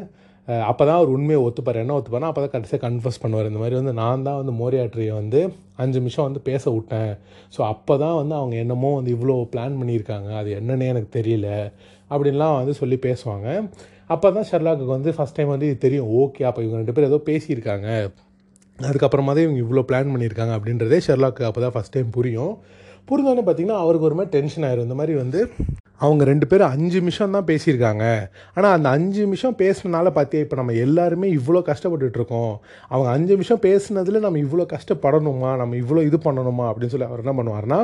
அப்போ 0.71 0.83
தான் 0.89 0.99
அவர் 1.01 1.13
உண்மையை 1.17 1.39
ஒத்துப்பார். 1.47 1.79
என்ன 1.83 1.95
ஒத்துப்பார்னா 1.99 2.31
அப்போ 2.31 2.41
தான் 2.45 2.55
கடைசியாக 2.55 2.81
கன்ஃபர்ஸ் 2.87 3.21
பண்ணுவார். 3.23 3.47
இந்த 3.51 3.61
மாதிரி 3.63 3.77
வந்து 3.81 3.93
நான் 4.01 4.25
தான் 4.27 4.39
வந்து 4.41 4.55
மோரியாட்ரியை 4.61 5.15
வந்து 5.21 5.41
அஞ்சு 5.83 5.97
நிமிஷம் 6.01 6.27
வந்து 6.29 6.41
பேச 6.49 6.65
விட்டேன். 6.75 7.13
ஸோ 7.55 7.61
அப்போ 7.73 7.95
தான் 8.05 8.17
வந்து 8.21 8.35
அவங்க 8.41 8.57
என்னமோ 8.65 8.91
வந்து 8.99 9.13
இவ்வளோ 9.17 9.37
பிளான் 9.55 9.79
பண்ணியிருக்காங்க. 9.81 10.31
அது 10.41 10.51
என்னன்னே 10.61 10.89
எனக்கு 10.95 11.11
தெரியல 11.19 11.49
அப்படின்லாம் 12.13 12.59
வந்து 12.61 12.75
சொல்லி 12.83 12.99
பேசுவாங்க. 13.09 13.49
அப்போ 14.15 14.29
தான் 14.37 14.49
ஷெர்லாக்கு 14.51 14.87
வந்து 14.97 15.11
ஃபஸ்ட் 15.17 15.37
டைம் 15.39 15.53
வந்து 15.55 15.69
இது 15.71 15.79
தெரியும். 15.87 16.09
ஓகே 16.23 16.43
அப்போ 16.49 16.61
இவங்க 16.65 16.79
ரெண்டு 16.83 16.95
பேரும் 16.97 17.11
ஏதோ 17.13 17.21
பேசியிருக்காங்க. 17.31 17.89
அதுக்கப்புறமா 18.79 19.33
தான் 19.37 19.47
இவங்க 19.47 19.61
இவ்வளோ 19.65 19.83
பிளான் 19.91 20.13
பண்ணியிருக்காங்க 20.15 20.55
அப்படின்றதே 20.59 20.99
ஷெர்லாக்கு 21.07 21.43
அப்போ 21.49 21.61
தான் 21.65 21.75
ஃபஸ்ட் 21.77 21.95
டைம் 21.97 22.11
புரியும். 22.17 22.55
புரிந்தோடனே 23.09 23.45
பார்த்தீங்கன்னா 23.47 23.81
அவருக்கு 23.85 24.09
ஒரு 24.11 24.17
மாதிரி 24.19 24.35
டென்ஷன் 24.37 24.67
ஆயிரும். 24.67 24.87
இந்த 24.89 24.99
மாதிரி 25.01 25.15
வந்து 25.23 25.41
அவங்க 26.05 26.23
ரெண்டு 26.31 26.47
பேரும் 26.51 26.73
அஞ்சு 26.75 26.99
நிமிஷம் 27.01 27.35
தான் 27.37 27.47
பேசியிருக்காங்க. 27.51 28.05
ஆனால் 28.57 28.75
அந்த 28.77 28.89
அஞ்சு 28.97 29.19
நிமிஷம் 29.27 29.57
பேசுனனால 29.61 30.11
பார்த்தியா 30.17 30.45
இப்போ 30.45 30.57
நம்ம 30.61 30.73
எல்லாருமே 30.85 31.29
இவ்வளோ 31.39 31.61
கஷ்டப்பட்டுட்ருக்கோம். 31.69 32.55
அவங்க 32.93 33.09
அஞ்சு 33.17 33.31
நிமிஷம் 33.37 33.63
பேசுனதில் 33.67 34.25
நம்ம 34.27 34.41
இவ்வளோ 34.47 34.67
கஷ்டப்படணுமா? 34.75 35.51
நம்ம 35.63 35.77
இவ்வளோ 35.83 36.03
இது 36.09 36.19
பண்ணணுமா? 36.27 36.67
அப்படின்னு 36.71 36.95
சொல்லி 36.95 37.09
அவர் 37.11 37.23
என்ன 37.25 37.35
பண்ணுவார்னா 37.41 37.81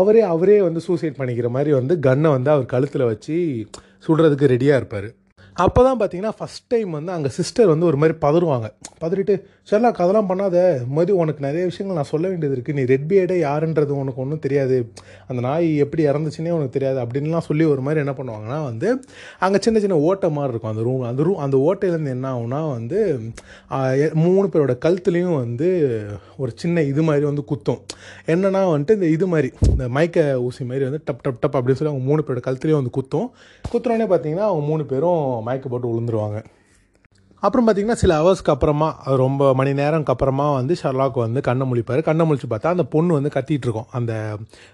அவரே 0.00 0.24
அவரே 0.34 0.58
வந்து 0.68 0.82
சூசைட் 0.88 1.20
பண்ணிக்கிற 1.20 1.50
மாதிரி 1.56 1.72
வந்து 1.80 1.96
கன்னை 2.08 2.32
வந்து 2.36 2.52
அவர் 2.56 2.72
கழுத்தில் 2.74 3.10
வச்சு 3.12 3.36
சுடுறதுக்கு 4.08 4.52
ரெடியாக 4.54 4.80
இருப்பார். 4.82 5.08
அப்போ 5.56 5.80
தான் 5.86 5.98
பார்த்தீங்கன்னா 6.00 6.34
ஃபஸ்ட் 6.38 6.66
டைம் 6.72 6.90
வந்து 6.98 7.12
அங்கே 7.12 7.30
சிஸ்டர் 7.36 7.70
வந்து 7.72 7.86
ஒரு 7.90 7.98
மாதிரி 8.00 8.14
பதறுவாங்க. 8.24 8.66
பதறிட்டு 9.02 9.34
ஷெர்லாக் 9.70 10.00
அதெல்லாம் 10.02 10.28
பண்ணாத. 10.30 10.56
மாதிரி 10.96 11.12
உனக்கு 11.22 11.40
நிறைய 11.46 11.62
விஷயங்கள் 11.70 11.98
நான் 11.98 12.08
சொல்ல 12.10 12.26
வேண்டியது 12.30 12.54
இருக்குது 12.56 12.76
நீ 12.78 12.82
ரெட் 12.90 13.06
பியர்டே 13.10 13.36
யாருன்றது 13.44 13.92
உனக்கு 14.02 14.20
ஒன்றும் 14.24 14.42
தெரியாது. 14.44 14.76
அந்த 15.28 15.40
நாய் 15.46 15.68
எப்படி 15.84 16.02
இறந்துச்சுன்னே 16.10 16.52
உனக்கு 16.56 16.74
தெரியாது. 16.76 16.98
அப்படின்லாம் 17.04 17.46
சொல்லி 17.48 17.64
ஒரு 17.72 17.82
மாதிரி 17.86 18.02
என்ன 18.04 18.14
பண்ணுவாங்கன்னா 18.18 18.58
வந்து 18.68 18.88
அங்கே 19.46 19.58
சின்ன 19.66 19.80
சின்ன 19.84 19.96
ஓட்டை 20.08 20.28
மாதிரி 20.36 20.52
இருக்கும். 20.54 20.72
அந்த 20.74 20.84
ரூம் 20.88 21.02
அந்த 21.10 21.22
ரூம் 21.28 21.40
அந்த 21.46 21.56
ஓட்டையிலேருந்து 21.68 22.14
என்ன 22.16 22.28
ஆகுனா 22.36 22.60
வந்து 22.76 22.98
மூணு 24.24 24.46
பேரோட 24.52 24.76
கழுத்துலேயும் 24.84 25.38
வந்து 25.44 25.70
ஒரு 26.42 26.52
சின்ன 26.62 26.84
இது 26.92 27.04
மாதிரி 27.08 27.26
வந்து 27.30 27.44
குத்தும். 27.52 27.80
என்னென்னா 28.34 28.62
வந்துட்டு 28.74 28.96
இந்த 28.98 29.08
இது 29.16 29.28
மாதிரி 29.32 29.50
இந்த 29.72 29.88
மயக்க 29.96 30.28
ஊசி 30.48 30.64
மாதிரி 30.70 30.86
வந்து 30.90 31.02
டப் 31.10 31.24
டப் 31.26 31.40
டப் 31.44 31.58
அப்படின்னு 31.58 31.80
சொல்லி 31.80 31.94
அவங்க 31.94 32.08
மூணு 32.10 32.24
பேரோட 32.26 32.42
கழுத்துலேயும் 32.48 32.80
வந்து 32.82 32.94
குத்தும். 32.98 33.28
குத்துறோன்னே 33.72 34.08
பார்த்தீங்கன்னா 34.14 34.46
அவங்க 34.50 34.64
மூணு 34.70 34.86
பேரும் 34.92 35.24
மயக்க 35.48 35.68
போட்டு 35.74 35.90
விழுந்துருவாங்க 35.92 36.40
அப்புறம் 37.44 37.64
பார்த்தீங்கன்னா 37.66 37.98
சில 38.02 38.12
ஹவர்ஸ்க்கு 38.18 38.52
அப்புறமா 38.52 38.86
ரொம்ப 39.22 39.48
மணி 39.58 39.72
நேரம்க்கு 39.80 40.12
அப்புறமா 40.12 40.46
வந்து 40.56 40.74
ஷர்லாக் 40.82 41.16
வந்து 41.24 41.40
கண்ணை 41.48 41.64
முழிப்பார். 41.70 42.00
கண்ணை 42.08 42.24
முழிச்சு 42.28 42.48
பார்த்தா 42.52 42.72
அந்த 42.74 42.84
பொண்ணு 42.94 43.12
வந்து 43.18 43.30
கத்திட்டு 43.34 43.66
இருக்கோம். 43.68 43.88
அந்த 43.98 44.12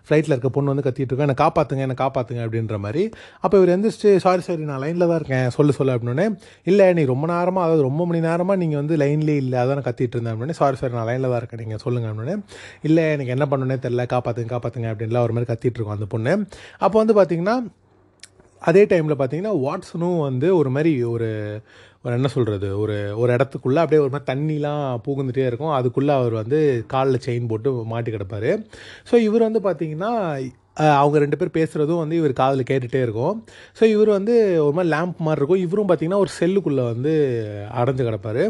ஃப்ளைட்டில் 0.07 0.35
இருக்க 0.35 0.51
பொண்ணு 0.57 0.73
வந்து 0.73 0.85
கத்திட்டு 0.87 1.11
இருக்கோம். 1.11 1.27
என்னை 1.29 1.39
காப்பாற்றுங்க 1.43 1.85
என்னை 1.87 1.97
காப்பாற்றுங்க 2.03 2.43
அப்படின்ற 2.47 2.79
மாதிரி. 2.85 3.03
அப்போ 3.45 3.55
இவர் 3.61 3.73
எந்திரிச்சு 3.75 4.13
சாரி 4.27 4.45
சாரி 4.49 4.65
நான் 4.71 4.83
லைனில் 4.85 5.07
தான் 5.11 5.19
இருக்கேன். 5.23 5.49
சொல்லு 5.57 5.75
சொல்லு 5.79 5.95
அப்படின்னே 5.97 6.27
இல்லை 6.73 6.87
நீ 7.01 7.05
ரொம்ப 7.13 7.27
நேரமாக 7.35 7.67
அதாவது 7.67 7.85
ரொம்ப 7.89 8.07
மணி 8.11 8.23
நேரமாக 8.29 8.59
நீங்கள் 8.63 8.83
வந்து 8.83 8.97
லைன்லேயே 9.05 9.43
இல்லை. 9.45 9.59
அதான் 9.65 9.87
கத்திட்டு 9.91 10.17
இருந்தேன் 10.17 10.35
அப்படின்னே 10.37 10.59
சாரி 10.63 10.79
சாரி 10.83 10.95
நான் 11.01 11.09
லைனில் 11.13 11.31
தான் 11.33 11.41
இருக்கேன். 11.43 11.63
நீங்கள் 11.65 11.85
சொல்லுங்கள் 11.87 12.13
அப்படின்னே 12.15 12.39
இல்லை 12.89 13.05
எனக்கு 13.17 13.37
என்ன 13.39 13.47
பண்ணனே 13.53 13.79
தெரில 13.87 14.09
காப்பாற்றுங்க 14.17 14.53
காப்பாற்றுங்க 14.57 14.91
அப்படின்லாம் 14.95 15.27
ஒரு 15.29 15.37
மாதிரி 15.37 15.51
கத்திட்டு 15.53 15.79
இருக்கோம் 15.79 15.99
அந்த 16.01 16.11
பொண்ணு. 16.17 16.35
அப்போ 16.85 16.97
வந்து 17.05 17.17
பார்த்தீங்கன்னா 17.21 17.57
அதே 18.63 18.83
டைமில் 18.91 19.19
பார்த்தீங்கன்னா 19.21 19.55
வாட்ஸனும் 19.63 20.21
வந்து 20.27 20.49
ஒரு 20.59 20.71
மாதிரி 20.75 20.91
ஒரு 21.13 21.29
ஒரு 22.05 22.15
என்ன 22.15 22.29
சொல்கிறது 22.29 22.69
ஒரு 22.79 22.95
ஒரு 23.17 23.31
இடத்துக்குள்ளே 23.35 23.81
அப்படியே 23.83 24.01
ஒரு 24.03 24.13
மாதிரி 24.15 24.27
தண்ணிலாம் 24.31 24.87
பூகுந்துட்டே 25.07 25.45
இருக்கும். 25.47 25.75
அதுக்குள்ளே 25.79 26.13
அவர் 26.13 26.33
வந்து 26.33 26.59
காலில் 26.89 27.25
செயின் 27.27 27.47
போட்டு 27.49 27.73
மாட்டி 27.73 28.11
கிடப்பார். 28.11 28.51
ஸோ 29.11 29.15
இவர் 29.29 29.47
வந்து 29.49 29.61
பார்த்திங்கன்னா 29.69 30.11
அவங்க 31.01 31.17
ரெண்டு 31.23 31.39
பேர் 31.41 31.51
பேசுகிறதும் 31.57 32.01
வந்து 32.03 32.17
இவர் 32.21 32.33
காதில் 32.41 32.69
கேட்டுகிட்டே 32.69 33.01
இருக்கும். 33.07 33.35
ஸோ 33.79 33.83
இவர் 33.95 34.11
வந்து 34.17 34.35
ஒரு 34.67 34.75
மாதிரி 34.77 34.91
லேம்ப் 34.95 35.19
மாதிரி 35.27 35.41
இருக்கும். 35.41 35.63
இவரும் 35.67 35.89
பார்த்தீங்கன்னா 35.91 36.21
ஒரு 36.25 36.33
செல்லுக்குள்ளே 36.39 36.85
வந்து 36.93 37.13
அடைஞ்சு 37.81 38.07
கிடப்பார். 38.09 38.41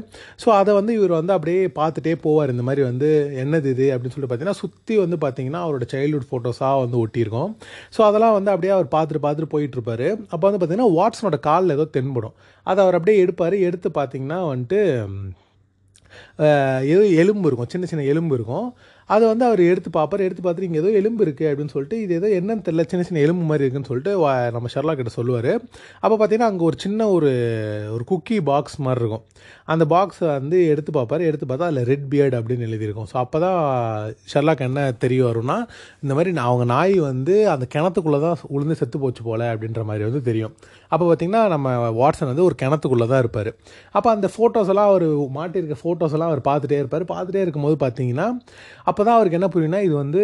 ஸோ 0.42 0.48
அதை 0.60 0.70
வந்து 0.78 0.92
இவர் 0.98 1.14
வந்து 1.18 1.34
அப்படியே 1.36 1.62
பார்த்துட்டே 1.80 2.14
போவார். 2.26 2.52
இந்த 2.54 2.66
மாதிரி 2.68 2.84
வந்து 2.90 3.10
என்னது 3.44 3.72
இது 3.74 3.88
அப்படின்னு 3.94 4.14
சொல்லிட்டு 4.14 4.32
பார்த்தீங்கன்னா 4.32 4.60
சுற்றி 4.62 4.96
வந்து 5.04 5.18
பார்த்திங்கன்னா 5.24 5.62
அவரோட 5.66 5.88
சைல்ட்ஹுட் 5.94 6.30
ஃபோட்டோஸாக 6.30 6.80
வந்து 6.84 6.98
ஒட்டியிருக்கும். 7.04 7.52
ஸோ 7.96 8.02
அதெல்லாம் 8.08 8.36
வந்து 8.38 8.52
அப்படியே 8.54 8.74
அவர் 8.78 8.88
பார்த்துட்டு 8.96 9.24
பார்த்துட்டு 9.26 9.52
போயிட்டுருப்பார். 9.56 10.06
அப்போ 10.32 10.44
வந்து 10.48 10.60
பார்த்திங்கன்னா 10.60 10.90
வாட்ஸனோட 11.00 11.40
காலில் 11.50 11.76
ஏதோ 11.78 11.88
தென்படும். 11.98 12.36
அதை 12.66 12.78
அவர் 12.86 12.98
அப்படியே 13.00 13.18
எடுப்பார். 13.26 13.56
எடுத்து 13.68 13.90
பார்த்தீங்கன்னா 14.00 14.40
வந்துட்டு 14.52 14.80
எது 16.92 17.04
எலும்பு 17.22 17.46
இருக்கும். 17.48 17.68
சின்ன 17.72 17.84
சின்ன 17.90 18.02
எலும்பு 18.12 18.34
இருக்கும். 18.38 18.66
அதை 19.12 19.24
வந்து 19.28 19.44
அவர் 19.44 19.60
எடுத்து 19.64 19.90
பார்ப்பார் 19.90 20.20
எடுத்து 20.20 20.42
பார்த்துட்டு 20.44 20.68
இங்கே 20.68 20.78
ஏதோ 20.78 20.90
எலும்பு 21.00 21.24
இருக்குது 21.24 21.50
அப்படின்னு 21.50 21.74
சொல்லிட்டு 21.74 22.00
இது 22.00 22.14
ஏதோ 22.20 22.28
என்னன்னு 22.38 22.64
தெரியல 22.66 22.84
சின்ன 22.86 23.04
சின்ன 23.08 23.22
எலும்பு 23.22 23.44
மாதிரி 23.44 23.64
இருக்குன்னு 23.64 23.90
சொல்லிட்டு 23.90 24.12
வா- 24.22 24.52
நம்ம 24.52 24.70
ஷர்லா 24.74 24.94
கிட்ட 24.94 25.10
சொல்லுவார். 25.10 25.52
அப்போ 26.00 26.16
பார்த்தீங்கன்னா 26.16 26.50
அங்கே 26.50 26.64
ஒரு 26.64 26.78
சின்ன 26.78 27.08
ஒரு 27.08 27.30
ஒரு 27.92 28.04
குக்கி 28.10 28.40
பாக்ஸ் 28.42 28.78
மாதிரி 28.78 29.02
இருக்கும். 29.04 29.24
அந்த 29.72 29.84
பாக்ஸை 29.92 30.26
வந்து 30.38 30.58
எடுத்து 30.72 30.90
பார்ப்பார். 30.96 31.22
எடுத்து 31.28 31.46
பார்த்தா 31.50 31.68
அதில் 31.70 31.88
ரெட் 31.90 32.06
பியர்டு 32.12 32.36
அப்படின்னு 32.38 32.66
எழுதியிருக்கும். 32.68 33.08
ஸோ 33.12 33.16
அப்போ 33.24 33.38
தான் 33.44 33.58
ஷர்லாக் 34.32 34.64
என்ன 34.68 34.84
தெரிய 35.04 35.20
வரும்னா 35.28 35.56
இந்த 36.04 36.12
மாதிரி 36.18 36.30
நான் 36.38 36.48
அவங்க 36.50 36.66
நாய் 36.74 36.96
வந்து 37.10 37.34
அந்த 37.54 37.66
கிணத்துக்குள்ளே 37.74 38.20
தான் 38.26 38.38
உளுந்து 38.54 38.76
செத்து 38.80 39.00
போச்சு 39.04 39.24
போல 39.28 39.50
அப்படின்ற 39.54 39.82
மாதிரி 39.90 40.04
வந்து 40.08 40.22
தெரியும். 40.30 40.54
அப்போ 40.92 41.04
பார்த்தீங்கன்னா 41.08 41.42
நம்ம 41.54 41.68
வாட்ஸன் 42.00 42.30
வந்து 42.32 42.44
ஒரு 42.48 42.56
கிணத்துக்குள்ளே 42.62 43.06
தான் 43.12 43.22
இருப்பார். 43.24 43.50
அப்போ 43.96 44.08
அந்த 44.14 44.26
ஃபோட்டோஸ் 44.34 44.72
எல்லாம் 44.74 44.90
அவர் 44.92 45.06
மாட்டியிருக்க 45.38 45.76
ஃபோட்டோஸ் 45.82 46.14
எல்லாம் 46.16 46.30
அவர் 46.32 46.42
பார்த்துட்டே 46.50 46.80
இருப்பார். 46.82 47.04
பார்த்துட்டே 47.12 47.42
இருக்கும்போது 47.46 47.78
பார்த்தீங்கன்னா 47.84 48.26
அப்போ 48.90 49.00
தான் 49.06 49.16
அவருக்கு 49.18 49.38
என்ன 49.40 49.48
புரியும்னா 49.54 49.80
இது 49.88 49.94
வந்து 50.02 50.22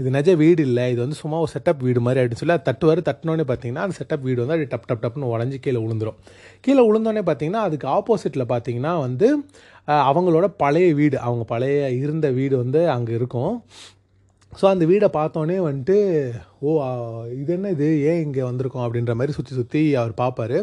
இது 0.00 0.10
நிஜ 0.18 0.30
வீடு 0.42 0.62
இல்லை. 0.68 0.84
இது 0.92 1.00
வந்து 1.04 1.18
சும்மா 1.22 1.38
ஒரு 1.44 1.50
செட்டப் 1.56 1.82
வீடு 1.86 2.00
மாதிரி 2.06 2.20
அப்படின்னு 2.20 2.42
சொல்லி 2.42 2.56
அது 2.56 2.68
தட்டுவார். 2.70 3.00
தட்டினோடனே 3.08 3.46
பார்த்தீங்கன்னா 3.50 3.84
அந்த 3.86 3.96
செட்டப் 4.00 4.24
வீடு 4.28 4.38
வந்து 4.42 4.54
அப்படி 4.56 4.70
டப் 4.74 4.88
டப் 4.90 5.02
டப்னு 5.04 5.32
உடஞ்சி 5.34 5.58
கீழே 5.64 5.80
விழுந்துரும் 5.84 6.18
கீழே 6.66 6.82
விழுந்தோடனே 6.86 7.22
பார்த்தீங்கன்னா 7.28 7.62
அதுக்கு 7.68 7.86
ஆப்போசிட்டில் 7.96 8.48
பார்த்தீங்கன்னா 8.60 8.94
வந்து 9.06 9.28
அவங்களோட 10.08 10.46
பழைய 10.56 10.88
வீடு 10.94 11.16
அவங்க 11.18 11.44
பழைய 11.44 11.78
இருந்த 12.02 12.26
வீடு 12.30 12.54
வந்து 12.56 12.80
அங்கே 12.90 13.12
இருக்கும். 13.18 13.54
ஸோ 14.60 14.64
அந்த 14.72 14.84
வீடை 14.90 15.08
பார்த்தோன்னே 15.16 15.56
வந்துட்டு 15.66 15.96
ஓ 16.60 16.70
இது 17.40 17.50
என்ன 17.56 17.70
இது? 17.76 17.88
ஏன் 18.10 18.22
இங்கே 18.26 18.42
வந்திருக்கோம்? 18.48 18.84
அப்படின்ற 18.86 19.14
மாதிரி 19.18 19.32
சுற்றி 19.36 19.54
சுற்றி 19.58 19.82
அவர் 20.00 20.14
பார்ப்பாரு 20.22 20.58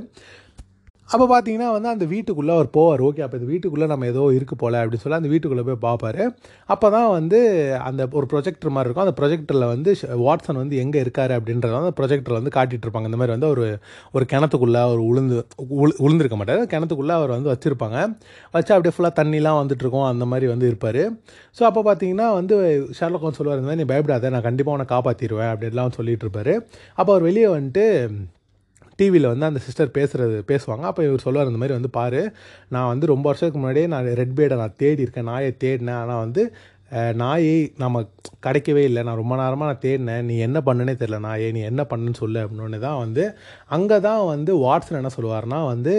அப்போ 1.10 1.26
பார்த்தீங்கன்னா 1.26 1.72
வந்து 1.72 1.88
அந்த 1.88 2.06
வீட்டுக்குள்ளே 2.06 2.54
அவர் 2.54 2.70
போவார். 2.74 3.02
ஓகே 3.02 3.22
அப்போ 3.22 3.38
இந்த 3.38 3.50
வீட்டுக்குள்ளே 3.52 3.86
நம்ம 3.86 4.06
ஏதோ 4.06 4.34
இருக்கு 4.34 4.56
போல 4.56 4.86
அப்படின்னு 4.86 4.96
சொல்லி 4.96 5.18
அந்த 5.18 5.28
வீட்டுக்குள்ளே 5.28 5.64
போய் 5.68 5.84
பார்ப்பாரு 5.86 6.24
அப்போ 6.66 6.90
தான் 6.90 7.10
வந்து 7.10 7.40
அந்த 7.80 8.08
ஒரு 8.12 8.26
ப்ரொஜெக்டர் 8.32 8.70
மாதிரி 8.70 8.90
இருக்கும். 8.90 9.06
அந்த 9.06 9.16
ப்ரொஜெக்டரில் 9.20 9.68
வந்து 9.68 9.96
ஷ- 10.02 10.18
வாட்சன் 10.18 10.56
வந்து 10.56 10.76
எங்கே 10.76 11.00
இருக்கார் 11.00 11.32
அப்படின்றத 11.32 11.72
வந்து 11.72 11.94
ப்ரொஜெக்டரில் 12.00 12.40
வந்து 12.42 12.54
காட்டிட்டு 12.54 12.86
இருப்பாங்க. 12.88 13.04
இந்த 13.04 13.18
மாதிரி 13.18 13.32
வந்து 13.32 13.48
ஒரு 13.48 13.66
ஒரு 14.12 14.26
கிணத்துக்குள்ளே 14.30 14.82
அவர் 14.82 15.00
உளுந்து 15.00 15.38
உளு 15.80 15.94
உளுந்திருக்க 16.00 16.36
மாட்டார். 16.36 16.64
கிணத்துக்குள்ளே 16.66 17.12
அவர் 17.12 17.30
வந்து 17.30 17.52
வச்சுருப்பாங்க. 17.52 17.98
வச்சு 18.52 18.74
அப்படியே 18.74 18.96
ஃபுல்லாக 18.98 19.18
தண்ணிலாம் 19.22 19.60
வந்துட்டுருக்கோம் 19.62 20.08
அந்த 20.08 20.26
மாதிரி 20.26 20.48
வந்து 20.48 20.68
இருப்பார். 20.68 21.04
ஸோ 21.58 21.64
அப்போ 21.64 21.84
பார்த்தீங்கன்னா 21.84 22.34
வந்து 22.34 22.56
ஷர்லக் 23.00 23.30
சொல்லுவார் 23.32 23.60
இந்த 23.60 23.70
மாதிரி 23.70 23.76
நீ 23.76 23.86
பயப்படாத. 23.86 24.30
நான் 24.30 24.42
கண்டிப்பாக 24.42 24.78
உன்னை 24.78 24.90
காப்பாற்றிடுவேன் 24.96 25.54
அப்படின்லாம் 25.54 25.92
சொல்லிட்டு 25.92 26.26
இருப்பார். 26.28 26.54
அப்போ 26.94 27.12
அவர் 27.12 27.22
வெளியே 27.22 27.48
வந்துட்டு 27.48 27.86
டிவியில் 29.00 29.32
வந்து 29.32 29.50
அந்த 29.50 29.60
சிஸ்டர் 29.66 29.96
பேசுகிறது 29.98 30.38
பேசுவாங்க. 30.52 30.86
அப்போ 30.92 31.02
இவர் 31.08 31.26
சொல்லுவார் 31.26 31.52
இந்த 31.52 31.62
மாதிரி 31.64 31.78
வந்து 31.80 31.92
பாரு 32.00 32.24
நான் 32.76 32.90
வந்து 32.94 33.12
ரொம்ப 33.14 33.26
வருஷத்துக்கு 33.30 33.62
முன்னாடியே 33.62 33.88
நான் 33.94 34.10
ரெட் 34.22 34.36
பேடை 34.40 34.58
நான் 34.64 34.80
தேடி 34.84 35.06
இருக்கேன் 35.06 35.30
நாயை 35.34 35.52
தேடினேன். 35.66 36.02
ஆனால் 36.04 36.24
வந்து 36.26 36.44
நாயை 37.22 37.56
நம்ம 37.82 38.02
கிடைக்கவே 38.46 38.84
இல்லை. 38.90 39.02
நான் 39.08 39.20
ரொம்ப 39.22 39.34
நேரமாக 39.40 39.70
நான் 39.70 39.82
தேடினேன். 39.86 40.28
நீ 40.30 40.36
என்ன 40.46 40.60
பண்ணுனே 40.68 40.94
தெரில 41.02 41.18
நாயை. 41.26 41.48
நீ 41.56 41.62
என்ன 41.72 41.82
பண்ணுன்னு 41.90 42.20
சொல்லு. 42.22 42.42
அப்படின்னு 42.44 42.80
தான் 42.86 43.02
வந்து 43.06 43.24
அங்கே 43.78 43.98
தான் 44.06 44.22
வந்து 44.34 44.54
வாட்ஸன் 44.66 45.00
என்ன 45.02 45.12
சொல்லுவார்னா 45.18 45.60
வந்து 45.74 45.96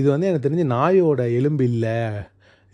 இது 0.00 0.06
வந்து 0.12 0.28
எனக்கு 0.30 0.46
தெரிஞ்சு 0.46 0.66
நாயோட 0.76 1.24
எலும்பு 1.38 1.66
இல்லை. 1.72 1.96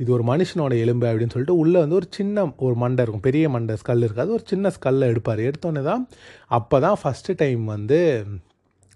இது 0.03 0.11
ஒரு 0.17 0.25
மனுஷனோட 0.33 0.75
எலும்பு 0.83 1.07
அப்படின்னு 1.09 1.35
சொல்லிட்டு 1.35 1.57
உள்ளே 1.63 1.79
வந்து 1.85 1.99
ஒரு 2.01 2.07
சின்ன 2.19 2.45
ஒரு 2.67 2.77
மண்டை 2.83 3.03
இருக்கும். 3.05 3.27
பெரிய 3.29 3.49
மண்டை 3.55 3.75
ஸ்கல் 3.83 4.07
இருக்காது. 4.07 4.31
ஒரு 4.37 4.45
சின்ன 4.53 4.73
ஸ்கல்லை 4.77 5.09
எடுப்பார். 5.15 5.43
எடுத்தோன்னே 5.49 5.83
தான் 5.91 6.05
அப்போ 6.59 6.79
தான் 6.87 7.01
ஃபஸ்ட்டு 7.03 7.39
டைம் 7.43 7.65
வந்து 7.77 8.01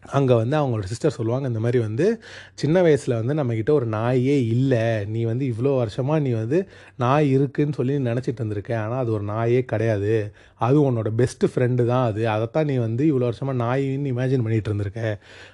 அங்கே 0.05 0.35
வந்து 0.35 0.57
அவங்களோட 0.61 0.87
சிஸ்டர் 0.91 1.15
சொல்லுவாங்க 1.17 1.47
இந்த 1.49 1.61
மாதிரி 1.65 1.79
வந்து 1.85 2.07
சின்ன 2.55 2.83
வயசில் 2.87 3.17
வந்து 3.21 3.35
நம்மக்கிட்ட 3.41 3.73
ஒரு 3.79 3.87
நாயே 3.97 4.37
இல்லை. 4.55 4.83
நீ 5.15 5.21
வந்து 5.25 5.45
இவ்வளோ 5.53 5.73
வருஷமாக 5.77 6.19
நீ 6.27 6.33
வந்து 6.33 6.59
நாய் 7.05 7.29
இருக்குன்னு 7.37 7.79
சொல்லி 7.79 7.95
நினச்சிட்டு 8.11 8.41
இருந்திருக்க. 8.43 8.73
ஆனால் 8.85 9.01
அது 9.05 9.13
ஒரு 9.13 9.25
நாயே 9.25 9.61
கிடையாது. 9.73 10.13
அது 10.67 10.77
உன்னோட 10.89 11.09
பெஸ்ட்டு 11.21 11.51
ஃப்ரெண்டு 11.53 11.83
தான் 11.93 12.05
அது. 12.11 12.23
அதைத்தான் 12.35 12.69
நீ 12.71 12.77
வந்து 12.79 13.05
இவ்வளோ 13.11 13.29
வருஷமாக 13.31 13.59
நாயின்னு 13.65 14.13
இமேஜின் 14.15 14.45
பண்ணிகிட்டு 14.47 14.71
இருந்திருக்க. 14.73 15.03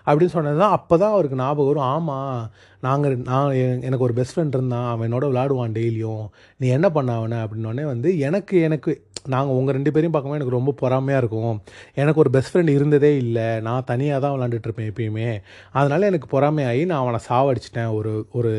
அப்படின்னு 0.06 0.34
சொன்னது 0.36 0.60
தான் 0.64 0.76
அப்போ 0.78 0.98
தான் 1.02 1.14
அவருக்கு 1.16 1.40
ஞாபகம் 1.42 1.70
வரும். 1.70 1.88
ஆமாம் 1.94 2.42
நாங்கள் 2.80 3.16
நான் 3.30 3.54
எனக்கு 3.86 4.06
ஒரு 4.08 4.14
பெஸ்ட் 4.18 4.34
ஃப்ரெண்ட் 4.34 4.56
இருந்தான். 4.58 4.88
அவன் 4.92 5.06
என்னோட 5.08 5.26
விளாடுவான் 5.32 5.76
டெய்லியும் 5.78 6.24
நீ 6.56 6.68
என்ன 6.68 6.90
பண்ண 6.90 7.16
அவனை? 7.20 7.38
அப்படின்னோடனே 7.44 7.84
வந்து 7.92 8.18
எனக்கு 8.28 8.60
எனக்கு 8.68 8.92
நாங்கள் 9.26 9.56
உங்கள் 9.58 9.76
ரெண்டு 9.76 9.90
பேரையும் 9.94 10.12
பார்க்கும்போது 10.12 10.40
எனக்கு 10.40 10.56
ரொம்ப 10.56 10.74
பொறாமையாக 10.82 11.22
இருக்கும். 11.22 11.58
எனக்கு 11.94 12.22
ஒரு 12.22 12.30
பெஸ்ட் 12.36 12.52
ஃப்ரெண்ட் 12.52 12.74
இருந்ததே 12.76 13.16
இல்லை. 13.22 13.46
நான் 13.66 13.86
தனியாக 13.90 14.20
தான் 14.24 14.34
விளாண்டுட்ருப்பேன் 14.36 14.88
எப்பயுமே. 14.90 15.28
அதனால் 15.72 16.08
எனக்கு 16.10 16.28
பொறாமையாகி 16.34 16.82
நான் 16.90 17.02
அவனை 17.04 17.20
சாவடிச்சிட்டேன். 17.28 17.92
ஒரு 17.98 18.12
ஒரு 18.32 18.52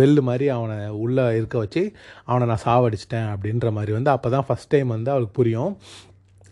வெல்லு 0.00 0.22
மாதிரி 0.30 0.48
அவனை 0.56 0.78
உள்ளே 1.04 1.24
இருக்க 1.38 1.58
வச்சு 1.64 1.84
அவனை 2.24 2.46
நான் 2.52 2.64
சாவடிச்சிட்டேன் 2.66 3.28
அப்படின்ற 3.34 3.72
மாதிரி 3.78 3.92
வந்து 3.98 4.10
அப்போ 4.16 4.30
தான் 4.36 4.46
ஃபஸ்ட் 4.48 4.72
டைம் 4.74 4.94
வந்து 4.96 5.12
அவளுக்கு 5.14 5.38
புரியும். 5.40 5.72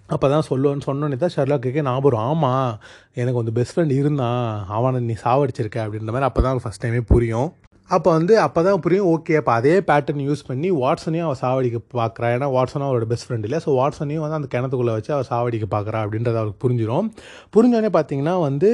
அப்போ 0.08 0.26
தான் 0.32 0.46
சொல்லுவேன்னு 0.48 0.86
சொன்னோன்னே 0.88 1.16
தான் 1.20 1.34
ஷெர்லாக்கு 1.34 1.82
ஞாபகம் 1.90 2.24
ஆமாம் 2.30 2.72
எனக்கு 3.14 3.40
வந்து 3.40 3.54
பெஸ்ட் 3.58 3.74
ஃப்ரெண்ட் 3.76 3.94
இருந்தான். 4.00 4.66
அவனை 4.76 5.00
நீ 5.00 5.16
சாவடிச்சிருக்க 5.26 5.78
அப்படின்ற 5.84 6.10
மாதிரி 6.14 6.28
அப்போ 6.30 6.42
தான் 6.46 6.64
ஃபஸ்ட் 6.64 6.82
டைமே 6.84 7.00
புரியும். 7.12 7.48
அப்போ 7.90 8.10
வந்து 8.16 8.34
அப்போ 8.44 8.60
தான் 8.66 8.78
புரியும் 8.84 9.08
ஓகே 9.14 9.32
அப்போ 9.38 9.52
அதே 9.58 9.72
பேட்டர்ன் 9.88 10.20
யூஸ் 10.26 10.42
பண்ணி 10.50 10.68
வாட்ஸனையும் 10.82 11.26
அவள் 11.26 11.38
சாவடிக்க 11.40 11.78
பார்க்குறா 11.98 12.28
ஏன்னா 12.34 12.46
வாட்ஸனும் 12.54 12.86
அவரோட 12.86 13.06
பெஸ்ட் 13.10 13.26
ஃப்ரெண்ட் 13.26 13.46
இல்லை. 13.48 13.58
ஸோ 13.64 13.70
வாட்ஸனையும் 13.78 14.22
வந்து 14.24 14.36
அந்த 14.38 14.48
கிணத்துக்குள்ளே 14.54 14.94
வச்சு 14.98 15.10
அவள் 15.16 15.26
சாவடிக்க 15.30 15.66
பார்க்குறா 15.74 15.98
அப்படின்றது 16.04 16.38
அவளுக்கு 16.40 16.60
புரிஞ்சிடும் 16.64 17.08
புரிஞ்சோடனே 17.56 17.90
பார்த்தீங்கன்னா 17.96 18.34
வந்து 18.46 18.70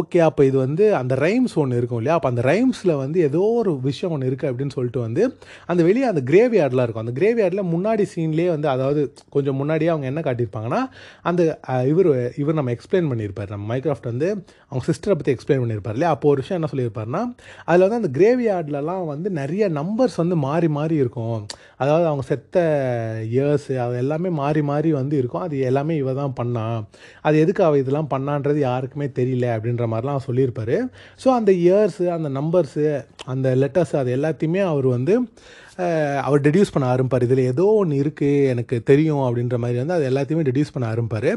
ஓகே 0.00 0.20
அப்போ 0.28 0.44
இது 0.50 0.56
வந்து 0.66 0.84
அந்த 1.00 1.16
ரைம்ஸ் 1.24 1.56
ஒன்று 1.62 1.80
இருக்கும் 1.80 2.00
இல்லையா? 2.02 2.16
அப்போ 2.18 2.30
அந்த 2.32 2.44
ரைம்ஸில் 2.50 2.94
வந்து 3.02 3.18
ஏதோ 3.28 3.42
ஒரு 3.62 3.72
விஷயம் 3.88 4.14
ஒன்று 4.16 4.30
இருக்குது 4.30 4.50
அப்படின்னு 4.52 4.74
சொல்லிட்டு 4.76 5.02
வந்து 5.06 5.24
அந்த 5.72 5.80
வெளியே 5.88 6.06
அந்த 6.12 6.22
கிரேவி 6.30 6.56
யார்டெலாம் 6.60 6.86
இருக்கும். 6.88 7.04
அந்த 7.06 7.14
கிரேவி 7.18 7.42
யார்டில் 7.44 7.64
முன்னாடி 7.74 8.06
சீன்லேயே 8.14 8.48
வந்து 8.54 8.70
அதாவது 8.74 9.02
கொஞ்சம் 9.36 9.58
முன்னாடியே 9.62 9.92
அவங்க 9.94 10.08
என்ன 10.12 10.22
காட்டியிருப்பாங்கன்னா 10.28 10.80
அந்த 11.30 11.40
இவர் 11.92 12.10
இவர் 12.44 12.58
நம்ம 12.60 12.74
எக்ஸ்பிளைன் 12.76 13.10
பண்ணியிருப்பார். 13.12 13.52
நம்ம 13.56 13.66
மைக்ராஃப்ட் 13.74 14.10
வந்து 14.12 14.30
அவங்க 14.70 14.84
சிஸ்டரை 14.90 15.16
பற்றி 15.18 15.34
எக்ஸ்பிளைன் 15.36 15.62
பண்ணியிருப்பார் 15.64 15.96
இல்லையா? 15.98 16.14
அப்போ 16.16 16.28
ஒரு 16.32 16.40
விஷயம் 16.44 16.60
என்ன 16.62 16.72
சொல்லியிருப்பாருன்னா 16.74 17.24
அதில் 17.68 17.86
வந்து 17.86 18.00
அந்த 18.02 18.12
கிரேவி 18.18 18.48
கிரேவ்யார்ட்லலாம் 18.52 19.04
வந்து 19.12 19.28
நிறைய 19.40 19.64
நம்பர்ஸ் 19.78 20.16
வந்து 20.22 20.36
மாறி 20.46 20.68
மாறி 20.76 20.94
இருக்கும். 21.02 21.38
அதாவது 21.82 22.06
அவங்க 22.08 22.24
செத்த 22.30 22.56
இயர்ஸு 23.36 23.74
அது 23.84 23.94
எல்லாமே 24.02 24.30
மாறி 24.40 24.62
மாறி 24.70 24.90
வந்து 24.92 25.14
இருக்கும். 25.20 25.44
அது 25.46 25.56
எல்லாமே 25.70 25.94
இவ 26.02 26.12
தான் 26.20 26.36
பண்ணான் 26.40 26.80
அது 27.20 27.36
எதுக்கு 27.44 27.62
அவள் 27.64 27.82
இதெல்லாம் 27.82 28.12
பண்ணான்றது 28.14 28.60
யாருக்குமே 28.68 29.08
தெரியல 29.20 29.48
அப்படின்ற 29.56 29.86
மாதிரிலாம் 29.92 30.26
சொல்லியிருப்பார் 30.28 30.30
சொல்லியிருப்பாரு. 30.32 30.76
ஸோ 31.22 31.28
அந்த 31.38 31.50
இயர்ஸு 31.66 32.04
அந்த 32.16 32.28
நம்பர்ஸு 32.40 32.86
அந்த 33.32 33.48
லெட்டர்ஸ் 33.62 33.96
அது 34.02 34.10
எல்லாத்தையுமே 34.18 34.62
அவர் 34.72 34.88
வந்து 34.96 35.14
அவர் 36.26 36.44
டெடியூஸ் 36.46 36.72
பண்ண 36.74 36.86
ஆரம்பிப்பார். 36.94 37.24
இதில் 37.26 37.42
ஏதோ 37.52 37.66
ஒன்று 37.80 38.00
இருக்குது 38.02 38.46
எனக்கு 38.52 38.76
தெரியும் 38.90 39.22
அப்படின்ற 39.26 39.58
மாதிரி 39.62 39.78
வந்து 39.82 39.96
அது 39.96 40.04
எல்லாத்தையுமே 40.10 40.46
டெடியூஸ் 40.48 40.72
பண்ண 40.74 40.86
ஆரம்பிப்பார். 40.94 41.30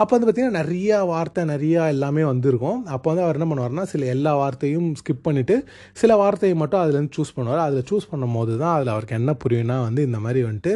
அப்போ 0.00 0.10
வந்து 0.14 0.26
பார்த்திங்கன்னா 0.28 0.60
நிறையா 0.62 0.98
வார்த்தை 1.12 1.44
நிறையா 1.54 1.82
எல்லாமே 1.94 2.24
வந்திருக்கும். 2.32 2.78
அப்போ 2.96 3.08
வந்து 3.12 3.24
அவர் 3.26 3.38
என்ன 3.38 3.48
பண்ணுவார்னா 3.50 3.86
சில 3.94 4.06
எல்லா 4.16 4.34
வார்த்தையும் 4.42 4.90
ஸ்கிப் 5.00 5.26
பண்ணிவிட்டு 5.28 5.56
சில 6.02 6.16
வார்த்தையை 6.22 6.56
மட்டும் 6.62 6.82
அதுலேருந்து 6.82 7.16
சூஸ் 7.18 7.36
பண்ணுவார். 7.38 7.64
அதில் 7.66 7.88
சூஸ் 7.92 8.10
பண்ணும் 8.12 8.38
போது 8.40 8.54
தான் 8.62 8.74
அதில் 8.76 8.94
அவருக்கு 8.94 9.18
என்ன 9.20 9.34
புரியும்னா 9.44 9.78
வந்து 9.88 10.04
இந்த 10.10 10.20
மாதிரி 10.26 10.42
வந்துட்டு 10.50 10.74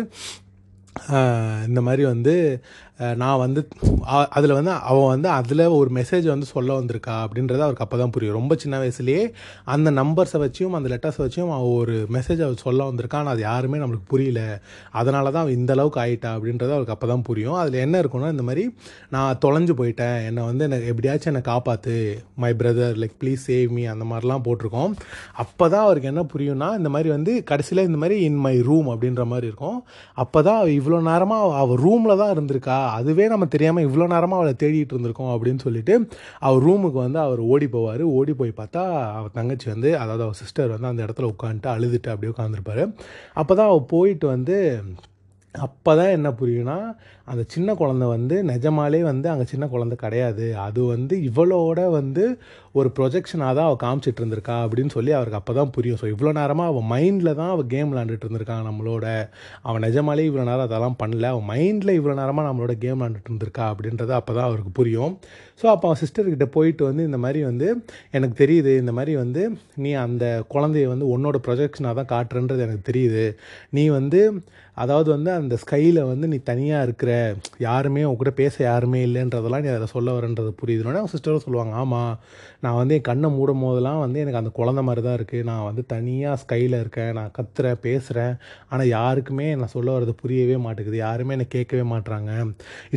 இந்த 1.68 1.80
மாதிரி 1.86 2.02
வந்து 2.12 2.34
நான் 3.22 3.40
வந்து 3.42 3.60
அதில் 4.36 4.54
வந்து 4.58 4.72
அவன் 4.90 5.10
வந்து 5.14 5.28
அதில் 5.38 5.62
ஒரு 5.78 5.90
மெசேஜ் 5.96 6.26
வந்து 6.32 6.46
சொல்ல 6.52 6.76
வந்திருக்கா 6.78 7.14
அப்படின்றத 7.24 7.62
அவருக்கு 7.66 7.84
அப்போ 7.84 7.96
தான் 8.00 8.12
புரியும். 8.14 8.36
ரொம்ப 8.38 8.54
சின்ன 8.62 8.78
வயசுலேயே 8.82 9.22
அந்த 9.74 9.88
நம்பர்ஸை 9.98 10.38
வச்சும் 10.44 10.76
அந்த 10.78 10.88
லெட்டர்ஸை 10.92 11.22
வச்சும் 11.24 11.50
அவன் 11.56 11.74
ஒரு 11.80 11.96
மெசேஜ் 12.16 12.40
அவர் 12.46 12.62
சொல்ல 12.66 12.86
வந்திருக்கான் 12.90 13.22
ஆனால் 13.22 13.34
அது 13.36 13.42
யாருமே 13.48 13.80
நம்மளுக்கு 13.82 14.06
புரியல. 14.12 14.40
அதனால 15.00 15.24
தான் 15.34 15.44
அவன் 15.44 15.58
இந்த 15.60 15.72
அளவுக்கு 15.76 16.00
ஆயிட்டா 16.04 16.30
அப்படின்றது 16.36 16.74
அவருக்கு 16.76 16.94
அப்போ 16.96 17.08
தான் 17.12 17.26
புரியும். 17.28 17.58
அதில் 17.62 17.82
என்ன 17.86 18.00
இருக்குன்னா 18.02 18.30
இந்த 18.36 18.46
மாதிரி 18.50 18.64
நான் 19.16 19.40
தொலைஞ்சு 19.44 19.76
போயிட்டேன். 19.80 20.16
என்னை 20.28 20.44
வந்து 20.50 20.66
எனக்கு 20.68 20.88
எப்படியாச்சும் 20.94 21.32
என்னை 21.32 21.44
காப்பாற்று 21.50 21.96
my 22.44 22.52
brother 22.62 22.96
like 23.04 23.18
please 23.22 23.46
save 23.50 23.76
me 23.78 23.84
அந்த 23.96 24.06
மாதிரிலாம் 24.12 24.46
போட்டிருக்கோம். 24.48 24.94
அப்போ 25.44 25.64
தான் 25.74 25.86
அவருக்கு 25.88 26.12
என்ன 26.14 26.26
புரியும்னா 26.34 26.70
இந்த 26.80 26.92
மாதிரி 26.96 27.10
வந்து 27.16 27.34
கடைசியில் 27.52 27.86
இந்த 27.90 28.00
மாதிரி 28.04 28.18
இன் 28.30 28.40
மை 28.46 28.56
ரூம் 28.70 28.90
அப்படின்ற 28.94 29.24
மாதிரி 29.34 29.48
இருக்கும். 29.52 29.78
அப்போ 30.24 30.38
தான் 30.50 30.60
இவ்வளோ 30.78 31.00
நேரமாக 31.12 31.54
அவள் 31.62 31.82
ரூமில் 31.86 32.20
தான் 32.24 32.34
இருந்திருக்கா. 32.36 32.80
அதுவே 32.90 33.26
நம்ம 33.28 33.46
தெரியாமல் 33.46 33.86
இவ்வளோ 33.88 34.06
நேரமாக 34.14 34.40
அவளை 34.40 34.54
தேடிட்டு 34.62 34.94
இருந்திருக்கோம் 34.94 35.32
அப்படின்னு 35.34 35.64
சொல்லிட்டு 35.66 35.94
அவர் 36.38 36.64
ரூமுக்கு 36.66 37.00
வந்து 37.06 37.18
அவர் 37.18 37.42
ஓடி 37.52 37.66
போவார். 37.66 38.04
ஓடி 38.18 38.34
போய் 38.34 38.58
பார்த்தா 38.60 38.84
அவர் 39.18 39.36
தங்கச்சி 39.38 39.68
வந்து 39.70 39.98
அதாவது 39.98 40.22
அவர் 40.22 40.40
சிஸ்டர் 40.42 40.72
வந்து 40.74 40.90
அந்த 40.92 41.04
இடத்துல 41.06 41.32
உட்காந்துட்டு 41.34 41.70
அழுதுட்டு 41.74 42.12
அப்படியே 42.14 42.34
உட்காந்துருப்பாரு. 42.36 42.84
அப்போ 43.32 43.54
தான் 43.54 43.70
அவள் 43.72 43.90
போயிட்டு 43.94 44.26
வந்து 44.26 44.58
அப்போ 45.54 45.90
தான் 45.96 46.14
என்ன 46.16 46.28
புரியும்னா 46.30 46.78
அந்த 47.32 47.42
சின்ன 47.54 47.70
குழந்தை 47.80 48.06
வந்து 48.14 48.36
நிஜமாலே 48.50 49.00
வந்து 49.10 49.26
அங்கே 49.32 49.46
சின்ன 49.52 49.64
குழந்தை 49.72 49.96
கிடையாது. 50.04 50.44
அது 50.66 50.80
வந்து 50.94 51.14
இவளோட 51.28 51.80
வந்து 51.98 52.24
ஒரு 52.78 52.88
ப்ரொஜெக்ஷனாக 52.96 53.52
தான் 53.58 53.66
அவள் 53.68 53.80
காமிச்சிட்டு 53.84 54.20
இருந்திருக்கா 54.22 54.56
அப்படின்னு 54.64 54.92
சொல்லி 54.96 55.12
அவருக்கு 55.18 55.38
அப்போ 55.40 55.52
தான் 55.58 55.72
புரியும் 55.76 55.98
ஸோ 56.00 56.06
இவ்வளோ 56.14 56.32
நேரமாக 56.38 56.72
அவள் 56.72 56.86
மைண்டில் 56.92 57.36
தான் 57.40 57.52
அவள் 57.54 57.70
கேம் 57.74 57.90
விளாண்டுட்டு 57.92 58.26
இருந்திருக்காங்க 58.26 58.64
நம்மளோட. 58.70 59.06
அவன் 59.68 59.84
நிஜமாலே 59.86 60.26
இவ்வளோ 60.30 60.44
நேரம் 60.50 60.66
அதெல்லாம் 60.68 60.98
பண்ணல. 61.02 61.30
அவன் 61.34 61.48
மைண்டில் 61.52 61.96
இவ்வளோ 61.98 62.16
நேரமாக 62.20 62.46
நம்மளோட 62.48 62.74
கேம் 62.84 62.98
விளாண்டுட்டு 63.00 63.30
இருந்திருக்கா 63.32 63.66
அப்படின்றது 63.72 64.14
அப்போ 64.18 64.34
தான் 64.38 64.48
அவருக்கு 64.50 64.72
புரியும். 64.80 65.14
ஸோ 65.60 65.66
அப்போ 65.74 65.86
அவன் 65.88 66.00
சிஸ்டர்கிட்ட 66.02 66.48
போயிட்டு 66.56 66.82
வந்து 66.90 67.02
இந்த 67.08 67.20
மாதிரி 67.24 67.42
வந்து 67.50 67.68
எனக்கு 68.16 68.36
தெரியுது 68.42 68.74
இந்த 68.82 68.94
மாதிரி 68.98 69.14
வந்து 69.22 69.44
நீ 69.84 69.92
அந்த 70.06 70.24
குழந்தைய 70.54 70.88
வந்து 70.94 71.08
உன்னோட 71.14 71.38
ப்ரொஜெக்ஷனாக 71.48 71.96
தான் 72.00 72.12
காட்டுறன்றது 72.14 72.66
எனக்கு 72.68 72.88
தெரியுது. 72.92 73.24
நீ 73.78 73.86
வந்து 73.98 74.22
அதாவது 74.76 75.08
வந்து 75.14 75.30
அந்த 75.40 75.54
ஸ்கையில் 75.62 76.00
வந்து 76.10 76.26
நீ 76.32 76.38
தனியாக 76.48 76.86
இருக்கிற 76.86 77.10
யாருமே 77.58 78.04
உன் 78.04 78.16
கூட 78.16 78.30
பேச 78.36 78.64
யாருமே 78.64 79.00
இல்லைன்றதெல்லாம் 79.06 79.62
நீ 79.62 79.70
அதில் 79.72 79.92
சொல்ல 79.92 80.14
வரன்றது 80.18 80.52
புரியுதுனோடனே 80.60 81.00
அவங்க 81.00 81.14
சிஸ்டரும் 81.14 81.44
சொல்லுவாங்க 81.46 81.74
ஆமாம் 81.76 82.12
நான் 82.66 82.78
வந்து 82.80 82.96
என் 82.98 83.06
கண்ணை 83.10 83.30
மூடும் 83.38 83.64
போதெல்லாம் 83.66 84.00
வந்து 84.04 84.18
எனக்கு 84.24 84.40
அந்த 84.42 84.52
குழந்த 84.60 84.80
மாதிரி 84.88 85.04
தான் 85.08 85.16
இருக்குது 85.20 85.46
நான் 85.50 85.64
வந்து 85.68 85.84
தனியாக 85.94 86.40
ஸ்கையில் 86.44 86.78
இருக்கேன். 86.82 87.12
நான் 87.18 87.32
கத்துறேன் 87.38 87.80
பேசுகிறேன் 87.86 88.34
ஆனால் 88.70 88.88
யாருக்குமே 88.96 89.48
நான் 89.60 89.72
சொல்ல 89.76 89.88
வர்றது 89.96 90.14
புரியவே 90.22 90.56
மாட்டேங்குது. 90.66 90.98
யாருமே 91.06 91.34
என்னை 91.36 91.48
கேட்கவே 91.56 91.84
மாட்றாங்க. 91.92 92.30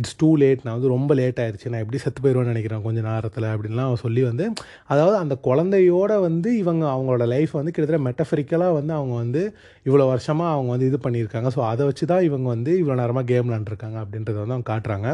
இட்ஸ் 0.00 0.16
டூ 0.22 0.30
லேட் 0.42 0.64
நான் 0.66 0.76
வந்து 0.76 0.92
ரொம்ப 0.96 1.14
லேட் 1.20 1.40
ஆயிடுச்சு 1.42 1.70
நான் 1.72 1.82
எப்படி 1.84 1.98
செத்து 2.04 2.22
போயிடுவேன்னு 2.24 2.52
நினைக்கிறேன் 2.54 2.84
கொஞ்சம் 2.86 3.06
நேரத்தில் 3.10 3.48
அப்படின்லாம் 3.52 3.88
அவன் 3.90 4.02
சொல்லி 4.06 4.22
வந்து 4.30 4.46
அதாவது 4.92 5.16
அந்த 5.22 5.34
குழந்தையோட 5.48 6.12
வந்து 6.28 6.50
இவங்க 6.62 6.84
அவங்களோட 6.94 7.26
லைஃப் 7.34 7.52
வந்து 7.58 7.74
கிட்டத்தட்ட 7.74 8.02
மெட்டஃபரிக்கலாக 8.08 8.76
வந்து 8.78 8.92
அவங்க 8.98 9.14
வந்து 9.22 9.42
இவ்வளோ 9.88 10.06
வருஷமாக 10.12 10.54
அவங்க 10.56 10.70
வந்து 10.74 10.88
இது 10.90 10.98
பண்ணியிருக்காங்க. 11.04 11.48
ஸோ 11.56 11.60
அதை 11.72 11.82
வச்சு 11.90 12.04
தான் 12.12 12.24
இவங்க 12.28 12.46
வந்து 12.54 12.72
இவ்வளோ 12.80 12.96
நேரமாக 13.02 13.26
கேம் 13.30 13.46
விளாண்டுருக்காங்க 13.48 13.98
அப்படின்றத 14.04 14.36
வந்து 14.42 14.56
அவங்க 14.56 14.68
காட்டுறாங்க. 14.72 15.08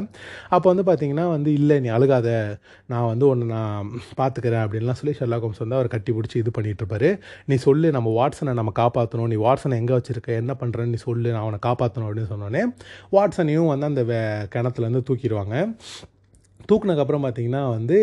அப்போ 0.55 0.67
வந்து 0.73 0.87
பார்த்தீங்கன்னா 0.89 1.27
வந்து 1.37 1.51
இல்லை 1.61 1.79
நீ 1.85 1.91
அழுகாத. 1.99 2.29
நான் 2.93 3.09
வந்து 3.13 3.27
ஒன்று 3.33 3.47
நான் 3.57 3.91
பார்த்துக்கிறேன் 4.47 4.65
அப்படின்லாம் 4.67 4.99
சொல்லி 5.01 5.15
ஷெர்லாக் 5.21 5.45
ஹோம்ஸ் 5.47 5.63
வந்து 5.65 5.79
அவர் 5.79 5.93
கட்டி 5.95 6.13
பிடிச்சி 6.17 6.37
இது 6.43 6.51
பண்ணிகிட்ருப்பாரு 6.57 7.11
நீ 7.51 7.57
சொல்லு 7.67 7.91
நம்ம 7.97 8.13
வாட்ஸனை 8.19 8.55
நம்ம 8.61 8.73
காப்பாற்றணும் 8.83 9.31
நீ 9.33 9.39
வாட்ஸனை 9.47 9.79
எங்கே 9.83 9.95
வச்சுருக்க? 9.99 10.31
என்ன 10.43 10.55
பண்ணுறேன்னு 10.61 10.95
நீ 10.95 11.01
சொல்லு. 11.09 11.35
நான் 11.37 11.45
அவனை 11.47 11.61
காப்பாற்றணும் 11.69 12.09
அப்படின்னு 12.09 12.33
சொன்னோன்னே 12.35 12.63
வாட்ஸனையும் 13.17 13.71
வந்து 13.73 13.91
அந்த 13.93 14.05
வே 14.11 14.21
கிணத்துலேருந்து 14.57 15.07
தூக்கிடுவாங்க. 15.11 15.57
தூக்குனதுக்கப்புறம் 16.71 17.25
பார்த்தீங்கன்னா 17.25 17.63
வந்து 17.77 17.97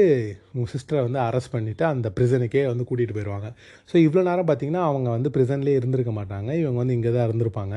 உங்கள் 0.55 0.69
சிஸ்டரை 0.73 0.99
வந்து 1.05 1.19
அரெஸ்ட் 1.25 1.51
பண்ணிவிட்டு 1.53 1.83
அந்த 1.91 2.07
ப்ரிசனுக்கே 2.17 2.61
வந்து 2.71 2.83
கூட்டிகிட்டு 2.89 3.15
போயிடுவாங்க 3.15 3.47
ஸோ 3.89 3.95
இவ்வளோ 4.05 4.21
நேரம் 4.27 4.47
பார்த்தீங்கன்னா 4.49 4.83
அவங்க 4.89 5.07
வந்து 5.15 5.29
ப்ரிசன்லேயே 5.35 5.77
இருந்திருக்க 5.79 6.11
மாட்டாங்க. 6.17 6.49
இவங்க 6.61 6.77
வந்து 6.81 6.95
இங்கே 6.97 7.11
தான் 7.15 7.25
இருந்திருப்பாங்க. 7.27 7.75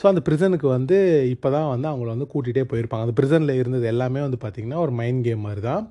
ஸோ 0.00 0.04
அந்த 0.10 0.20
ப்ரிசனுக்கு 0.26 0.66
வந்து 0.76 0.96
இப்போ 1.34 1.48
தான் 1.56 1.68
வந்து 1.72 1.88
அவங்கள 1.90 2.08
வந்து 2.14 2.28
கூட்டிகிட்டே 2.32 2.64
போயிருப்பாங்க. 2.72 3.04
அந்த 3.06 3.14
ப்ரிசனில் 3.20 3.52
இருந்தது 3.60 3.86
எல்லாமே 3.92 4.20
வந்து 4.26 4.40
பார்த்திங்கன்னா 4.44 4.80
ஒரு 4.84 4.94
மைண்ட் 5.00 5.22
கேம் 5.26 5.42
மாதிரி 5.46 5.62
தான் 5.68 5.82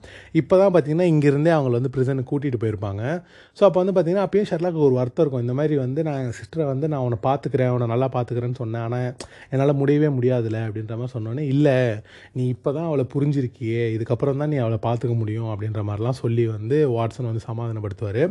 இப்போ 0.41 0.57
தான் 0.61 0.73
பார்த்தீங்கன்னா 0.75 1.07
இங்கேருந்தே 1.13 1.53
அவங்கள 1.57 1.73
வந்து 1.79 1.93
ப்ரிசனுக்கு 1.95 2.29
கூட்டிகிட்டு 2.33 2.61
போயிருப்பாங்க. 2.65 3.03
ஸோ 3.57 3.63
அப்போ 3.69 3.79
வந்து 3.83 3.95
பார்த்திங்கன்னா 3.97 4.27
அப்பயும் 4.29 4.49
ஷர்லாக்கு 4.51 4.81
ஒரு 4.89 4.95
வருத்தம் 4.99 5.25
இருக்கும். 5.25 5.45
இந்த 5.47 5.55
மாதிரி 5.61 5.77
வந்து 5.85 6.03
நான் 6.09 6.19
என் 6.25 6.37
சிஸ்டரை 6.41 6.67
வந்து 6.73 6.89
நான் 6.93 7.01
அவனை 7.05 7.19
பார்த்துக்கிறேன் 7.27 7.71
அவனை 7.73 7.89
நல்லா 7.93 8.09
பார்த்துக்கிறேன்னு 8.17 8.59
சொன்னேன். 8.63 8.85
ஆனால் 8.89 9.09
என்னால் 9.53 9.75
முடியவே 9.81 10.11
முடியாதுல்ல 10.19 10.61
அப்படின்ற 10.67 10.95
மாதிரி 11.01 11.15
சொன்னோன்னே 11.17 11.45
இல்லை 11.55 11.77
நீ 12.37 12.45
இப்போ 12.55 12.69
தான் 12.77 12.89
அவளை 12.91 13.07
புரிஞ்சிருக்கியே. 13.15 13.83
இதுக்கப்புறம் 13.97 14.33
தான் 14.41 14.51
நீ 14.53 14.57
அவளை 14.63 14.77
பார்த்துக்க 14.87 15.15
முடியும் 15.21 15.49
அப்படின்ற 15.53 15.81
மாதிரிலாம் 15.89 16.19
சொல்லி 16.21 16.45
வந்து 16.55 16.77
வாட்ஸன் 16.95 17.29
வந்து 17.29 17.43
சமாதானப்படுத்துவார். 17.49 18.21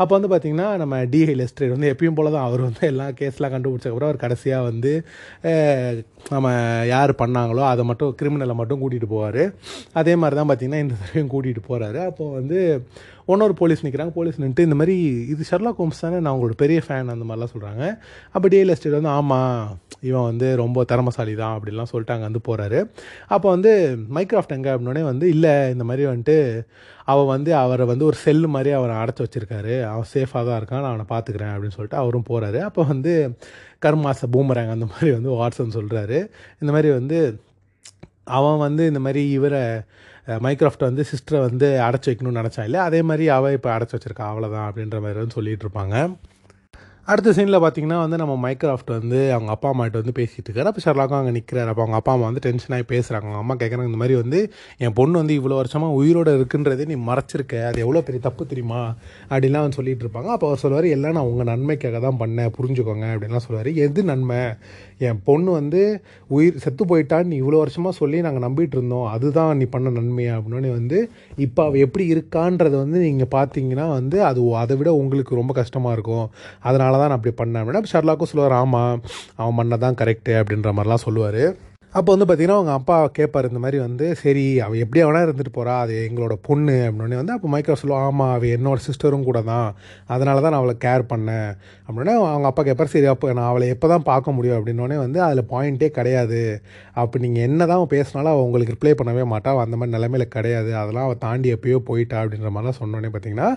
அப்போ 0.00 0.12
வந்து 0.16 0.30
பார்த்திங்கன்னா 0.32 0.68
நம்ம 0.82 1.00
டிஹை 1.14 1.34
லெஸ்ட்ரேட் 1.40 1.74
வந்து 1.76 1.90
எப்பயும் 1.94 2.18
போல 2.18 2.32
தான் 2.36 2.46
அவர் 2.48 2.66
வந்து 2.68 2.84
எல்லா 2.92 3.08
கேஸ்லாம் 3.20 3.54
கண்டுபிடிச்சக்கப்புறம் 3.54 4.10
அவர் 4.10 4.22
கடைசியாக 4.24 4.68
வந்து 4.70 4.92
நம்ம 6.34 6.48
யார் 6.94 7.12
பண்ணாங்களோ 7.22 7.64
அதை 7.72 7.82
மட்டும் 7.90 8.14
கிரிமினலை 8.20 8.54
மட்டும் 8.60 8.80
கூட்டிகிட்டு 8.82 9.10
போவார். 9.14 9.42
அதே 10.00 10.14
மாதிரி 10.22 10.38
தான் 10.40 10.50
பார்த்திங்கன்னா 10.50 10.84
இந்த 10.84 10.94
தடவையும் 11.00 11.32
கூட்டிகிட்டு 11.34 11.64
போகிறாரு 11.70 12.00
அப்போ 12.10 12.26
வந்து 12.38 12.60
இன்னொரு 13.28 13.54
போலீஸ் 13.54 13.84
நிற்கிறாங்க 13.84 14.12
போலீஸ் 14.16 14.38
நின்றுட்டு 14.38 14.66
இந்த 14.66 14.74
மாதிரி 14.74 14.94
இது 15.28 15.42
ஷெர்லாக் 15.50 15.78
ஹோம்ஸ் 15.78 16.00
தானே 16.00 16.18
நான் 16.20 16.34
உங்களோட 16.34 16.56
பெரிய 16.56 16.80
ஃபேன் 16.80 17.12
அந்த 17.12 17.24
மாதிரிலாம் 17.24 17.52
சொல்கிறாங்க 17.52 17.84
அப்போ 18.34 18.46
டிஎல் 18.48 18.72
எஸ்டேட் 18.74 18.96
வந்து 18.96 19.12
ஆமாம் 19.12 19.60
இவன் 20.00 20.22
வந்து 20.22 20.48
ரொம்ப 20.56 20.84
திறமசாலி 20.84 21.34
தான் 21.34 21.54
அப்படிலாம் 21.56 21.90
சொல்லிட்டு 21.92 22.14
அங்கே 22.14 22.28
வந்து 22.28 22.42
போகிறாரு 22.48 22.80
அப்போ 23.28 23.46
வந்து 23.48 23.72
மைக்ராஃப்ட் 24.14 24.52
எங்கே 24.52 24.70
அப்படின்னே 24.70 25.02
வந்து 25.02 25.28
இல்லை 25.28 25.54
இந்த 25.70 25.84
மாதிரி 25.84 26.04
வந்துட்டு 26.08 26.36
அவன் 27.04 27.26
வந்து 27.26 27.50
அவரை 27.54 27.86
வந்து 27.86 28.04
ஒரு 28.04 28.16
செல்லு 28.16 28.48
மாதிரி 28.48 28.70
அவரை 28.70 28.94
அடைச்சி 28.96 29.22
வச்சுருக்காரு. 29.24 29.74
அவன் 29.84 30.10
சேஃபாக 30.12 30.44
தான் 30.46 30.58
இருக்கான் 30.60 30.82
நான் 30.82 30.92
அவனை 30.92 31.06
பார்த்துக்கிறேன் 31.08 31.52
அப்படின்னு 31.54 31.76
சொல்லிட்டு 31.76 31.96
அவரும் 31.96 32.28
போகிறாரு 32.28 32.60
அப்போ 32.60 32.82
வந்து 32.84 33.12
கர்மாச 33.82 34.28
பூமராங்க 34.32 34.70
அந்த 34.70 34.86
மாதிரி 34.86 35.10
வந்து 35.12 35.30
வாட்ஸன் 35.34 35.76
சொல்கிறாரு 35.76 36.18
இந்த 36.62 36.70
மாதிரி 36.72 36.90
வந்து 36.90 37.18
அவன் 38.30 38.58
வந்து 38.58 38.86
இந்த 38.86 39.00
மாதிரி 39.00 39.22
இவரை 39.30 39.64
மைக்ராஃப்ட் 40.26 40.86
வந்து 40.88 41.04
சிஸ்டரை 41.12 41.40
வந்து 41.40 41.66
அடைச்சி 41.78 42.06
வைக்கணும்னு 42.06 42.40
நினச்சா 42.40 42.64
இல்லை 42.64 42.80
அதே 42.80 43.02
மாதிரி 43.02 43.28
அவள் 43.28 43.52
இப்போ 43.52 43.78
அடைச்சி 43.78 43.94
வச்சுருக்கா. 43.96 44.28
அவ்வளோதான் 44.30 44.68
அப்படின்ற 44.68 45.00
மாதிரி 45.00 45.18
வந்து 45.18 45.36
சொல்லிகிட்டு 45.38 45.66
இருப்பாங்க. 45.66 46.16
அடுத்த 47.12 47.32
சீனில் 47.36 47.56
பார்த்தீங்கன்னா 47.62 47.96
வந்து 48.02 48.18
நம்ம 48.20 48.34
மைக்ராஃப்ட் 48.44 48.90
வந்து 48.96 49.18
அவங்க 49.34 49.50
அப்பா 49.54 49.68
அம்மாட்ட 49.72 50.00
வந்து 50.02 50.14
பேசிகிட்டு 50.18 50.46
இருக்காரு. 50.48 50.68
அப்போ 50.70 50.82
ஷர்லாக்கும் 50.84 51.18
அங்கே 51.18 51.32
நிற்கிறாரு 51.36 51.70
அப்போ 51.72 51.82
அவங்க 51.84 51.96
அப்பா 51.98 52.12
அம்மா 52.14 52.26
வந்து 52.30 52.42
டென்ஷன் 52.46 52.74
ஆகி 52.76 52.84
பேசுகிறாங்க 52.92 53.26
அவங்க 53.28 53.40
அம்மா 53.42 53.54
கேட்குறாங்க 53.62 53.88
இந்த 53.90 54.00
மாதிரி 54.02 54.14
வந்து 54.20 54.38
என் 54.84 54.94
பொண்ணு 54.98 55.16
வந்து 55.22 55.34
இவ்வளோ 55.40 55.56
வருஷமாக 55.60 55.96
உயிரோட 55.98 56.30
இருக்குன்றதே 56.38 56.84
நீ 56.92 56.96
மறைச்சிருக்க. 57.08 57.54
அது 57.70 57.82
எவ்வளோ 57.84 58.02
பெரிய 58.06 58.20
தப்பு 58.28 58.44
தெரியுமா? 58.52 58.80
அப்படின்லாம் 59.30 59.64
வந்து 59.66 59.78
சொல்லிட்டு 59.80 60.04
இருப்பாங்க. 60.06 60.30
அப்போ 60.36 60.48
அவர் 60.50 60.62
சொல்லுவார் 60.64 60.88
எல்லாம் 60.96 61.16
நான் 61.18 61.28
உங்கள் 61.32 61.48
நன்மைக்காக 61.52 62.00
தான் 62.06 62.20
பண்ணேன். 62.22 62.50
புரிஞ்சுக்கோங்க. 62.58 63.04
அப்படின்லாம் 63.14 63.44
சொல்லுவார். 63.46 63.70
எது 63.86 64.04
நன்மை? 64.12 64.40
என் 65.08 65.20
பொண்ணு 65.28 65.50
வந்து 65.60 65.82
உயிர் 66.38 66.62
செத்து 66.64 66.82
போயிட்டான்னு 66.92 67.30
நீ 67.32 67.36
இவ்வளோ 67.42 67.60
வருஷமாக 67.64 67.94
சொல்லி 68.00 68.18
நாங்கள் 68.28 68.46
நம்பிட்டு 68.46 68.76
இருந்தோம். 68.78 69.06
அதுதான் 69.14 69.52
நீ 69.60 69.68
பண்ண 69.76 69.94
நன்மையா? 69.98 70.34
அப்படின்னு 70.38 70.72
வந்து 70.78 70.98
இப்போ 71.46 71.62
அவள் 71.68 71.84
எப்படி 71.86 72.06
இருக்கான்றதை 72.14 72.76
வந்து 72.84 72.98
நீங்கள் 73.06 73.32
பார்த்தீங்கன்னா 73.36 73.88
வந்து 73.98 74.18
அது 74.30 74.40
அதை 74.64 74.74
விட 74.80 74.90
உங்களுக்கு 75.02 75.40
ரொம்ப 75.42 75.52
கஷ்டமாக 75.62 75.96
இருக்கும். 75.98 76.26
அதனால் 76.68 76.92
தான் 76.98 77.08
நான் 77.08 77.18
அப்படி 77.18 77.34
பண்ணேன் 77.40 77.62
அப்படின்னா 77.62 77.92
ஷர்லாக்கும் 77.92 78.30
சொல்லுவார் 78.32 78.56
ஆமாம் 78.62 78.96
அவன் 79.36 79.58
பண்ண 79.60 79.76
தான் 79.76 79.98
கரெக்டு 80.00 80.32
அப்படின்ற 80.40 80.72
மாதிரிலாம் 80.76 81.04
சொல்லுவார். 81.06 81.42
அப்போ 81.98 82.10
வந்து 82.12 82.26
பார்த்தீங்கன்னா 82.28 82.56
அவங்க 82.58 82.72
அப்பா 82.78 82.94
கேட்பார் 83.16 83.46
இந்த 83.48 83.60
மாதிரி 83.64 83.78
வந்து 83.84 84.06
சரி 84.22 84.44
அவள் 84.64 84.80
எப்படி 84.84 85.00
அவனா 85.04 85.20
இருந்துட்டு 85.26 85.52
போகிறா 85.56 85.74
அது 85.82 85.94
எங்களோட 86.06 86.34
பொண்ணு 86.46 86.74
அப்படின்னு 86.86 87.18
வந்து 87.20 87.34
அப்போ 87.34 87.48
மைக்கா 87.52 87.74
சொல்லுவோம் 87.80 88.04
ஆமாம் 88.06 88.32
அவள் 88.36 88.54
என்னோட 88.56 88.78
சிஸ்டரும் 88.86 89.26
கூட 89.28 89.40
தான். 89.50 89.68
அதனால 90.14 90.40
தான் 90.44 90.52
நான் 90.54 90.62
அவளை 90.62 90.74
கேர் 90.84 91.04
பண்ணேன். 91.12 91.50
அப்படின்னா 91.86 92.14
அவங்க 92.32 92.48
அப்பா 92.50 92.62
கேட்பார் 92.68 92.90
சரி 92.94 93.08
அப்போ 93.12 93.28
நான் 93.38 93.50
அவளை 93.52 93.68
எப்போ 93.74 93.88
தான் 93.92 94.06
பார்க்க 94.10 94.34
முடியும்? 94.38 94.56
அப்படின்னோடனே 94.58 94.98
வந்து 95.04 95.20
அதில் 95.26 95.44
பாயிண்ட்டே 95.52 95.90
கிடையாது. 95.98 96.40
அப்போ 97.02 97.22
நீங்கள் 97.24 97.46
என்ன 97.48 97.68
தான் 97.72 97.86
பேசினாலும் 97.94 98.32
அவள் 98.34 98.46
உங்களுக்கு 98.48 98.76
ரிப்ளை 98.76 98.94
பண்ணவே 99.02 99.26
மாட்டா. 99.34 99.52
அந்த 99.66 99.78
மாதிரி 99.80 99.96
நிலைமையில 99.96 100.26
கிடையாது. 100.36 100.72
அதெல்லாம் 100.82 101.06
அவள் 101.08 101.22
தாண்டி 101.26 101.54
எப்பயோ 101.56 101.80
போயிட்டா. 101.92 102.18
அப்படின்ற 102.24 102.52
மாதிரிலாம் 102.56 102.80
சொன்னோன்னே 102.82 103.12
பார்த்தீங்கன்னா 103.14 103.48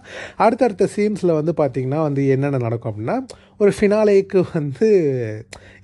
அடுத்தடுத்த 0.46 0.90
சீன்ஸில் 0.98 1.38
வந்து 1.40 1.56
பார்த்தீங்கன்னா 1.64 2.02
வந்து 2.08 2.24
என்னென்ன 2.36 2.64
நடக்கும் 2.68 2.92
அப்படின்னா 2.94 3.18
ஒரு 3.60 3.72
ஃபினாலேக்கு 3.78 4.40
வந்து 4.56 4.88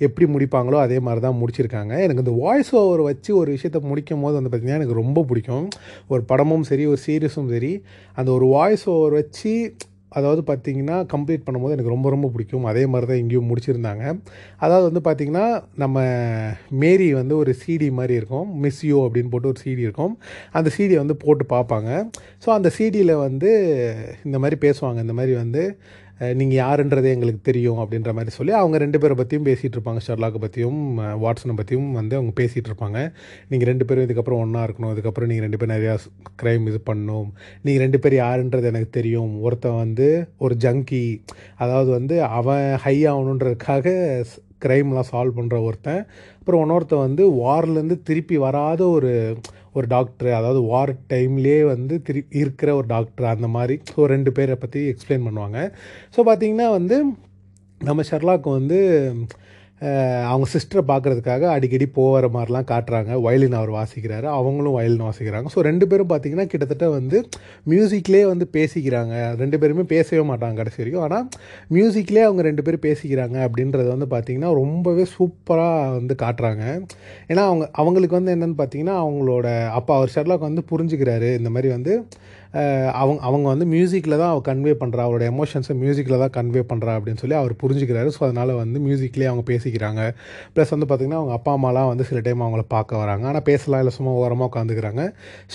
எப்படி 0.05 0.25
முடிப்பாங்களோ 0.33 0.77
அதே 0.85 0.97
மாதிரி 1.05 1.21
தான் 1.25 1.39
முடிச்சிருக்காங்க. 1.39 1.93
எனக்கு 2.05 2.23
இந்த 2.25 2.33
வாய்ஸ் 2.43 2.69
ஓவர் 2.81 3.01
வச்சு 3.07 3.31
ஒரு 3.39 3.49
விஷயத்தை 3.55 3.79
முடிக்கும் 3.91 4.23
போது 4.25 4.37
வந்து 4.37 4.49
பார்த்திங்கன்னா 4.49 4.79
எனக்கு 4.81 5.01
ரொம்ப 5.03 5.23
பிடிக்கும். 5.29 5.65
ஒரு 6.13 6.21
படமும் 6.31 6.67
சரி 6.69 6.85
ஒரு 6.91 7.01
சீரியஸும் 7.07 7.49
சரி 7.55 7.73
அந்த 8.19 8.29
ஒரு 8.37 8.47
வாய்ஸ் 8.57 8.85
ஓவர் 8.95 9.15
வச்சு 9.21 9.53
அதாவது 10.17 10.41
பார்த்திங்கன்னா 10.49 10.95
கம்ப்ளீட் 11.13 11.45
பண்ணும்போது 11.45 11.75
எனக்கு 11.75 11.93
ரொம்ப 11.93 12.07
ரொம்ப 12.13 12.27
பிடிக்கும். 12.33 12.65
அதே 12.71 12.83
மாதிரி 12.91 13.07
தான் 13.11 13.21
இங்கேயும் 13.21 13.47
முடிச்சிருந்தாங்க. 13.51 14.03
அதாவது 14.63 14.85
வந்து 14.89 15.01
பார்த்திங்கன்னா 15.07 15.45
நம்ம 15.83 16.03
மேரி 16.83 17.07
வந்து 17.21 17.35
ஒரு 17.43 17.53
சிடி 17.63 17.87
மாதிரி 17.99 18.13
இருக்கும். 18.19 18.47
மிஸ் 18.65 18.81
யூ 18.89 18.99
அப்படின்னு 19.05 19.31
போட்டு 19.33 19.51
ஒரு 19.53 19.61
சிடி 19.63 19.83
இருக்கும். 19.87 20.13
அந்த 20.59 20.71
சிடியை 20.77 20.99
வந்து 21.03 21.17
போட்டு 21.23 21.45
பார்ப்பாங்க. 21.55 21.89
ஸோ 22.45 22.49
அந்த 22.57 22.71
சிடியில் 22.77 23.15
வந்து 23.25 23.51
இந்த 24.27 24.39
மாதிரி 24.43 24.59
பேசுவாங்க. 24.67 24.99
இந்த 25.07 25.15
மாதிரி 25.19 25.35
வந்து 25.43 25.63
நீங்கள் 26.39 26.59
யாருன்றது 26.61 27.07
எங்களுக்கு 27.15 27.41
தெரியும் 27.49 27.79
அப்படின்ற 27.83 28.11
மாதிரி 28.17 28.31
சொல்லி 28.37 28.53
அவங்க 28.59 28.77
ரெண்டு 28.83 28.99
பேரை 29.03 29.15
பற்றியும் 29.19 29.47
பேசிகிட்டு 29.49 29.77
இருப்பாங்க. 29.77 30.01
ஷர்லாக்கை 30.07 30.39
பற்றியும் 30.45 30.81
வாட்ஸனை 31.23 31.55
பற்றியும் 31.59 31.89
வந்து 31.99 32.17
அவங்க 32.19 32.33
பேசிகிட்டு 32.41 32.71
இருப்பாங்க. 32.71 32.99
நீங்கள் 33.51 33.69
ரெண்டு 33.71 33.87
பேரும் 33.89 34.05
இதுக்கப்புறம் 34.07 34.41
ஒன்றா 34.43 34.63
இருக்கணும். 34.67 34.93
இதுக்கப்புறம் 34.95 35.31
நீங்கள் 35.31 35.47
ரெண்டு 35.47 35.59
பேரும் 35.61 35.75
நிறையா 35.77 35.95
க்ரைம் 36.43 36.67
இது 36.71 36.81
பண்ணணும். 36.91 37.29
நீங்கள் 37.65 37.83
ரெண்டு 37.85 38.01
பேர் 38.05 38.15
யாருன்றது 38.23 38.69
எனக்கு 38.73 38.89
தெரியும். 38.99 39.33
ஒருத்தன் 39.47 39.81
வந்து 39.83 40.07
ஒரு 40.45 40.55
ஜங்கி 40.65 41.05
அதாவது 41.63 41.91
வந்து 41.97 42.17
அவன் 42.39 42.65
ஹை 42.85 42.95
ஆகணுன்றதுக்காக 43.13 43.95
க்ரைம்லாம் 44.65 45.09
சால்வ் 45.11 45.37
பண்ணுற 45.37 45.55
ஒருத்தன். 45.67 46.03
அப்புறம் 46.39 46.61
இன்னொருத்தன் 46.63 47.05
வந்து 47.07 47.23
வார்லேருந்து 47.41 47.97
திருப்பி 48.09 48.37
வராத 48.43 48.81
ஒரு 48.97 49.11
ஒரு 49.73 49.87
டாக்டர் 49.87 50.29
அதாவது 50.29 50.61
வார் 50.63 50.93
டைம்லேயே 51.13 51.61
வந்து 51.65 51.95
திரு 52.01 52.21
இருக்கிற 52.41 52.69
ஒரு 52.75 52.87
டாக்டர் 52.87 53.27
அந்த 53.33 53.47
மாதிரி 53.47 53.75
ஸோ 53.91 54.05
ரெண்டு 54.05 54.31
பேரை 54.31 54.55
பற்றி 54.55 54.81
எக்ஸ்பிளைன் 54.93 55.25
பண்ணுவாங்க. 55.27 55.59
ஸோ 56.15 56.21
பார்த்திங்கன்னா 56.29 56.69
வந்து 56.71 56.97
நம்ம 57.81 58.01
ஷர்லாக்கு 58.11 58.49
வந்து 58.49 58.79
அவங்க 60.31 60.45
சிஸ்டரை 60.53 60.81
பார்க்குறதுக்காக 60.89 61.43
அடிக்கடி 61.53 61.85
போகிற 61.97 62.25
மாதிரிலாம் 62.35 62.67
காட்டுறாங்க. 62.71 63.11
வயலின் 63.25 63.57
அவர் 63.59 63.71
வாசிக்கிறாரு. 63.77 64.27
அவங்களும் 64.37 64.75
வயலின் 64.77 65.05
வாசிக்கிறாங்க. 65.07 65.47
ஸோ 65.55 65.61
ரெண்டு 65.69 65.85
பேரும் 65.91 66.09
பார்த்திங்கன்னா 66.11 66.45
கிட்டத்தட்ட 66.51 66.87
வந்து 66.97 67.17
மியூசிக்லேயே 67.71 68.25
வந்து 68.31 68.45
பேசிக்கிறாங்க. 68.57 69.13
ரெண்டு 69.41 69.59
பேருமே 69.63 69.85
பேசவே 69.93 70.23
மாட்டாங்க 70.31 70.57
கடைசி 70.61 70.79
வரைக்கும். 70.81 71.05
ஆனால் 71.07 71.25
மியூசிக்லேயே 71.77 72.25
அவங்க 72.27 72.43
ரெண்டு 72.49 72.65
பேரும் 72.67 72.85
பேசிக்கிறாங்க 72.87 73.37
அப்படின்றது 73.47 73.89
வந்து 73.95 74.09
பார்த்திங்கன்னா 74.15 74.51
ரொம்பவே 74.61 75.05
சூப்பராக 75.15 75.89
வந்து 75.99 76.15
காட்டுறாங்க. 76.23 76.63
ஏன்னா 77.31 77.45
அவங்க 77.51 77.65
அவங்களுக்கு 77.83 78.19
வந்து 78.19 78.35
என்னென்னு 78.35 78.59
பார்த்தீங்கன்னா 78.61 78.97
அவங்களோட 79.05 79.47
அப்பா 79.79 79.95
அவர் 79.99 80.15
ஷர்லாக் 80.15 80.49
வந்து 80.49 80.63
புரிஞ்சுக்கிறாரு. 80.71 81.31
இந்த 81.41 81.51
மாதிரி 81.55 81.71
வந்து 81.77 81.95
அவங்க 83.01 83.19
அவங்க 83.27 83.45
வந்து 83.53 83.65
மியூசிக்கில் 83.73 84.15
தான் 84.21 84.31
அவள் 84.33 84.45
கன்வே 84.47 84.73
பண்ணுறா 84.81 85.03
அவரோட 85.07 85.23
எமோஷன்ஸை 85.33 85.75
மியூசிக்கில் 85.83 86.21
தான் 86.23 86.33
கன்வே 86.37 86.61
பண்ணுறா 86.71 86.91
அப்படின்னு 86.97 87.21
சொல்லி 87.21 87.37
அவர் 87.41 87.53
புரிஞ்சுக்கிறாரு. 87.63 88.09
ஸோ 88.15 88.21
அதனால் 88.27 88.51
வந்து 88.61 88.79
மியூசிக்லேயே 88.87 89.29
அவங்க 89.31 89.43
பேசிக்கிறாங்க. 89.51 90.01
ப்ளஸ் 90.55 90.73
வந்து 90.75 90.87
பார்த்திங்கன்னா 90.89 91.21
அவங்க 91.21 91.33
அப்பா 91.37 91.51
அம்மாலாம் 91.57 91.89
வந்து 91.91 92.05
சில 92.09 92.19
டைம் 92.27 92.43
அவங்கள 92.45 92.65
பார்க்க 92.75 93.01
வராங்க. 93.03 93.23
ஆனால் 93.31 93.45
பேசலாம் 93.49 93.81
இல்லை 93.83 93.93
சும்மா 93.97 94.11
ஓரமாக 94.23 94.47
உட்காந்துக்கிறாங்க 94.51 95.03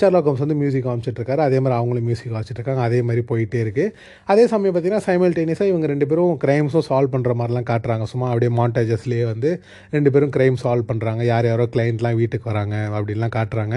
ஷெர்லாக் 0.00 0.28
ஹோம்ஸ் 0.30 0.42
வந்து 0.44 0.58
மியூசிக் 0.62 0.86
காமிச்சிட்ருக்காரு 0.88 1.44
அதே 1.46 1.60
மாதிரி 1.64 1.76
அவங்களும் 1.80 2.06
மியூசிக் 2.08 2.32
காமிச்சிட்ருக்காங்க 2.34 2.82
அதே 2.88 3.00
மாதிரி 3.08 3.24
போயிட்டே 3.30 3.60
இருக்குது 3.66 3.92
அதே 4.34 4.46
சமயம் 4.54 4.74
பார்த்திங்கன்னா 4.76 5.04
சைமல்டேனியஸாக 5.08 5.72
இவங்க 5.72 5.86
ரெண்டு 5.92 6.08
பேரும் 6.12 6.34
க்ரைம்ஸும் 6.46 6.86
சால்வ் 6.88 7.14
பண்ணுற 7.14 7.34
மாதிரிலாம் 7.42 7.68
காட்டுறாங்க. 7.72 8.06
சும்மா 8.14 8.28
அப்படியே 8.32 8.52
மாண்டேஜஸ்லேயே 8.60 9.24
வந்து 9.32 9.52
ரெண்டு 9.96 10.12
பேரும் 10.16 10.34
க்ரைம் 10.38 10.58
சால்வ் 10.64 10.88
பண்ணுறாங்க 10.90 11.22
யார் 11.32 11.48
யாரோ 11.52 11.66
கிளைண்ட்லாம் 11.76 12.18
வீட்டுக்கு 12.22 12.46
வராங்க. 12.52 12.76
அப்படின்லாம் 12.96 13.34
காட்டுறாங்க. 13.38 13.76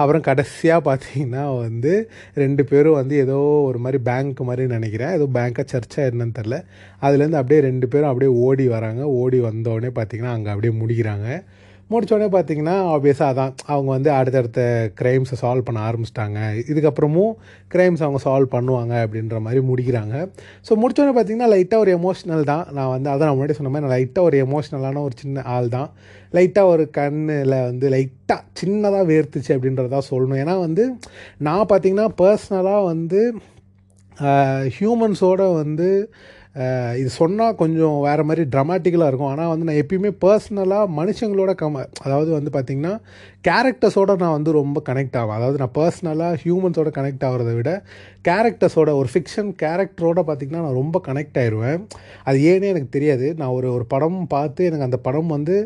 அப்புறம் 0.00 0.24
கடைசியாக 0.30 0.82
பார்த்தீங்கன்னா 0.90 1.46
வந்து 1.64 1.94
ரெண்டு 2.42 2.57
ரெண்டு 2.58 2.72
பேரும் 2.76 2.96
வந்து 2.98 3.16
ஏதோ 3.24 3.36
ஒரு 3.66 3.78
மாதிரி 3.82 3.98
பேங்க் 4.06 4.40
மாதிரி 4.48 4.62
நினைக்கிறேன். 4.72 5.12
ஏதோ 5.16 5.26
பேங்க்காக 5.34 5.64
சர்ச்சாக 5.72 6.06
என்னன்னு 6.10 6.34
தெரில 6.38 6.56
அதுலேருந்து 7.02 7.38
அப்படியே 7.40 7.60
ரெண்டு 7.66 7.86
பேரும் 7.92 8.10
அப்படியே 8.12 8.30
ஓடி 8.46 8.64
வராங்க. 8.72 9.02
ஓடி 9.20 9.38
வந்தோடனே 9.40 9.90
பார்த்திங்கன்னா 9.98 10.32
அங்கே 10.36 10.50
அப்படியே 10.54 10.72
முடிக்கிறாங்க. 10.80 11.28
முடித்தோடனே 11.92 12.28
பார்த்தீங்கன்னா 12.34 12.74
ஆப்வியஸாக 12.94 13.32
அதான். 13.32 13.52
அவங்க 13.72 13.88
வந்து 13.96 14.10
அடுத்தடுத்த 14.16 14.60
க்ரைம்ஸை 15.00 15.36
சால்வ் 15.42 15.66
பண்ண 15.68 15.78
ஆரம்பிச்சிட்டாங்க. 15.88 16.38
இதுக்கப்புறமும் 16.70 17.32
க்ரைம்ஸ் 17.74 18.02
அவங்க 18.06 18.20
சால்வ் 18.26 18.50
பண்ணுவாங்க 18.56 18.94
அப்படின்ற 19.04 19.38
மாதிரி 19.46 19.60
முடிக்கிறாங்க. 19.70 20.14
ஸோ 20.66 20.74
முடித்தோடனே 20.82 21.14
பார்த்தீங்கன்னா 21.18 21.50
லைட்டாக 21.54 21.84
ஒரு 21.84 21.92
எமோஷ்னல் 21.98 22.44
தான். 22.52 22.64
நான் 22.78 22.92
வந்து 22.94 23.10
அதான் 23.12 23.28
நான் 23.28 23.38
முன்னாடி 23.38 23.56
சொன்ன 23.58 23.72
மாதிரி 23.72 23.86
நான் 23.86 23.96
லைட்டாக 23.98 24.28
ஒரு 24.30 24.38
எமோஷ்னலான 24.46 25.02
ஒரு 25.08 25.16
சின்ன 25.22 25.44
ஆள் 25.56 25.68
தான். 25.76 25.90
லைட்டாக 26.38 26.72
ஒரு 26.74 26.86
கண்ணில் 26.98 27.58
வந்து 27.70 27.88
லைட்டாக 27.96 28.40
சின்னதாக 28.62 29.04
வேர்த்துச்சு 29.12 29.54
அப்படின்றதா 29.56 30.02
சொல்லணும். 30.10 30.40
ஏன்னா 30.44 30.56
வந்து 30.66 30.86
நான் 31.48 31.68
பார்த்திங்கன்னா 31.72 32.08
பர்சனலாக 32.22 32.88
வந்து 32.92 33.22
ஹியூமன்ஸோட 34.76 35.42
வந்து 35.60 35.88
இது 37.00 37.10
சொன்னால் 37.20 37.54
கொஞ்சம் 37.54 37.96
வேறு 38.00 38.22
மாதிரி 38.28 38.42
ட்ரமாட்டிக்கலாக 38.54 39.10
இருக்கும். 39.10 39.30
ஆனால் 39.32 39.50
வந்து 39.52 39.66
நான் 39.68 39.80
எப்பயுமே 39.82 40.10
பர்சனலாக 40.24 40.86
மனுஷங்களோட 40.98 41.52
கம 41.62 41.82
அதாவது 42.06 42.30
வந்து 42.38 42.50
பார்த்திங்கன்னா 42.56 42.94
கேரக்டர்ஸோட 43.48 44.16
நான் 44.22 44.36
வந்து 44.36 44.52
ரொம்ப 44.60 44.78
கனெக்ட் 44.88 45.18
ஆவேன். 45.20 45.36
அதாவது 45.38 45.60
நான் 45.62 45.74
பர்சனலாக 45.80 46.40
ஹியூமன்ஸோட 46.44 46.90
கனெக்ட் 46.98 47.26
ஆகிறத 47.28 47.52
விட 47.58 47.72
கேரக்டர்ஸோட 48.28 48.90
ஒரு 49.00 49.08
ஃபிக்ஷன் 49.12 49.50
கேரக்டரோட 49.62 50.20
பார்த்திங்கன்னா 50.28 50.62
நான் 50.66 50.78
ரொம்ப 50.80 50.96
கனெக்ட் 51.08 51.38
ஆயிடுவேன் 51.42 51.80
அது 52.28 52.38
ஏன்னே 52.50 52.70
எனக்கு 52.74 52.90
தெரியாது. 52.96 53.26
நான் 53.40 53.54
ஒரு 53.58 53.68
ஒரு 53.76 53.86
படம் 53.94 54.18
பார்த்து 54.34 54.66
எனக்கு 54.68 54.86
அந்த 54.88 54.98
படம் 55.06 55.30
வந்து 55.36 55.56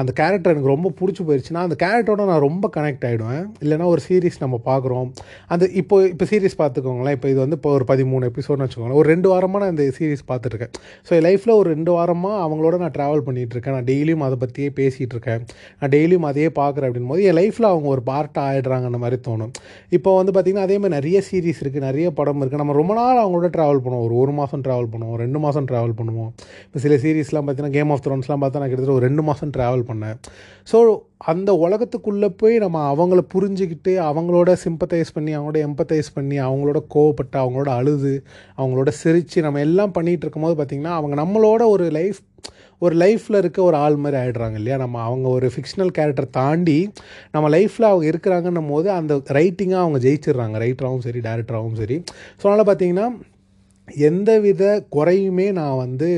அந்த 0.00 0.10
கேரக்டர் 0.20 0.54
எனக்கு 0.54 0.72
ரொம்ப 0.74 0.92
பிடிச்சி 1.00 1.22
போயிடுச்சுன்னா 1.28 1.62
அந்த 1.66 1.76
கேரக்டரோட 1.84 2.24
நான் 2.32 2.44
ரொம்ப 2.48 2.70
கனெக்ட் 2.76 3.06
ஆகிடுவேன் 3.08 3.44
இல்லைனா 3.64 3.86
ஒரு 3.94 4.02
சீரீஸ் 4.08 4.38
நம்ம 4.44 4.56
பார்க்குறோம். 4.70 5.08
அந்த 5.52 5.64
இப்போ 5.82 5.96
இப்போ 6.12 6.26
சீரீஸ் 6.32 6.56
பார்த்துக்கோங்களேன். 6.62 7.16
இப்போ 7.18 7.28
இது 7.32 7.38
வந்து 7.44 7.56
இப்போ 7.58 7.72
ஒரு 7.78 7.86
பதிமூணு 7.92 8.28
எபிசோட்னு 8.30 8.64
வச்சுக்கோங்களேன். 8.66 8.98
ஒரு 9.00 9.08
ரெண்டு 9.12 9.28
வாரமாக 9.32 9.62
நான் 9.64 9.74
இந்த 9.74 9.86
சீரீஸ் 9.98 10.24
பார்த்துட்ருக்கேன் 10.30 10.72
ஸோ 11.06 11.12
என் 11.18 11.26
லைஃப்பில் 11.28 11.54
ஒரு 11.60 11.68
ரெண்டு 11.74 11.92
வாரமாக 11.98 12.42
அவங்களோட 12.46 12.76
நான் 12.82 12.94
ட்ராவல் 12.96 13.24
பண்ணிகிட்ருக்கேன் 13.28 13.76
நான் 13.78 13.88
டெய்லியும் 13.90 14.24
அதை 14.26 14.38
பற்றியே 14.44 14.70
பேசிகிட்டு 14.80 15.14
இருக்கேன் 15.16 15.42
நான் 15.80 15.92
டெய்லியும் 15.96 16.26
அதையே 16.30 16.50
பார்க்குறேன் 16.60 16.88
அப்படின் 16.90 17.10
போது 17.12 17.24
என் 17.30 17.38
லைஃப்பில் 17.40 17.70
அவங்க 17.70 17.88
ஒரு 17.94 18.04
பார்ட்டாக 18.10 18.44
ஆகிடுறாங்கன்ற 18.50 19.00
மாதிரி 19.04 19.18
தோணும். 19.28 19.52
இப்போ 19.98 20.10
வந்து 20.20 20.34
பார்த்திங்கன்னா 20.34 20.66
அதே 20.68 20.78
மாதிரி 20.82 20.96
நிறைய 20.98 21.20
சீரீஸ் 21.30 21.62
இருக்குது 21.64 21.86
நிறைய 21.88 22.08
படம் 22.18 22.40
இருக்குது 22.42 22.62
நம்ம 22.62 22.74
ரொம்ப 22.80 22.92
நாள் 22.98 23.20
அவங்களோட 23.22 23.48
ட்ராவல் 23.56 23.82
பண்ணுவோம். 23.84 24.04
ஒரு 24.06 24.14
ஒரு 24.22 24.32
மாதம் 24.38 24.64
ட்ராவல் 24.66 24.90
பண்ணுவோம். 24.92 25.18
ரெண்டு 25.24 25.38
மாதம் 25.44 25.68
ட்ராவல் 25.70 25.94
பண்ணுவோம். 26.00 26.30
இப்போ 26.66 26.80
சில 26.84 26.96
சீரீஸ்லாம் 27.04 27.46
பார்த்தீங்கன்னா 27.46 27.76
கேம் 27.78 27.92
ஆஃப் 27.94 28.04
த்ரோன்ஸ்லாம் 28.06 28.42
பார்த்தா 28.44 28.62
நான் 28.62 28.70
கிட்டத்தட்ட 28.72 28.98
ஒரு 28.98 29.06
ரெண்டு 29.08 29.24
மாதம் 29.28 29.54
ட்ராவல் 29.56 29.84
பண்ணேன். 29.90 30.16
ஸோ 30.72 30.78
அந்த 31.32 31.50
உலகத்துக்குள்ளே 31.64 32.28
போய் 32.42 32.54
நம்ம 32.64 32.84
அவங்கள 32.94 33.20
புரிஞ்சுக்கிட்டு 33.34 33.92
அவங்களோட 34.10 34.50
சிம்பத்தைஸ் 34.64 35.14
பண்ணி 35.16 35.32
அவங்களோட 35.36 35.60
எம்பத்தைஸ் 35.68 36.10
பண்ணி 36.18 36.36
அவங்களோட 36.46 36.80
கோவப்பட்டு 36.94 37.36
அவங்களோட 37.42 37.70
அழுது 37.80 38.14
அவங்களோட 38.58 38.92
சிரித்து 39.02 39.44
நம்ம 39.46 39.60
எல்லாம் 39.68 39.94
பண்ணிகிட்டு 39.98 40.26
இருக்கும்போது 40.26 40.56
பார்த்திங்கன்னா 40.60 40.94
அவங்க 41.00 41.16
நம்மளோட 41.22 41.62
ஒரு 41.74 41.86
லைஃப் 41.98 42.20
ஒரு 42.80 42.96
லைஃப்பில் 42.96 43.36
இருக்க 43.36 43.62
ஒரு 43.62 43.76
ஆள் 43.76 43.96
மாதிரி 43.96 44.22
ஆகிடுறாங்க 44.22 44.54
இல்லையா? 44.54 44.76
நம்ம 44.76 45.02
அவங்க 45.02 45.28
ஒரு 45.28 45.50
ஃபிக்ஷனல் 45.54 45.92
கேரக்டர் 45.98 46.30
தாண்டி 46.30 46.78
நம்ம 47.32 47.48
லைஃப்பில் 47.56 47.90
அவங்க 47.90 48.06
இருக்கிறாங்கன்னும் 48.06 48.68
போது 48.68 48.90
அந்த 48.90 49.14
ரைட்டிங்காக 49.14 49.84
அவங்க 49.84 49.98
ஜெயிச்சிடுறாங்க. 49.98 50.56
ரைட்டராகவும் 50.64 50.98
சரி 50.98 51.20
டேரக்டராகவும் 51.20 51.74
சரி. 51.74 51.98
ஸோ 52.40 52.44
அதனால் 52.48 52.68
பார்த்தீங்கன்னா 52.70 53.08
எந்த 53.88 54.30
வித 54.40 54.64
குறையுமே 54.88 55.52
நான் 55.52 55.76
வந்து 55.76 56.10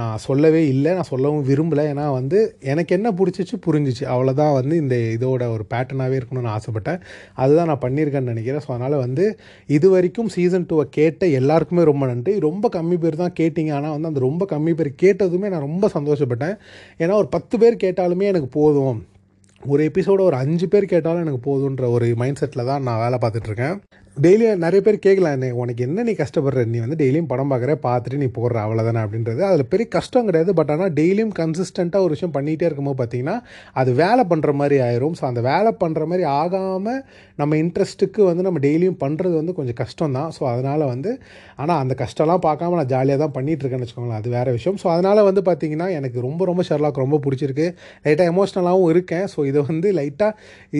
நான் 0.00 0.22
சொல்லவே 0.26 0.62
இல்லை 0.72 0.90
நான் 0.98 1.08
சொல்லவும் 1.10 1.44
விரும்பலை. 1.50 1.84
ஏன்னா 1.92 2.06
வந்து 2.18 2.38
எனக்கு 2.72 2.92
என்ன 2.98 3.08
பிடிச்சிச்சு 3.18 3.56
புரிஞ்சிச்சு. 3.66 4.04
அவ்வளோதான் 4.14 4.54
வந்து 4.58 4.74
இந்த 4.82 4.96
இதோட 5.16 5.42
ஒரு 5.56 5.66
பேட்டர்னாகவே 5.72 6.18
இருக்கணும்னு 6.20 6.52
ஆசைப்பட்டேன். 6.56 7.00
அதுதான் 7.42 7.70
நான் 7.72 7.84
பண்ணியிருக்கேன்னு 7.86 8.32
நினைக்கிறேன். 8.34 8.64
ஸோ 8.66 8.72
அதனால் 8.76 8.96
வந்து 9.04 9.26
இது 9.76 9.88
வரைக்கும் 9.96 10.32
சீசன் 10.36 10.68
டூவை 10.70 10.86
கேட்ட 10.98 11.26
எல்லாருக்குமே 11.40 11.84
ரொம்ப 11.92 12.06
நன்றி. 12.12 12.34
ரொம்ப 12.48 12.70
கம்மி 12.78 12.98
பேர் 13.04 13.22
தான் 13.24 13.36
கேட்டிங்க. 13.42 13.74
ஆனால் 13.80 13.94
வந்து 13.96 14.10
அந்த 14.12 14.22
ரொம்ப 14.28 14.46
கம்மி 14.54 14.74
பேர் 14.80 14.92
கேட்டதுமே 15.04 15.50
நான் 15.54 15.68
ரொம்ப 15.68 15.90
சந்தோஷப்பட்டேன். 15.98 16.56
ஏன்னா 17.04 17.14
ஒரு 17.22 17.30
பத்து 17.36 17.56
பேர் 17.64 17.82
கேட்டாலுமே 17.86 18.32
எனக்கு 18.32 18.50
போதும். 18.60 18.98
ஒரு 19.62 19.82
எபிசோடு 19.88 20.22
ஒரு 20.26 20.36
அஞ்சு 20.42 20.66
பேர் 20.72 20.92
கேட்டாலும் 20.92 21.24
எனக்கு 21.24 21.40
போதுன்ற 21.46 21.86
ஒரு 21.94 22.06
மைண்ட் 22.20 22.40
செட்டில் 22.40 22.68
தான் 22.68 22.84
நான் 22.88 23.00
வேலை 23.04 23.16
பார்த்துட்ருக்கேன் 23.22 23.76
டெய்லியும் 24.24 24.62
நிறைய 24.64 24.80
பேர் 24.86 24.96
கேட்கலாம் 25.04 25.34
என்ன 25.36 25.48
உனக்கு 25.62 25.82
என்ன 25.86 26.04
நீ 26.06 26.12
கஷ்டப்படுற? 26.20 26.62
நீ 26.72 26.78
வந்து 26.84 26.96
டெய்லியும் 27.00 27.28
படம் 27.32 27.50
பார்க்குற 27.52 27.72
பார்த்துட்டு 27.84 28.18
நீ 28.22 28.28
போடுற 28.38 28.56
அவ்வளோதானே 28.64 29.00
அப்படின்றது. 29.04 29.40
அதில் 29.48 29.68
பெரிய 29.72 29.86
கஷ்டம் 29.96 30.26
கிடையாது. 30.28 30.52
பட் 30.58 30.70
ஆனால் 30.74 30.90
டெய்லியும் 30.98 31.34
கன்சிஸ்டண்ட்டாக 31.40 32.06
ஒரு 32.06 32.12
விஷயம் 32.16 32.32
பண்ணிகிட்டே 32.36 32.66
இருக்கும்போது 32.68 32.98
பார்த்தீங்கன்னா 33.00 33.36
அது 33.80 33.90
வேலை 34.00 34.22
பண்ணுற 34.30 34.52
மாதிரி 34.60 34.78
ஆயிரும். 34.86 35.14
ஸோ 35.18 35.24
அந்த 35.30 35.42
வேலை 35.50 35.72
பண்ணுற 35.82 36.06
மாதிரி 36.12 36.24
ஆகாமல் 36.40 36.98
நம்ம 37.42 37.58
இன்ட்ரெஸ்ட்டுக்கு 37.62 38.22
வந்து 38.30 38.46
நம்ம 38.48 38.62
டெய்லியும் 38.66 38.98
பண்ணுறது 39.04 39.34
வந்து 39.40 39.54
கொஞ்சம் 39.58 39.78
கஷ்டம் 39.82 40.16
தான் 40.18 40.32
ஸோ 40.38 40.42
அதனால் 40.52 40.84
வந்து 40.92 41.12
ஆனால் 41.60 41.78
அந்த 41.82 41.96
கஷ்டம்லாம் 42.02 42.42
பார்க்காம 42.48 42.78
நான் 42.80 42.90
ஜாலியாக 42.94 43.20
தான் 43.24 43.34
பண்ணிகிட்ருக்கேன்னு 43.38 43.86
வச்சுக்கோங்களேன். 43.86 44.20
அது 44.22 44.34
வேறு 44.36 44.56
விஷயம். 44.58 44.80
ஸோ 44.84 44.88
அதனால் 44.94 45.22
வந்து 45.28 45.44
பார்த்திங்கன்னா 45.50 45.88
எனக்கு 45.98 46.18
ரொம்ப 46.28 46.50
ரொம்ப 46.50 46.64
ஷெர்லாக் 46.70 47.02
ரொம்ப 47.04 47.20
பிடிச்சிருக்கு. 47.28 47.68
லைட்டாக 48.06 48.28
எமோஷ்னலாகவும் 48.34 48.90
இருக்கேன். 48.94 49.26
ஸோ 49.34 49.46
இதை 49.52 49.62
வந்து 49.70 49.90
லைட்டாக 50.00 50.32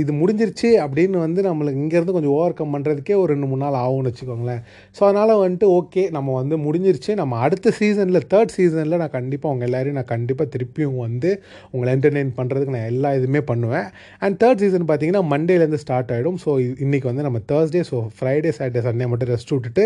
இது 0.02 0.12
முடிஞ்சிருச்சு 0.22 0.72
அப்படின்னு 0.86 1.18
வந்து 1.26 1.40
நம்மளுக்கு 1.50 1.82
இங்கேருந்து 1.86 2.18
கொஞ்சம் 2.18 2.36
ஓவர் 2.38 2.58
கம் 2.60 2.76
பண்ணுறதுக்கே 2.76 3.16
ஒரு 3.16 3.27
ரெண்டு 3.32 3.46
மூணு 3.50 3.62
நாள் 3.64 3.78
ஆகும்னு 3.84 4.10
வச்சுக்கோங்களேன். 4.10 4.62
ஸோ 4.96 5.00
அதனால் 5.08 5.32
வந்துட்டு 5.42 5.68
ஓகே 5.78 6.04
நம்ம 6.16 6.34
வந்து 6.40 6.56
முடிஞ்சிருச்சு. 6.66 7.12
நம்ம 7.22 7.38
அடுத்த 7.46 7.72
சீசனில் 7.78 8.20
தேர்ட் 8.32 8.54
சீசனில் 8.56 9.00
நான் 9.02 9.14
கண்டிப்பாக 9.18 9.54
உங்கள் 9.54 9.68
எல்லாரையும் 9.68 9.98
நான் 10.00 10.10
கண்டிப்பாக 10.14 10.48
திருப்பியும் 10.54 10.98
வந்து 11.06 11.30
உங்களை 11.72 11.90
என்டர்டெயின் 11.96 12.32
பண்ணுறதுக்கு 12.40 12.76
நான் 12.76 12.88
எல்லா 12.92 13.10
இதுவுமே 13.18 13.42
பண்ணுவேன். 13.52 13.88
அண்ட் 14.24 14.38
தேர்ட் 14.44 14.62
சீசன் 14.64 14.86
பார்த்தீங்கன்னா 14.90 15.24
மண்டேலேருந்து 15.34 15.82
ஸ்டார்ட் 15.84 16.12
ஆகிடும் 16.16 16.40
ஸோ 16.44 16.52
இன்றைக்கி 16.86 17.08
வந்து 17.10 17.26
நம்ம 17.28 17.42
Thursday 17.52 17.84
so 17.90 17.98
Friday 18.18 18.52
Saturday 18.58 18.84
Sunday 18.88 19.08
மட்டும் 19.12 19.32
ரெஸ்ட் 19.34 19.54
விட்டுட்டு 19.56 19.84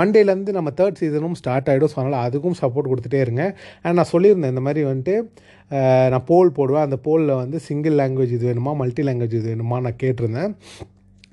மண்டேலேருந்து 0.00 0.54
நம்ம 0.58 0.72
தேர்ட் 0.80 1.00
சீசனும் 1.02 1.36
ஸ்டார்ட் 1.42 1.68
ஆகிடும் 1.72 1.92
ஸோ 1.94 1.98
அதனால் 2.02 2.22
அதுக்கும் 2.28 2.58
சப்போர்ட் 2.62 2.90
கொடுத்துட்டே 2.92 3.20
இருங்க. 3.26 3.44
அண்ட் 3.84 3.98
நான் 4.00 4.12
சொல்லியிருந்தேன் 4.14 4.54
இந்த 4.54 4.64
மாதிரி 4.68 4.82
வந்துட்டு 4.90 5.16
நான் 6.12 6.26
போல் 6.30 6.56
போடுவேன். 6.56 6.84
அந்த 6.86 6.96
போலில் 7.06 7.32
வந்து 7.42 7.58
சிங்கிள் 7.68 7.94
லாங்குவேஜ் 8.00 8.34
இது 8.36 8.44
வேணுமா 8.48 8.72
மல்டி 8.80 9.02
லாங்குவேஜ் 9.08 9.36
இது 9.38 9.48
வேணுமா 9.52 9.76
நான் 9.86 10.00
கேட்டிருந்தேன். 10.02 10.52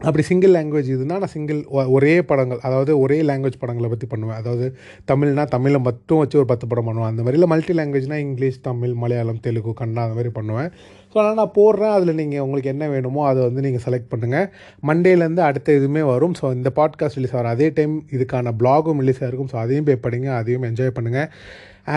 அப்படி 0.08 0.24
சிங்கிள் 0.30 0.54
லாங்குவேஜ் 0.56 0.88
இதுனா 0.94 1.16
நான் 1.22 1.32
சிங்கிள் 1.34 1.60
ஒரே 1.96 2.14
படங்கள் 2.30 2.62
அதாவது 2.68 2.92
ஒரே 3.04 3.18
லாங்குவேஜ் 3.30 3.60
படங்களை 3.64 3.88
பற்றி 3.92 4.08
பண்ணுவேன். 4.14 4.40
அதாவது 4.42 4.68
தமிழ்னா 5.12 5.44
தமிழை 5.56 5.80
மட்டும் 5.88 6.20
வச்சு 6.22 6.40
ஒரு 6.42 6.48
பத்து 6.52 6.66
படம் 6.72 6.88
பண்ணுவேன். 6.90 7.12
அந்த 7.14 7.22
மாதிரி 7.26 7.38
இல்லை 7.40 7.50
மல்டி 7.54 7.74
லாங்குவேஜ்னால் 7.80 8.24
இங்கிலீஷ் 8.28 8.58
தமிழ் 8.68 8.94
மலையாளம் 9.04 9.42
தெலுங்கு 9.46 9.74
கன்னடா 9.82 10.06
அந்த 10.06 10.18
மாதிரி 10.20 10.34
பண்ணுவேன். 10.40 10.70
ஸோ 11.12 11.16
அதனால் 11.22 11.40
நான் 11.42 11.56
போடுறேன். 11.60 11.94
அதில் 11.98 12.18
நீங்கள் 12.22 12.44
உங்களுக்கு 12.46 12.74
என்ன 12.74 12.88
வேணுமோ 12.94 13.24
அதை 13.30 13.40
வந்து 13.48 13.66
நீங்கள் 13.68 13.86
செலக்ட் 13.88 14.12
பண்ணுங்கள் 14.14 14.48
மண்டேலேருந்து 14.90 15.44
அடுத்த 15.50 15.78
இதுவுமே 15.80 16.04
வரும். 16.14 16.36
ஸோ 16.42 16.46
இந்த 16.60 16.72
பாட்காஸ்ட் 16.80 17.20
ரிலீஸ் 17.20 17.36
ஆகிற 17.38 17.56
அதே 17.56 17.68
டைம் 17.80 17.96
இதுக்கான 18.18 18.54
பிளாகும் 18.62 19.02
ரிலீஸ் 19.04 19.24
ஆகிருக்கும் 19.24 19.52
ஸோ 19.56 19.60
அதையும் 19.64 19.90
போய் 19.90 20.04
படிங்க 20.08 20.30
அதையும் 20.42 20.68
என்ஜாய் 20.72 20.96
பண்ணுங்கள் 21.00 21.30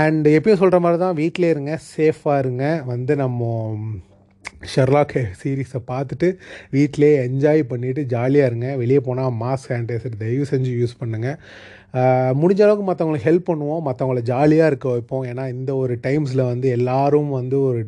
அண்ட் 0.02 0.26
எப்பயும் 0.38 0.60
சொல்கிற 0.62 0.78
மாதிரி 0.84 0.98
தான் 1.04 1.20
வீட்டிலே 1.22 1.48
இருங்க 1.54 1.72
சேஃபாக 1.94 2.42
இருங்க. 2.44 2.66
வந்து 2.92 3.14
நம்ம 3.22 3.48
ஷெர்லாக் 4.74 5.14
சீரீஸை 5.40 5.80
பார்த்துட்டு 5.90 6.28
வீட்டிலே 6.70 7.10
என்ஜாய் 7.28 7.62
பண்ணிவிட்டு 7.72 8.02
ஜாலியாக 8.14 8.50
இருங்க. 8.50 8.68
வெளியே 8.82 9.00
போனால் 9.08 9.36
மாஸ்க் 9.42 9.68
சானிடைசர் 9.68 10.20
தயவு 10.22 10.46
செஞ்சு 10.52 10.72
யூஸ் 10.80 11.00
பண்ணுங்கள் 11.02 11.38
முடிஞ்ச 12.40 12.60
அளவுக்கு 12.66 12.86
மற்றவங்களுக்கு 12.90 13.28
ஹெல்ப் 13.30 13.48
பண்ணுவோம். 13.50 13.84
மற்றவங்கள 13.88 14.20
ஜாலியாக 14.32 14.70
இருக்க 14.70 14.88
வைப்போம். 14.94 15.24
ஏன்னா 15.32 15.44
இந்த 15.56 15.70
ஒரு 15.82 15.96
டைம்ஸில் 16.06 16.48
வந்து 16.52 16.68
எல்லோரும் 16.78 17.30
வந்து 17.40 17.58
ஒரு 17.68 17.82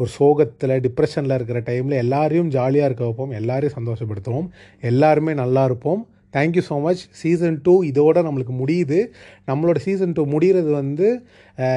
ஒரு 0.00 0.10
சோகத்தில் 0.18 0.72
டிப்ரெஷனில் 0.84 1.34
இருக்கிற 1.38 1.60
டைமில் 1.66 2.00
எல்லாரையும் 2.04 2.48
ஜாலியாக 2.54 2.88
இருக்க 2.88 3.04
வைப்போம். 3.04 3.34
எல்லாரையும் 3.40 3.76
சந்தோஷப்படுத்துவோம். 3.78 4.48
எல்லாருமே 4.90 5.32
நல்லா 5.42 5.64
இருப்போம். 5.64 6.02
Thank you 6.36 6.62
so 6.68 6.76
much 6.86 7.02
season 7.22 7.56
two 7.66 7.74
இதோட 7.90 8.18
நம்மளுக்கு 8.26 8.54
முடியுது. 8.62 8.98
நம்மளோட 9.50 9.78
சீசன் 9.86 10.14
டூ 10.18 10.24
முடிகிறது 10.34 10.70
வந்து 10.80 11.08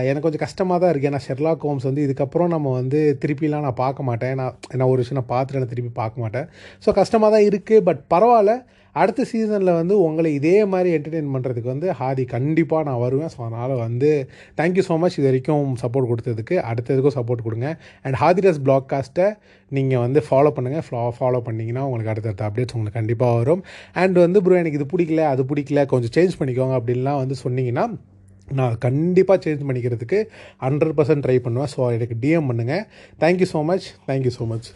எனக்கு 0.09 0.25
கொஞ்சம் 0.25 0.43
கஷ்டமாக 0.45 0.77
தான் 0.81 0.91
இருக்குது 0.91 1.11
ஏன்னா 1.11 1.21
ஷெர்லாக் 1.27 1.65
ஹோம்ஸ் 1.67 1.87
வந்து 1.89 2.03
இதுக்கப்புறம் 2.07 2.51
நம்ம 2.55 2.73
வந்து 2.81 2.99
திருப்பிலாம் 3.23 3.65
நான் 3.67 3.81
பார்க்க 3.85 4.09
மாட்டேன். 4.09 4.35
நான் 4.41 4.55
நான் 4.77 4.89
ஒரு 4.91 5.01
விஷயம் 5.03 5.19
நான் 5.21 5.31
பார்த்துட்டு 5.33 5.61
நான் 5.63 5.73
திருப்பி 5.73 5.91
பார்க்க 6.01 6.23
மாட்டேன். 6.25 6.47
ஸோ 6.85 6.91
கஷ்டமாக 7.01 7.31
தான் 7.35 7.47
இருக்குது 7.49 7.85
பட் 7.89 8.01
பரவாயில்ல. 8.15 8.55
அடுத்த 9.01 9.25
சீசனில் 9.31 9.71
வந்து 9.79 9.95
உங்களை 10.07 10.29
இதே 10.39 10.55
மாதிரி 10.71 10.89
என்டர்டெயின் 10.97 11.31
பண்ணுறதுக்கு 11.35 11.69
வந்து 11.73 11.87
ஹாதி 11.99 12.23
கண்டிப்பாக 12.35 12.87
நான் 12.89 13.01
வருவேன். 13.03 13.31
ஸோ 13.35 13.39
அதனால் 13.47 13.73
வந்து 13.85 14.11
தேங்க்யூ 14.59 14.83
ஸோ 14.89 14.97
மச் 15.03 15.17
இது 15.19 15.27
வரைக்கும் 15.29 15.67
சப்போர்ட் 15.83 16.09
கொடுத்ததுக்கு. 16.11 16.57
அடுத்ததுக்கும் 16.71 17.15
சப்போர்ட் 17.17 17.45
கொடுங்க. 17.47 17.69
அண்ட் 18.05 18.17
ஹாதிரஸ் 18.23 18.61
பிளாக்காஸ்ட்டை 18.67 19.27
நீங்கள் 19.71 20.03
வந்து 20.05 20.21
ஃபாலோ 20.27 20.51
பண்ணுங்கள் 20.57 20.85
ஃபாலோ 20.87 21.11
ஃபாலோ 21.19 21.41
பண்ணிங்கன்னா 21.49 21.83
உங்களுக்கு 21.87 22.13
அடுத்தடுத்த 22.13 22.45
அப்டேட்ஸ் 22.49 22.75
உங்களுக்கு 22.77 22.99
கண்டிப்பாக 23.01 23.39
வரும். 23.41 23.63
அண்ட் 24.03 24.19
வந்து 24.25 24.41
ப்ரோ 24.47 24.57
எனக்கு 24.63 24.79
இது 24.81 24.87
பிடிக்கல 24.95 25.23
அது 25.33 25.43
பிடிக்கல 25.51 25.85
கொஞ்சம் 25.93 26.15
சேஞ்ச் 26.17 26.39
பண்ணிக்கோங்க 26.41 26.75
அப்படின்லாம் 26.79 27.21
வந்து 27.23 27.37
சொன்னீங்கன்னா 27.45 27.85
நான் 28.47 28.73
கண்டிப்பாக 28.85 29.39
சேஞ்ச் 29.43 29.67
பண்ணிக்கிறதுக்கு 29.67 30.17
ஹண்ட்ரட் 30.65 30.95
பர்சன்ட் 30.97 31.23
ட்ரை 31.25 31.37
பண்ணுவேன். 31.45 31.71
ஸோ 31.75 31.91
எனக்கு 31.97 32.15
டிஎம் 32.23 32.49
பண்ணுங்கள் 32.51 32.83
thank you 33.23 33.49
so 33.55 33.61
much 33.69 33.87
thank you 34.09 34.33
so 34.39 34.45
much 34.53 34.69